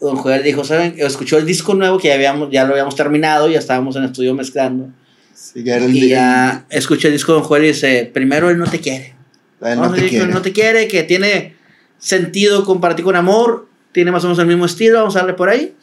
[0.00, 0.94] Don Joel dijo, ¿saben?
[0.98, 4.10] Escuchó el disco nuevo que ya, habíamos, ya lo habíamos terminado, ya estábamos en el
[4.10, 4.90] estudio mezclando.
[5.34, 8.50] Sí, ya era el Y ya escuché el disco de Don Joel y dice, primero
[8.50, 9.14] él no te quiere.
[9.62, 10.26] Él no a te quiere.
[10.26, 11.56] no te quiere, que tiene
[11.98, 15.48] sentido compartir con amor, tiene más o menos el mismo estilo, vamos a darle por
[15.48, 15.74] ahí.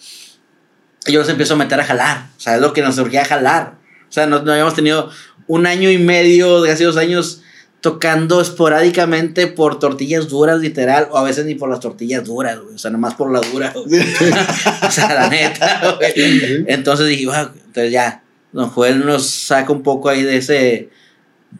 [1.07, 3.23] Y yo los empiezo a meter a jalar, o sea, es lo que nos surgía
[3.23, 3.75] a jalar.
[4.07, 5.09] O sea, no, no habíamos tenido
[5.47, 7.42] un año y medio, casi dos años,
[7.83, 12.75] tocando esporádicamente por tortillas duras, literal, o a veces ni por las tortillas duras, güey,
[12.75, 13.99] o sea, nomás por la dura, güey.
[14.87, 16.63] o sea, la neta, güey.
[16.67, 20.91] Entonces dije, "Wow", entonces ya, Don Joel nos saca un poco ahí de ese,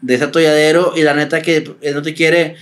[0.00, 2.56] de ese atolladero y la neta que él no te quiere,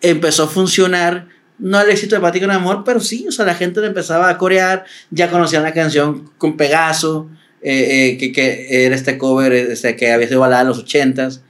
[0.00, 1.28] empezó a funcionar,
[1.58, 4.30] no al éxito de Pati con Amor, pero sí, o sea, la gente le empezaba
[4.30, 7.28] a corear, ya conocían la canción con Pegaso,
[7.60, 11.42] eh, eh, que, que era este cover este, que había sido balada en los ochentas.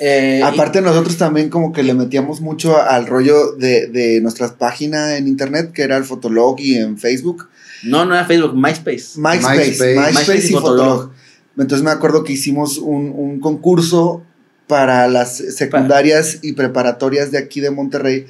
[0.00, 5.12] Eh, Aparte nosotros también como que le metíamos mucho al rollo de, de nuestras páginas
[5.12, 7.48] en internet, que era el Fotolog y en Facebook.
[7.82, 9.18] no, no era Facebook, MySpace.
[9.18, 9.94] MySpace, MySpace.
[9.96, 10.86] MySpace, MySpace y y Fotolog.
[10.86, 11.12] Fotolog.
[11.58, 14.22] Entonces me acuerdo que hicimos un, un concurso
[14.68, 18.26] para las secundarias y preparatorias de aquí de Monterrey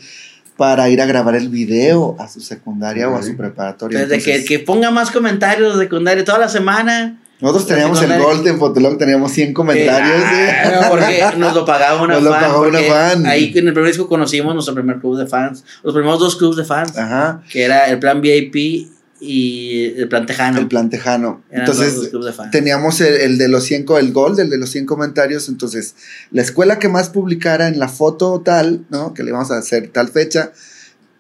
[0.56, 4.00] para ir a grabar el video a su secundaria o a su preparatoria.
[4.00, 7.20] Desde que, Entonces, que ponga más comentarios de secundaria toda la semana.
[7.41, 10.23] Nosotros teníamos el Gold en Fotolog, teníamos 100 comentarios.
[10.33, 10.52] Eh,
[10.89, 12.41] porque nos lo pagaba una Nos lo fan.
[12.41, 13.26] pagaba una fan.
[13.26, 15.65] Ahí en el primer disco conocimos nuestro primer club de fans.
[15.83, 16.97] Los primeros dos clubs de fans.
[16.99, 18.89] Ajá, Que era el plan VIP
[19.20, 20.58] y el plan Tejano.
[20.60, 21.42] el plan tejano.
[21.50, 22.50] Entonces, de fans.
[22.52, 25.49] teníamos el, el de los 100, co- el Gold, el de los 100 comentarios.
[25.49, 25.94] Entonces,
[26.31, 29.15] la escuela que más publicara en la foto tal, ¿no?
[29.15, 30.52] Que le íbamos a hacer tal fecha,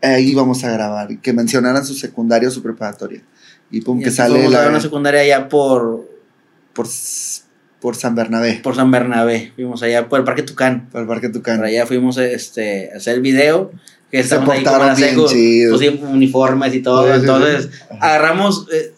[0.02, 1.08] ahí íbamos a grabar.
[1.20, 3.22] Que mencionaran su secundaria o su preparatoria.
[3.70, 6.07] Y pum, Y que sale la, una secundaria allá por,
[6.78, 6.86] por,
[7.80, 9.52] por San Bernabé, por San Bernabé.
[9.56, 10.88] Fuimos allá por el Parque Tucán.
[10.92, 11.56] por el Parque Tucán.
[11.56, 13.72] Por allá fuimos este, a hacer el video.
[14.10, 15.72] Que Se estamos ahí como portaron bien chido.
[15.72, 17.02] pusimos uniformes y todo.
[17.02, 17.20] Sí, sí, sí.
[17.20, 18.66] Entonces, agarramos.
[18.72, 18.92] eh,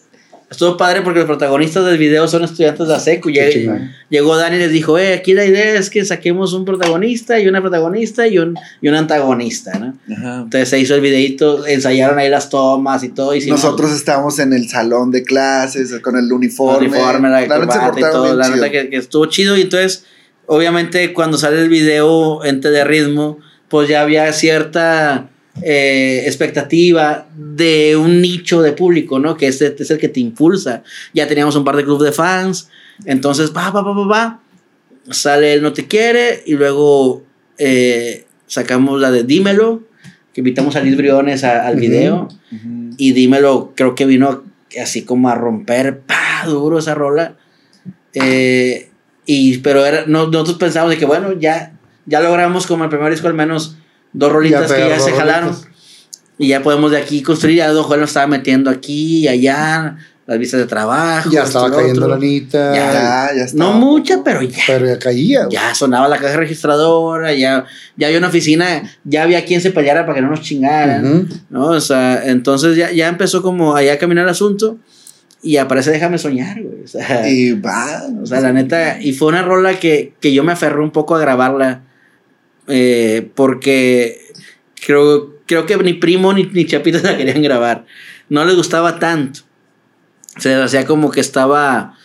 [0.51, 3.29] estuvo padre porque los protagonistas del video son estudiantes de la secu.
[3.29, 3.91] Qué Lleg- chingón.
[4.09, 7.47] Llegó Dani y les dijo: eh, aquí la idea es que saquemos un protagonista y
[7.47, 9.95] una protagonista y un, y un antagonista, ¿no?
[10.13, 10.41] Ajá.
[10.43, 13.33] Entonces se hizo el videito, ensayaron ahí las tomas y todo.
[13.33, 16.87] hicimos Nosotros estábamos en el salón de clases con el el uniforme.
[16.89, 18.35] uniforme, la, La y todo.
[18.35, 19.57] La neta que, que estuvo chido.
[19.57, 20.05] Y entonces,
[20.45, 23.39] obviamente, cuando sale el video ente de ritmo,
[23.69, 25.29] pues ya había cierta
[25.61, 29.37] eh, expectativa de un nicho de público, ¿no?
[29.37, 30.83] Que este es el que te impulsa.
[31.13, 32.69] Ya teníamos un par de clubes de fans.
[33.05, 34.39] Entonces, va, va, va, va, va.
[35.09, 37.23] Sale el No Te Quiere y luego
[37.57, 39.83] eh, sacamos la de Dímelo,
[40.33, 41.81] que invitamos a Liz Briones a- al Ujú.
[41.81, 42.27] video.
[42.51, 42.89] Ujú.
[42.97, 44.43] Y dímelo, creo que vino
[44.81, 47.35] así como a romper, pa, duro esa rola.
[48.13, 48.89] Eh,
[49.25, 51.73] y, pero era, no, nosotros pensamos de que, bueno, ya,
[52.05, 53.77] ya logramos como el primer disco al menos
[54.13, 55.19] dos rolitas que ya se rolitas.
[55.19, 55.55] jalaron.
[56.37, 57.57] Y ya podemos de aquí construir.
[57.57, 61.29] Ya Don Juan lo estaba metiendo aquí y allá, las vistas de trabajo.
[61.29, 62.73] Ya estaba cayendo la anita.
[62.73, 62.93] Ya.
[62.93, 63.57] Ya, ya está.
[63.57, 64.57] No mucha, pero ya.
[64.65, 65.45] Pero ya caía.
[65.45, 65.51] güey.
[65.53, 67.65] Ya sonaba la caja registradora, ya,
[67.95, 71.29] ya había una oficina, ya había quien se peleara para que no nos chingaran.
[71.51, 71.65] ¿no?
[71.67, 74.77] O sea, entonces ya, ya empezó como allá a caminar el asunto
[75.43, 76.83] y aparece Déjame Soñar, güey.
[76.83, 78.01] O sea, Y va.
[78.21, 81.15] o sea, la neta, y fue una rola que, que yo me aferré un poco
[81.15, 81.81] a grabarla
[82.67, 84.21] eh, porque
[84.85, 87.85] creo, creo que ni Primo ni, ni Chapito la querían grabar.
[88.29, 89.41] No les gustaba tanto.
[90.37, 91.97] Se les hacía como que estaba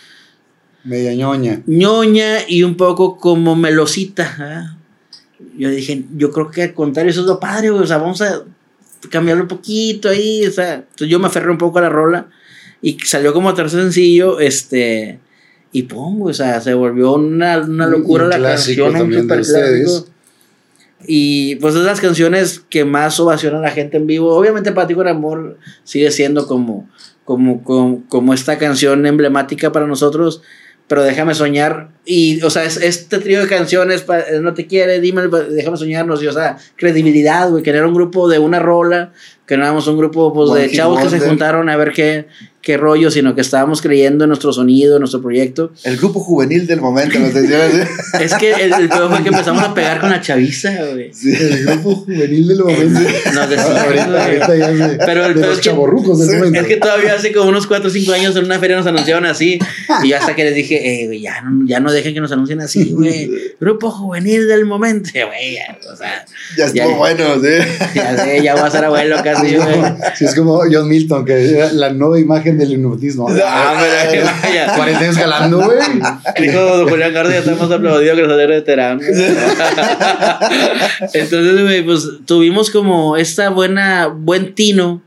[0.85, 1.63] Media ñoña.
[1.67, 4.35] ñoña y un poco como melosita.
[4.39, 4.77] ¿ah?
[5.57, 8.21] Yo dije, yo creo que al contrario, eso es lo padre, güey, O sea, vamos
[8.23, 8.43] a
[9.11, 10.47] cambiarlo un poquito ahí.
[10.47, 12.29] O sea, entonces yo me aferré un poco a la rola
[12.83, 15.21] y salió como tercer sencillo, este.
[15.73, 19.27] Y güey, o sea, se volvió una, una Un- locura un la canción, un también
[19.29, 20.09] de super clásico.
[21.07, 24.35] Y pues es las canciones que más ovacionan a la gente en vivo.
[24.35, 26.89] Obviamente, Para ti con amor sigue siendo como,
[27.25, 30.43] como, como, como esta canción emblemática para nosotros.
[30.89, 31.89] Pero déjame soñar.
[32.05, 36.07] Y, o sea, es, este trío de canciones, pa- No te quiere, dime, déjame soñar,
[36.07, 39.13] nos dio, o sea, credibilidad, güey, que no era un grupo de una rola,
[39.47, 42.29] que no éramos un grupo pues, de chavos que se juntaron a ver qué,
[42.67, 45.71] qué rollo, sino que estábamos creyendo en nuestro sonido, en nuestro proyecto.
[45.85, 47.87] El grupo juvenil del momento, nos decían.
[48.21, 51.13] Es que el, el peor fue que empezamos a pegar con la chaviza, güey.
[51.25, 53.01] El grupo juvenil del momento.
[53.35, 56.61] Nos decían, ahorita, ya Pero el de peor los es que- chavorrucos del momento.
[56.61, 59.27] Es que todavía hace como unos 4 o 5 años en una feria nos anunciaron
[59.27, 59.61] así.
[60.03, 62.33] Y yo hasta que les dije, eh, güey, ya no, ya no dejen que nos
[62.33, 63.31] anuncien así, güey.
[63.61, 65.55] Grupo juvenil del momento, güey.
[65.55, 66.25] ya, O sea,
[66.59, 66.97] Ya estuvo Ya.
[66.97, 67.93] bueno, sí.
[67.95, 69.77] ya sé, ya voy a ser abuelo casi, güey.
[70.17, 73.29] Sí, es como John Milton, que la nueva imagen en el neumatismo.
[73.29, 74.75] Ah, pero vaya.
[74.75, 75.79] 40 años jalando, güey.
[76.41, 79.01] Dijo don Julián García, ya estamos aplaudidos que nos saliera veterano.
[81.13, 85.03] Entonces, güey, pues tuvimos como esta buena, buen tino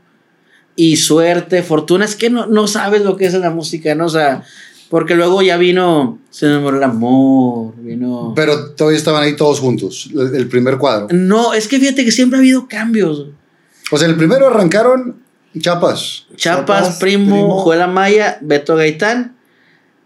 [0.76, 2.04] y suerte, fortuna.
[2.04, 4.06] Es que no, no sabes lo que es la música, ¿no?
[4.06, 4.42] O sea,
[4.88, 8.32] porque luego ya vino, se enamoró el amor, vino...
[8.34, 11.06] Pero todavía estaban ahí todos juntos, el el primer cuadro.
[11.12, 13.26] No, es que fíjate que siempre ha habido cambios.
[13.92, 15.16] O sea, el primero arrancaron
[15.58, 16.26] Chapas.
[16.36, 17.58] Chapas, Chapas, Primo, Primo.
[17.60, 19.36] Juela Maya, Beto Gaitán,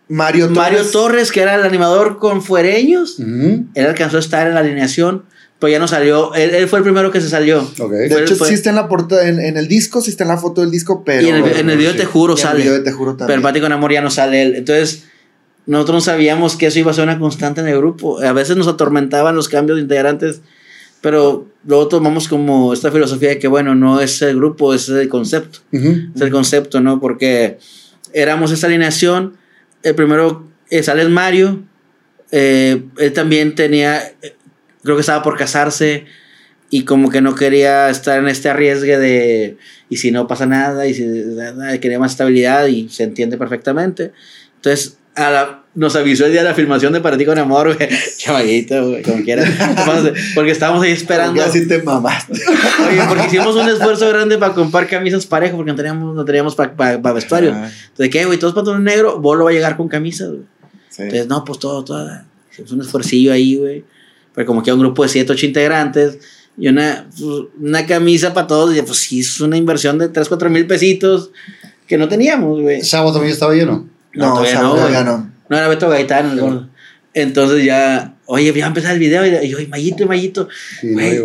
[0.08, 0.56] Mario Torres.
[0.56, 3.18] Mario Torres, que era el animador con Fuereños.
[3.18, 5.24] Él alcanzó a estar en la alineación,
[5.58, 6.34] pero ya no salió.
[6.34, 7.60] Él, él fue el primero que se salió.
[7.78, 7.90] Ok.
[7.92, 10.28] De hecho, fue- sí está en la portada, en, en el disco, sí está en
[10.28, 11.22] la foto del disco, pero.
[11.22, 11.98] y en el, en el video sí.
[11.98, 12.60] Te Juro Y en el sale.
[12.60, 13.42] video de Te Juro pero también.
[13.42, 14.54] Pati con Amor ya no sale él.
[14.56, 15.04] Entonces,
[15.66, 18.20] nosotros no sabíamos que eso iba a ser una constante en el grupo.
[18.20, 20.42] A veces nos atormentaban los cambios de integrantes,
[21.04, 25.10] pero luego tomamos como esta filosofía de que, bueno, no es el grupo, es el
[25.10, 25.58] concepto.
[25.70, 25.96] Ujú.
[26.14, 26.98] Es el concepto, ¿no?
[26.98, 27.58] Porque
[28.14, 29.36] éramos esa alineación.
[29.82, 31.62] El primero eh, sale Mario.
[32.32, 34.34] eh, él también tenía, eh,
[34.82, 36.06] creo que estaba por casarse
[36.70, 39.58] y como que no quería estar en este arriesgue de,
[39.90, 44.12] y si no pasa nada, y si nada, quería más estabilidad y se entiende perfectamente.
[44.56, 47.74] Entonces, a la- nos avisó el día de la filmación de Para ti con amor,
[47.74, 47.88] güey.
[48.16, 49.48] Chavallito, güey, como quieras.
[50.34, 51.42] Porque estábamos ahí esperando.
[51.42, 52.32] Así te mamaste.
[52.88, 56.54] Oye, porque hicimos un esfuerzo grande para comprar camisas parejas porque no teníamos, no teníamos
[56.54, 57.52] para vestuario.
[57.54, 58.38] Ah, Entonces, ¿qué, güey?
[58.38, 60.42] Todos pantalones negros, Bolo va a llegar con camisas, güey.
[60.90, 61.02] sí.
[61.02, 62.08] Entonces, no, pues todo, todo.
[62.52, 63.84] Hicimos un esfuercillo ahí, güey.
[64.34, 66.18] Pero como que un grupo de 7, 8 integrantes
[66.56, 70.28] y una, pues, una camisa para todos, y pues sí, es una inversión de 3,
[70.28, 71.30] 4 mil pesitos
[71.86, 72.82] que no teníamos, güey.
[72.82, 73.88] Sábado también estaba lleno.
[74.12, 75.33] No, No, todavía Sábado no, no.
[75.54, 76.68] No era Beto Gaitán, el.
[77.14, 79.24] Entonces ya, oye, ya empezar el video.
[79.42, 80.48] Y yo, "Ay, Mayito, Mayito,
[80.80, 81.20] Sí, Güey.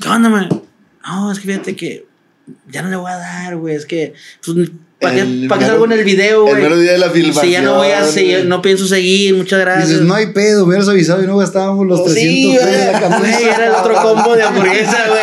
[0.00, 0.48] ¿qué onda, man?
[1.04, 2.06] No, es que fíjate que
[2.70, 3.74] ya no le voy a dar, güey.
[3.74, 4.70] Es que, pues,
[5.00, 6.62] ¿para qué, El pa' salgo en el video, El güey?
[6.62, 7.44] mero día de la filmación.
[7.46, 9.88] Si ya no voy a seguir, no pienso seguir, muchas gracias.
[9.88, 12.92] Dices, no hay pedo, hubieras avisado y no gastábamos los Pues 300 sí, pesos de
[12.92, 13.18] la camisa.
[13.38, 15.20] güey, era el otro combo de hamburguesa, güey.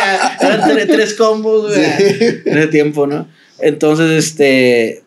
[0.52, 1.84] Eran tre- tres combos, güey.
[1.96, 2.24] Sí.
[2.44, 3.26] En ese tiempo, ¿no?
[3.60, 5.02] Entonces, este.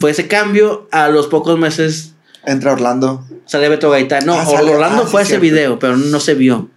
[0.00, 0.88] Fue ese cambio.
[0.90, 2.11] A los pocos meses
[2.44, 3.24] Entra Orlando.
[3.46, 4.26] sale Beto Gaitán.
[4.26, 5.42] No, Ah, sale- Orlando ah, sí, fue ese cierto.
[5.42, 6.70] video, pero no se vio.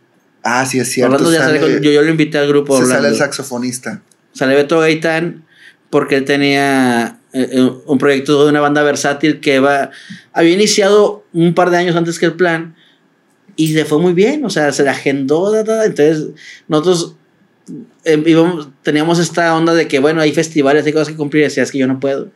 [0.43, 1.13] Ah, sí, es cierto.
[1.15, 2.75] Orlando ya sale sale- con- yo, yo lo invité al grupo.
[2.77, 2.95] se Orlando.
[3.03, 4.01] sale el saxofonista.
[4.33, 5.45] Sale Beto Gaitán
[5.89, 9.89] porque él tenía eh, eh, un proyecto de una banda versátil que va,
[10.33, 12.75] había iniciado un par de años antes que el plan
[13.57, 16.27] y le fue muy bien, o sea, se le agendó, da, da, entonces
[16.67, 17.15] nosotros
[18.03, 21.45] eh, íbamos- teníamos esta onda de que, bueno, hay festivales, hay cosas que cumplir, y
[21.45, 22.29] decías que yo no puedo.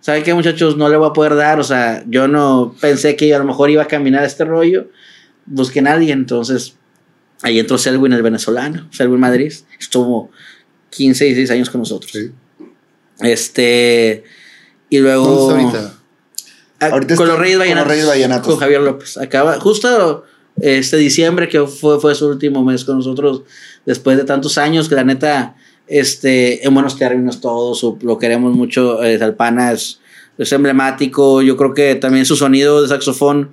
[0.00, 0.76] ¿Saben qué, muchachos?
[0.76, 3.70] No le voy a poder dar, o sea, yo no pensé que a lo mejor
[3.70, 4.88] iba a caminar este rollo,
[5.46, 6.74] busquen a alguien, entonces
[7.42, 10.30] ahí entró Selwyn, el venezolano, Selwyn Madrid, estuvo
[10.90, 12.12] 15, 16 años con nosotros.
[12.12, 12.30] Sí.
[13.20, 14.24] Este.
[14.88, 15.24] Y luego.
[15.24, 15.94] ¿Dónde está ahorita?
[16.80, 17.90] Ah, Ahorita con los Reyes con los Vallenatos.
[17.90, 18.46] Reyes Vallenatos.
[18.48, 19.18] Con Javier López.
[19.18, 19.60] Acaba.
[19.60, 20.24] Justo
[20.60, 23.42] este diciembre, que fue, fue su último mes con nosotros,
[23.86, 25.56] después de tantos años, que la neta,
[25.90, 29.02] este, en buenos términos todos, lo queremos mucho.
[29.02, 30.00] Eh, Salpana es,
[30.38, 31.42] es emblemático.
[31.42, 33.50] Yo creo que también su sonido de saxofón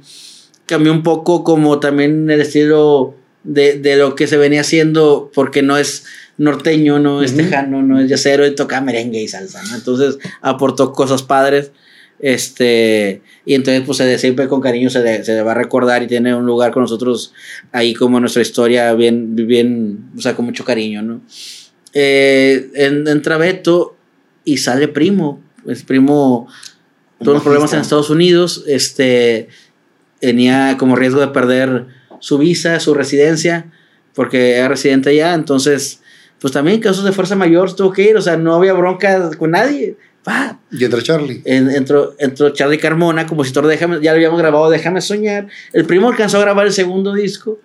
[0.68, 5.64] cambió un poco, como también el estilo de, de lo que se venía haciendo, porque
[5.64, 6.06] no es
[6.38, 7.42] norteño, no es Ujú.
[7.42, 9.76] tejano, no es yacero, y toca merengue y salsa, ¿no?
[9.76, 11.72] Entonces aportó cosas padres.
[12.20, 16.04] Este, y entonces, pues se siempre con cariño se le, se le va a recordar
[16.04, 17.34] y tiene un lugar con nosotros
[17.72, 21.22] ahí como nuestra historia, bien, bien, o sea, con mucho cariño, ¿no?
[21.94, 23.96] Eh, en- entra Beto
[24.44, 25.42] y sale Primo.
[25.68, 26.48] Es Primo,
[27.20, 27.82] todos los problemas en.
[27.82, 29.50] Estados Unidos, este,
[30.20, 31.88] tenía como riesgo de perder
[32.20, 33.72] su visa, su residencia,
[34.14, 36.02] porque era residente allá, entonces,
[36.40, 39.52] pues también casos de fuerza mayor tuvo que ir, o sea, no había bronca con
[39.52, 39.98] nadie.
[40.72, 41.42] Y entra Charlie.
[41.46, 45.48] en- entró, entró Charlie Carmona, compositor de Déjame, ya lo habíamos grabado Déjame Soñar.
[45.74, 47.60] El primo alcanzó a grabar el segundo disco,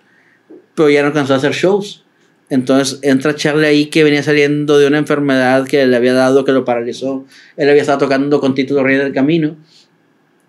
[0.75, 2.05] pero ya no alcanzó a hacer shows.
[2.49, 6.51] Entonces entra Charlie ahí que venía saliendo de una enfermedad que le había dado, que
[6.51, 7.25] lo paralizó.
[7.57, 9.55] Él había estado tocando con Tito Rey del Camino.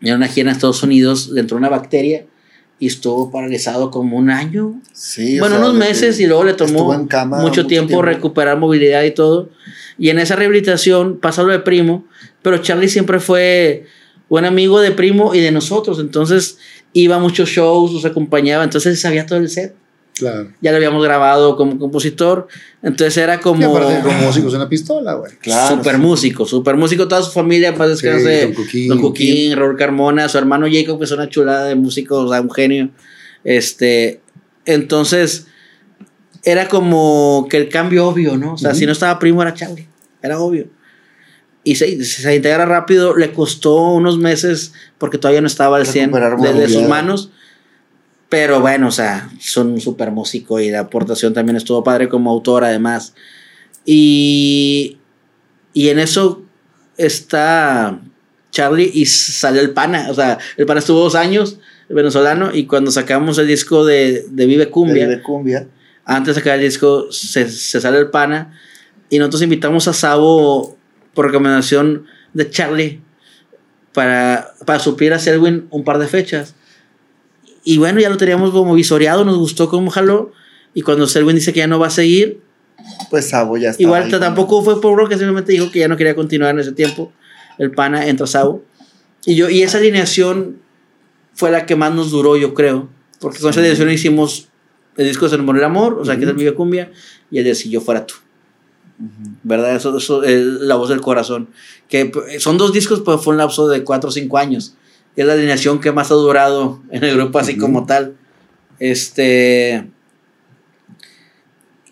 [0.00, 2.26] Y en una gira en Estados Unidos le entró una bacteria
[2.78, 4.80] y estuvo paralizado como un año.
[4.92, 8.58] Sí, o bueno, sea, unos meses y luego le tomó en cama mucho, tiempo, recuperar
[8.58, 9.48] movilidad y todo.
[9.96, 12.04] Y en esa rehabilitación pasa lo de Primo,
[12.42, 13.86] pero Charlie siempre fue
[14.28, 16.58] buen amigo de Primo y de nosotros, entonces
[16.92, 19.74] iba a muchos shows, nos acompañaba, entonces sabía todo el set.
[20.14, 20.48] Claro.
[20.60, 22.46] Ya lo habíamos grabado como compositor,
[22.82, 25.32] entonces era como aparte, como músicos en la pistola, güey.
[25.40, 26.00] Claro, super sí.
[26.00, 28.88] músico, super músico, toda su familia, para Sí, descansar Don Cuquín.
[28.88, 32.40] Don Cuquín, Raúl Carmona, su hermano Jacob, que es una chulada de músico, o sea,
[32.40, 32.90] un genio.
[33.42, 34.20] Este,
[34.66, 35.46] entonces,
[36.44, 38.54] era como que el cambio obvio, ¿no?
[38.54, 38.78] O sea, Ujú.
[38.78, 39.88] si no estaba primo era Charlie,
[40.22, 40.68] era obvio.
[41.66, 43.16] y se, se integra rápido.
[43.16, 47.30] Le costó unos meses porque todavía no estaba al 100 Recuperar de, de sus manos.
[48.34, 52.32] Pero bueno, o sea, son un súper músico y la aportación también estuvo padre como
[52.32, 53.14] autor además.
[53.84, 54.98] Y,
[55.72, 56.42] y en eso
[56.96, 58.00] está
[58.50, 60.08] Charlie y sale el pana.
[60.10, 64.24] O sea, el pana estuvo dos años, el venezolano, y cuando sacamos el disco de,
[64.28, 65.68] de Vive Cumbia, De, de cumbia.
[66.04, 68.58] antes de sacar el disco, se, se sale el pana.
[69.10, 70.76] Y nosotros invitamos a Sabo
[71.14, 73.00] por recomendación de Charlie
[73.92, 76.56] para, para suplir a Selwyn un par de fechas.
[77.64, 80.32] Y bueno, ya lo teníamos como visoreado, nos gustó cómo jaló.
[80.74, 82.40] Y cuando Selwyn dice que ya no va a seguir,
[83.10, 83.82] Pues Sabo ya está.
[83.82, 87.12] igual tampoco fue por que simplemente dijo que ya no quería continuar en ese tiempo.
[87.58, 88.62] El pana entra Sabo.
[89.24, 90.58] Y, yo, y esa alineación
[91.32, 92.88] fue la que más nos duró, yo creo.
[93.20, 94.48] Porque con esa alineación hicimos
[94.96, 96.92] el disco de el amor, o sea, que es el Vive Cumbia,
[97.30, 98.14] y el de Si yo fuera tú.
[99.42, 99.74] ¿Verdad?
[99.74, 101.48] Eso, eso es la voz del corazón.
[101.88, 104.74] Que son dos discos, pero fue un lapso de cuatro o cinco años.
[105.16, 108.16] Es la alineación que más ha durado en el grupo, así como tal.
[108.78, 109.86] Este.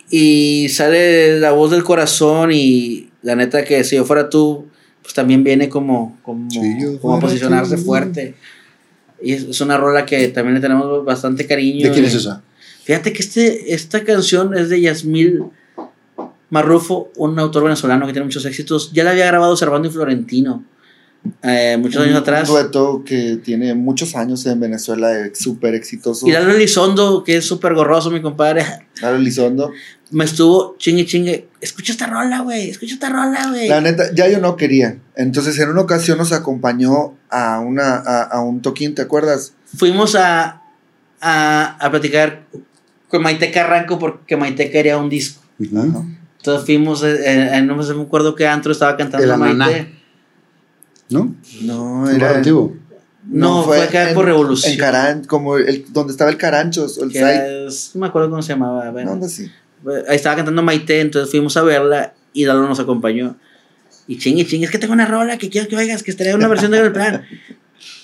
[0.09, 4.67] Y sale la voz del corazón, y la neta que si yo fuera tú,
[5.01, 6.49] pues también viene como, como,
[7.01, 7.83] como a posicionarse tú.
[7.83, 8.35] fuerte.
[9.21, 11.87] Y es, es una rola que también le tenemos bastante cariño.
[11.87, 12.43] ¿De quién es esa?
[12.83, 15.45] Fíjate que este, esta canción es de Yasmil
[16.49, 18.91] Marrufo, un autor venezolano que tiene muchos éxitos.
[18.91, 20.65] Ya la había grabado Servando y Florentino
[21.41, 22.49] eh, muchos años atrás.
[22.49, 26.27] Un dueto que tiene muchos años en Venezuela, súper exitoso.
[26.27, 28.65] Y Lalo Elizondo, que es súper gorroso, mi compadre,
[29.01, 29.71] Lalo Elizondo.
[30.11, 31.47] me estuvo chingue chingue.
[31.61, 32.69] Escucha esta rola, güey.
[32.69, 33.67] Escucha esta rola, güey.
[33.69, 34.97] La neta, ya yo no quería.
[35.15, 39.53] Entonces, en una ocasión nos acompañó a, una, a, a un toquín, ¿te acuerdas?
[39.77, 40.61] Fuimos a,
[41.21, 42.43] a, a platicar
[43.07, 45.41] con Maite Carranco porque Maite quería un disco.
[45.59, 49.57] Entonces fuimos, eh, eh, no me acuerdo qué antro estaba cantando Maite.
[49.57, 49.87] Naná.
[51.09, 51.35] ¿No?
[51.61, 52.75] No, ¿Era antiguo?
[53.27, 54.73] No, fue acá en- por Revolución.
[54.73, 58.41] En Caran, como el, donde estaba el Caranchos, o el es- no me acuerdo cómo
[58.41, 58.89] se llamaba.
[58.91, 59.15] bueno.
[59.15, 59.49] No, sí.
[60.07, 63.37] Ahí estaba cantando Maite, entonces fuimos a verla y Dalo nos acompañó.
[64.07, 66.47] Y chingue, chingue, es que tengo una rola que quiero que oigas, que estaría una
[66.49, 67.23] versión de el plan.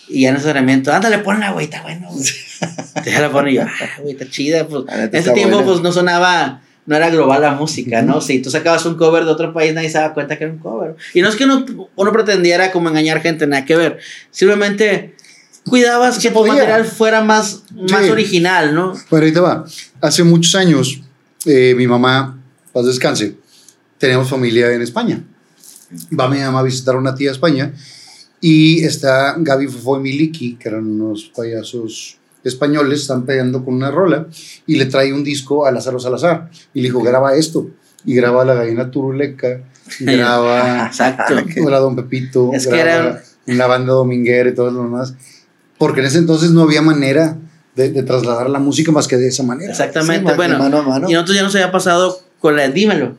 [0.07, 2.09] Y ya en ese entrenamiento, ándale, ponla, güey, está bueno.
[3.05, 4.67] Ya la pone y yo, ah, güey, está chida.
[4.67, 4.83] Pues.
[4.89, 5.65] En ese tiempo, buena.
[5.71, 8.19] pues no sonaba, no era global la música, ¿no?
[8.19, 10.57] Si tú sacabas un cover de otro país, nadie se daba cuenta que era un
[10.59, 10.95] cover.
[11.13, 11.63] Y no es que uno,
[11.95, 13.99] uno pretendiera como engañar gente, nada que ver.
[14.31, 15.15] Simplemente
[15.65, 16.53] cuidabas Se que tu podía.
[16.53, 18.09] material fuera más, más Sí.
[18.09, 18.93] original, ¿no?
[19.11, 19.65] Bueno, te va.
[20.01, 21.01] Hace muchos años,
[21.45, 22.41] eh, mi mamá,
[22.73, 23.35] paz descanse,
[23.99, 25.23] teníamos familia en España.
[26.19, 27.71] Va mi mamá a visitar a una tía a España
[28.41, 33.91] y está Gaby Fofo y Miliki, que eran unos payasos españoles, están pegando con una
[33.91, 34.27] rola
[34.65, 37.69] y le trae un disco a Lázaro Salazar y le dijo, graba esto.
[38.05, 39.61] Y graba La Gallina Turuleca,
[39.99, 41.35] graba Exacto.
[41.65, 45.13] Hola Don Pepito, Es que graba era- una banda dominguera y todo lo demás.
[45.77, 47.37] Porque en ese entonces no había manera
[47.75, 49.71] de, de trasladar la música más que de esa manera.
[49.71, 50.59] Exactamente, Sí, bueno.
[50.59, 51.09] mano a mano.
[51.09, 53.15] Y nosotros ya nos había pasado con la de Dímelo,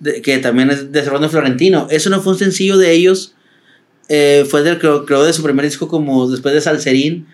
[0.00, 1.86] de- que también es de Servando Florentino.
[1.90, 3.34] Eso no fue un sencillo de ellos,
[4.08, 7.26] eh, fue del, creo, creo de su primer disco como después de Salserín.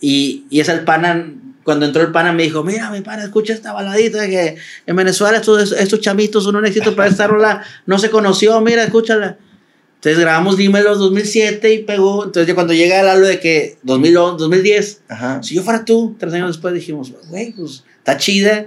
[0.00, 1.32] Y, y es el pana,
[1.64, 5.38] cuando entró el pana me dijo, mira mi pana, escucha esta baladita que en Venezuela
[5.38, 9.38] estos, estos chamitos son un éxito para esta rola, no se conoció, mira, escúchala.
[9.96, 12.24] Entonces grabamos Dímelo 2007 y pegó.
[12.24, 15.42] Entonces ya cuando llega el halo de que 2011, 2010, Ajá.
[15.42, 18.66] si yo fuera tú, tres años después dijimos, güey, pues está chida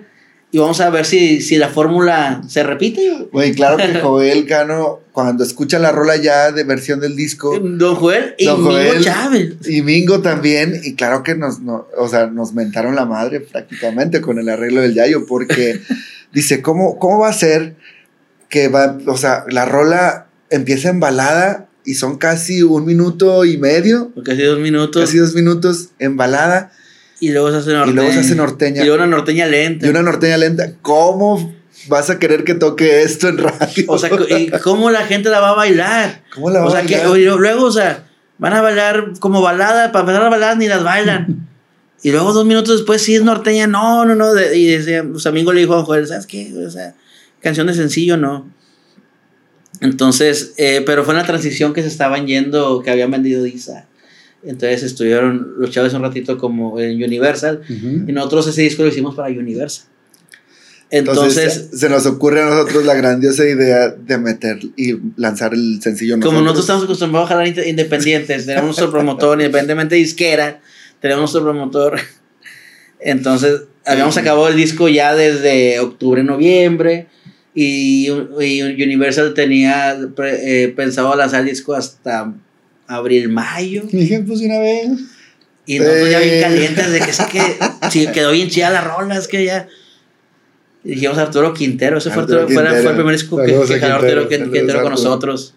[0.52, 3.28] y vamos a ver si, si la fórmula se repite.
[3.32, 3.54] güey.
[3.54, 8.36] Claro que Joel Cano, cuando escucha la rola ya de versión del disco, Don Joel
[8.38, 9.00] y Don Mingo.
[9.02, 9.56] Chávez.
[9.68, 14.20] y Mingo también, y claro que nos, no- o sea, nos mentaron la madre prácticamente
[14.22, 15.80] con el arreglo del Yayo, porque
[16.34, 17.76] dice, ¿cómo, ¿cómo va a ser
[18.50, 23.58] que va, o sea, la rola empieza en balada y son casi un minuto y
[23.58, 25.02] medio, así dos minutos.
[25.06, 26.72] casi dos minutos en balada,
[27.22, 27.92] y luego se hace norteña.
[27.92, 29.86] y luego se hace norteña, Y luego una norteña lenta.
[29.86, 30.74] y una norteña lenta?
[30.82, 31.56] ¿Cómo
[31.88, 33.86] vas a querer que toque esto en radio?
[33.88, 36.24] O sea, ¿y ¿cómo la gente la va a bailar?
[36.36, 37.18] ¿Cómo la va o a sea, que bailar?
[37.38, 40.84] y luego, o sea, van a bailar como balada, para empezar a bailar ni las
[40.84, 41.48] bailan.
[42.04, 44.34] y luego dos minutos después sí es norteña, no, no, no.
[44.34, 46.52] de- y decía, pues amigo le dijo a Joel, ¿sabes qué?
[46.66, 46.96] O sea,
[47.42, 48.50] canción de sencillo, no.
[49.80, 53.86] Entonces, eh, pero fue una transición que se estaban yendo, que habían vendido Isa.
[54.44, 57.62] Entonces estuvieron los chavos un ratito como en Universal.
[57.70, 59.86] Y nosotros ese disco lo hicimos para Universal.
[60.94, 65.80] Entonces, Entonces, se nos ocurre a nosotros la grandiosa idea de meter y lanzar el
[65.82, 66.20] sencillo.
[66.20, 70.60] como nosotros estamos acostumbrados a jalar inde- independientes, tenemos nuestro promotor, independientemente de disquera,
[71.00, 71.98] tenemos nuestro promotor.
[73.00, 77.08] Entonces, habíamos acabado el disco ya desde octubre, noviembre.
[77.54, 78.08] Y,
[78.42, 82.34] y Universal tenía eh, pensado lanzar el disco hasta
[82.92, 83.84] abril, mayo.
[83.92, 84.90] Dije, pues una vez.
[85.66, 86.42] Y nosotros ya bien Eh.
[86.42, 87.42] calientes de que es que
[87.92, 89.68] sí, quedó bien chida la rola, es que ya.
[90.84, 92.82] Y dijimos Arturo Quintero, ese fue, Arturo fue, la- Quintero.
[92.82, 95.54] fue el primer disco que, que Arturo Quintero con nosotros.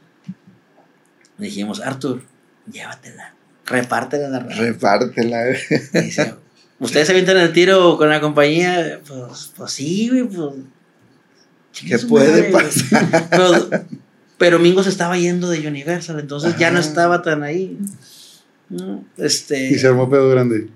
[1.38, 2.22] Dijimos, Artur,
[2.70, 3.34] llévatela,
[3.66, 4.54] repártela la rola.
[4.56, 5.50] Repártela.
[5.94, 6.34] Y dice,
[6.78, 9.00] ¿Ustedes se avientan el tiro con la compañía?
[9.06, 10.54] Pues, pues sí, güey, pues.
[11.72, 13.28] ¿Qué puede madre, pasar?
[13.30, 13.68] Pero,
[14.44, 17.78] pero Mingo se estaba yendo de Universal, entonces ya no estaba tan ahí.
[18.68, 19.02] ¿no?
[19.16, 19.70] Este.
[19.70, 20.68] Y se armó pedo grande.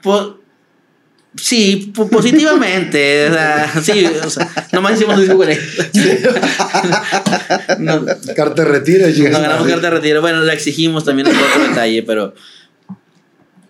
[0.00, 0.38] Po-
[1.34, 3.28] sí, po- positivamente.
[3.28, 5.44] o sea, sí, o sea, nomás hicimos un disco
[7.80, 8.06] no, no
[8.36, 9.32] Carta de retiro, chicas.
[9.32, 10.20] ganamos carta de retiro.
[10.20, 12.32] Bueno, la exigimos también otro detalle, pero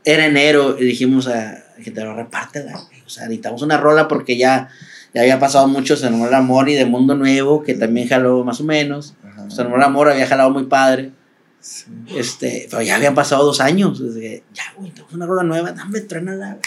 [0.04, 2.78] era enero y dijimos a que te lo repártela.
[3.06, 4.68] O sea, necesitamos una rola porque ya,
[5.14, 5.96] ya había pasado mucho.
[5.96, 9.14] Se enamoró el amor y de Mundo Nuevo, que también jaló más o menos.
[9.50, 9.56] Ajá.
[9.56, 11.12] Se enamoró el amor, había jalado muy padre.
[11.60, 11.84] Sí.
[12.14, 14.02] Este, pero ya habían pasado dos años.
[14.02, 16.60] Desde que, ya, güey, tenemos una rola nueva, dame, trénala, güey.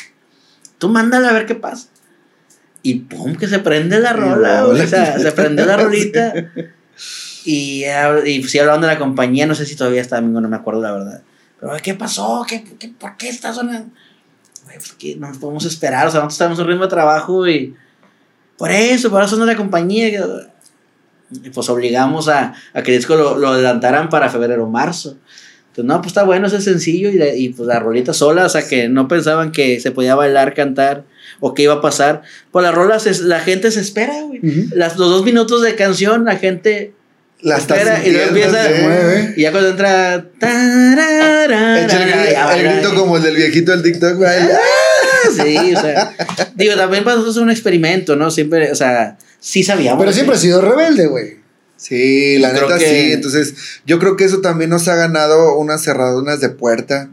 [0.78, 1.88] Tú mándala a ver qué pasa.
[2.82, 4.82] Y pum, que se prende la rola, güey.
[4.82, 6.34] O sea, se prendió la rolita.
[7.45, 10.50] Y, eh, y sí hablaban de la compañía, no sé si todavía está amigo, no
[10.50, 11.24] me acuerdo la verdad.
[11.60, 12.45] Pero, ¿qué pasó?
[12.48, 13.90] ¿Qué, qué, ¿Por qué está sonando?
[14.66, 17.48] Güey, pues que no nos podemos esperar, o sea, nosotros tenemos un ritmo de trabajo
[17.48, 17.76] y
[18.58, 20.22] por eso, por eso no la compañía.
[21.53, 25.18] Pues obligamos a, a que el disco lo, lo adelantaran para febrero o marzo.
[25.70, 28.68] Entonces, no, pues está bueno ese sencillo y, y pues la rolita sola, o sea,
[28.68, 31.03] que no pensaban que se podía bailar, cantar
[31.40, 32.22] o qué iba a pasar.
[32.52, 34.40] Pues las rolas, es- la gente se espera, güey.
[34.40, 34.76] Ujú.
[34.76, 36.94] Las, los dos minutos de canción, la gente
[37.42, 38.60] La espera y luego empieza.
[39.36, 40.26] Y ya cuando entra.
[40.40, 44.32] tararara, el, ya el grito como el del viejito del TikTok, güey.
[45.36, 46.14] Sí, o sea.
[46.56, 48.30] digo, también para nosotros es un experimento, ¿no?
[48.30, 50.00] Siempre, o sea, sí sabíamos.
[50.00, 51.44] Pero siempre ha sido rebelde, güey.
[51.76, 53.12] Sí, la Creo neta que- sí.
[53.12, 53.56] Entonces,
[53.86, 57.10] yo creo que eso también nos ha ganado unas cerraduras de puerta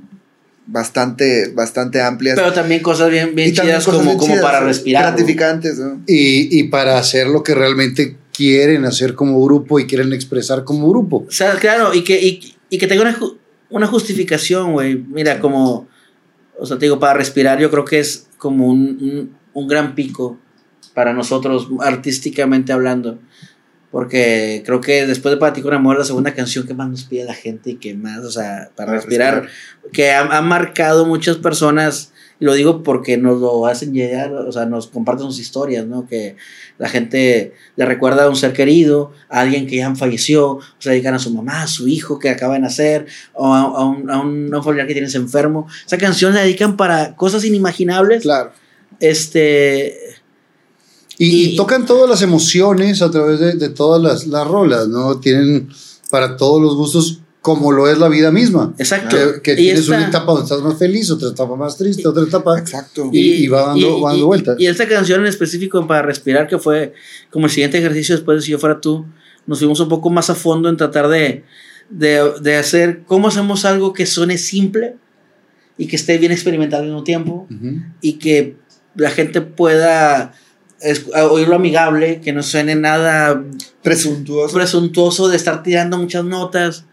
[0.67, 2.37] bastante, bastante amplias.
[2.37, 5.03] Pero también cosas bien, bien chidas cosas como, bien como chidas, para respirar.
[5.05, 6.01] Gratificantes, ¿no?
[6.07, 10.89] Y, y para hacer lo que realmente quieren hacer como grupo y quieren expresar como
[10.89, 11.25] grupo.
[11.29, 13.37] O sea, claro, y que, y, y que tenga una, ju-
[13.71, 14.97] una justificación, güey.
[14.97, 15.89] Mira, como,
[16.59, 19.95] o sea, te digo, para respirar, yo creo que es como un, un, un gran
[19.97, 20.39] pico
[20.95, 23.19] para nosotros, artísticamente hablando.
[23.91, 27.25] Porque creo que después de Para con amor, la segunda canción que más nos pide
[27.25, 29.49] la gente y que más, o sea, para, Para respirar,
[29.93, 34.53] que ha, ha marcado muchas personas, y lo digo porque nos lo hacen llegar, o
[34.53, 36.07] sea, nos comparten sus historias, ¿no?
[36.07, 36.37] Que
[36.79, 40.91] la gente le recuerda a un ser querido, a alguien que ya falleció, o se
[40.91, 44.09] dedican a su mamá, a su hijo que acaba de nacer, o a, a un,
[44.09, 45.67] a un- un familiar que tienes enfermo.
[45.85, 48.23] Esa canción la dedican para cosas inimaginables.
[48.23, 48.53] Claro.
[49.01, 49.97] Este,
[51.21, 54.89] Y, y Y- tocan todas las emociones a través de, de todas las, las rolas,
[54.89, 55.21] ¿no?
[55.21, 55.69] Tienen
[56.11, 58.75] para todos los gustos, como lo es la vida misma.
[58.79, 59.17] exacto.
[59.17, 62.09] Que, que Y tienes esta- una etapa donde estás más feliz, otra etapa más triste,
[62.09, 62.59] otra etapa.
[62.59, 63.11] Exacto.
[63.13, 64.57] Y- y va dando- va dando vueltas.
[64.59, 66.95] Y esta canción en específico para respirar, que fue
[67.31, 69.05] como el siguiente ejercicio después de Si yo fuera tú,
[69.47, 71.45] nos fuimos un poco más a fondo en tratar de,
[71.91, 74.97] de, de hacer, cómo hacemos algo que suene simple
[75.79, 77.77] y que esté bien experimentado al mismo tiempo Ujú.
[78.01, 78.57] y que
[78.95, 80.35] la gente pueda
[80.81, 83.43] es- oírlo amigable, que no suene nada
[83.83, 84.55] Presuntuoso.
[84.55, 86.85] presuntuoso de estar tirando muchas notas.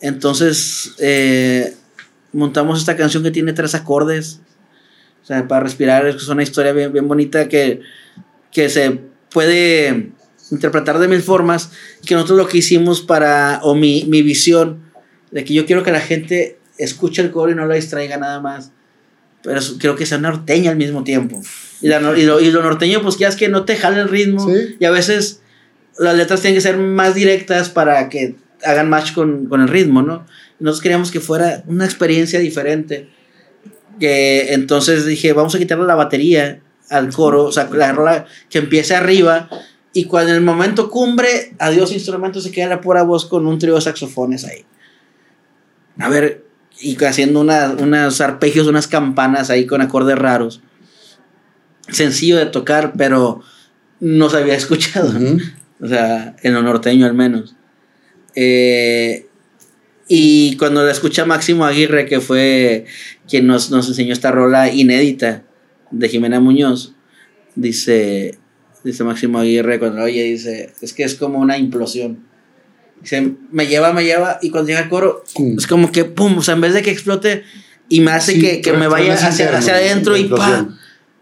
[0.00, 1.74] Entonces, eh,
[2.32, 4.40] montamos esta canción que tiene tres acordes.
[5.22, 7.80] O sea, para respirar, es una historia bien, bien bonita que,
[8.52, 10.10] que se puede
[10.50, 11.70] interpretar de mil formas.
[12.04, 14.82] Que nosotros lo que hicimos para, o mi, mi visión,
[15.30, 18.40] de que yo quiero que la gente escuche el coro y no lo distraiga nada
[18.40, 18.72] más.
[19.44, 21.40] Pero quiero que sea norteña al mismo tiempo.
[21.80, 24.00] Y, la nor- y, lo, y lo norteño, pues ya es que no te jale
[24.00, 24.48] el ritmo.
[24.48, 24.76] Sí.
[24.80, 25.40] Y a veces
[25.98, 30.02] las letras tienen que ser más directas para que hagan match con, con el ritmo,
[30.02, 30.26] ¿no?
[30.58, 33.10] Nosotros queríamos que fuera una experiencia diferente.
[34.00, 38.58] Que entonces dije, vamos a quitarle la batería al coro, o sea, la rola que
[38.58, 39.48] empiece arriba.
[39.92, 43.58] Y cuando en el momento cumbre, adiós instrumento, se queda la pura voz con un
[43.58, 44.64] trío de saxofones ahí.
[45.98, 46.43] A ver,
[46.84, 50.60] y haciendo una, unos arpegios, unas campanas ahí con acordes raros.
[51.88, 53.40] Sencillo de tocar, pero
[54.00, 55.12] no se había escuchado.
[55.80, 57.56] O sea, en lo norteño al menos.
[58.34, 59.26] Eh,
[60.08, 62.84] y cuando la escucha Máximo Aguirre, que fue
[63.26, 65.42] quien nos, nos enseñó esta rola inédita
[65.90, 66.94] de Jimena Muñoz,
[67.54, 68.36] dice,
[68.84, 72.33] dice Máximo Aguirre, cuando la oye, dice, es que es como una implosión.
[73.04, 75.22] Dice, me lleva, me lleva, y cuando llega el coro,
[75.56, 77.44] es como que, pum, o sea, en vez de que explote
[77.88, 80.66] y me hace Sí, que, que me vaya hacia, hacia adentro y pa,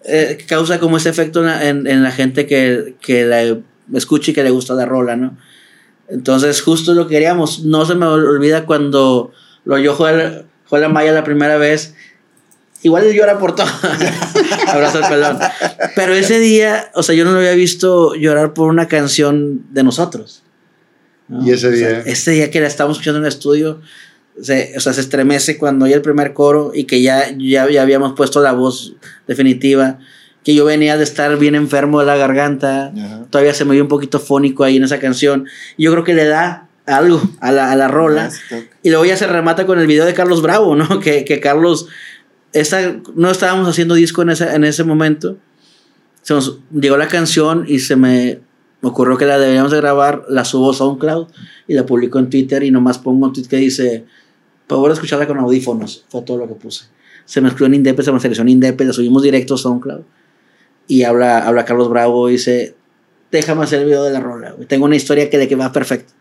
[0.05, 3.59] eh, causa como ese efecto en la, en- la gente que, que la,
[3.95, 5.37] escuche y que le gusta la rola, ¿no?
[6.09, 7.65] Entonces, justo lo que queríamos.
[7.65, 9.33] No se me olvida cuando
[9.65, 11.95] lo oyó Joel, Joel Amaya la primera vez.
[12.83, 13.67] Igual él llora por todo.
[14.69, 15.39] Abrazo al pelón.
[15.95, 19.83] Pero ese día, o sea, yo no lo había visto llorar por una canción de
[19.85, 20.43] nosotros.
[21.33, 21.47] ¿No?
[21.47, 22.03] Y ese O sea, día.
[22.07, 23.81] ese día que la estábamos escuchando en el estudio,
[24.41, 27.83] se, o sea, se estremece cuando oye el primer coro y que ya, ya, ya
[27.83, 28.95] habíamos puesto la voz
[29.27, 29.99] definitiva.
[30.45, 32.87] Que yo venía de estar bien enfermo de la garganta.
[32.89, 33.27] Ajá.
[33.31, 35.47] Todavía se me vio un poquito fónico ahí en esa canción.
[35.77, 38.31] Y yo creo que le da algo a la, a la rola.
[38.83, 40.99] Y luego ya se remata con el video de Carlos Bravo, ¿no?
[41.01, 41.87] Que, que Carlos,
[42.53, 45.37] esta, no estábamos haciendo disco en ese, en ese momento.
[46.23, 48.41] Se nos llegó la canción y se me
[48.83, 51.29] ocurrió que la deberíamos de grabar, la subo a SoundCloud
[51.69, 54.05] y la publico en Twitter y nomás pongo un tweet que dice,
[54.69, 56.87] favor escucharla con audífonos, fue todo lo que puse.
[57.25, 60.03] Se mezcló en Indepe, se masterizó en Indepe, la subimos directo a SoundCloud
[60.89, 62.75] y habla, habla Carlos Bravo y dice,
[63.31, 64.67] déjame hacer el video de la rola, güey.
[64.67, 66.13] tengo una historia que de que va perfecto.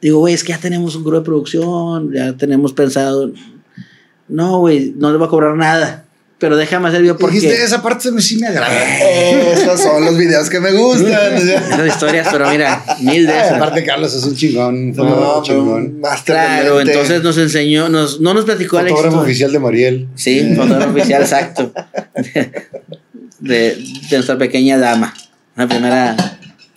[0.00, 3.30] Digo, güey, es que ya tenemos un grupo de producción, ya tenemos pensado.
[4.26, 6.06] No, güey, no le voy a cobrar nada.
[6.42, 7.36] Pero déjame hacer el video porque.
[7.36, 8.98] Dijiste, esa parte me- sí me agrada.
[9.52, 11.36] Esos son los videos que me gustan.
[11.36, 13.52] Esas historias, pero mira, mil de esas.
[13.52, 16.02] Aparte, Carlos es un chingón, un No, fotógrafo pero chingón.
[16.02, 19.22] de Claro, entonces nos enseñó, nos, no nos platicó la Fotógrafo historia.
[19.30, 20.08] oficial de Mariel.
[20.16, 21.72] Sí, fotógrafo oficial, exacto.
[23.38, 25.14] De, de nuestra pequeña dama.
[25.54, 26.16] La primera.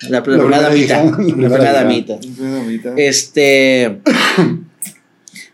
[0.10, 1.03] La, primera primera damita.
[1.03, 1.74] La primera.
[1.74, 2.16] Damita.
[2.98, 4.00] Este.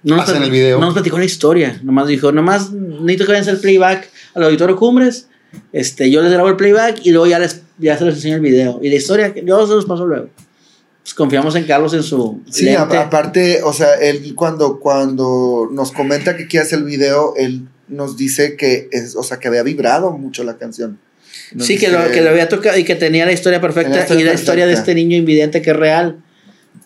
[0.03, 0.79] No nos, Hacen el video.
[0.79, 1.79] no nos platicó la historia.
[1.83, 5.27] Nomás dijo, nomás necesito que vayan a hacer playback al auditorio Cumbres.
[5.73, 8.41] Este, yo les grabo el playback y luego ya, les, ya se les enseño el
[8.41, 8.79] video.
[8.81, 10.29] Y la historia, yo se los paso luego.
[11.03, 12.41] Pues confiamos en Carlos en su.
[12.49, 12.97] Sí, lente.
[12.97, 18.17] aparte, o sea, él cuando, cuando nos comenta que quiere hacer el video, él nos
[18.17, 20.99] dice que es, o sea, que había vibrado mucho la canción.
[21.53, 23.97] Nos Sí, que lo, que lo había tocado y que tenía la historia perfecta Tenía
[23.97, 24.91] la historia y la historia de perfecta.
[24.91, 26.23] este niño invidente que es real.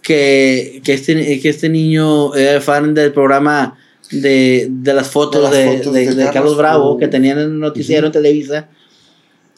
[0.05, 3.75] Que, que, este, que este niño era fan del programa
[4.11, 6.57] de, de las fotos De de, las fotos de- de de Carlos, Carlos.
[6.57, 6.97] Bravo Uh.
[6.99, 8.69] que tenían en el noticiero en Televisa.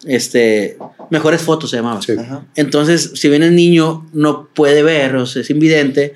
[0.06, 0.77] Este,
[1.09, 2.01] mejores fotos se llamaba.
[2.01, 2.14] Sí.
[2.56, 6.14] Entonces, si bien el niño no puede ver, o sea, es invidente,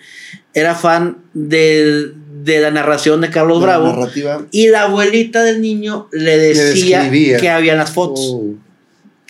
[0.54, 3.88] era fan del- de la narración de Carlos La Bravo.
[3.88, 4.46] narrativa.
[4.52, 7.38] Y la abuelita del niño le decía describía.
[7.38, 8.30] que había en las fotos.
[8.34, 8.54] Oh.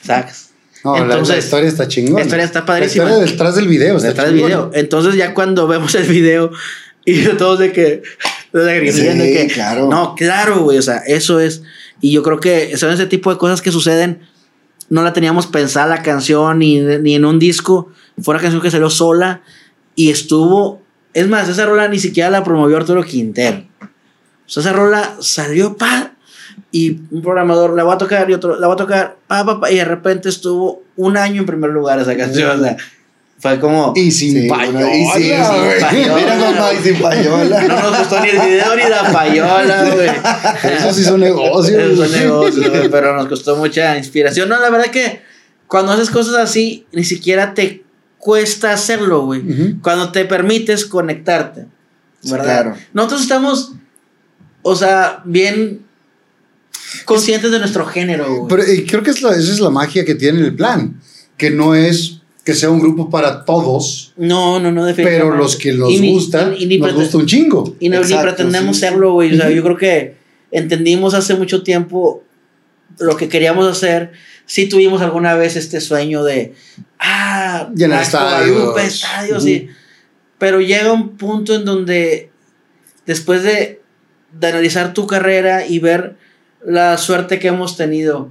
[0.03, 0.50] ¿Sabes?
[0.83, 2.19] No, la- la, Entonces, historia está chingona.
[2.19, 3.05] la historia está padrísima.
[3.05, 3.95] La historia detrás del video.
[3.97, 4.71] está Detrás del video.
[4.73, 6.51] Entonces, ya cuando vemos el video
[7.05, 8.01] y todos de que.
[8.53, 9.87] De que, Sí, de que- claro.
[9.89, 10.77] No, claro, güey.
[10.77, 11.61] O sea, eso es.
[12.01, 14.21] Y yo creo que son ese tipo de cosas que suceden.
[14.89, 17.89] No la teníamos pensada la canción ni, ni en un disco.
[18.21, 19.41] Fue una canción que salió sola
[19.95, 20.81] y estuvo.
[21.13, 23.63] Es más, esa rola ni siquiera la promovió Arturo Quintero.
[23.81, 26.10] O sea, esa rola salió pa
[26.71, 29.59] y un programador la va a tocar y otro la va a tocar pa, pa,
[29.59, 32.59] pa, y de repente estuvo un año en primer lugar esa canción.
[32.59, 32.77] O sea,
[33.39, 33.93] fue como.
[33.95, 34.95] Y sin Sí, payola.
[34.95, 36.15] y sí, sin payola.
[36.15, 37.61] Mira mamá, y sin payola.
[37.63, 40.09] No nos gustó ni el video ni la payola, güey.
[40.77, 41.81] Eso sí son negocios.
[41.81, 44.47] Eso es negocio, güey, pero nos costó mucha inspiración.
[44.47, 45.21] No, la verdad que
[45.67, 47.83] cuando haces cosas así, ni siquiera te
[48.19, 49.39] cuesta hacerlo, güey.
[49.41, 49.81] Ujú.
[49.81, 51.65] Cuando te permites conectarte,
[52.21, 52.45] Sí, ¿verdad?
[52.45, 52.75] claro.
[52.93, 53.71] Nosotros estamos,
[54.61, 55.81] o sea, bien
[57.05, 58.47] conscientes de nuestro género, güey.
[58.49, 60.99] Pero eh, creo que es la- esa es la magia que tiene el plan.
[61.37, 65.37] Que no es que sea un grupo para todos, no, no, no, pero definitivamente.
[65.37, 67.75] los que nos Y ni- gusta, y- y ni nos gusta un chingo.
[67.79, 68.81] Y no, ni Exacto, pretendemos sí.
[68.81, 69.33] serlo, güey.
[69.33, 70.15] O sea, yo creo que
[70.51, 72.23] entendimos hace mucho tiempo
[72.99, 74.11] lo que queríamos hacer.
[74.47, 76.53] Sí tuvimos alguna vez este sueño de,
[76.99, 78.77] ah, Llenar estadios.
[78.79, 79.47] Estadios, Ujú.
[79.47, 79.67] sí.
[80.39, 82.31] Pero llega un punto en donde,
[83.05, 83.81] después de,
[84.39, 86.17] de analizar tu carrera y ver
[86.65, 88.29] la suerte que hemos tenido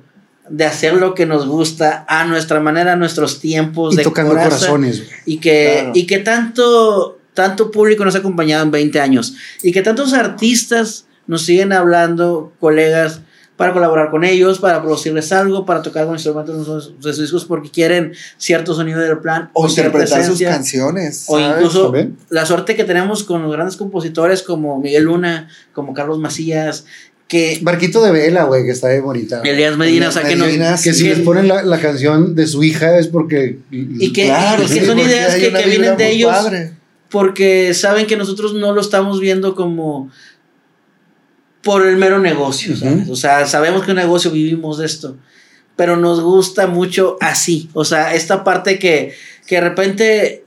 [0.49, 4.31] de hacer lo que nos gusta a nuestra manera, a nuestros tiempos, Y de tocando
[4.33, 4.99] coraza, corazones.
[5.05, 5.10] güey.
[5.26, 5.92] y que, Claro.
[5.94, 11.07] y que tanto, tanto público nos ha acompañado en 20 años y que tantos artistas
[11.28, 13.20] nos siguen hablando, colegas,
[13.57, 16.57] para colaborar con ellos, para producirles algo, para tocar con instrumentos
[16.99, 21.26] de sus, discos porque quieren cierto sonido del plan O interpretar sus canciones.
[21.28, 21.57] O ¿sabes?
[21.59, 22.17] incluso ¿También?
[22.31, 26.86] la suerte que tenemos con los grandes compositores como Miguel Luna, como Carlos Macías,
[27.31, 29.41] que Barquito de vela, güey, que está de bonita.
[29.44, 32.65] Elías Medina, o sea, que, no, Que si les ponen la, la canción de su
[32.65, 33.60] hija es porque.
[33.70, 36.73] y que, Claro, que son ideas que, que vienen de ellos padre.
[37.09, 40.10] porque saben que nosotros no lo estamos viendo como
[41.62, 43.09] por el mero negocio, ¿sabes?
[43.09, 45.17] O sea, sabemos que un negocio vivimos de esto,
[45.76, 49.15] pero nos gusta mucho así, o sea, esta parte que,
[49.47, 50.44] que de repente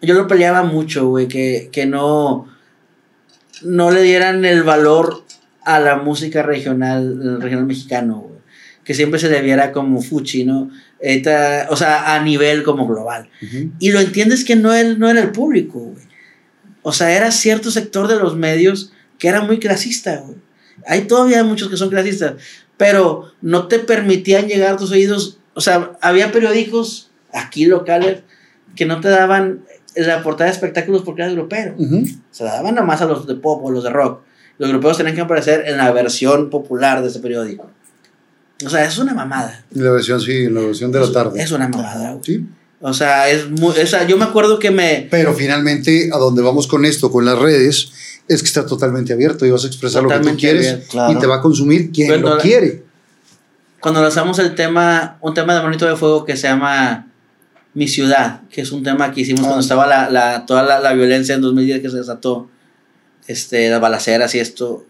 [0.00, 2.46] yo lo peleaba mucho, güey, que, que no,
[3.62, 5.24] no le dieran el valor
[5.64, 8.40] a la música regional, regional mexicano, güey.
[8.84, 10.70] Que siempre se le viera como fuchi, ¿no?
[11.00, 13.28] Esta- o sea, a nivel como global.
[13.78, 16.04] Y lo entiendes que no, el, no era el público, güey.
[16.82, 20.38] O sea, era cierto sector de los medios que era muy clasista, güey.
[20.86, 22.34] Hay todavía muchos que son clasistas,
[22.78, 25.38] pero no te permitían llegar a tus oídos.
[25.54, 28.20] O sea, había periódicos aquí locales
[28.76, 29.60] que no te daban
[29.94, 31.74] la portada de espectáculos porque eras grupero.
[32.30, 34.22] Se la daban nomás a los de pop o los de rock.
[34.60, 37.68] Los europeos tenían que aparecer en la versión popular de ese periódico.
[38.64, 39.64] O sea, es una mamada.
[39.70, 41.42] La versión, sí, la versión de la tarde.
[41.42, 42.22] Es una mamada, güey.
[42.22, 42.46] Sí.
[42.82, 43.70] O sea, es muy.
[43.76, 45.08] O sea, yo me acuerdo que me.
[45.10, 47.90] Pero finalmente, a donde vamos con esto, con las redes,
[48.28, 50.90] es que está totalmente abierto y vas a expresar lo que tú Totalmente quieres abierto,
[50.90, 51.12] claro.
[51.12, 52.82] y te va a consumir quien Pero lo la- quiere.
[53.80, 57.06] Cuando lanzamos el tema, un tema de Monito de Fuego que se llama
[57.72, 59.44] Mi Ciudad, que es un tema que hicimos Ah.
[59.46, 62.50] cuando estaba la, la- toda la, la violencia en 2010 que se desató,
[63.30, 64.84] este, las balaceras y esto.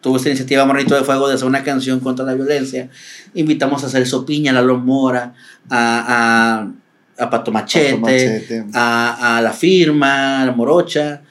[0.00, 2.88] Tuvo esta iniciativa Monito de Fuego de hacer una canción contra la violencia.
[3.34, 5.34] Invitamos a Celso Piña, a Lalo Mora,
[5.68, 6.70] a,
[7.18, 8.64] a, a Pato Machete, Machete.
[8.74, 11.22] a, a La Firma, a La Morocha,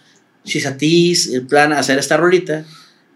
[0.43, 2.65] Chisatis, el plan, hacer esta rolita.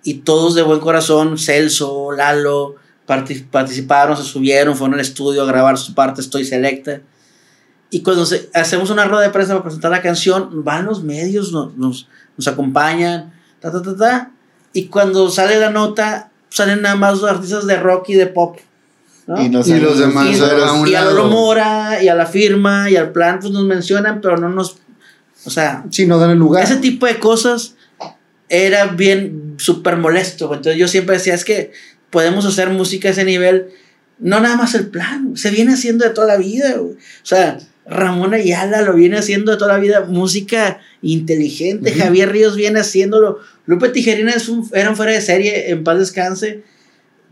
[0.04, 5.46] Y todos de buen corazón, Celso, Lalo, parti- participaron, se subieron, fueron al estudio a
[5.46, 7.02] grabar su parte, estoy selecta.
[7.92, 11.52] Y cuando se- hacemos una rueda de prensa para presentar la canción, van los medios,
[11.52, 14.32] nos, nos, nos acompañan, ta, ta, ta, ta.
[14.74, 18.58] Y cuando sale la nota, salen nada más los artistas de rock y de pop.
[19.28, 19.40] ¿no?
[19.42, 22.90] Y, nos Y los demás y, a un y a Mora y a la firma
[22.90, 24.78] y al plan, pues nos mencionan, pero no nos.
[25.46, 26.64] O sea, Sí, no dan el lugar.
[26.64, 27.76] ese tipo de cosas
[28.50, 30.46] era bien súper molesto.
[30.54, 31.72] Entonces yo siempre decía, es que
[32.10, 33.70] podemos hacer música a ese nivel,
[34.20, 36.74] no nada más el plan, se viene haciendo de toda la vida.
[36.78, 36.94] güey.
[36.94, 41.94] O sea, Ramón Ayala lo viene haciendo de toda la vida, música inteligente.
[41.94, 46.00] Javier Ríos viene haciéndolo, Lupe Tijerina es un, era un fuera de serie, en paz
[46.00, 46.64] descanse,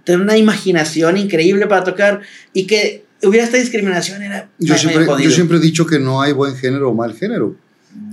[0.04, 2.22] tiene una imaginación increíble para tocar
[2.54, 6.34] y que hubiera esta discriminación era Yo siempre, yo siempre he dicho que no hay
[6.34, 7.56] buen género o mal género.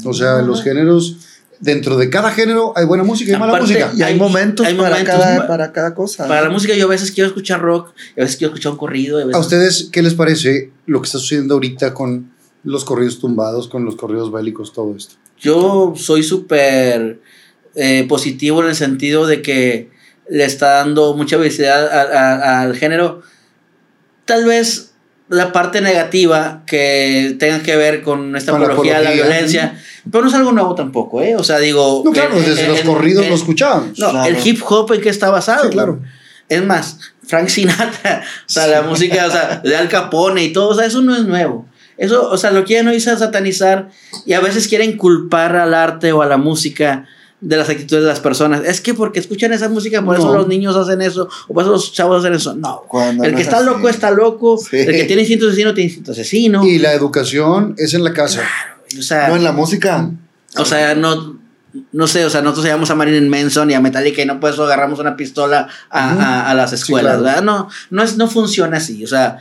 [0.05, 1.26] O sea, los géneros,
[1.60, 3.93] dentro de cada género hay buena música y mala Aparte, música.
[3.97, 6.26] Y hay, Hay- momentos, hay para, cada, pa- para cada cosa.
[6.28, 9.18] Para la música yo a veces quiero escuchar rock, a veces quiero escuchar un corrido.
[9.18, 12.33] a ¿A ustedes qué les parece lo que está sucediendo ahorita con
[12.65, 15.15] los corridos tumbados, con los corridos bélicos, todo esto?
[15.39, 17.20] Yo soy súper
[17.75, 19.91] eh, positivo en el sentido de que
[20.28, 23.23] le está dando mucha visibilidad a- a- al género.
[24.25, 24.93] Tal vez
[25.28, 29.31] la parte negativa que tenga que ver con esta Con la apología de la apología.
[29.31, 31.36] violencia, pero no es algo nuevo tampoco, ¿eh?
[31.36, 32.02] O sea, digo...
[32.05, 33.99] No, claro, en- desde en- los corridos lo escuchábamos.
[33.99, 34.28] No, Claro.
[34.35, 35.65] el hip hop en qué está basado.
[35.65, 36.01] Sí, claro.
[36.49, 40.68] Es más, Frank Sinatra, o sea, la música, o sea, de Al Capone y todo,
[40.68, 41.67] o sea, eso no es nuevo.
[41.99, 43.89] Eso, o sea, lo quieren hoy satanizar
[44.26, 47.07] y a veces quieren culpar al arte o a la música
[47.41, 48.62] de las actitudes de las personas.
[48.65, 51.73] Es que porque escuchan esa música, por eso los niños hacen eso, o por eso
[51.73, 52.55] los chavos hacen eso.
[52.55, 52.83] No.
[52.89, 53.67] Cuando el no que es está así.
[53.67, 54.76] loco está loco, Sí.
[54.76, 56.65] el que tiene instinto asesino tiene instinto asesino.
[56.67, 58.43] Y la educación es en la casa.
[58.99, 60.11] O sea, No en la música.
[60.57, 61.39] o sea, no,
[61.93, 64.51] no sé, o sea, nosotros llamamos a Marilyn Manson y a Metallica y no por
[64.53, 67.25] eso agarramos una pistola a, a- a las escuelas, claro.
[67.25, 67.43] ¿verdad?
[67.43, 69.39] No, no, es, no funciona así, o sea,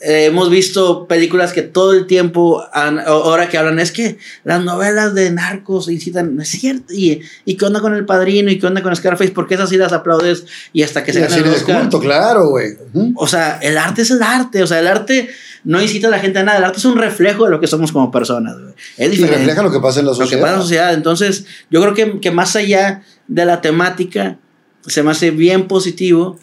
[0.00, 4.62] eh, hemos visto películas que todo el tiempo, han- ahora que hablan, es que las
[4.62, 8.58] novelas de narcos incitan, no es cierto, y, y qué onda con El Padrino y
[8.58, 11.26] qué onda con Scarface, porque esas sí las aplaudes y hasta que Y se la
[11.28, 11.80] gane el de Oscar.
[11.80, 12.76] culto, claro, güey.
[13.16, 15.28] O sea, el arte es el arte, o sea, el arte
[15.64, 17.66] no incita a la gente a nada, el arte es un reflejo de lo que
[17.66, 18.74] somos como personas, güey.
[18.96, 20.42] Es Y diferente refleja lo que pasa en la lo que sociedad.
[20.42, 20.94] pasa en la sociedad.
[20.94, 24.38] Entonces, yo creo que, que más allá de la temática,
[24.86, 26.38] se me hace bien positivo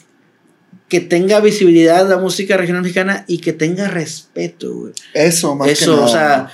[0.89, 4.93] que tenga visibilidad la música regional mexicana y que tenga respeto, güey.
[5.13, 6.05] Eso, más que Eso, nada.
[6.05, 6.47] o sea,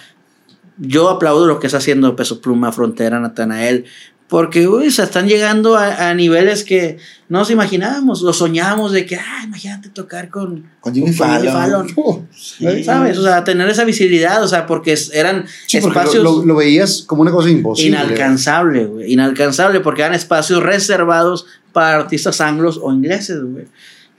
[0.78, 3.86] yo aplaudo lo que está haciendo Peso Pluma, Frontera, Natanael,
[4.30, 9.06] porque, uy, se están llegando a, a niveles que no nos imaginábamos, lo soñamos de
[9.06, 11.88] que, ah, imagínate tocar con, Con Jimmy Fallon.
[11.98, 12.84] Uh, Sí.
[12.86, 13.18] ¿sabes?
[13.18, 16.24] O sea, tener esa visibilidad, o sea, porque eran sí, porque espacios...
[16.24, 17.90] lo- lo veías como una cosa imposible.
[17.98, 19.12] Inalcanzable, güey.
[19.12, 23.66] Inalcanzable porque eran espacios reservados para artistas anglos o ingleses, güey.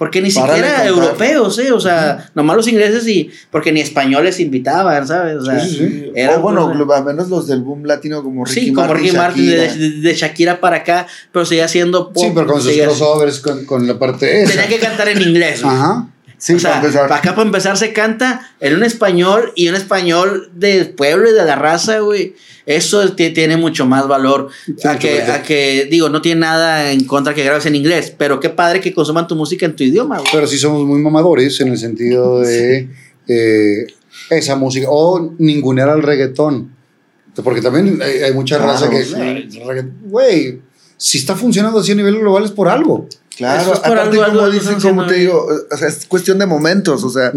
[0.03, 1.71] Porque ni siquiera europeos, ¿eh?
[1.71, 3.31] O sea, nomás los ingleses y.
[3.53, 5.37] Porque ni españoles invitaban, ¿sabes?
[5.37, 8.45] O sea, Sí, sí, era o bueno, glo- al menos los del boom latino como
[8.45, 9.75] Ricky Sí, como Martin, Ricky Martin de, Shakira.
[9.77, 12.21] de- de Shakira para acá, pero seguía siendo pop.
[12.25, 14.51] Sí, pero con sus crossovers, con, con la parte esa.
[14.53, 15.63] Tenía que cantar en inglés.
[15.65, 16.09] Ajá.
[16.45, 20.51] Sí, o sea, para acá para empezar se canta en un español y un español
[20.57, 22.35] del pueblo y de la raza, güey.
[22.67, 24.49] Eso ti- tiene mucho más valor
[24.85, 28.41] a, que, a que, digo, no tiene nada en contra que grabes en inglés, pero
[28.41, 30.31] qué padre que consuman tu música en tu idioma, güey.
[30.33, 32.89] Pero sí somos muy mamadores en el sentido de
[33.29, 33.87] eh,
[34.31, 34.89] esa música.
[34.91, 36.75] O ningunear al reggaetón.
[37.45, 39.05] Porque también hay, hay mucha Claro, raza que.
[39.05, 39.15] sí.
[39.17, 40.61] "Ah, el regga- Güey,
[40.97, 43.09] si está funcionando así a nivel global es por algo.
[43.37, 46.47] Claro, es aparte algo- como algo- dicen, como te digo, o sea, es cuestión de
[46.47, 47.33] momentos, o sea,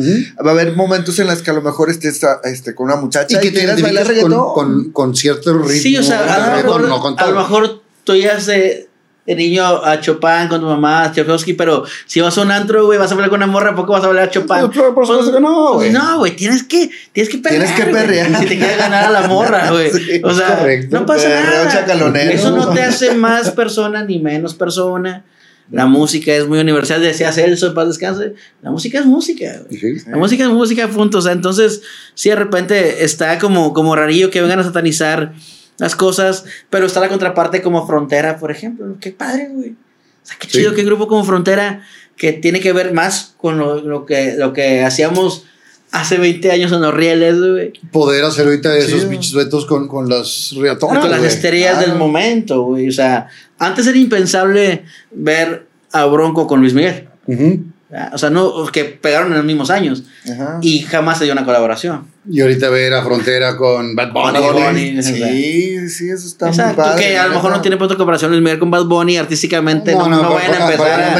[0.46, 2.98] va a haber momentos en los que a lo mejor estés a- este, con una
[2.98, 5.70] muchacha Y y, que te quieras bailar con, con, con cierto ritmo.
[5.82, 7.40] Sí, o sea, a lo mejor, no con a lo todo.
[7.42, 8.90] mejor tú ya de,
[9.26, 12.86] de niño a Chopin con tu mamá, a Tchaikovsky, pero si vas a un antro,
[12.86, 14.50] güey, vas a hablar con una morra, ¿a poco vas a hablar a Chopin?
[14.58, 15.92] Pero, pero, por supuesto que no, güey.
[15.92, 17.66] No, güey, tienes que, tienes que perrear.
[17.68, 18.40] Tienes que perrear.
[18.42, 19.92] Si te quieres ganar a la morra, güey.
[19.92, 21.00] Sí, o sea, correcto.
[21.00, 21.72] no pasa Perreo nada.
[21.72, 22.32] chacalonero.
[22.32, 25.24] Eso no te hace más persona ni menos persona.
[25.72, 28.34] La música es muy universal, decía Celso, paz descanse.
[28.62, 29.62] La música es música.
[29.70, 29.96] Sí.
[30.08, 31.18] La música es música, punto.
[31.18, 31.82] O sea, entonces,
[32.14, 35.34] sí, de repente está como, como rarillo que vengan a satanizar
[35.78, 38.96] las cosas, pero está la contraparte como Frontera, por ejemplo.
[39.00, 39.72] Qué padre, güey.
[39.72, 40.60] O sea, qué Sí.
[40.60, 41.82] chido que grupo como Frontera,
[42.16, 45.46] que tiene que ver más con lo, lo que, lo que hacíamos
[45.92, 47.74] hace 20 años en los rieles, güey.
[47.92, 51.00] Poder hacer ahorita esos bichos con, con las riatonas.
[51.00, 51.90] con las estrellas claro.
[51.90, 52.88] del momento, güey.
[52.88, 53.28] O sea,
[53.60, 57.08] antes era impensable ver a Bronco con Luis Miguel.
[57.28, 57.64] Ujú.
[57.90, 58.12] ¿verdad?
[58.14, 60.04] O sea, no, que pegaron en los mismos años.
[60.30, 60.58] Ajá.
[60.62, 62.08] Y jamás se dio una colaboración.
[62.28, 64.40] Y ahorita ver a Frontera con Bad Bunny.
[64.40, 65.04] Bunny.
[65.04, 67.04] Sí, sí, eso está muy Exacto, padre.
[67.04, 69.92] que a lo mejor no tiene punto de comparación Luis Miguel con Bad Bunny artísticamente.
[69.94, 71.20] No, No, no, no, vayan a empezar a.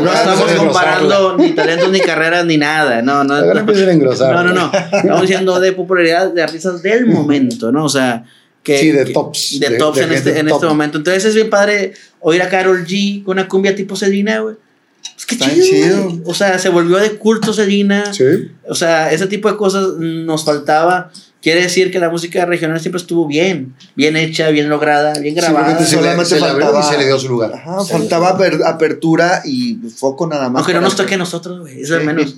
[0.00, 3.02] No estamos para comparando ni talentos, ni carreras, ni nada.
[3.02, 3.34] No, no.
[3.44, 4.72] No, no, no.
[4.92, 7.84] Estamos diciendo de popularidad de artistas del momento, ¿no?
[7.84, 8.24] O sea,
[8.64, 8.78] que.
[8.78, 10.56] Sí, de que- tops, De, de- tops de en, este, en top.
[10.56, 10.98] este momento.
[10.98, 14.56] Entonces es bien padre oír a Carol G con una cumbia tipo Selena, güey.
[15.14, 15.64] Pues qué Está chido.
[15.66, 16.22] chido.
[16.24, 18.12] O sea, se volvió de culto Selena.
[18.12, 18.24] Sí.
[18.68, 21.12] O sea, ese tipo de cosas nos faltaba.
[21.42, 25.76] Quiere decir que la música regional siempre estuvo bien, bien hecha, bien lograda, bien grabada.
[25.84, 27.52] Simplemente se, le, Solamente se faltaba- y se le dio su lugar.
[27.52, 30.60] Ajá, faltaba aper- apertura y foco nada más.
[30.60, 31.82] Aunque no nos que- toque a nosotros, güey.
[31.82, 32.06] Eso es Sí.
[32.06, 32.34] menos.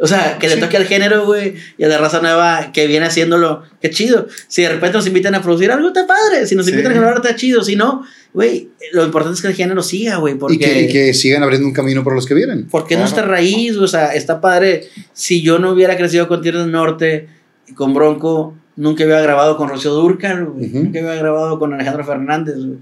[0.00, 0.60] O sea, que le Sí.
[0.60, 3.62] toque al género, güey, y a la raza nueva que viene haciéndolo.
[3.80, 4.28] Qué chido.
[4.46, 6.46] Si de repente nos invitan a producir algo, está padre.
[6.46, 6.70] Si nos Sí.
[6.72, 7.64] invitan a grabar, está chido.
[7.64, 10.34] Si no, güey, lo importante es que el género siga, güey.
[10.36, 12.68] Porque, Y que, y que sigan abriendo un camino para los que vienen.
[12.70, 13.10] porque es Claro.
[13.10, 14.84] nuestra raíz, o sea, está padre.
[15.12, 17.28] Si yo no hubiera crecido con Tierra del Norte
[17.66, 20.68] y con Bronco, nunca hubiera grabado con Rocío Durcal, güey.
[20.68, 22.78] Nunca hubiera grabado con Alejandro Fernández, güey.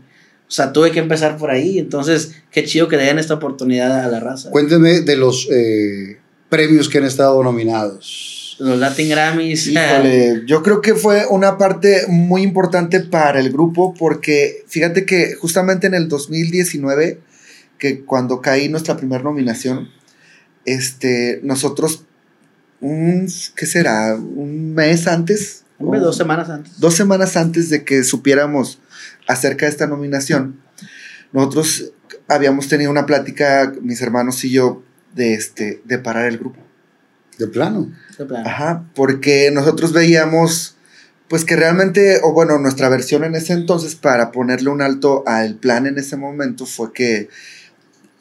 [0.48, 1.78] O sea, tuve que empezar por ahí.
[1.78, 4.50] Entonces, qué chido que le den esta oportunidad a la raza.
[4.50, 6.18] Cuéntenme de los eh,
[6.49, 8.57] premios que han estado nominados.
[8.58, 9.66] Los Latin Grammys.
[9.66, 15.34] Híjole, yo creo que fue una parte muy importante para el grupo porque fíjate que
[15.34, 17.20] justamente en el 2019,
[17.78, 19.91] que cuando caí nuestra primera nominación,
[20.65, 22.05] este, nosotros,
[22.81, 24.15] un, ¿qué será?
[24.15, 26.81] Un mes antes, Hombre, dos semanas antes.
[26.81, 28.81] dos semanas antes de que supiéramos
[29.28, 30.60] acerca de esta nominación,
[31.33, 31.92] nosotros
[32.28, 34.83] habíamos tenido una plática, mis hermanos y yo,
[35.16, 36.60] de, este, de parar el grupo.
[37.38, 37.90] De plano.
[38.18, 38.48] De plano.
[38.48, 40.76] Ajá, porque nosotros veíamos,
[41.28, 45.56] pues que realmente, o bueno, nuestra versión en ese entonces para ponerle un alto al
[45.56, 47.28] plan en ese momento fue que,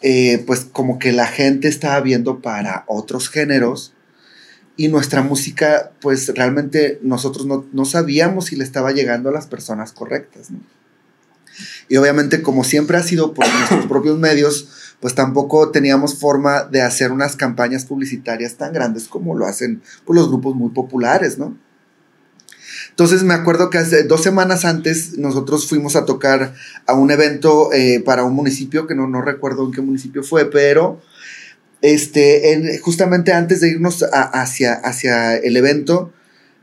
[0.01, 3.93] eh, pues como que la gente estaba viendo para otros géneros
[4.77, 9.47] y nuestra música, pues realmente nosotros no, no sabíamos si le estaba llegando a las
[9.47, 10.59] personas correctas, ¿no?
[11.87, 16.81] Y obviamente, como siempre ha sido por nuestros propios medios, pues tampoco teníamos forma de
[16.81, 21.57] hacer unas campañas publicitarias tan grandes como lo hacen pues, los grupos muy populares, ¿no?
[22.89, 26.53] Entonces me acuerdo que hace dos semanas antes nosotros fuimos a tocar
[26.87, 30.49] a un evento eh, para un municipio, que no, no recuerdo en qué municipio fue,
[30.49, 31.01] pero
[31.81, 36.11] este, en- justamente antes de irnos hacia, hacia el evento,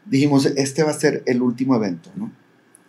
[0.06, 2.32] dijimos, este va a ser el último evento, ¿no?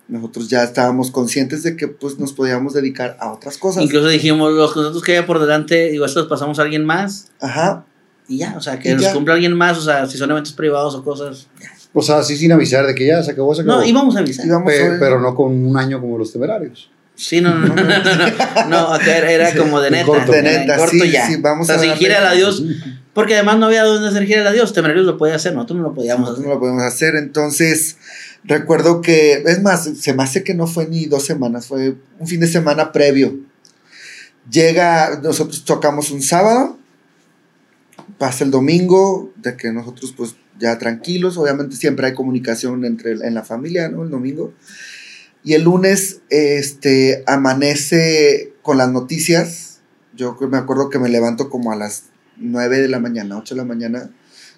[0.07, 3.83] Nosotros ya estábamos conscientes de que pues nos podíamos dedicar a otras cosas.
[3.83, 7.29] Incluso dijimos, los contratos que haya por delante, digo, estos los pasamos a alguien más
[7.39, 7.85] Ajá,
[8.27, 9.13] y ya, o sea, que Y ya.
[9.13, 11.47] cumpla alguien más, o sea, si son eventos privados o cosas.
[11.61, 11.71] ya.
[11.93, 13.79] O sea, así sin avisar de que ya se acabó, se acabó.
[13.79, 14.45] No, íbamos a avisar.
[14.45, 16.89] íbamos Pe- a- pero no con un año como los temerarios.
[17.15, 20.05] Sí, no, no, no, no, no, no, acá era, como de neta.
[20.07, 20.31] corto.
[20.31, 21.27] De neta, corto sí, ya.
[21.27, 22.63] sí, vamos o sea, a sin gira el adiós,
[23.13, 25.83] porque además no había dónde hacer gira el adiós, Temerarios lo podía hacer, nosotros no
[25.89, 26.47] lo podíamos Nosotros hacer.
[26.47, 27.15] no lo podemos hacer.
[27.15, 27.97] Entonces,
[28.43, 32.27] recuerdo que, es más, se me hace que no fue ni dos semanas, fue un
[32.27, 33.37] fin de semana previo.
[34.49, 36.77] Llega, nosotros tocamos un sábado,
[38.17, 43.33] pasa el domingo, de que nosotros pues ya tranquilos, obviamente siempre hay comunicación entre en
[43.33, 44.03] la familia, ¿no?
[44.03, 44.53] El domingo.
[45.43, 49.81] Y el lunes, este, amanece con las noticias.
[50.15, 52.05] Yo me acuerdo que me levanto como a las
[52.43, 54.09] 9 de la mañana, 8 de la mañana,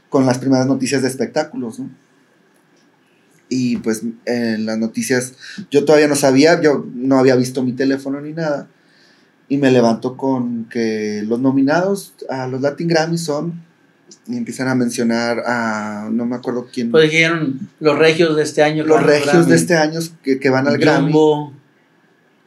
[0.09, 1.89] con las primeras noticias de espectáculos, ¿no?
[3.47, 5.33] Y pues en las noticias
[5.69, 8.67] yo todavía no sabía, yo no había visto mi teléfono ni nada.
[9.47, 13.63] Y me levanto con que los nominados a los Latin Grammy son,
[14.27, 18.63] y empiezan a mencionar a, no me acuerdo quién, Pues dijeron los regios de este
[18.63, 18.83] año.
[18.83, 19.49] los regios Grammy.
[19.49, 21.13] de este año que, que van al Grammy.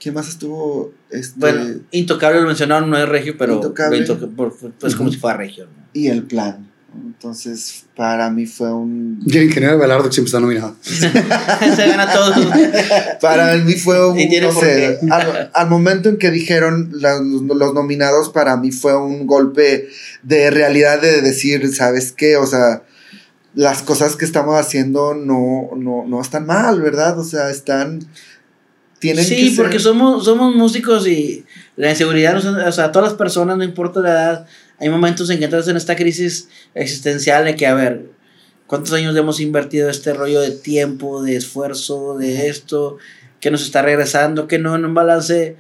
[0.01, 0.93] ¿Quién más estuvo?
[1.11, 3.99] Este, Bueno, Intocable lo mencionaron, no es regio, pero Intocable.
[3.99, 5.65] Intoca- por- pues como si fuera regio.
[5.67, 5.73] ¿no?
[5.93, 6.69] y el plan.
[6.95, 9.21] Entonces, para mí fue un.
[9.27, 10.75] Y el ingeniero Belardo siempre está nominado.
[10.83, 11.09] Se
[11.89, 12.33] gana todo.
[13.21, 14.19] Para mí fue un.
[14.19, 15.11] Y tiene no por sé, qué.
[15.13, 19.89] al, al momento en que dijeron la- los, los nominados, para mí fue un golpe
[20.23, 22.37] de realidad de decir, ¿sabes qué?
[22.37, 22.83] O sea,
[23.55, 27.19] las cosas que estamos haciendo no, no, no están mal, ¿verdad?
[27.19, 28.01] O sea, están.
[28.99, 31.45] Tienen Sí, que ser- porque somos, somos músicos y
[31.77, 34.47] la inseguridad, o sea, todas las personas, no importa la edad,
[34.81, 38.11] hay momentos en que entras en esta crisis existencial de que, a ver,
[38.67, 42.99] ¿cuántos años hemos invertido este rollo de tiempo, de esfuerzo, de esto,
[43.41, 45.57] que nos está regresando, que no en un balance,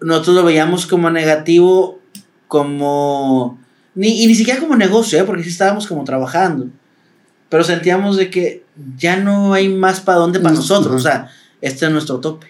[0.00, 2.00] nosotros lo veíamos como negativo,
[2.48, 3.58] como,
[3.94, 5.24] ni, y ni siquiera como negocio, ¿eh?
[5.24, 6.68] porque sí estábamos como trabajando,
[7.48, 8.64] pero sentíamos de que
[8.98, 12.49] ya no hay más para dónde para nosotros, o sea, este es nuestro tope.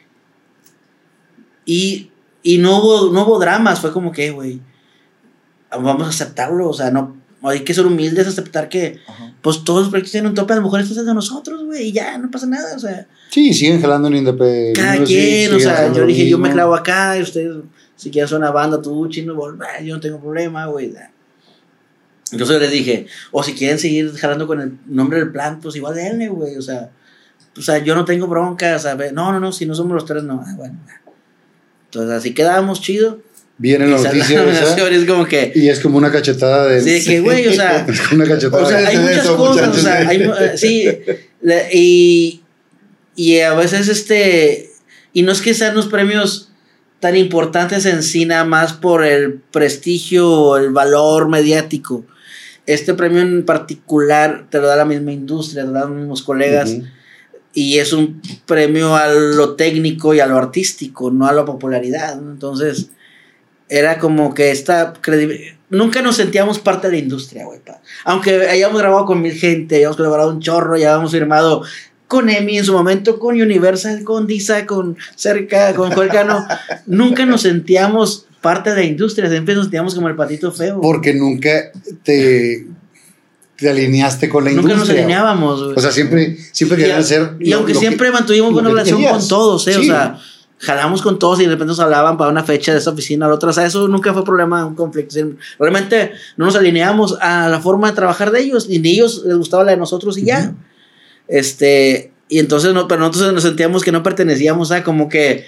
[1.70, 2.10] Y,
[2.42, 4.60] y no, hubo, no hubo dramas, fue como que, güey,
[5.70, 9.32] vamos a aceptarlo, o sea, no, hay que ser humildes, aceptar que, Ajá.
[9.40, 11.90] pues todos los proyectos tienen un tope, a lo mejor esto es de nosotros, güey,
[11.90, 14.73] y ya, no pasa nada, o sea, Sí, siguen jalando en Indepe.
[14.74, 17.58] cada quien, o sea, yo dije, yo me clavo acá, y ustedes,
[17.94, 20.92] si quieren hacer una banda, tú, chino, bol, bah, yo no tengo problema, güey.
[22.32, 25.76] Entonces yo les dije, o si quieren seguir jalando con el nombre del plan, pues
[25.76, 26.90] igual denle, güey, o sea,
[27.57, 30.05] o sea, yo no tengo bronca, o sea, no, no, no, si no somos los
[30.05, 30.76] tres, no, ah, bueno.
[31.91, 33.20] Entonces así quedamos chido.
[33.59, 36.10] Viene Y la sale noticia la esa, nominación, es como que, y es como una
[36.10, 36.81] cachetada de.
[36.81, 38.62] sí, que, güey, o sea, Es como una cachetada.
[38.62, 40.89] o sea, hay muchas eso, cosas, o sea, hay, eh, sí,
[41.43, 42.43] la- y,
[43.17, 44.70] y a veces este,
[45.12, 46.52] y no es que sean los premios
[47.01, 52.05] tan importantes en sí nada más por el prestigio o el valor mediático.
[52.67, 56.23] Este premio en particular te lo da la misma industria, te lo dan los mismos
[56.23, 56.85] colegas, Ujú.
[57.53, 62.20] Y es un premio a lo técnico y a lo artístico, no a la popularidad.
[62.20, 62.31] ¿no?
[62.33, 62.91] Entonces,
[63.69, 65.55] era como que esta credibilidad.
[65.70, 67.61] Nunca nos sentíamos parte de la industria, güey.
[68.05, 71.62] Aunque hayamos grabado con mil gente, hayamos colaborado un chorro, ya habíamos firmado
[72.09, 76.45] con EMI en su momento, con Universal, con Disa, con Cerca, con Colcano.
[76.87, 80.81] nunca nos sentíamos parte de la industria, siempre nos sentíamos como el patito feo.
[80.81, 81.70] Porque nunca
[82.03, 82.67] te,
[83.60, 85.00] te alineaste con la nunca nos industria.
[85.02, 85.76] alineábamos, güey.
[85.76, 87.36] O sea, siempre, siempre querían ser.
[87.39, 89.18] y aunque lo que- siempre mantuvimos buena relación querías.
[89.18, 89.76] con todos, ¿eh?
[89.76, 90.18] O sea,
[90.58, 93.28] jalamos con todos y de repente nos hablaban para una fecha de esta oficina a
[93.28, 93.50] la otra.
[93.50, 95.14] O sea, eso nunca fue problema, un conflicto.
[95.58, 99.36] Realmente no nos alineamos a la forma de trabajar de ellos y ni ellos les
[99.36, 100.52] gustaba la de nosotros y ya.
[101.28, 105.47] Este, y entonces, no, pero nosotros nos sentíamos que no pertenecíamos a como que,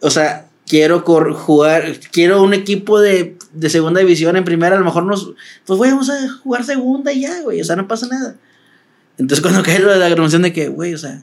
[0.00, 4.86] o sea, quiero jugar, quiero un equipo de, de segunda división en primera, a lo
[4.86, 5.34] mejor nos,
[5.66, 8.36] pues güey, vamos a jugar segunda y ya, güey, o sea, no pasa nada.
[9.18, 11.22] Entonces cuando cae lo de la grabación de que, güey, o sea,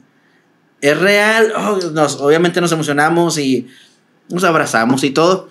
[0.80, 3.66] es real, oh, nos, obviamente nos emocionamos y
[4.28, 5.48] nos abrazamos y todo,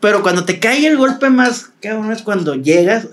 [0.00, 3.06] pero cuando te cae el golpe más, cabrón, es cuando llegas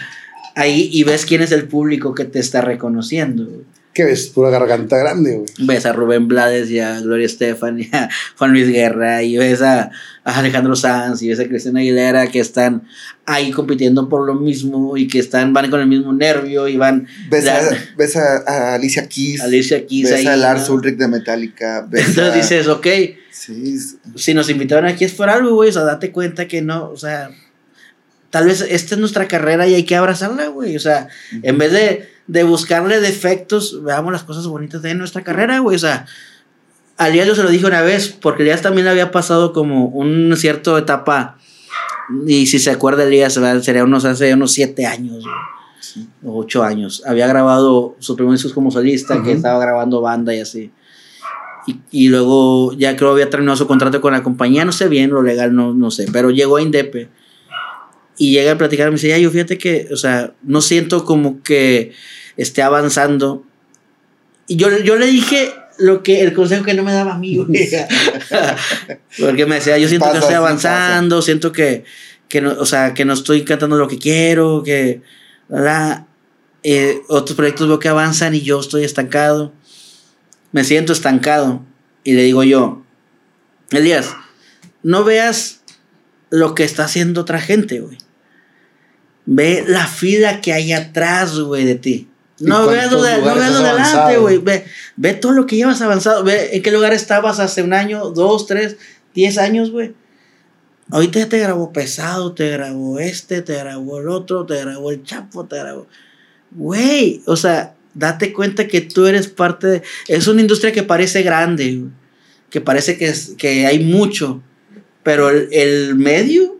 [0.56, 3.44] ahí y ves quién es el público que te está reconociendo.
[3.44, 3.75] güey.
[3.96, 5.48] Que ves pura garganta grande, güey.
[5.60, 9.62] Ves a Rubén Blades y a Gloria Estefan y a Juan Luis Guerra y ves
[9.62, 9.90] a,
[10.22, 12.82] a Alejandro Sanz y ves a Cristina Aguilera que están
[13.24, 17.08] ahí compitiendo por lo mismo y que están, van con el mismo nervio y van
[17.30, 19.40] Ves, a, ves a, a Alicia Keys.
[19.40, 20.74] Alicia Keys ves ahí, a Lars ¿no?
[20.74, 21.86] Ulrich de Metallica.
[21.88, 22.86] Ves Entonces dices, ok,
[23.30, 23.76] Sí,
[24.14, 26.96] si nos invitaron aquí es por algo, güey, o sea, date cuenta que no, o
[26.96, 27.30] sea,
[28.30, 31.08] tal vez esta es nuestra carrera y hay que abrazarla, güey, o sea,
[31.42, 35.78] en vez de, de buscarle defectos, veamos las cosas bonitas de nuestra carrera, güey, o
[35.78, 36.06] sea,
[36.98, 39.86] a Elías yo se lo dije una vez, porque Elías también le había pasado como
[39.86, 41.38] una cierta etapa,
[42.26, 47.02] y si se acuerda Elías, sería unos hace unos siete años, güey, o ocho años,
[47.06, 50.72] había grabado sus primeros discos como solista, que estaba grabando banda y así.
[51.66, 55.10] Y, y luego ya creo había terminado su contrato con la compañía, no sé bien
[55.10, 57.08] lo legal, no, no sé, pero llegó a Indepe
[58.18, 61.42] y llega a platicar, me dice, ya yo fíjate que, o sea, no siento como
[61.42, 61.92] que
[62.36, 63.44] esté avanzando.
[64.48, 67.36] Y yo, yo le dije lo que, el consejo que no me daba a mí,
[67.36, 67.68] güey.
[69.20, 71.84] Porque me decía, yo siento que estoy sí, avanzando, siento que,
[72.28, 75.02] que no, o sea, que no estoy cantando lo que quiero, que,
[75.48, 76.06] ¿verdad?
[76.62, 79.52] Eh, otros proyectos veo que avanzan y yo estoy estancado.
[80.52, 81.62] Me siento estancado.
[82.02, 82.84] Y le digo yo,
[83.70, 84.14] Elías,
[84.82, 85.62] no veas
[86.30, 87.98] lo que está haciendo otra gente, güey.
[89.26, 92.08] Ve la fila que hay atrás, güey, de ti.
[92.38, 94.38] ¿Y No veas lo, cuántos de, no veas adelante, güey.
[94.38, 94.64] Ve,
[94.96, 96.22] ve todo lo que llevas avanzado.
[96.22, 98.76] Ve en qué lugar estabas hace un año, dos, tres,
[99.14, 99.94] diez años, güey.
[100.90, 105.02] Ahorita ya te grabó pesado, te grabó este, te grabó el otro, te grabó el
[105.02, 105.88] chapo, te grabó.
[106.52, 109.82] Güey, o sea, date cuenta que tú eres parte de.
[110.06, 111.90] Es una industria que parece grande, güey.
[112.50, 114.42] que parece que, es, que hay mucho,
[115.06, 116.58] pero el, el medio,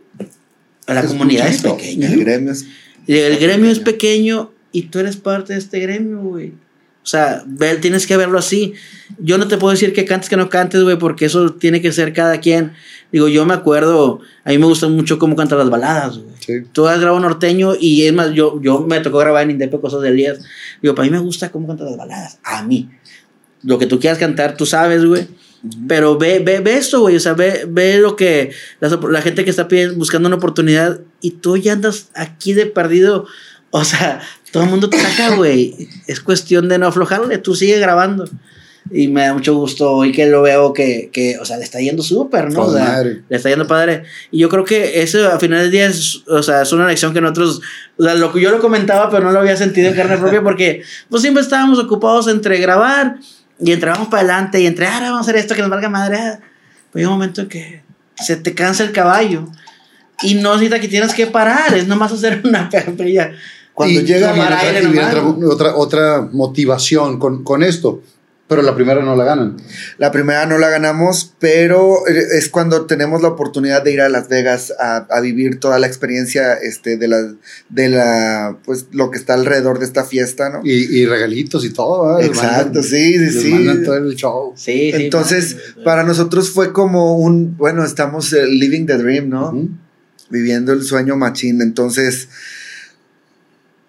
[0.87, 2.07] la Es comunidad es pequeña.
[2.11, 2.65] El gremio es-
[3.05, 6.49] Y el gremio es pequeño y tú eres parte de este gremio, güey.
[7.03, 8.73] O sea, ver, tienes que verlo así.
[9.19, 11.91] Yo no te puedo decir que cantes, que no cantes, güey, porque eso tiene que
[11.91, 12.71] ser cada quien.
[13.11, 16.35] Digo, yo me acuerdo, a mí me gusta mucho cómo cantan las baladas, güey.
[16.39, 16.53] Sí.
[16.71, 20.01] Tú has grabado norteño y es más, yo, yo me tocó grabar en Indepe cosas
[20.01, 20.39] de Elías.
[20.81, 22.39] Digo, para mí me gusta cómo cantan las baladas.
[22.43, 22.89] A mí.
[23.63, 25.27] Lo que tú quieras cantar, tú sabes, güey.
[25.87, 27.15] Pero ve, ve, ve esto, güey.
[27.15, 30.99] O sea, ve, ve lo que op- la, gente que está pidiendo- buscando una oportunidad
[31.21, 33.25] y tú ya andas aquí de perdido.
[33.71, 34.21] O sea,
[34.51, 35.89] todo el mundo te saca, güey.
[36.07, 37.37] Es cuestión de no aflojarle.
[37.39, 38.29] Tú sigue grabando.
[38.89, 41.79] Y me da mucho gusto hoy que lo veo que, que o sea, le está
[41.81, 42.61] yendo súper, ¿no?
[42.67, 43.23] O sea, madre.
[43.27, 44.03] le está yendo padre.
[44.31, 47.13] Y yo creo que eso a final del día es, o sea, es una lección
[47.13, 47.59] que nosotros,
[47.97, 50.83] o sea, lo yo lo comentaba, pero no lo había sentido en carne propia porque
[51.09, 53.17] pues siempre estábamos ocupados entre grabar
[53.59, 55.89] y entre vamos para adelante y entre, ahora vamos a hacer esto que nos valga
[55.89, 56.17] madre.
[56.19, 56.39] ah.
[56.91, 57.81] Pero hay un momento en que
[58.15, 59.47] se te cansa el caballo
[60.21, 63.31] y no necesita que tienes que parar, es nomás hacer una pella.
[63.73, 68.01] Cuando Y llega y otra, otra, otra motivación con, con esto.
[68.49, 69.57] Pero la primera no la ganan.
[69.97, 74.07] La primera no la ganamos, pero eh, es cuando tenemos la oportunidad de ir a
[74.07, 77.33] Las Vegas a, a vivir toda la experiencia este, de, la,
[77.67, 80.61] de la, pues, lo que está alrededor de esta fiesta, ¿no?
[80.63, 82.05] Y, y regalitos y todo.
[82.05, 82.19] ¿verdad?
[82.21, 83.49] Les Exacto, mandan- sí, sí, sí.
[83.51, 84.53] mandan todo el show.
[84.55, 85.03] Sí, sí.
[85.03, 89.67] Entonces, para nosotros fue como un, bueno, estamos eh, living the dream, ¿no?
[90.29, 91.61] Viviendo el sueño machín.
[91.61, 92.29] Entonces,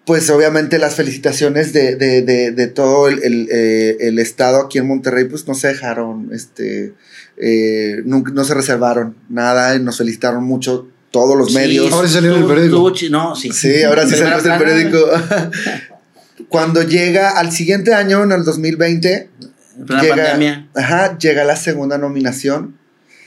[0.09, 4.79] pues obviamente las felicitaciones de, de, de, de todo el, el, eh, el estado aquí
[4.79, 6.95] en Monterrey, pues no se dejaron, este,
[7.37, 11.93] eh, nunca- no se reservaron nada, y nos felicitaron mucho todos los Sí, medios.
[11.93, 12.91] Ahora sí salió en el periódico.
[13.11, 13.51] no, sí.
[13.51, 14.97] Sí, ahora sí salió en el periódico.
[16.49, 19.29] Cuando llega al siguiente año, en el 2020,
[19.77, 20.67] en plena llega, pandemia.
[20.73, 22.77] ajá, llega la segunda nominación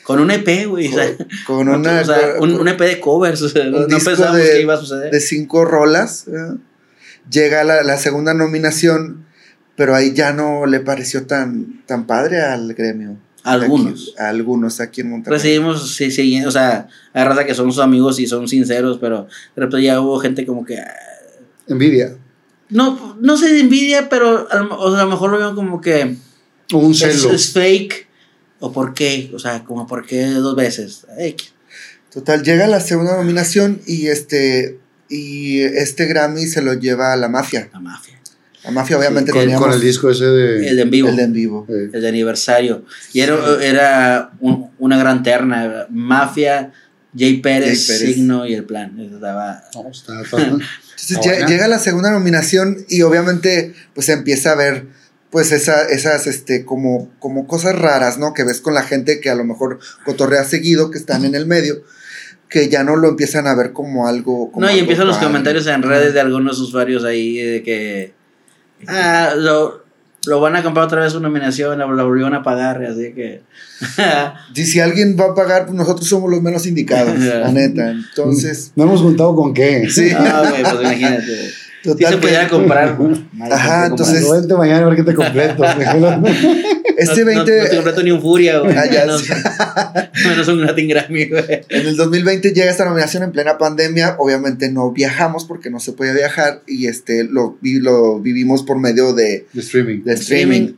[0.03, 0.89] Con un EP, güey.
[0.89, 1.07] o sea,
[1.47, 3.41] con una o sea, un, un EP de covers.
[3.43, 5.13] O sea, un no pensábamos de- que iba a suceder.
[5.13, 6.27] de cinco rolas.
[6.27, 6.57] ¿eh?
[7.31, 9.27] Llega la, la segunda nominación,
[9.77, 13.17] pero ahí ya no le pareció tan, tan padre al gremio.
[13.45, 13.93] Algunos.
[13.93, 15.39] Aquí- a algunos aquí en Monterrey.
[15.39, 19.23] Recibimos, sí, sí, o sea, hay raza que son sus amigos y son sinceros, pero
[19.57, 20.79] de repente ya hubo gente como que.
[20.79, 20.95] ah,
[21.69, 22.17] Envidia.
[22.69, 25.55] No, no sé de envidia, pero a lo, o sea, a lo mejor lo veo
[25.55, 26.17] como que
[26.73, 27.33] O un es, celo.
[27.33, 28.07] es fake.
[28.61, 29.31] ¿O por qué?
[29.35, 31.05] O sea, como por qué dos veces.
[32.13, 34.79] Total, llega la segunda nominación y este,
[35.13, 37.69] y este Grammy se lo lleva a la mafia.
[37.73, 38.19] la mafia.
[38.65, 40.69] La mafia obviamente con, teníamos con el disco ese de.
[40.69, 41.09] El de en vivo.
[41.09, 41.67] el de en vivo.
[41.69, 42.85] eh, el de aniversario.
[43.13, 45.87] Y era, era un- una gran terna.
[45.91, 46.73] Mafia,
[47.17, 48.15] Jay Pérez, Jay Pérez.
[48.15, 48.99] Signo y el plan.
[49.01, 50.13] Estaba- no, está-
[51.11, 54.87] Entonces llega la segunda nominación y obviamente pues se empieza a ver
[55.31, 58.35] pues esa, esas este como, como cosas raras, ¿no?
[58.35, 61.47] Que ves con la gente que a lo mejor cotorrea seguido, que están en el
[61.47, 61.83] medio,
[62.53, 64.53] que ya no lo empiezan a ver como algo...
[64.53, 68.13] como No, y algo empiezan los comentarios en redes de algunos usuarios ahí de que.
[68.87, 69.83] Ah, lo,
[70.27, 73.43] lo van a comprar otra vez su nominación, la, la volvieron a pagar, así que.
[74.55, 77.91] Y si alguien va a pagar, pues nosotros somos los menos indicados, la neta.
[77.91, 79.89] Entonces, No hemos juntado con qué.
[79.91, 80.11] Sí.
[80.17, 81.51] Ah, güey, pues imagínate.
[81.83, 82.97] Si total se que pudiera comprar.
[83.51, 85.65] Ajá, entonces- Vente mañana a ver qué te completo.
[86.97, 87.59] este no, no, 20...
[87.63, 88.77] no te completo ni un Furia, güey.
[88.77, 89.05] Ah, ya
[90.29, 91.45] menos, un Latin Grammy, güey.
[91.69, 94.17] En el 2020 llega esta nominación en plena pandemia.
[94.19, 98.79] Obviamente no viajamos porque no se podía viajar y este lo, vi- lo vivimos por
[98.79, 100.05] medio de, de streaming.
[100.05, 100.73] de streaming.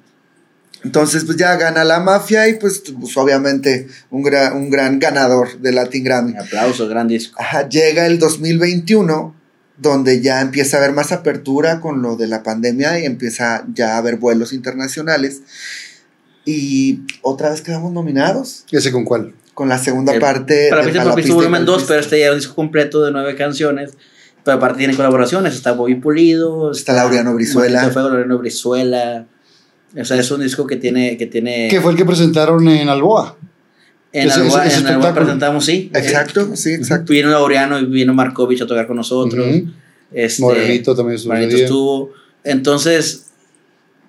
[0.84, 5.58] Entonces, pues ya gana la mafia y pues, pues, obviamente un, gra- un gran ganador
[5.60, 6.34] de Latin Grammy.
[6.36, 7.41] Aplausos, gran disco.
[7.41, 9.34] Ajá, llega el 2021
[9.77, 13.94] donde ya empieza a haber más apertura con lo de la pandemia y empieza ya
[13.94, 15.43] a haber vuelos internacionales.
[16.44, 19.35] Y otra vez quedamos nominados ¿Ese con cuál?
[19.55, 20.69] con la segunda El- parte.
[20.69, 21.89] Para mí pista y volumen pa'l 2, pisto.
[21.89, 23.93] pero este ya es un disco completo de nueve canciones.
[24.44, 25.55] Pero aparte tiene colaboraciones.
[25.55, 26.70] Está Bobby Pulido.
[26.70, 27.89] Está Laureano Brizuela.
[27.91, 29.27] Fuego, Laureano Brizuela.
[29.99, 31.17] O sea, es un disco que tiene.
[31.17, 33.39] Que tiene Que fue el que presentaron en Alboa.
[34.15, 35.15] En Alboa espectáculo.
[35.15, 35.91] presentamos, sí.
[35.93, 37.12] Exacto, sí, exacto.
[37.12, 39.44] Vino Laureano y vino Markovich a tocar con nosotros.
[39.44, 39.70] Ujú.
[40.12, 42.12] Este, Morenito también estuvo estuvo.
[42.44, 43.33] Entonces,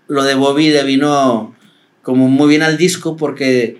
[0.08, 1.56] lo de Bobby le vino
[2.04, 3.80] como muy bien al disco porque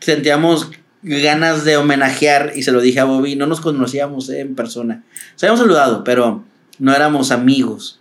[0.00, 4.56] sentíamos ganas de homenajear y se lo dije a Bobby, no nos conocíamos eh, en
[4.56, 5.04] persona.
[5.36, 6.42] Se habíamos saludado, pero
[6.80, 8.00] no éramos amigos.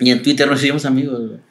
[0.00, 1.20] Y en Twitter nos hicimos amigos.
[1.20, 1.49] güey.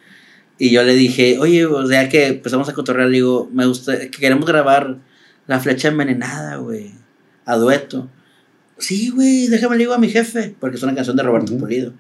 [0.61, 3.97] Y yo le dije, oye, o sea que empezamos a cotorrear, le digo, me gusta,
[3.97, 4.97] que queremos grabar
[5.47, 6.91] La Flecha Envenenada, güey,
[7.45, 8.09] a dueto.
[8.77, 11.61] Sí, güey, déjame le digo a mi jefe, porque es una canción de Roberto Ujú.
[11.61, 11.93] Pulido.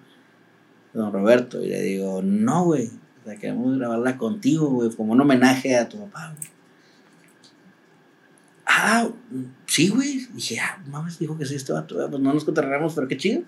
[0.93, 2.87] Don Roberto, y le digo, no, güey,
[3.21, 6.49] o sea, queremos grabarla contigo, güey, como un homenaje a tu papá, güey.
[8.65, 9.07] ah,
[9.67, 10.27] sí, güey.
[10.33, 13.43] Dije, ah, mames, dijo que sí, este vato, pues no nos cotorreamos, pero qué chido.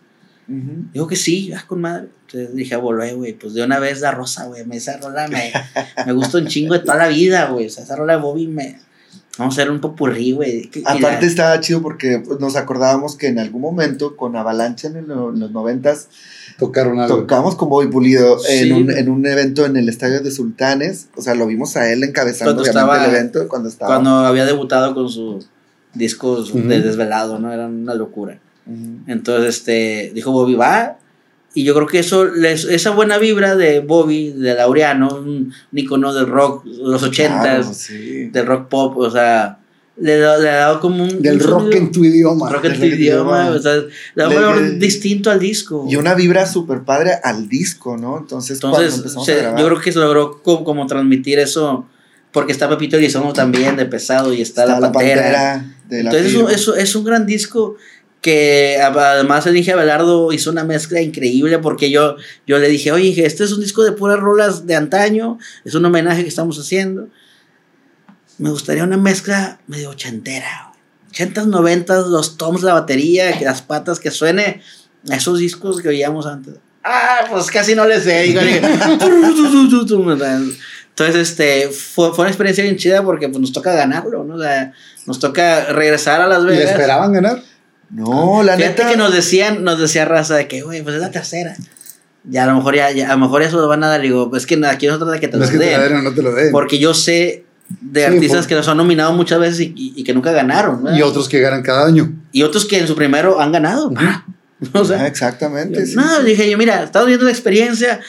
[0.93, 2.09] Dijo que sí, ah, con madre.
[2.27, 4.65] Entonces dije, volvé, güey, pues de una vez la rosa, güey.
[4.65, 5.51] Me esa rola me,
[6.05, 7.67] me gusta un chingo de toda la vida, güey.
[7.67, 8.79] O sea, esa rola de Bobby me.
[9.37, 10.69] Vamos a hacer un popurrí, güey.
[10.85, 15.39] Aparte estaba chido porque nos acordábamos que en algún momento con Avalancha en, el- en
[15.39, 16.09] los noventas
[16.59, 17.19] Tocaron algo.
[17.19, 18.59] tocamos con Bobby Pulido Sí.
[18.69, 21.07] en, un, en un evento en el estadio de Sultanes.
[21.15, 23.87] O sea, lo vimos a él encabezando Cuando estaba- el evento cuando estaba.
[23.95, 25.47] cuando había debutado con sus
[25.93, 27.51] discos de desvelado, ¿no?
[27.53, 28.37] Era una locura.
[29.07, 30.97] Entonces, este, dijo Bobby, va.
[31.53, 35.27] Y yo creo que eso, les- esa buena vibra de Bobby, de Laureano, un,
[35.71, 38.25] un icono del rock, los ochentas, Claro, sí.
[38.29, 39.57] del rock pop, o sea,
[39.97, 41.21] le, ha dado como un.
[41.21, 42.49] Del un rock sonido- en tu idioma.
[42.49, 43.57] rock en del tu rock en tu idioma, idioma.
[43.57, 43.83] o sea, le
[44.15, 45.85] da un Le- valor le- distinto al disco.
[45.89, 48.19] Y una vibra súper padre al disco, ¿no?
[48.19, 49.59] Entonces, Entonces, empezamos se- a grabar.
[49.59, 51.85] yo creo que se logró como, como transmitir eso,
[52.31, 55.65] porque está Pepito Elizondo también de pesado y está, está la Pantera.
[55.89, 56.51] de la Entonces, eso, firma.
[56.53, 57.75] eso es un gran disco
[58.21, 62.15] que a- además el Inge Abelardo hizo una mezcla increíble porque yo,
[62.47, 65.83] yo le dije, oye, este es un disco de puras rolas de antaño, es un
[65.85, 67.07] homenaje que estamos haciendo.
[68.37, 70.71] Me gustaría una mezcla medio ochentera,
[71.09, 74.61] ochentas, noventas, los toms, la batería, que las patas, que suene
[75.09, 76.55] a esos discos que oíamos antes.
[76.83, 78.21] Ah, pues casi no le sé.
[78.23, 78.61] Digo, dije,
[80.89, 84.35] Entonces, este, fue, fue una experiencia bien chida porque pues, nos toca ganarlo, ¿no?
[84.35, 84.73] O sea,
[85.05, 86.71] nos toca regresar a Las ¿Y Vegas.
[86.71, 87.41] esperaban ganar?
[87.93, 88.89] No, la Fíjate neta.
[88.91, 91.55] que nos decían, nos decía raza de que, güey, pues es la tercera.
[92.23, 94.01] Ya a lo mejor ya, ya- a lo mejor eso lo van a dar.
[94.01, 95.57] Digo, pues es que aquí no se trata de que te No lo es que
[95.57, 96.03] te den.
[96.03, 96.51] no te lo den.
[96.51, 97.43] Porque yo sé
[97.81, 100.31] de Sí, artistas por- que los han nominado muchas veces y, y- y que nunca
[100.31, 100.83] ganaron.
[100.83, 100.97] ¿verdad?
[100.97, 102.11] Y otros que ganan cada año.
[102.31, 103.91] Y otros que en su primero han ganado.
[104.73, 105.87] O Ah, exactamente.
[105.87, 106.23] sí, no, sí.
[106.23, 107.99] dije yo, mira, estamos viendo la experiencia,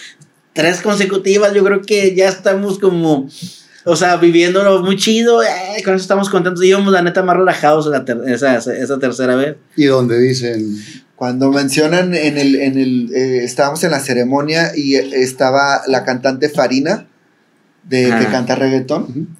[0.52, 3.26] tres consecutivas, yo creo que ya estamos como,
[3.84, 6.62] o sea, viviéndolo muy chido, eh, con eso estamos contentos.
[6.64, 9.56] Íbamos, la neta, más relajados la ter- esa, esa tercera vez.
[9.76, 10.76] Y donde dicen,
[11.16, 16.48] Cuando mencionan en el, en el, eh, estábamos en la ceremonia y estaba la cantante
[16.48, 17.06] Farina,
[17.88, 18.30] de que Ajá.
[18.30, 19.36] canta reggaetón,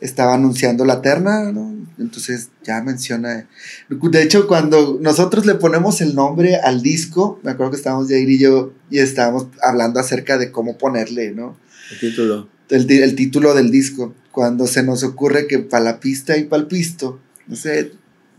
[0.00, 1.74] estaba anunciando la terna, ¿no?
[1.98, 3.46] Entonces ya menciona.
[3.88, 8.28] De hecho, cuando nosotros le ponemos el nombre al disco, me acuerdo que estábamos Jair
[8.28, 11.56] y yo y estábamos hablando acerca de cómo ponerle, ¿no?
[11.92, 12.48] El título.
[12.70, 14.14] El, el título del disco.
[14.32, 17.92] Cuando se nos ocurre que para la pista y para el pisto, no sé,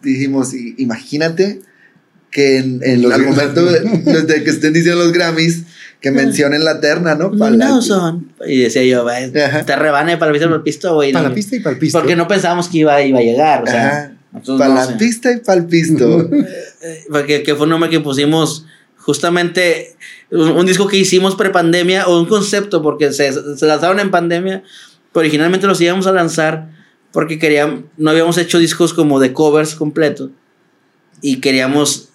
[0.04, 1.62] dijimos, "I- imagínate
[2.32, 3.80] que en, en Los- al momento de,
[4.24, 5.64] de que estén diciendo los Grammys,
[6.02, 7.32] que mencionen la terna, ¿no?
[7.34, 8.32] La- son.
[8.46, 9.66] Y decía yo, Ajá.
[9.66, 11.14] te rebane para el piso, para el pisto, güey.
[11.14, 11.98] para la pista y para el pisto.
[11.98, 14.12] Porque no pensábamos que iba, iba a llegar, o sea.
[14.46, 14.94] Para no la sé.
[14.96, 16.30] pista y para el pisto.
[16.88, 18.68] Eh, Porque que fue un nombre que pusimos
[19.06, 19.96] justamente
[20.32, 24.64] un, disco que hicimos pre-pandemia o un concepto porque se, lanzaron en pandemia.
[25.14, 26.72] Pero originalmente los íbamos a lanzar
[27.12, 30.32] porque queríamos, no habíamos hecho discos como de covers completos
[31.22, 32.10] y queríamos,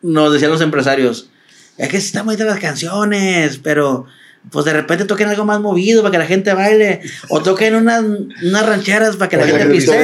[0.00, 1.28] nos decían los empresarios,
[1.76, 4.06] es que están bonitas las canciones, pero
[4.50, 8.02] pues de repente toquen algo más movido para que la gente baile o toquen unas,
[8.42, 9.94] unas rancheras para que la gente pista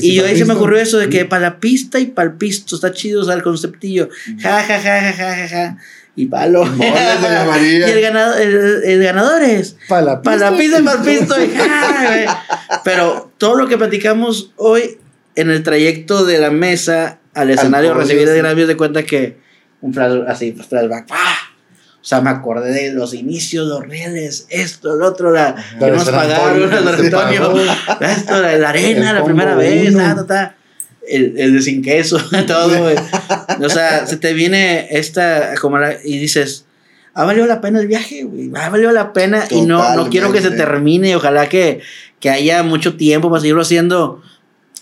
[0.00, 2.36] Y yo ahí se me ocurrió eso de que para la pista y para el
[2.36, 4.08] pisto está chido, o sea, el conceptillo.
[4.40, 5.78] Ja, ja, ja, ja, ja, ja, ja.
[6.14, 6.64] Y palo.
[6.64, 6.82] Y
[7.90, 11.42] el ganador, el, el ganador es Para la para la pista y para el pisto.
[11.42, 12.44] y ja.
[12.84, 14.98] Pero todo lo que platicamos hoy
[15.34, 19.40] en el trayecto de la mesa al escenario, recibir el de cuenta que
[19.80, 21.08] un flash, así, pues, flashback.
[21.08, 21.16] ¡pah!
[22.02, 26.10] O sea, me acordé de los inicios, los reales, esto, el otro, la, que nos
[26.10, 27.60] pagaron, Antonio, la de se Antonio, pagó.
[28.12, 29.98] esto, la, la arena, El la primera vez, uno.
[30.02, 30.56] ta, ta, ta.
[31.08, 32.92] El, el de sin queso, todo.
[33.60, 36.64] O sea, se te viene esta, como la, y dices,
[37.14, 40.32] ha valido la pena el viaje, güey, ha valido la pena y no, no quiero
[40.32, 41.82] que se termine, ojalá que,
[42.18, 44.20] que haya mucho tiempo para seguirlo haciendo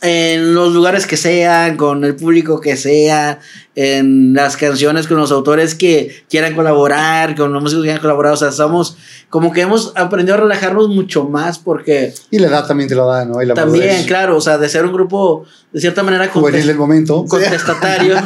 [0.03, 3.39] en los lugares que sean, con el público que sea,
[3.75, 8.33] en las canciones con los autores que quieran colaborar, con los músicos que quieran colaborar,
[8.33, 8.97] o sea, somos
[9.29, 13.07] como que hemos aprendido a relajarnos mucho más porque Y la edad también te lo
[13.07, 13.43] da, ¿no?
[13.43, 16.67] Y la también, madurez claro, o sea, de ser un grupo de cierta manera juvenil
[16.67, 17.25] del momento.
[17.27, 18.17] contestatario.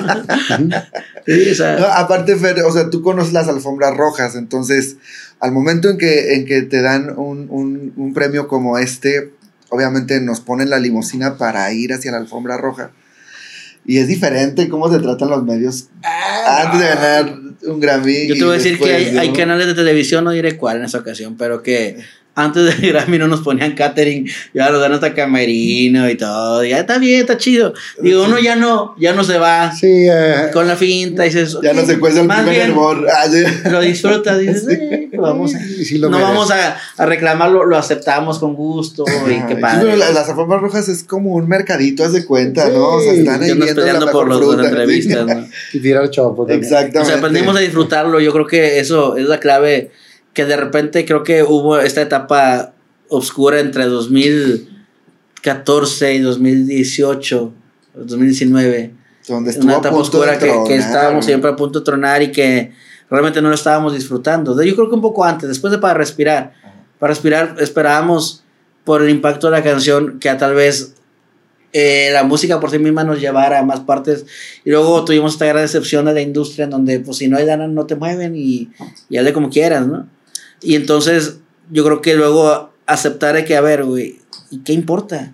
[1.26, 4.96] Sí, o sea, No, aparte, Fer, o sea, tú conoces las alfombras rojas, entonces,
[5.40, 9.32] al momento en que, en que te dan un, un- un premio como este,
[9.74, 12.92] obviamente nos ponen la limusina para ir hacia la alfombra roja.
[13.86, 15.88] Y es diferente cómo se tratan los medios
[16.46, 18.28] antes de ganar un Grammy.
[18.28, 20.84] yo te voy a decir que hay, hay canales de televisión, no diré cuál en
[20.84, 21.98] esa ocasión, pero que
[22.36, 26.80] antes del Grammy no nos ponían catering, ya nos dan hasta camerino y todo, ya
[26.80, 27.72] está bien, está chido.
[28.00, 31.72] Digo, uno ya no, ya no se va Sí, eh, con la finta, dices, Ya
[31.72, 33.06] no se cuesta el más primer hervor.
[33.08, 33.44] Ah, sí.
[33.70, 36.32] Lo disfrutas, dices, eh, pues vamos y sí lo no merece.
[36.34, 39.96] vamos a, a reclamarlo, lo aceptamos con gusto y qué padre.
[39.96, 42.88] la- las alfombras rojas es como un mercadito, haz de cuenta, ¿no?
[42.96, 44.56] O sea, están ahí viendo la peleando mejor por los- fruta.
[44.62, 45.46] las entrevistas, ¿no?
[45.72, 46.60] Y tirar chapo también.
[46.62, 46.98] Exactamente.
[46.98, 48.18] O sea, aprendimos a disfrutarlo.
[48.20, 49.90] Yo creo que eso es la clave.
[50.34, 52.74] Que de repente creo que hubo esta etapa
[53.08, 57.52] oscura entre 2014 y 2018,
[57.94, 59.04] 2019.
[59.28, 62.72] Donde estuvo Una etapa oscura que, estábamos siempre a punto de tronar y que
[63.08, 64.60] realmente no lo estábamos disfrutando.
[64.62, 66.52] Yo creo que un poco antes, después de para respirar.
[66.98, 68.44] Para respirar esperábamos
[68.84, 70.94] por el impacto de la canción que a tal vez
[71.72, 74.26] eh, la música por sí misma nos llevara a más partes.
[74.64, 77.46] Y luego tuvimos esta gran decepción de la industria en donde, pues, si no hay
[77.46, 78.70] lana, no te mueven y,
[79.08, 80.06] y hazle como quieras, ¿no?
[80.64, 81.36] Y entonces,
[81.70, 84.18] yo creo que luego aceptar que, a ver, güey,
[84.50, 85.32] ¿y qué importa?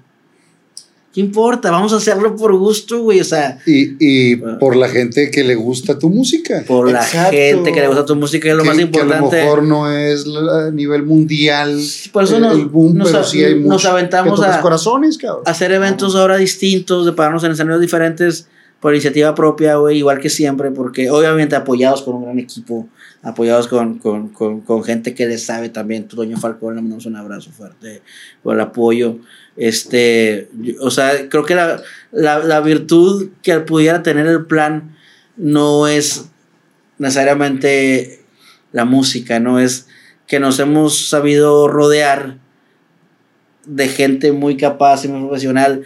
[1.13, 1.73] ¿Qué importa?
[1.73, 5.57] Vamos a hacerlo por gusto, güey, o sea, Y, y por la gente que le
[5.57, 6.63] gusta tu música.
[6.69, 9.19] por la gente que le gusta tu música, es lo que, más que a importante.
[9.39, 11.81] lo mejor no es a nivel mundial.
[12.13, 14.61] Por eso el- nos- el boom, nos pero a- sí hay nos mucho aventamos a-
[14.61, 15.43] corazones, cabrón.
[15.47, 18.47] hacer eventos ahora distintos, de pararnos en escenarios diferentes
[18.79, 22.87] por iniciativa propia, güey, igual que siempre, porque obviamente apoyados con un gran equipo,
[23.23, 26.09] apoyados con, con, con, gente que le sabe también.
[26.09, 28.03] Tu Doña Falcón, le mandamos un abrazo fuerte
[28.43, 29.19] por el apoyo.
[29.57, 30.49] Este,
[30.81, 31.83] o sea, creo que la,
[32.13, 34.97] la, la virtud que pudiera tener el plan
[35.37, 36.27] no es
[36.99, 38.25] necesariamente
[38.73, 39.87] la música, no es
[40.27, 42.39] que nos hemos sabido rodear
[43.67, 45.83] de gente muy capaz y muy profesional,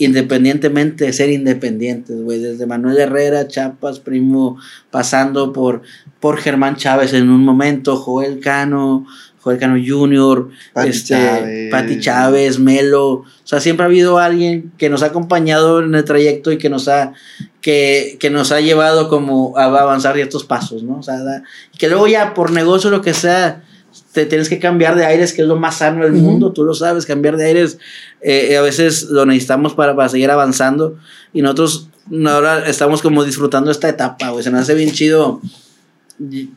[0.00, 2.40] independientemente de ser independientes, güey.
[2.40, 4.56] Desde Manuel Herrera, Chapas, Primo,
[4.90, 5.82] pasando por,
[6.18, 9.06] por Germán Chávez en un momento, Joel Cano,
[9.42, 11.70] Joel Cano Jr., Pati este, Chávez.
[11.70, 13.08] Pati Chávez, Melo.
[13.12, 16.70] O sea, siempre ha habido alguien que nos ha acompañado en el trayecto y que
[16.70, 17.12] nos ha,
[17.60, 20.98] que, que nos ha llevado como a avanzar ciertos pasos, ¿no?
[20.98, 21.42] O sea, da-
[21.78, 23.64] que luego ya por negocio, lo que sea,
[24.12, 26.74] te tienes que cambiar de aires, que es lo más sano del mundo, tú lo
[26.74, 27.78] sabes, cambiar de aires
[28.20, 30.96] eh, a veces lo necesitamos para, para seguir avanzando.
[31.32, 31.88] Y nosotros
[32.26, 35.40] ahora estamos como disfrutando esta etapa, güey, se me hace bien chido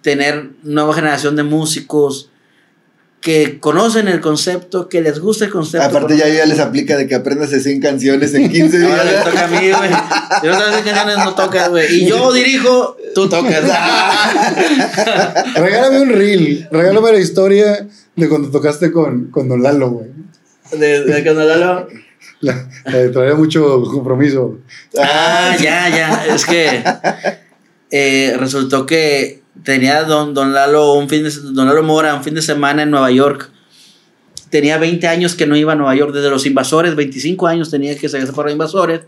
[0.01, 2.29] tener nueva generación de músicos
[3.23, 5.87] que conocen el concepto, que les gusta el concepto.
[5.87, 8.91] Aparte ya, ya les aplica de que aprendas 100 canciones en 15 días.
[8.91, 9.89] Ahora les toca a mí, güey.
[10.41, 12.03] Si no sabes qué canciones no tocas, güey.
[12.03, 13.63] Y yo dirijo, tú tocas.
[15.55, 16.67] Regálame un reel.
[16.71, 20.07] Regálame la historia de cuando tocaste con, con Don Lalo, güey.
[20.71, 21.87] De, de cuando Lalo-
[22.41, 24.59] La, la de traía mucho compromiso.
[24.99, 26.25] Ah, ya, ya.
[26.35, 26.83] Es que
[27.89, 32.35] eh, resultó que tenía don, don Lalo un fin de, don Lalo Mora un fin
[32.35, 33.49] de semana en Nueva York.
[34.49, 37.97] Tenía 20 años que no iba a Nueva York desde los invasores, 25 años tenía
[37.97, 39.01] que salir para los invasores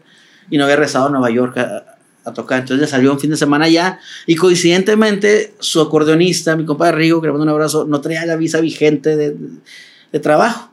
[0.50, 2.60] y no había regresado a Nueva York a, a tocar.
[2.60, 7.22] Entonces le salió un fin de semana allá y coincidentemente su acordeonista, mi compadre Rigo,
[7.22, 9.36] que le mando un abrazo, no traía la visa vigente de,
[10.12, 10.72] de trabajo.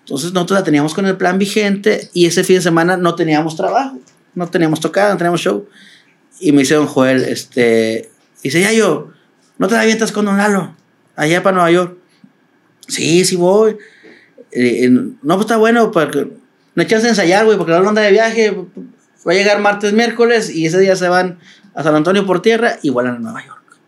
[0.00, 3.54] Entonces nosotros la teníamos con el plan vigente y ese fin de semana no teníamos
[3.54, 3.98] trabajo,
[4.34, 5.68] no teníamos tocada, no teníamos show.
[6.40, 8.09] Y me dice don Joel, este,
[8.42, 9.12] dice, ya yo,
[9.58, 10.74] ¿no te la avientas con Don Lalo?
[11.16, 11.98] Allá para Nueva York.
[12.88, 13.76] Sí, sí voy.
[14.52, 16.28] Eh, no, pues está bueno, porque
[16.74, 18.50] no chance de ensayar, güey, porque Lalo anda de viaje,
[19.26, 21.38] va a llegar martes, miércoles y ese día se van
[21.74, 23.78] a San Antonio por tierra y vuelan a Nueva York.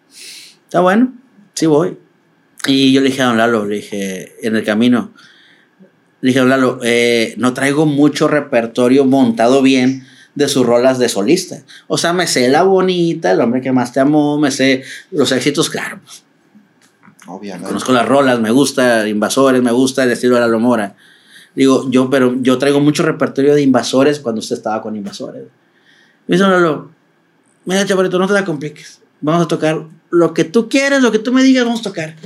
[0.65, 1.13] Está bueno,
[1.55, 1.97] sí voy.
[2.67, 5.13] Y yo le dije a Don Lalo, le dije, en el camino,
[6.21, 11.63] le dije, Lalo, eh, no traigo mucho repertorio montado bien de sus rolas de solista.
[11.89, 15.31] O sea, me sé La Bonita, El Hombre que Más Te Amó, me sé los
[15.33, 16.01] éxitos, claro.
[17.27, 17.69] Obviamente.
[17.69, 20.97] Conozco las rolas, me gusta Invasores, me gusta el estilo de la Lomora.
[21.55, 25.45] Digo, yo, pero yo traigo mucho repertorio de Invasores cuando usted estaba con Invasores.
[26.27, 26.91] Me dice, Lalo,
[27.65, 29.01] mira, chaparrito, no te la compliques.
[29.21, 32.17] Vamos a tocar lo que tú quieras, lo que tú me digas, vamos a tocar.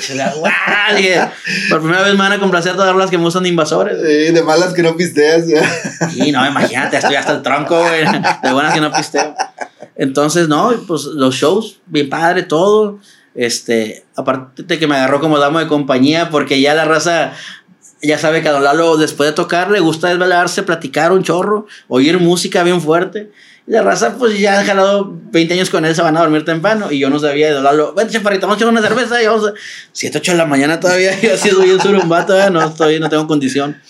[0.96, 1.20] Dije,
[1.68, 3.98] Por primera vez me van a complacer todas las que me gustan de Invasores.
[4.00, 5.44] Sí, de malas que no pisteas.
[6.10, 8.04] Sí, no, imagínate, estoy hasta el tronco, güey.
[8.42, 9.34] De buenas que no pisteo.
[9.96, 12.98] Entonces, no, pues los shows, bien padre, todo.
[13.34, 17.32] Este, aparte de que me agarró como damo de compañía, porque ya la raza
[18.02, 21.66] ya sabe que a Don Lalo, después de tocar, le gusta desvelarse, platicar un chorro,
[21.88, 23.30] oír música bien fuerte.
[23.70, 26.90] La raza, pues ya han jalado 20 años con él, se van a dormir temprano.
[26.90, 29.22] Y yo no sabía de Don Lalo, vente, chaparrito, vamos a echar una cerveza.
[29.22, 29.52] Y vamos a
[29.92, 31.16] 7, 8 de la mañana todavía.
[31.22, 33.80] Yo así soy en surumba, todavía no, estoy, no tengo condición.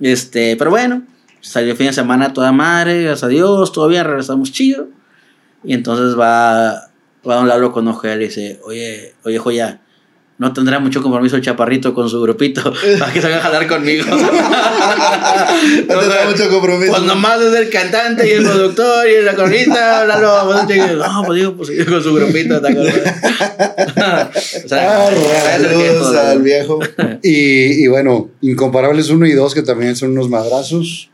[0.00, 1.04] Este, pero bueno,
[1.40, 4.88] salió el fin de semana toda madre, gracias a Dios, bien, regresamos chido.
[5.62, 6.88] Y entonces va,
[7.24, 9.81] va Don Lalo con Ojel y dice, oye, oye, joya,
[10.42, 13.68] no tendrá mucho compromiso el chaparrito con su grupito para que se vayan a jalar
[13.68, 14.04] conmigo.
[14.10, 14.18] No
[16.00, 16.90] tendrá mucho compromiso.
[16.90, 20.04] Pues nomás es el cantante y el productor y la cornista.
[20.98, 22.56] No, pues digo, pues con su grupito.
[22.60, 22.62] o
[24.68, 25.10] sea, Ah,
[25.52, 26.80] saludos al viejo.
[27.22, 31.08] Y, y bueno, Incomparables 1 y 2, que también son unos madrazos.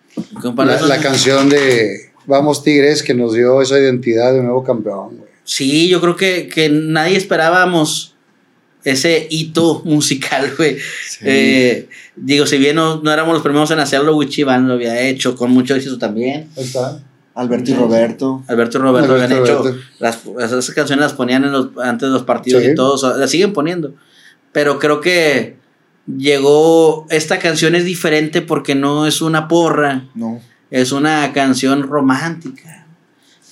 [0.56, 5.28] La, la canción de Vamos Tigres que nos dio esa identidad de nuevo campeón, güey.
[5.44, 8.14] Sí, yo creo que, que nadie esperábamos
[8.84, 10.76] ese hito musical, güey.
[11.22, 15.36] Eh, digo, si bien no, no éramos los primeros en hacerlo, Wichiban lo había hecho
[15.36, 16.48] con mucho éxito también.
[16.56, 17.00] Ahí está.
[17.34, 18.42] Alberto y Roberto.
[18.48, 19.80] Alberto y Roberto Alberto habían hecho Roberto.
[20.00, 22.70] las, esas canciones las ponían en los, antes de los partidos Sí.
[22.70, 23.94] y todo, o sea, las siguen poniendo.
[24.50, 25.56] Pero creo que
[26.16, 30.40] llegó, esta canción es diferente porque no es una porra, No.
[30.70, 32.86] es una canción romántica.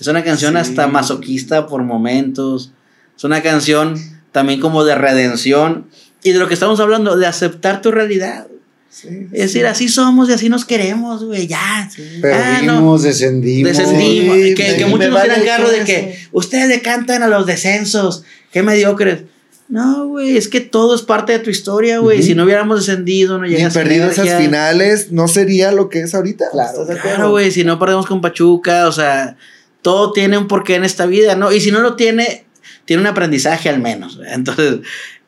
[0.00, 0.58] Es una canción Sí.
[0.58, 2.72] hasta masoquista por momentos.
[3.16, 3.96] Es una canción
[4.36, 5.86] también como de redención
[6.22, 8.46] y de lo que estamos hablando, de aceptar tu realidad.
[8.90, 9.08] Sí.
[9.32, 11.58] Es decir, así somos y así nos queremos, güey, ya.
[11.62, 12.20] Ah, no.
[12.20, 13.74] Perdimos, descendimos.
[13.78, 14.36] Descendimos.
[14.36, 17.28] Sí, que, me- que muchos nos vale tiran carro de que ustedes le cantan a
[17.28, 18.24] los descensos.
[18.52, 19.22] Qué mediocres.
[19.70, 22.18] No, güey, es que todo es parte de tu historia, güey.
[22.18, 22.26] Ujú.
[22.26, 26.44] Si no hubiéramos descendido, no llegas perdido esas finales, no sería lo que es ahorita.
[26.48, 27.00] ¿Estás de acuerdo?
[27.02, 29.38] Claro, güey, si no perdemos con Pachuca, o sea,
[29.80, 31.52] todo tiene un porqué en esta vida, ¿no?
[31.52, 32.45] Y si no lo tiene,
[32.86, 34.18] tiene un aprendizaje al menos.
[34.26, 34.76] Entonces,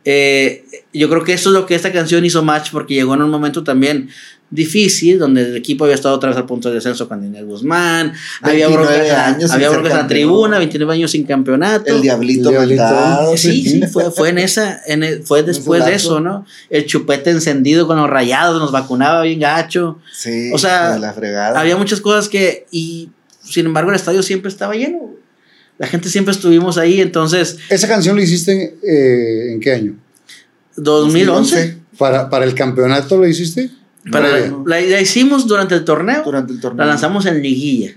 [0.04, 0.64] eh,
[0.94, 3.30] yo creo que eso es lo que esta canción hizo match porque llegó en un
[3.30, 4.08] momento también
[4.50, 8.14] difícil, donde el equipo había estado otra vez al punto de descenso con Daniel Guzmán,
[8.40, 11.94] había 29 broncas, años había broncas en la tribuna, 29 años sin campeonato.
[11.94, 13.36] El diablito, El diablito.
[13.36, 16.46] Sí, sí, fue, fue en esa, en el- fue después de eso, ¿no?
[16.70, 19.98] El chupete encendido con los rayados, nos vacunaba bien gacho.
[20.16, 21.60] Sí, O sea, de la fregada.
[21.60, 23.10] Había muchas cosas que, y
[23.42, 25.10] sin embargo, el estadio siempre estaba lleno.
[25.78, 29.94] La gente siempre estuvimos ahí, entonces, ¿Esa canción la hiciste eh, en qué año?
[30.76, 31.78] 2011.
[31.97, 33.70] ¿Para, ¿Para el campeonato lo hiciste?
[34.10, 36.84] Para, la, la hicimos durante el torneo, Durante el torneo.
[36.84, 37.94] la lanzamos en liguilla.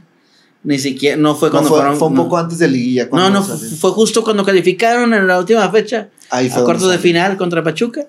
[0.63, 1.97] Ni siquiera, no fue No, cuando fue, fueron.
[1.97, 2.23] fue un no.
[2.23, 3.09] poco antes de Liguilla.
[3.11, 3.75] No, no, salió.
[3.77, 7.35] fue justo cuando calificaron en la última fecha Ahí a fue cuartos donde de final
[7.35, 8.05] contra Pachuca.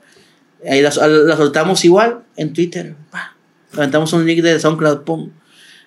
[0.69, 2.95] Ahí la, la soltamos igual en Twitter.
[3.73, 5.31] Levantamos un link de SoundCloud, pum.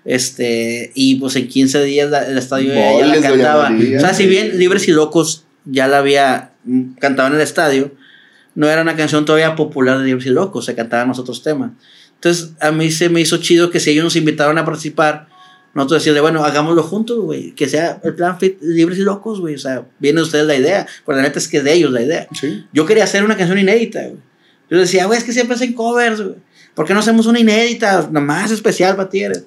[0.05, 3.69] Este, y pues en 15 días la- el estadio ya- ya, la cantaba.
[3.71, 3.97] María.
[3.97, 7.91] o sea, si bien Libres y Locos ya la había mm, cantado en el estadio,
[8.53, 11.71] no era una canción todavía popular de Libres y Locos, se cantaban los otros temas.
[12.13, 15.27] Entonces, a mí se me hizo chido que si ellos nos invitaron a participar,
[15.73, 19.55] nosotros decíamos, bueno, hagámoslo juntos, güey, que sea el plan fit Libres y Locos, güey,
[19.55, 21.91] o sea, viene de ustedes la idea, pero la neta es que es de ellos
[21.91, 22.27] la idea.
[22.39, 22.63] Sí.
[22.71, 24.21] Yo quería hacer una canción inédita, güey.
[24.69, 26.35] Yo decía, güey, es que siempre hacen covers, güey.
[26.73, 29.43] ¿Por qué no hacemos una inédita, nada más especial para Tigres?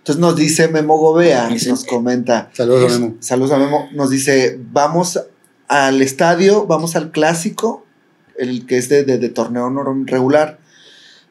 [0.00, 2.50] Entonces nos dice Memo Gobea, nos comenta.
[2.52, 3.14] Saludos a Memo.
[3.20, 3.88] Saludos a Memo.
[3.92, 5.20] Nos dice, vamos
[5.68, 7.84] al estadio, vamos al clásico,
[8.36, 9.70] el que es de, de- de torneo
[10.06, 10.58] regular,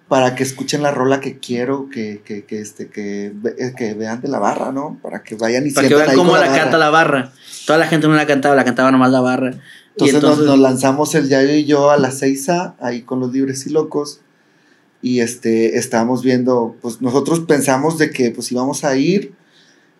[0.07, 4.21] para que escuchen la rola que quiero que, que, que, este, que, ve- que vean
[4.21, 4.97] de la barra, ¿no?
[5.01, 7.31] Para que vayan y Para que vean cómo la, canta la barra.
[7.65, 9.49] Toda la gente no la cantaba, la cantaba nomás la barra.
[9.91, 12.47] Entonces, y entonces Nos, nos lanzamos el Yayo y yo a las 6
[12.79, 14.21] ahí con los libres y locos.
[15.01, 19.33] Y este, estábamos viendo, pues nosotros pensamos de que pues íbamos a ir,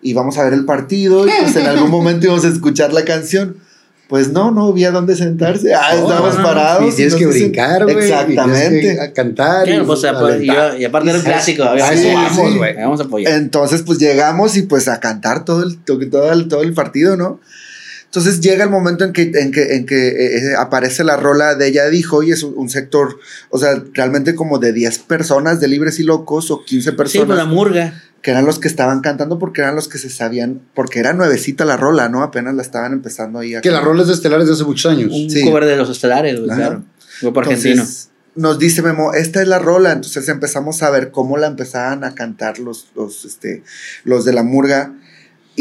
[0.01, 3.57] íbamos a ver el partido y pues en algún momento íbamos a escuchar la canción.
[4.09, 5.71] Pues no, no había dónde sentarse.
[5.75, 6.47] Ah, No, estábamos no, no.
[6.47, 6.93] parados.
[6.93, 7.95] Y tienes que dicen- brincar, güey.
[7.95, 8.81] y tienes Exactamente.
[8.81, 9.65] que cantar.
[9.65, 10.45] Claro, y pues, a- pues, y,
[10.81, 12.57] y aparte era un Y- clásico, había sí, vamos, sí.
[12.57, 13.33] güey, vamos a apoyar.
[13.33, 17.17] Entonces, pues llegamos y pues a cantar todo el, to- todo el, todo el partido,
[17.17, 17.39] ¿no?
[18.09, 21.53] Entonces llega el momento en que, en que, en que eh, eh, aparece la rola
[21.53, 23.19] de ella dijo y es un, un sector,
[23.51, 27.27] o sea, realmente como de 10 personas de libres y locos o 15 sí, personas
[27.27, 28.01] pues la murga.
[28.23, 31.65] que eran los que estaban cantando porque eran los que se sabían, porque era nuevecita
[31.65, 32.23] la rola, ¿no?
[32.23, 35.11] Apenas la estaban empezando ahí a Que las rolas de estelares de hace muchos años.
[35.13, 35.43] Un Sí.
[35.43, 36.83] cover de los estelares, claro.
[37.21, 38.09] Grupo Entonces, argentino.
[38.35, 39.91] Nos dice Memo, esta es la rola.
[39.91, 43.63] Entonces empezamos a ver cómo la empezaban a cantar los, los, este,
[44.03, 44.93] los de la murga.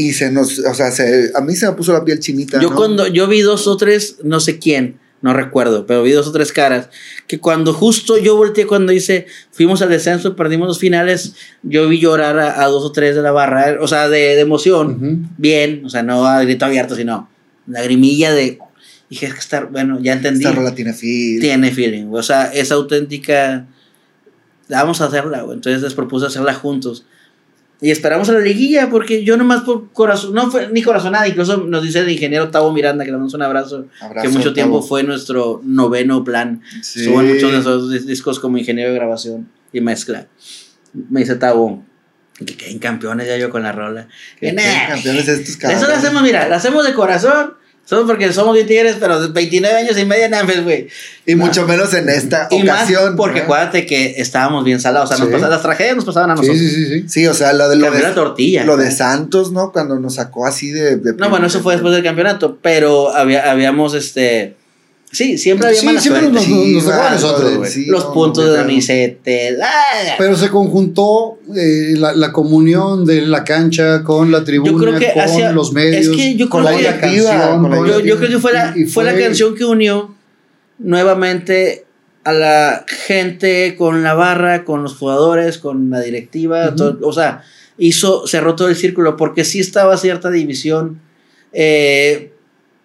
[0.01, 2.61] Y se nos, o sea, se- a mí se me puso la piel chinita.
[2.61, 2.77] Yo ¿no?
[2.77, 6.33] cuando yo vi dos o tres, no sé quién, no recuerdo, pero vi dos o
[6.33, 6.89] tres caras,
[7.27, 11.99] que cuando justo yo volteé cuando dice, fuimos al descenso, perdimos los finales, yo vi
[11.99, 15.29] llorar a, a dos o tres de la barra, o sea, de, de emoción, Ujú.
[15.37, 17.29] bien, o sea, no a grito abierto, sino
[17.67, 18.59] lagrimilla de,
[19.11, 21.41] dije, es que estar, bueno, ya entendí, Esta rola tiene feel.
[21.41, 23.67] tiene feeling, o sea, es auténtica,
[24.69, 27.05] vamos a hacerla, entonces les propuse hacerla juntos.
[27.81, 31.59] Y esperamos a la liguilla, porque yo nomás por corazón, no fue ni corazonada, incluso
[31.59, 34.79] nos dice el ingeniero Tavo Miranda, que le damos un abrazo, Abrazo, que mucho tiempo
[34.79, 34.87] Tavo.
[34.89, 36.61] fue nuestro noveno plan.
[36.83, 37.05] Sí.
[37.05, 40.27] En muchos de esos dis- discos como ingeniero de grabación y mezcla.
[40.93, 41.85] Me dice Tavo,
[42.45, 44.09] que queden campeones ya yo con la rola.
[44.41, 45.89] Que Que queden campeones estos Eso cabrones.
[45.89, 47.55] lo hacemos, mira, lo hacemos de corazón,
[47.89, 50.89] Solo porque somos bien tigres, pero 29 años y medio en güey.
[51.25, 53.17] Y mucho menos en esta Y más ocasión.
[53.17, 53.45] porque ¿no?
[53.45, 55.11] acuérdate que estábamos bien salados.
[55.11, 55.33] O sea, nos Sí.
[55.33, 56.59] pasaban, las tragedias nos pasaban a nosotros.
[56.59, 57.05] sí, sí, sí.
[57.09, 58.65] Sí, o sea, lo de lo de, la tortilla.
[58.65, 59.73] lo de Santos, ¿no?
[59.73, 60.97] Cuando nos sacó así de.
[60.97, 64.55] de No, bueno, eso fue después del campeonato, pero había, habíamos, este...
[65.11, 66.49] Sí, siempre había Sí, mala siempre suerte.
[66.51, 67.71] nos- nos tocó a va, nosotros, lo de- güey.
[67.71, 69.31] sí, Los no, puntos no, de no, Donizetti.
[69.63, 70.15] ah.
[70.19, 74.99] Pero se conjuntó eh, la, la comunión de la cancha con la tribuna, Yo creo
[74.99, 77.63] que con hacia- los medios, es que yo con creo la que- canción.
[77.63, 79.65] con la con- Yo, yo creo que fue la, y- y fue la canción que
[79.65, 80.15] unió
[80.79, 81.85] nuevamente
[82.25, 86.75] a la gente con la barra, con los jugadores, con la directiva.
[86.75, 87.43] Todo- o sea,
[87.79, 91.01] hizo, cerró todo el círculo porque sí estaba cierta división.
[91.53, 92.33] Eh,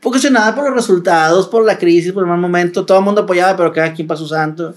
[0.03, 2.85] ocasionada por los resultados, por la crisis, por el mal momento.
[2.85, 4.75] Todo el mundo apoyaba, pero cada quien para su santo.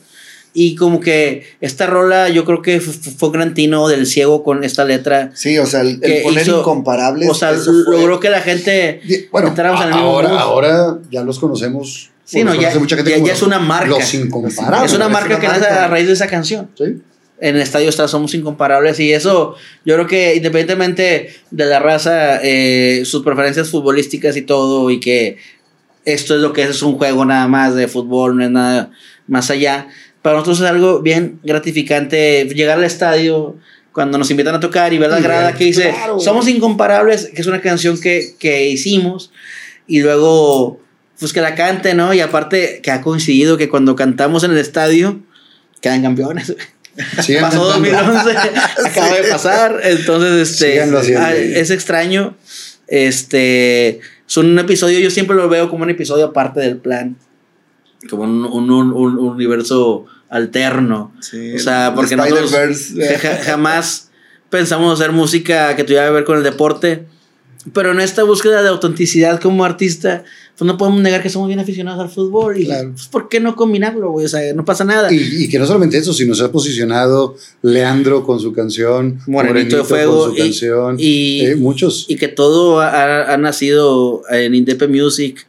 [0.58, 4.64] Y como que esta rola, yo creo que fue un gran tino del ciego con
[4.64, 5.30] esta letra.
[5.34, 7.28] Sí, o sea, el, el poner hizo- incomparables.
[7.28, 10.38] O sea, logró que la gente Bueno, entráramos en el mismo ahora, bus.
[10.40, 12.10] ahora ya los conocemos.
[12.24, 13.88] Sí, no, los ya- mucha gente ya- ya es una marca.
[13.90, 14.90] Los incomparables.
[14.90, 15.84] Es una es marca una que nace marca.
[15.84, 16.70] a raíz de esa canción.
[16.74, 17.02] Sí.
[17.39, 22.40] En el estadio está, somos incomparables y eso, yo creo que independientemente de la raza,
[22.42, 25.36] eh, sus preferencias futbolísticas y todo, y que
[26.06, 28.90] esto es lo que es, es un juego nada más de fútbol, no es nada
[29.26, 29.89] más allá.
[30.23, 33.56] Para nosotros es algo bien gratificante llegar al estadio
[33.92, 36.20] cuando nos invitan a tocar y ver la grada que dice claro.
[36.20, 39.31] Somos incomparables, que es una canción que, que hicimos
[39.86, 40.81] y luego
[41.18, 42.12] pues que la cante, ¿no?
[42.12, 45.20] Y aparte que ha coincidido que cuando cantamos en el estadio
[45.81, 46.55] quedan campeones.
[47.16, 47.65] Pasó cantando.
[47.66, 48.31] 2011,
[48.86, 52.36] acaba de pasar, entonces este es extraño.
[52.89, 57.16] Este, son un episodio, yo siempre lo veo como un episodio aparte del plan,
[58.08, 61.12] como un, un- un- un universo alterno.
[61.20, 62.50] Sí, O sea, porque nosotros
[63.44, 64.10] jamás
[64.50, 67.07] pensamos hacer música que tuviera que ver con el deporte,
[67.72, 70.24] pero en esta búsqueda de autenticidad como artista,
[70.56, 72.92] pues no podemos negar que somos bien aficionados al fútbol y Claro.
[72.92, 74.24] pues, ¿por qué no combinarlo, güey?
[74.24, 75.12] O sea, no pasa nada.
[75.12, 79.76] Y, y que no solamente eso, sino se ha posicionado Leandro con su canción, Morenito
[79.78, 82.06] de Fuego con su y- canción, y- eh, muchos.
[82.08, 85.46] y que todo ha, ha nacido en Indepe Music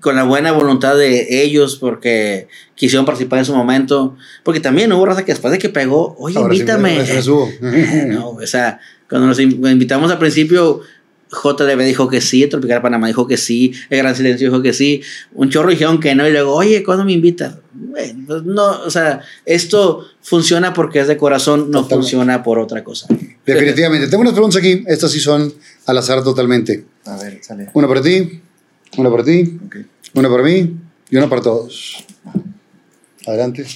[0.00, 4.16] con la buena voluntad de ellos porque quisieron participar en su momento.
[4.42, 6.98] Porque también hubo raza que después de que pegó, oye, Ahora sí invítame.
[7.02, 7.48] me- me subo.
[8.08, 10.80] no, o sea, cuando nos in- invitamos al principio,
[11.30, 15.02] JLB dijo que sí, Tropical Panamá dijo que sí, El Gran Silencio dijo que sí,
[15.34, 17.56] un chorro dijeron que no, y luego, oye, ¿cuándo me invitas?
[17.72, 21.94] Bueno, pues no, o sea, esto funciona porque es de corazón, no Totalmente.
[21.94, 23.08] funciona por otra cosa.
[23.44, 24.08] Definitivamente.
[24.08, 24.82] Tengo unas preguntas aquí.
[24.86, 25.52] Estas sí son
[25.86, 26.84] al azar totalmente.
[27.04, 27.70] A ver, sale.
[27.74, 28.40] Una para ti,
[28.96, 29.58] una para ti,
[30.14, 30.76] una para mí
[31.10, 32.04] y una para todos.
[33.26, 33.66] Adelante.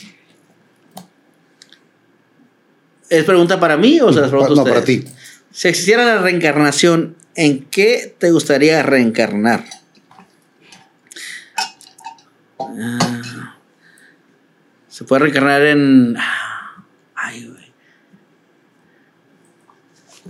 [3.08, 4.74] ¿Es pregunta para mí o se las pregunto a no, ustedes?
[4.74, 5.04] para ti.
[5.52, 9.64] Si existiera la reencarnación, ¿en qué te gustaría reencarnar?
[12.58, 13.56] Ah,
[14.88, 16.18] se puede reencarnar en.
[17.14, 17.72] Ay, güey.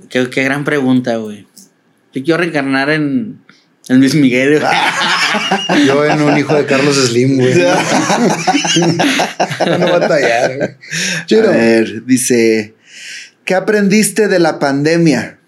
[0.09, 1.49] Qué, qué gran pregunta, güey.
[2.13, 3.41] Yo quiero reencarnar en.
[3.89, 4.73] En Luis Miguel, güey.
[5.87, 7.55] Yo en un hijo de Carlos Slim, güey.
[9.81, 10.69] no batallar, güey.
[11.41, 12.77] A ver, dice,
[13.45, 15.40] ¿qué aprendiste de la pandemia?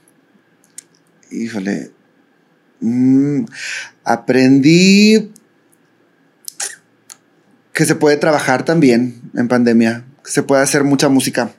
[1.33, 1.91] Híjole.
[2.81, 3.45] Mm,
[4.05, 5.31] aprendí
[7.73, 11.55] que se puede trabajar también en pandemia, que se puede hacer mucha música.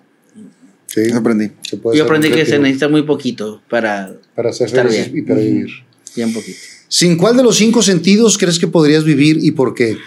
[0.87, 1.51] Sí, Eso aprendí.
[1.63, 4.13] se puede Yo aprendí que se necesita muy poquito para.
[4.35, 5.11] para ser estar bien.
[5.15, 5.67] y para vivir.
[6.15, 6.59] Bien poquito.
[6.87, 9.97] ¿Sin cuál de los cinco sentidos crees que podrías vivir y por qué?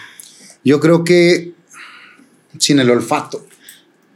[0.65, 1.55] Yo creo que
[2.59, 3.45] sin el olfato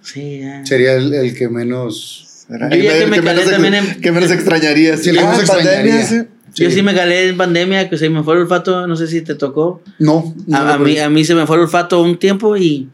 [0.03, 0.65] Sí, ya.
[0.65, 2.27] sería el, el que menos.
[2.51, 5.01] Yo ya que me calé también en- que menos extrañarías.
[5.01, 6.07] Sí, Ah, pandemia, extrañaría.
[6.07, 6.17] sí.
[6.57, 9.21] Yo sí me calé en pandemia, que se me fue el olfato, no sé si
[9.23, 9.83] te tocó.
[10.01, 12.89] No, no A, a mí, a mí se me fue el olfato un tiempo y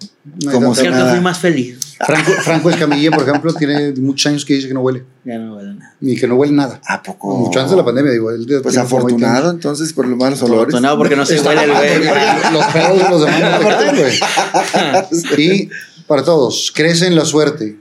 [0.45, 1.11] no como creo que nada.
[1.13, 1.79] fui más feliz.
[2.07, 5.05] Franco, Franco Escamilla, por ejemplo, tiene muchos años que dice que no huele.
[5.25, 5.95] Ya no huele nada.
[6.03, 6.79] Ni que no huele nada.
[6.87, 7.35] ¿A poco?
[7.35, 8.31] Mucho antes de la pandemia, digo.
[8.31, 8.85] él Pues tiene como 20
[9.25, 10.65] afortunado entonces por los malos olores.
[10.75, 12.53] Afortunado porque no se Está huele el güey.
[12.53, 15.39] Los pedos de los demás no te güey.
[15.39, 15.71] Y
[16.07, 17.77] para todos, crece en la suerte.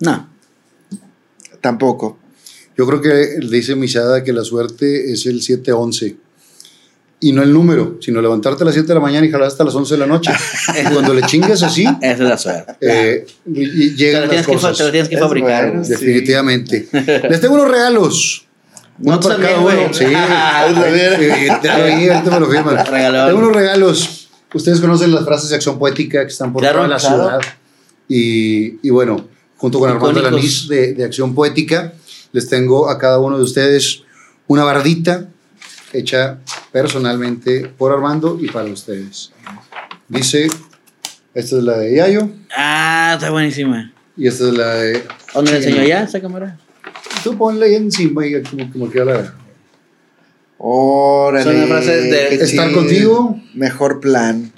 [0.00, 0.28] No.
[1.60, 2.18] Tampoco.
[2.76, 6.16] Yo creo que dice Misada que la suerte es el 7-11.
[7.18, 9.64] Y no el número, sino levantarte a las 7 de la mañana y jalar hasta
[9.64, 10.30] las 11 de la noche.
[10.80, 12.76] Y cuando le chingas así, Esa es la suerte.
[12.82, 14.76] eh, y- llegan lo las tienes, que, cosas.
[14.76, 15.68] te lo tienes que fabricar.
[15.70, 15.88] bueno.
[15.88, 16.88] Definitivamente.
[17.30, 18.46] Les tengo unos regalos.
[18.98, 19.92] Uno para cada uno.
[19.94, 20.04] Sí.
[20.88, 22.86] Eh, ahí, ahorita me lo firman.
[22.86, 23.26] Regalón.
[23.28, 24.28] Tengo unos regalos.
[24.52, 27.16] Ustedes conocen las frases de acción poética que están por Claro, toda la claro.
[27.16, 27.40] ciudad.
[28.08, 30.20] Y, y bueno, junto con Armando.
[30.22, 31.92] Lanís de, de Acción Poética,
[32.32, 34.02] les tengo a cada uno de ustedes
[34.46, 35.26] una bardita
[35.92, 36.38] hecha
[36.72, 39.32] personalmente por Armando y para ustedes.
[40.08, 40.46] Dice,
[41.34, 43.92] esta es la de Yayo Ah, está buenísima.
[44.16, 45.02] y esta es la de...
[45.34, 46.58] ¿Dónde le enseñó ya esa cámara?
[47.24, 49.34] Tú ponle ahí encima y como, como que la...
[50.58, 51.44] Órale.
[51.44, 53.38] Son las frases de- Estar contigo.
[53.54, 54.52] Mejor plan.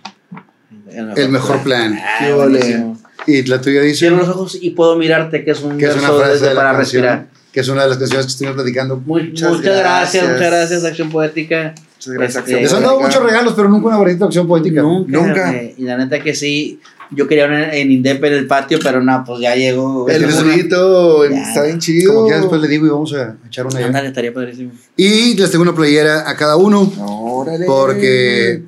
[0.91, 1.99] El mejor plan.
[2.01, 2.59] Ah, Qué ole.
[2.59, 2.99] buenísimo.
[3.29, 3.99] Y la tuya dice...
[4.07, 6.55] Cierro los ojos y puedo mirarte, que es un que es una frase desde de
[6.55, 7.27] la para canción, respirar.
[7.53, 8.97] que es una de las canciones que estuvimos platicando.
[9.05, 10.25] Muy- Muchas muchas, gracias, gracias.
[10.33, 11.75] muchas gracias, Acción Poética.
[11.97, 14.83] Muchas gracias, Este, Acción Les han dado muchos regalos, pero nunca una bonita acción poética.
[14.83, 15.11] Nunca.
[15.21, 15.63] Nunca.
[15.77, 19.25] Y la neta que sí, yo quería una en Indep en el patio, pero no,
[19.27, 20.09] pues ya llegó.
[20.09, 20.29] El Ya.
[20.29, 22.15] está bien chido.
[22.15, 23.87] Como que ya después le digo y vamos a echar una ya.
[23.87, 24.71] Ándale, estaría padrísimo.
[24.97, 27.67] Y les tengo una playera a cada uno, Órale.
[27.67, 28.63] porque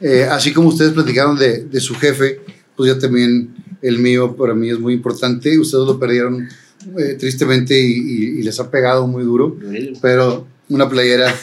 [0.00, 2.40] eh, así como ustedes platicaron de, de su jefe,
[2.76, 5.58] pues yo también, el mío para mí es muy importante.
[5.58, 6.48] Ustedes lo perdieron
[6.98, 9.56] eh, tristemente y, y- y les ha pegado muy duro,
[10.00, 11.28] pero una playera.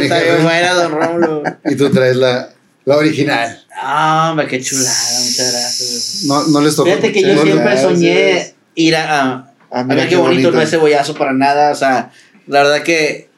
[0.00, 1.42] Está bien buena, don Rómulo.
[1.64, 2.50] y tú traes la,
[2.84, 3.64] la original.
[3.80, 4.90] Ah, hombre, qué chulada,
[5.24, 6.24] muchas gracias.
[6.26, 6.88] No, no les tocó.
[6.90, 7.82] Fíjate que yo no siempre gracias.
[7.92, 9.20] soñé ir a.
[9.32, 11.70] a Ah, a ver qué bonito, no es cebollazo para nada.
[11.72, 12.10] O sea,
[12.46, 13.28] la verdad que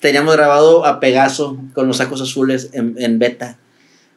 [0.00, 3.58] teníamos grabado a Pegaso con los sacos azules en, en beta.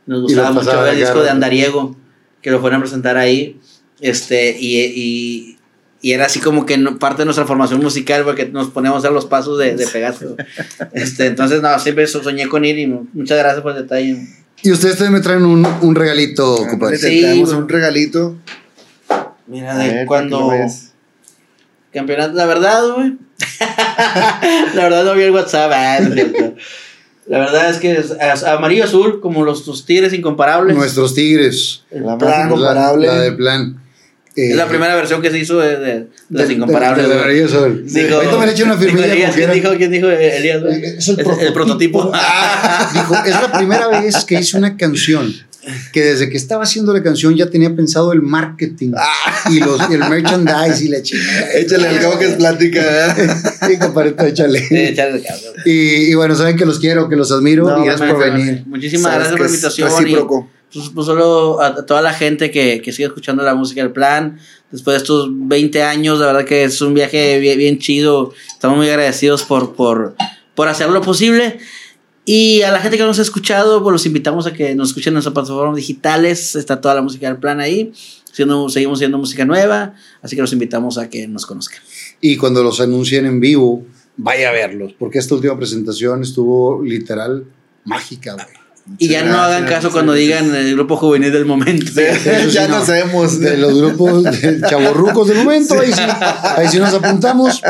[0.05, 1.29] Nos gustaba mucho ver el disco de.
[1.29, 1.97] Andariego,
[2.41, 3.59] que lo fueron a presentar ahí.
[3.99, 5.57] Este, y, y,
[6.01, 8.99] y era así como que no- parte de nuestra formación musical, porque nos poníamos a
[8.99, 10.35] hacer los pasos de, de Pegaso.
[10.93, 14.27] Este, entonces, no, siempre so- soñé con ir y muchas gracias por el detalle.
[14.63, 16.97] Y ustedes también me traen un, un regalito, Ándale, compadre.
[16.97, 18.35] Sí, traemos un regalito.
[19.47, 20.51] Mira, A de ver, cuando.
[21.93, 23.13] Campeonato, la verdad, güey.
[24.75, 25.71] la verdad no vi el WhatsApp.
[27.27, 30.75] La verdad es que es, es amarillo azul, como los tus tigres incomparables.
[30.77, 31.83] Nuestros tigres.
[31.91, 32.31] El La plan.
[32.39, 33.07] La, Incomparable.
[33.07, 33.81] la de plan.
[34.35, 37.07] Eh, es la primera versión que se hizo de, de- de las de- incomparables.
[37.09, 37.13] de-.
[37.15, 37.83] Amarillo Azul.
[37.85, 39.33] Dijo- Ahorita me le eché una dijo firmilla quiera.
[39.33, 40.63] ¿Quién dijo, quién dijo Elías?
[40.63, 42.11] Es el, el prototipo.
[42.13, 45.33] Ah, dijo, es la primera vez que hice una canción
[45.91, 48.91] que desde que estaba haciendo la canción ya tenía pensado el marketing
[49.51, 51.51] y, los, y el merchandise y la chingada.
[51.53, 52.81] Échale el cabo que es plática.
[53.17, 53.27] ¿eh?
[53.67, 54.59] Sí, compadre, échale.
[54.59, 55.53] Sí, echarle cabrón.
[55.65, 58.63] Y, y bueno, saben que los quiero, que los admiro No, y gracias por venir.
[58.65, 60.07] Muchísimas gracias por la invitación.
[60.07, 60.15] y-
[60.73, 63.91] pues, pues solo a, a toda la gente que, que sigue escuchando la música del
[63.91, 64.37] plan.
[64.71, 68.33] Después de estos 20 años, la verdad que es un viaje bien, bien chido.
[68.51, 70.15] Estamos muy agradecidos por, por,
[70.55, 71.57] por hacer lo posible.
[72.29, 74.89] Y a la gente que no nos ha escuchado, pues los invitamos a que nos
[74.89, 76.57] escuchen en nuestras plataformas digitales.
[76.57, 77.93] Está toda la música del plan ahí.
[78.33, 79.95] Siendo, seguimos siendo música nueva.
[80.21, 81.79] Así que los invitamos a que nos conozcan.
[82.19, 83.85] Y cuando los anuncien en vivo,
[84.17, 87.45] vaya a verlos, porque esta última presentación estuvo literal
[87.85, 88.45] mágica, güey.
[88.97, 91.85] Y ya no hagan caso cuando digan el grupo juvenil del momento.
[92.01, 92.79] Eso sí, ya no.
[92.79, 93.39] nos vemos.
[93.39, 96.01] de los grupos de chavorrucos del momento, ahí sí,
[96.57, 97.61] ahí sí nos apuntamos,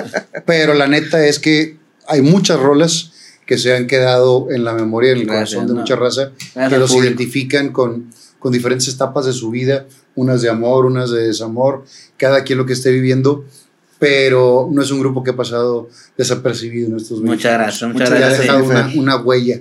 [0.47, 1.77] pero la neta es que
[2.07, 3.11] hay muchas rolas
[3.47, 5.79] que se han quedado en la memoria, en el Gracias, corazón de no.
[5.79, 7.07] mucha raza, Gracias que los público.
[7.07, 11.83] identifican con, con diferentes etapas de su vida, unas de amor, unas de desamor,
[12.17, 13.45] cada quien lo que esté viviendo,
[13.99, 18.09] pero no es un grupo que ha pasado desapercibido en estos 20 Muchas gracias, muchas
[18.09, 18.41] Ya ha gracias.
[18.41, 19.59] dejado una, una huella,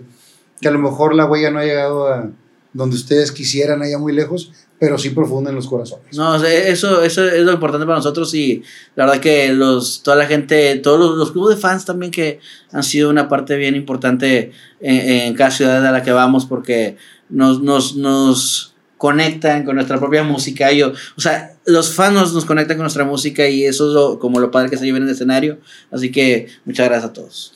[0.61, 2.31] que a lo mejor la huella no ha llegado a
[2.73, 6.17] donde ustedes quisieran, allá muy lejos, pero sí profunda en los corazones.
[6.17, 8.63] No, eso, eso es lo importante para nosotros y
[8.95, 12.41] la verdad que los, toda la gente, todos los, los clubes de fans también que
[12.73, 14.97] han sido una parte bien importante en,
[15.29, 16.97] en cada ciudad a la que vamos porque
[17.31, 20.71] nos, nos, nos conectan con nuestra propia música.
[20.73, 24.19] Yo, o sea, los fans nos, nos conectan con nuestra música y eso es lo-
[24.19, 25.59] como lo padre que se lleva en el escenario.
[25.91, 27.53] Así que muchas gracias a todos.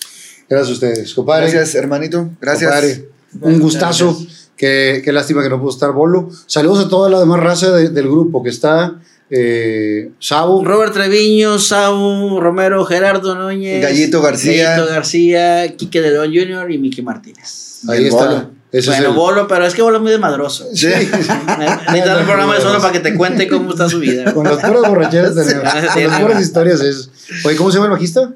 [0.48, 1.50] Gracias a ustedes, compadre.
[1.50, 2.30] Gracias, hermanito.
[2.40, 2.70] Gracias.
[2.70, 3.08] compadre.
[3.42, 4.18] Un gustazo.
[4.60, 6.28] Qué, qué lástima que no pudo estar Bolo.
[6.44, 8.96] Saludos a toda la demás raza de- del grupo que está.
[9.30, 10.62] Eh, Sabo.
[10.62, 14.72] Robert Treviño, Sau, Romero, Gerardo Núñez, Gallito García.
[14.74, 16.70] Gallito García, Quique de León Jr.
[16.72, 17.80] y Mickey Martínez.
[17.88, 18.16] Ahí está.
[18.26, 18.28] Bolo.
[18.36, 20.66] Bueno, es el- Bolo, pero es que Bolo es muy desmadroso.
[20.74, 20.88] Sí.
[20.88, 24.34] Necesitas un programa de solo para que te cuente cómo está su vida.
[24.34, 25.72] Con las puras borracheras tenemos.
[25.94, 27.08] Sí, Con las puras historias es.
[27.46, 28.30] Oye, ¿cómo se llama el bajista?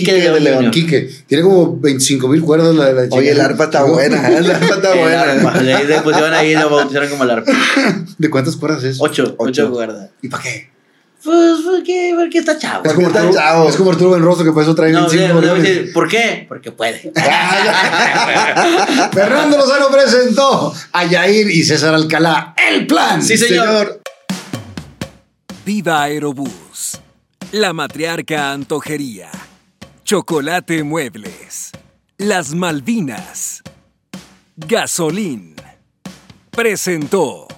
[0.00, 0.56] Quique de León, de León.
[0.58, 0.70] Jr.
[0.72, 1.10] Quique.
[1.26, 4.28] Tiene como 25 mil cuerdas la, la Oye, el arpa está buena.
[4.28, 5.60] El arpa está buena.
[5.62, 7.52] Le, le pusieron ahí y lo bautizaron como el arpa.
[8.18, 8.98] ¿De cuántas cuerdas es?
[9.00, 9.70] Ocho, ocho, Ocho.
[9.72, 10.10] cuerdas.
[10.22, 10.70] ¿Y para qué?
[11.22, 12.84] Pues porque, porque está chavo.
[12.84, 13.68] Es como, está Arturo, chavo.
[13.70, 15.76] es como Arturo Benroso que por eso trae No, 25 le- le voy a volúmenes.
[15.78, 16.44] decir, ¿por qué?
[16.46, 17.12] Porque puede.
[19.12, 22.54] Fernando Lozano presentó a Yair y César Alcalá.
[22.70, 23.22] El plan.
[23.22, 24.00] Sí, señor.
[25.64, 27.00] Viva Aerobús.
[27.52, 29.30] La matriarca Antojería.
[30.04, 31.72] Chocolate Muebles.
[32.18, 33.62] Las Malvinas.
[34.54, 35.56] Gasolín.
[36.50, 37.48] Presentó.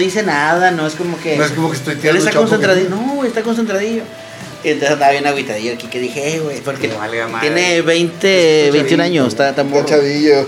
[0.00, 1.36] Dice nada, no es como que.
[1.36, 2.88] No es como que estoy Él tirando está chapo, concentradillo.
[2.88, 4.02] que- No, güey, está concentradillo.
[4.62, 9.02] Y entonces andaba bien agüitadillo aquí que dije, güey, porque Que valga tiene 20, 21
[9.02, 9.88] años, está tan Está morro.
[9.88, 10.46] chavillo.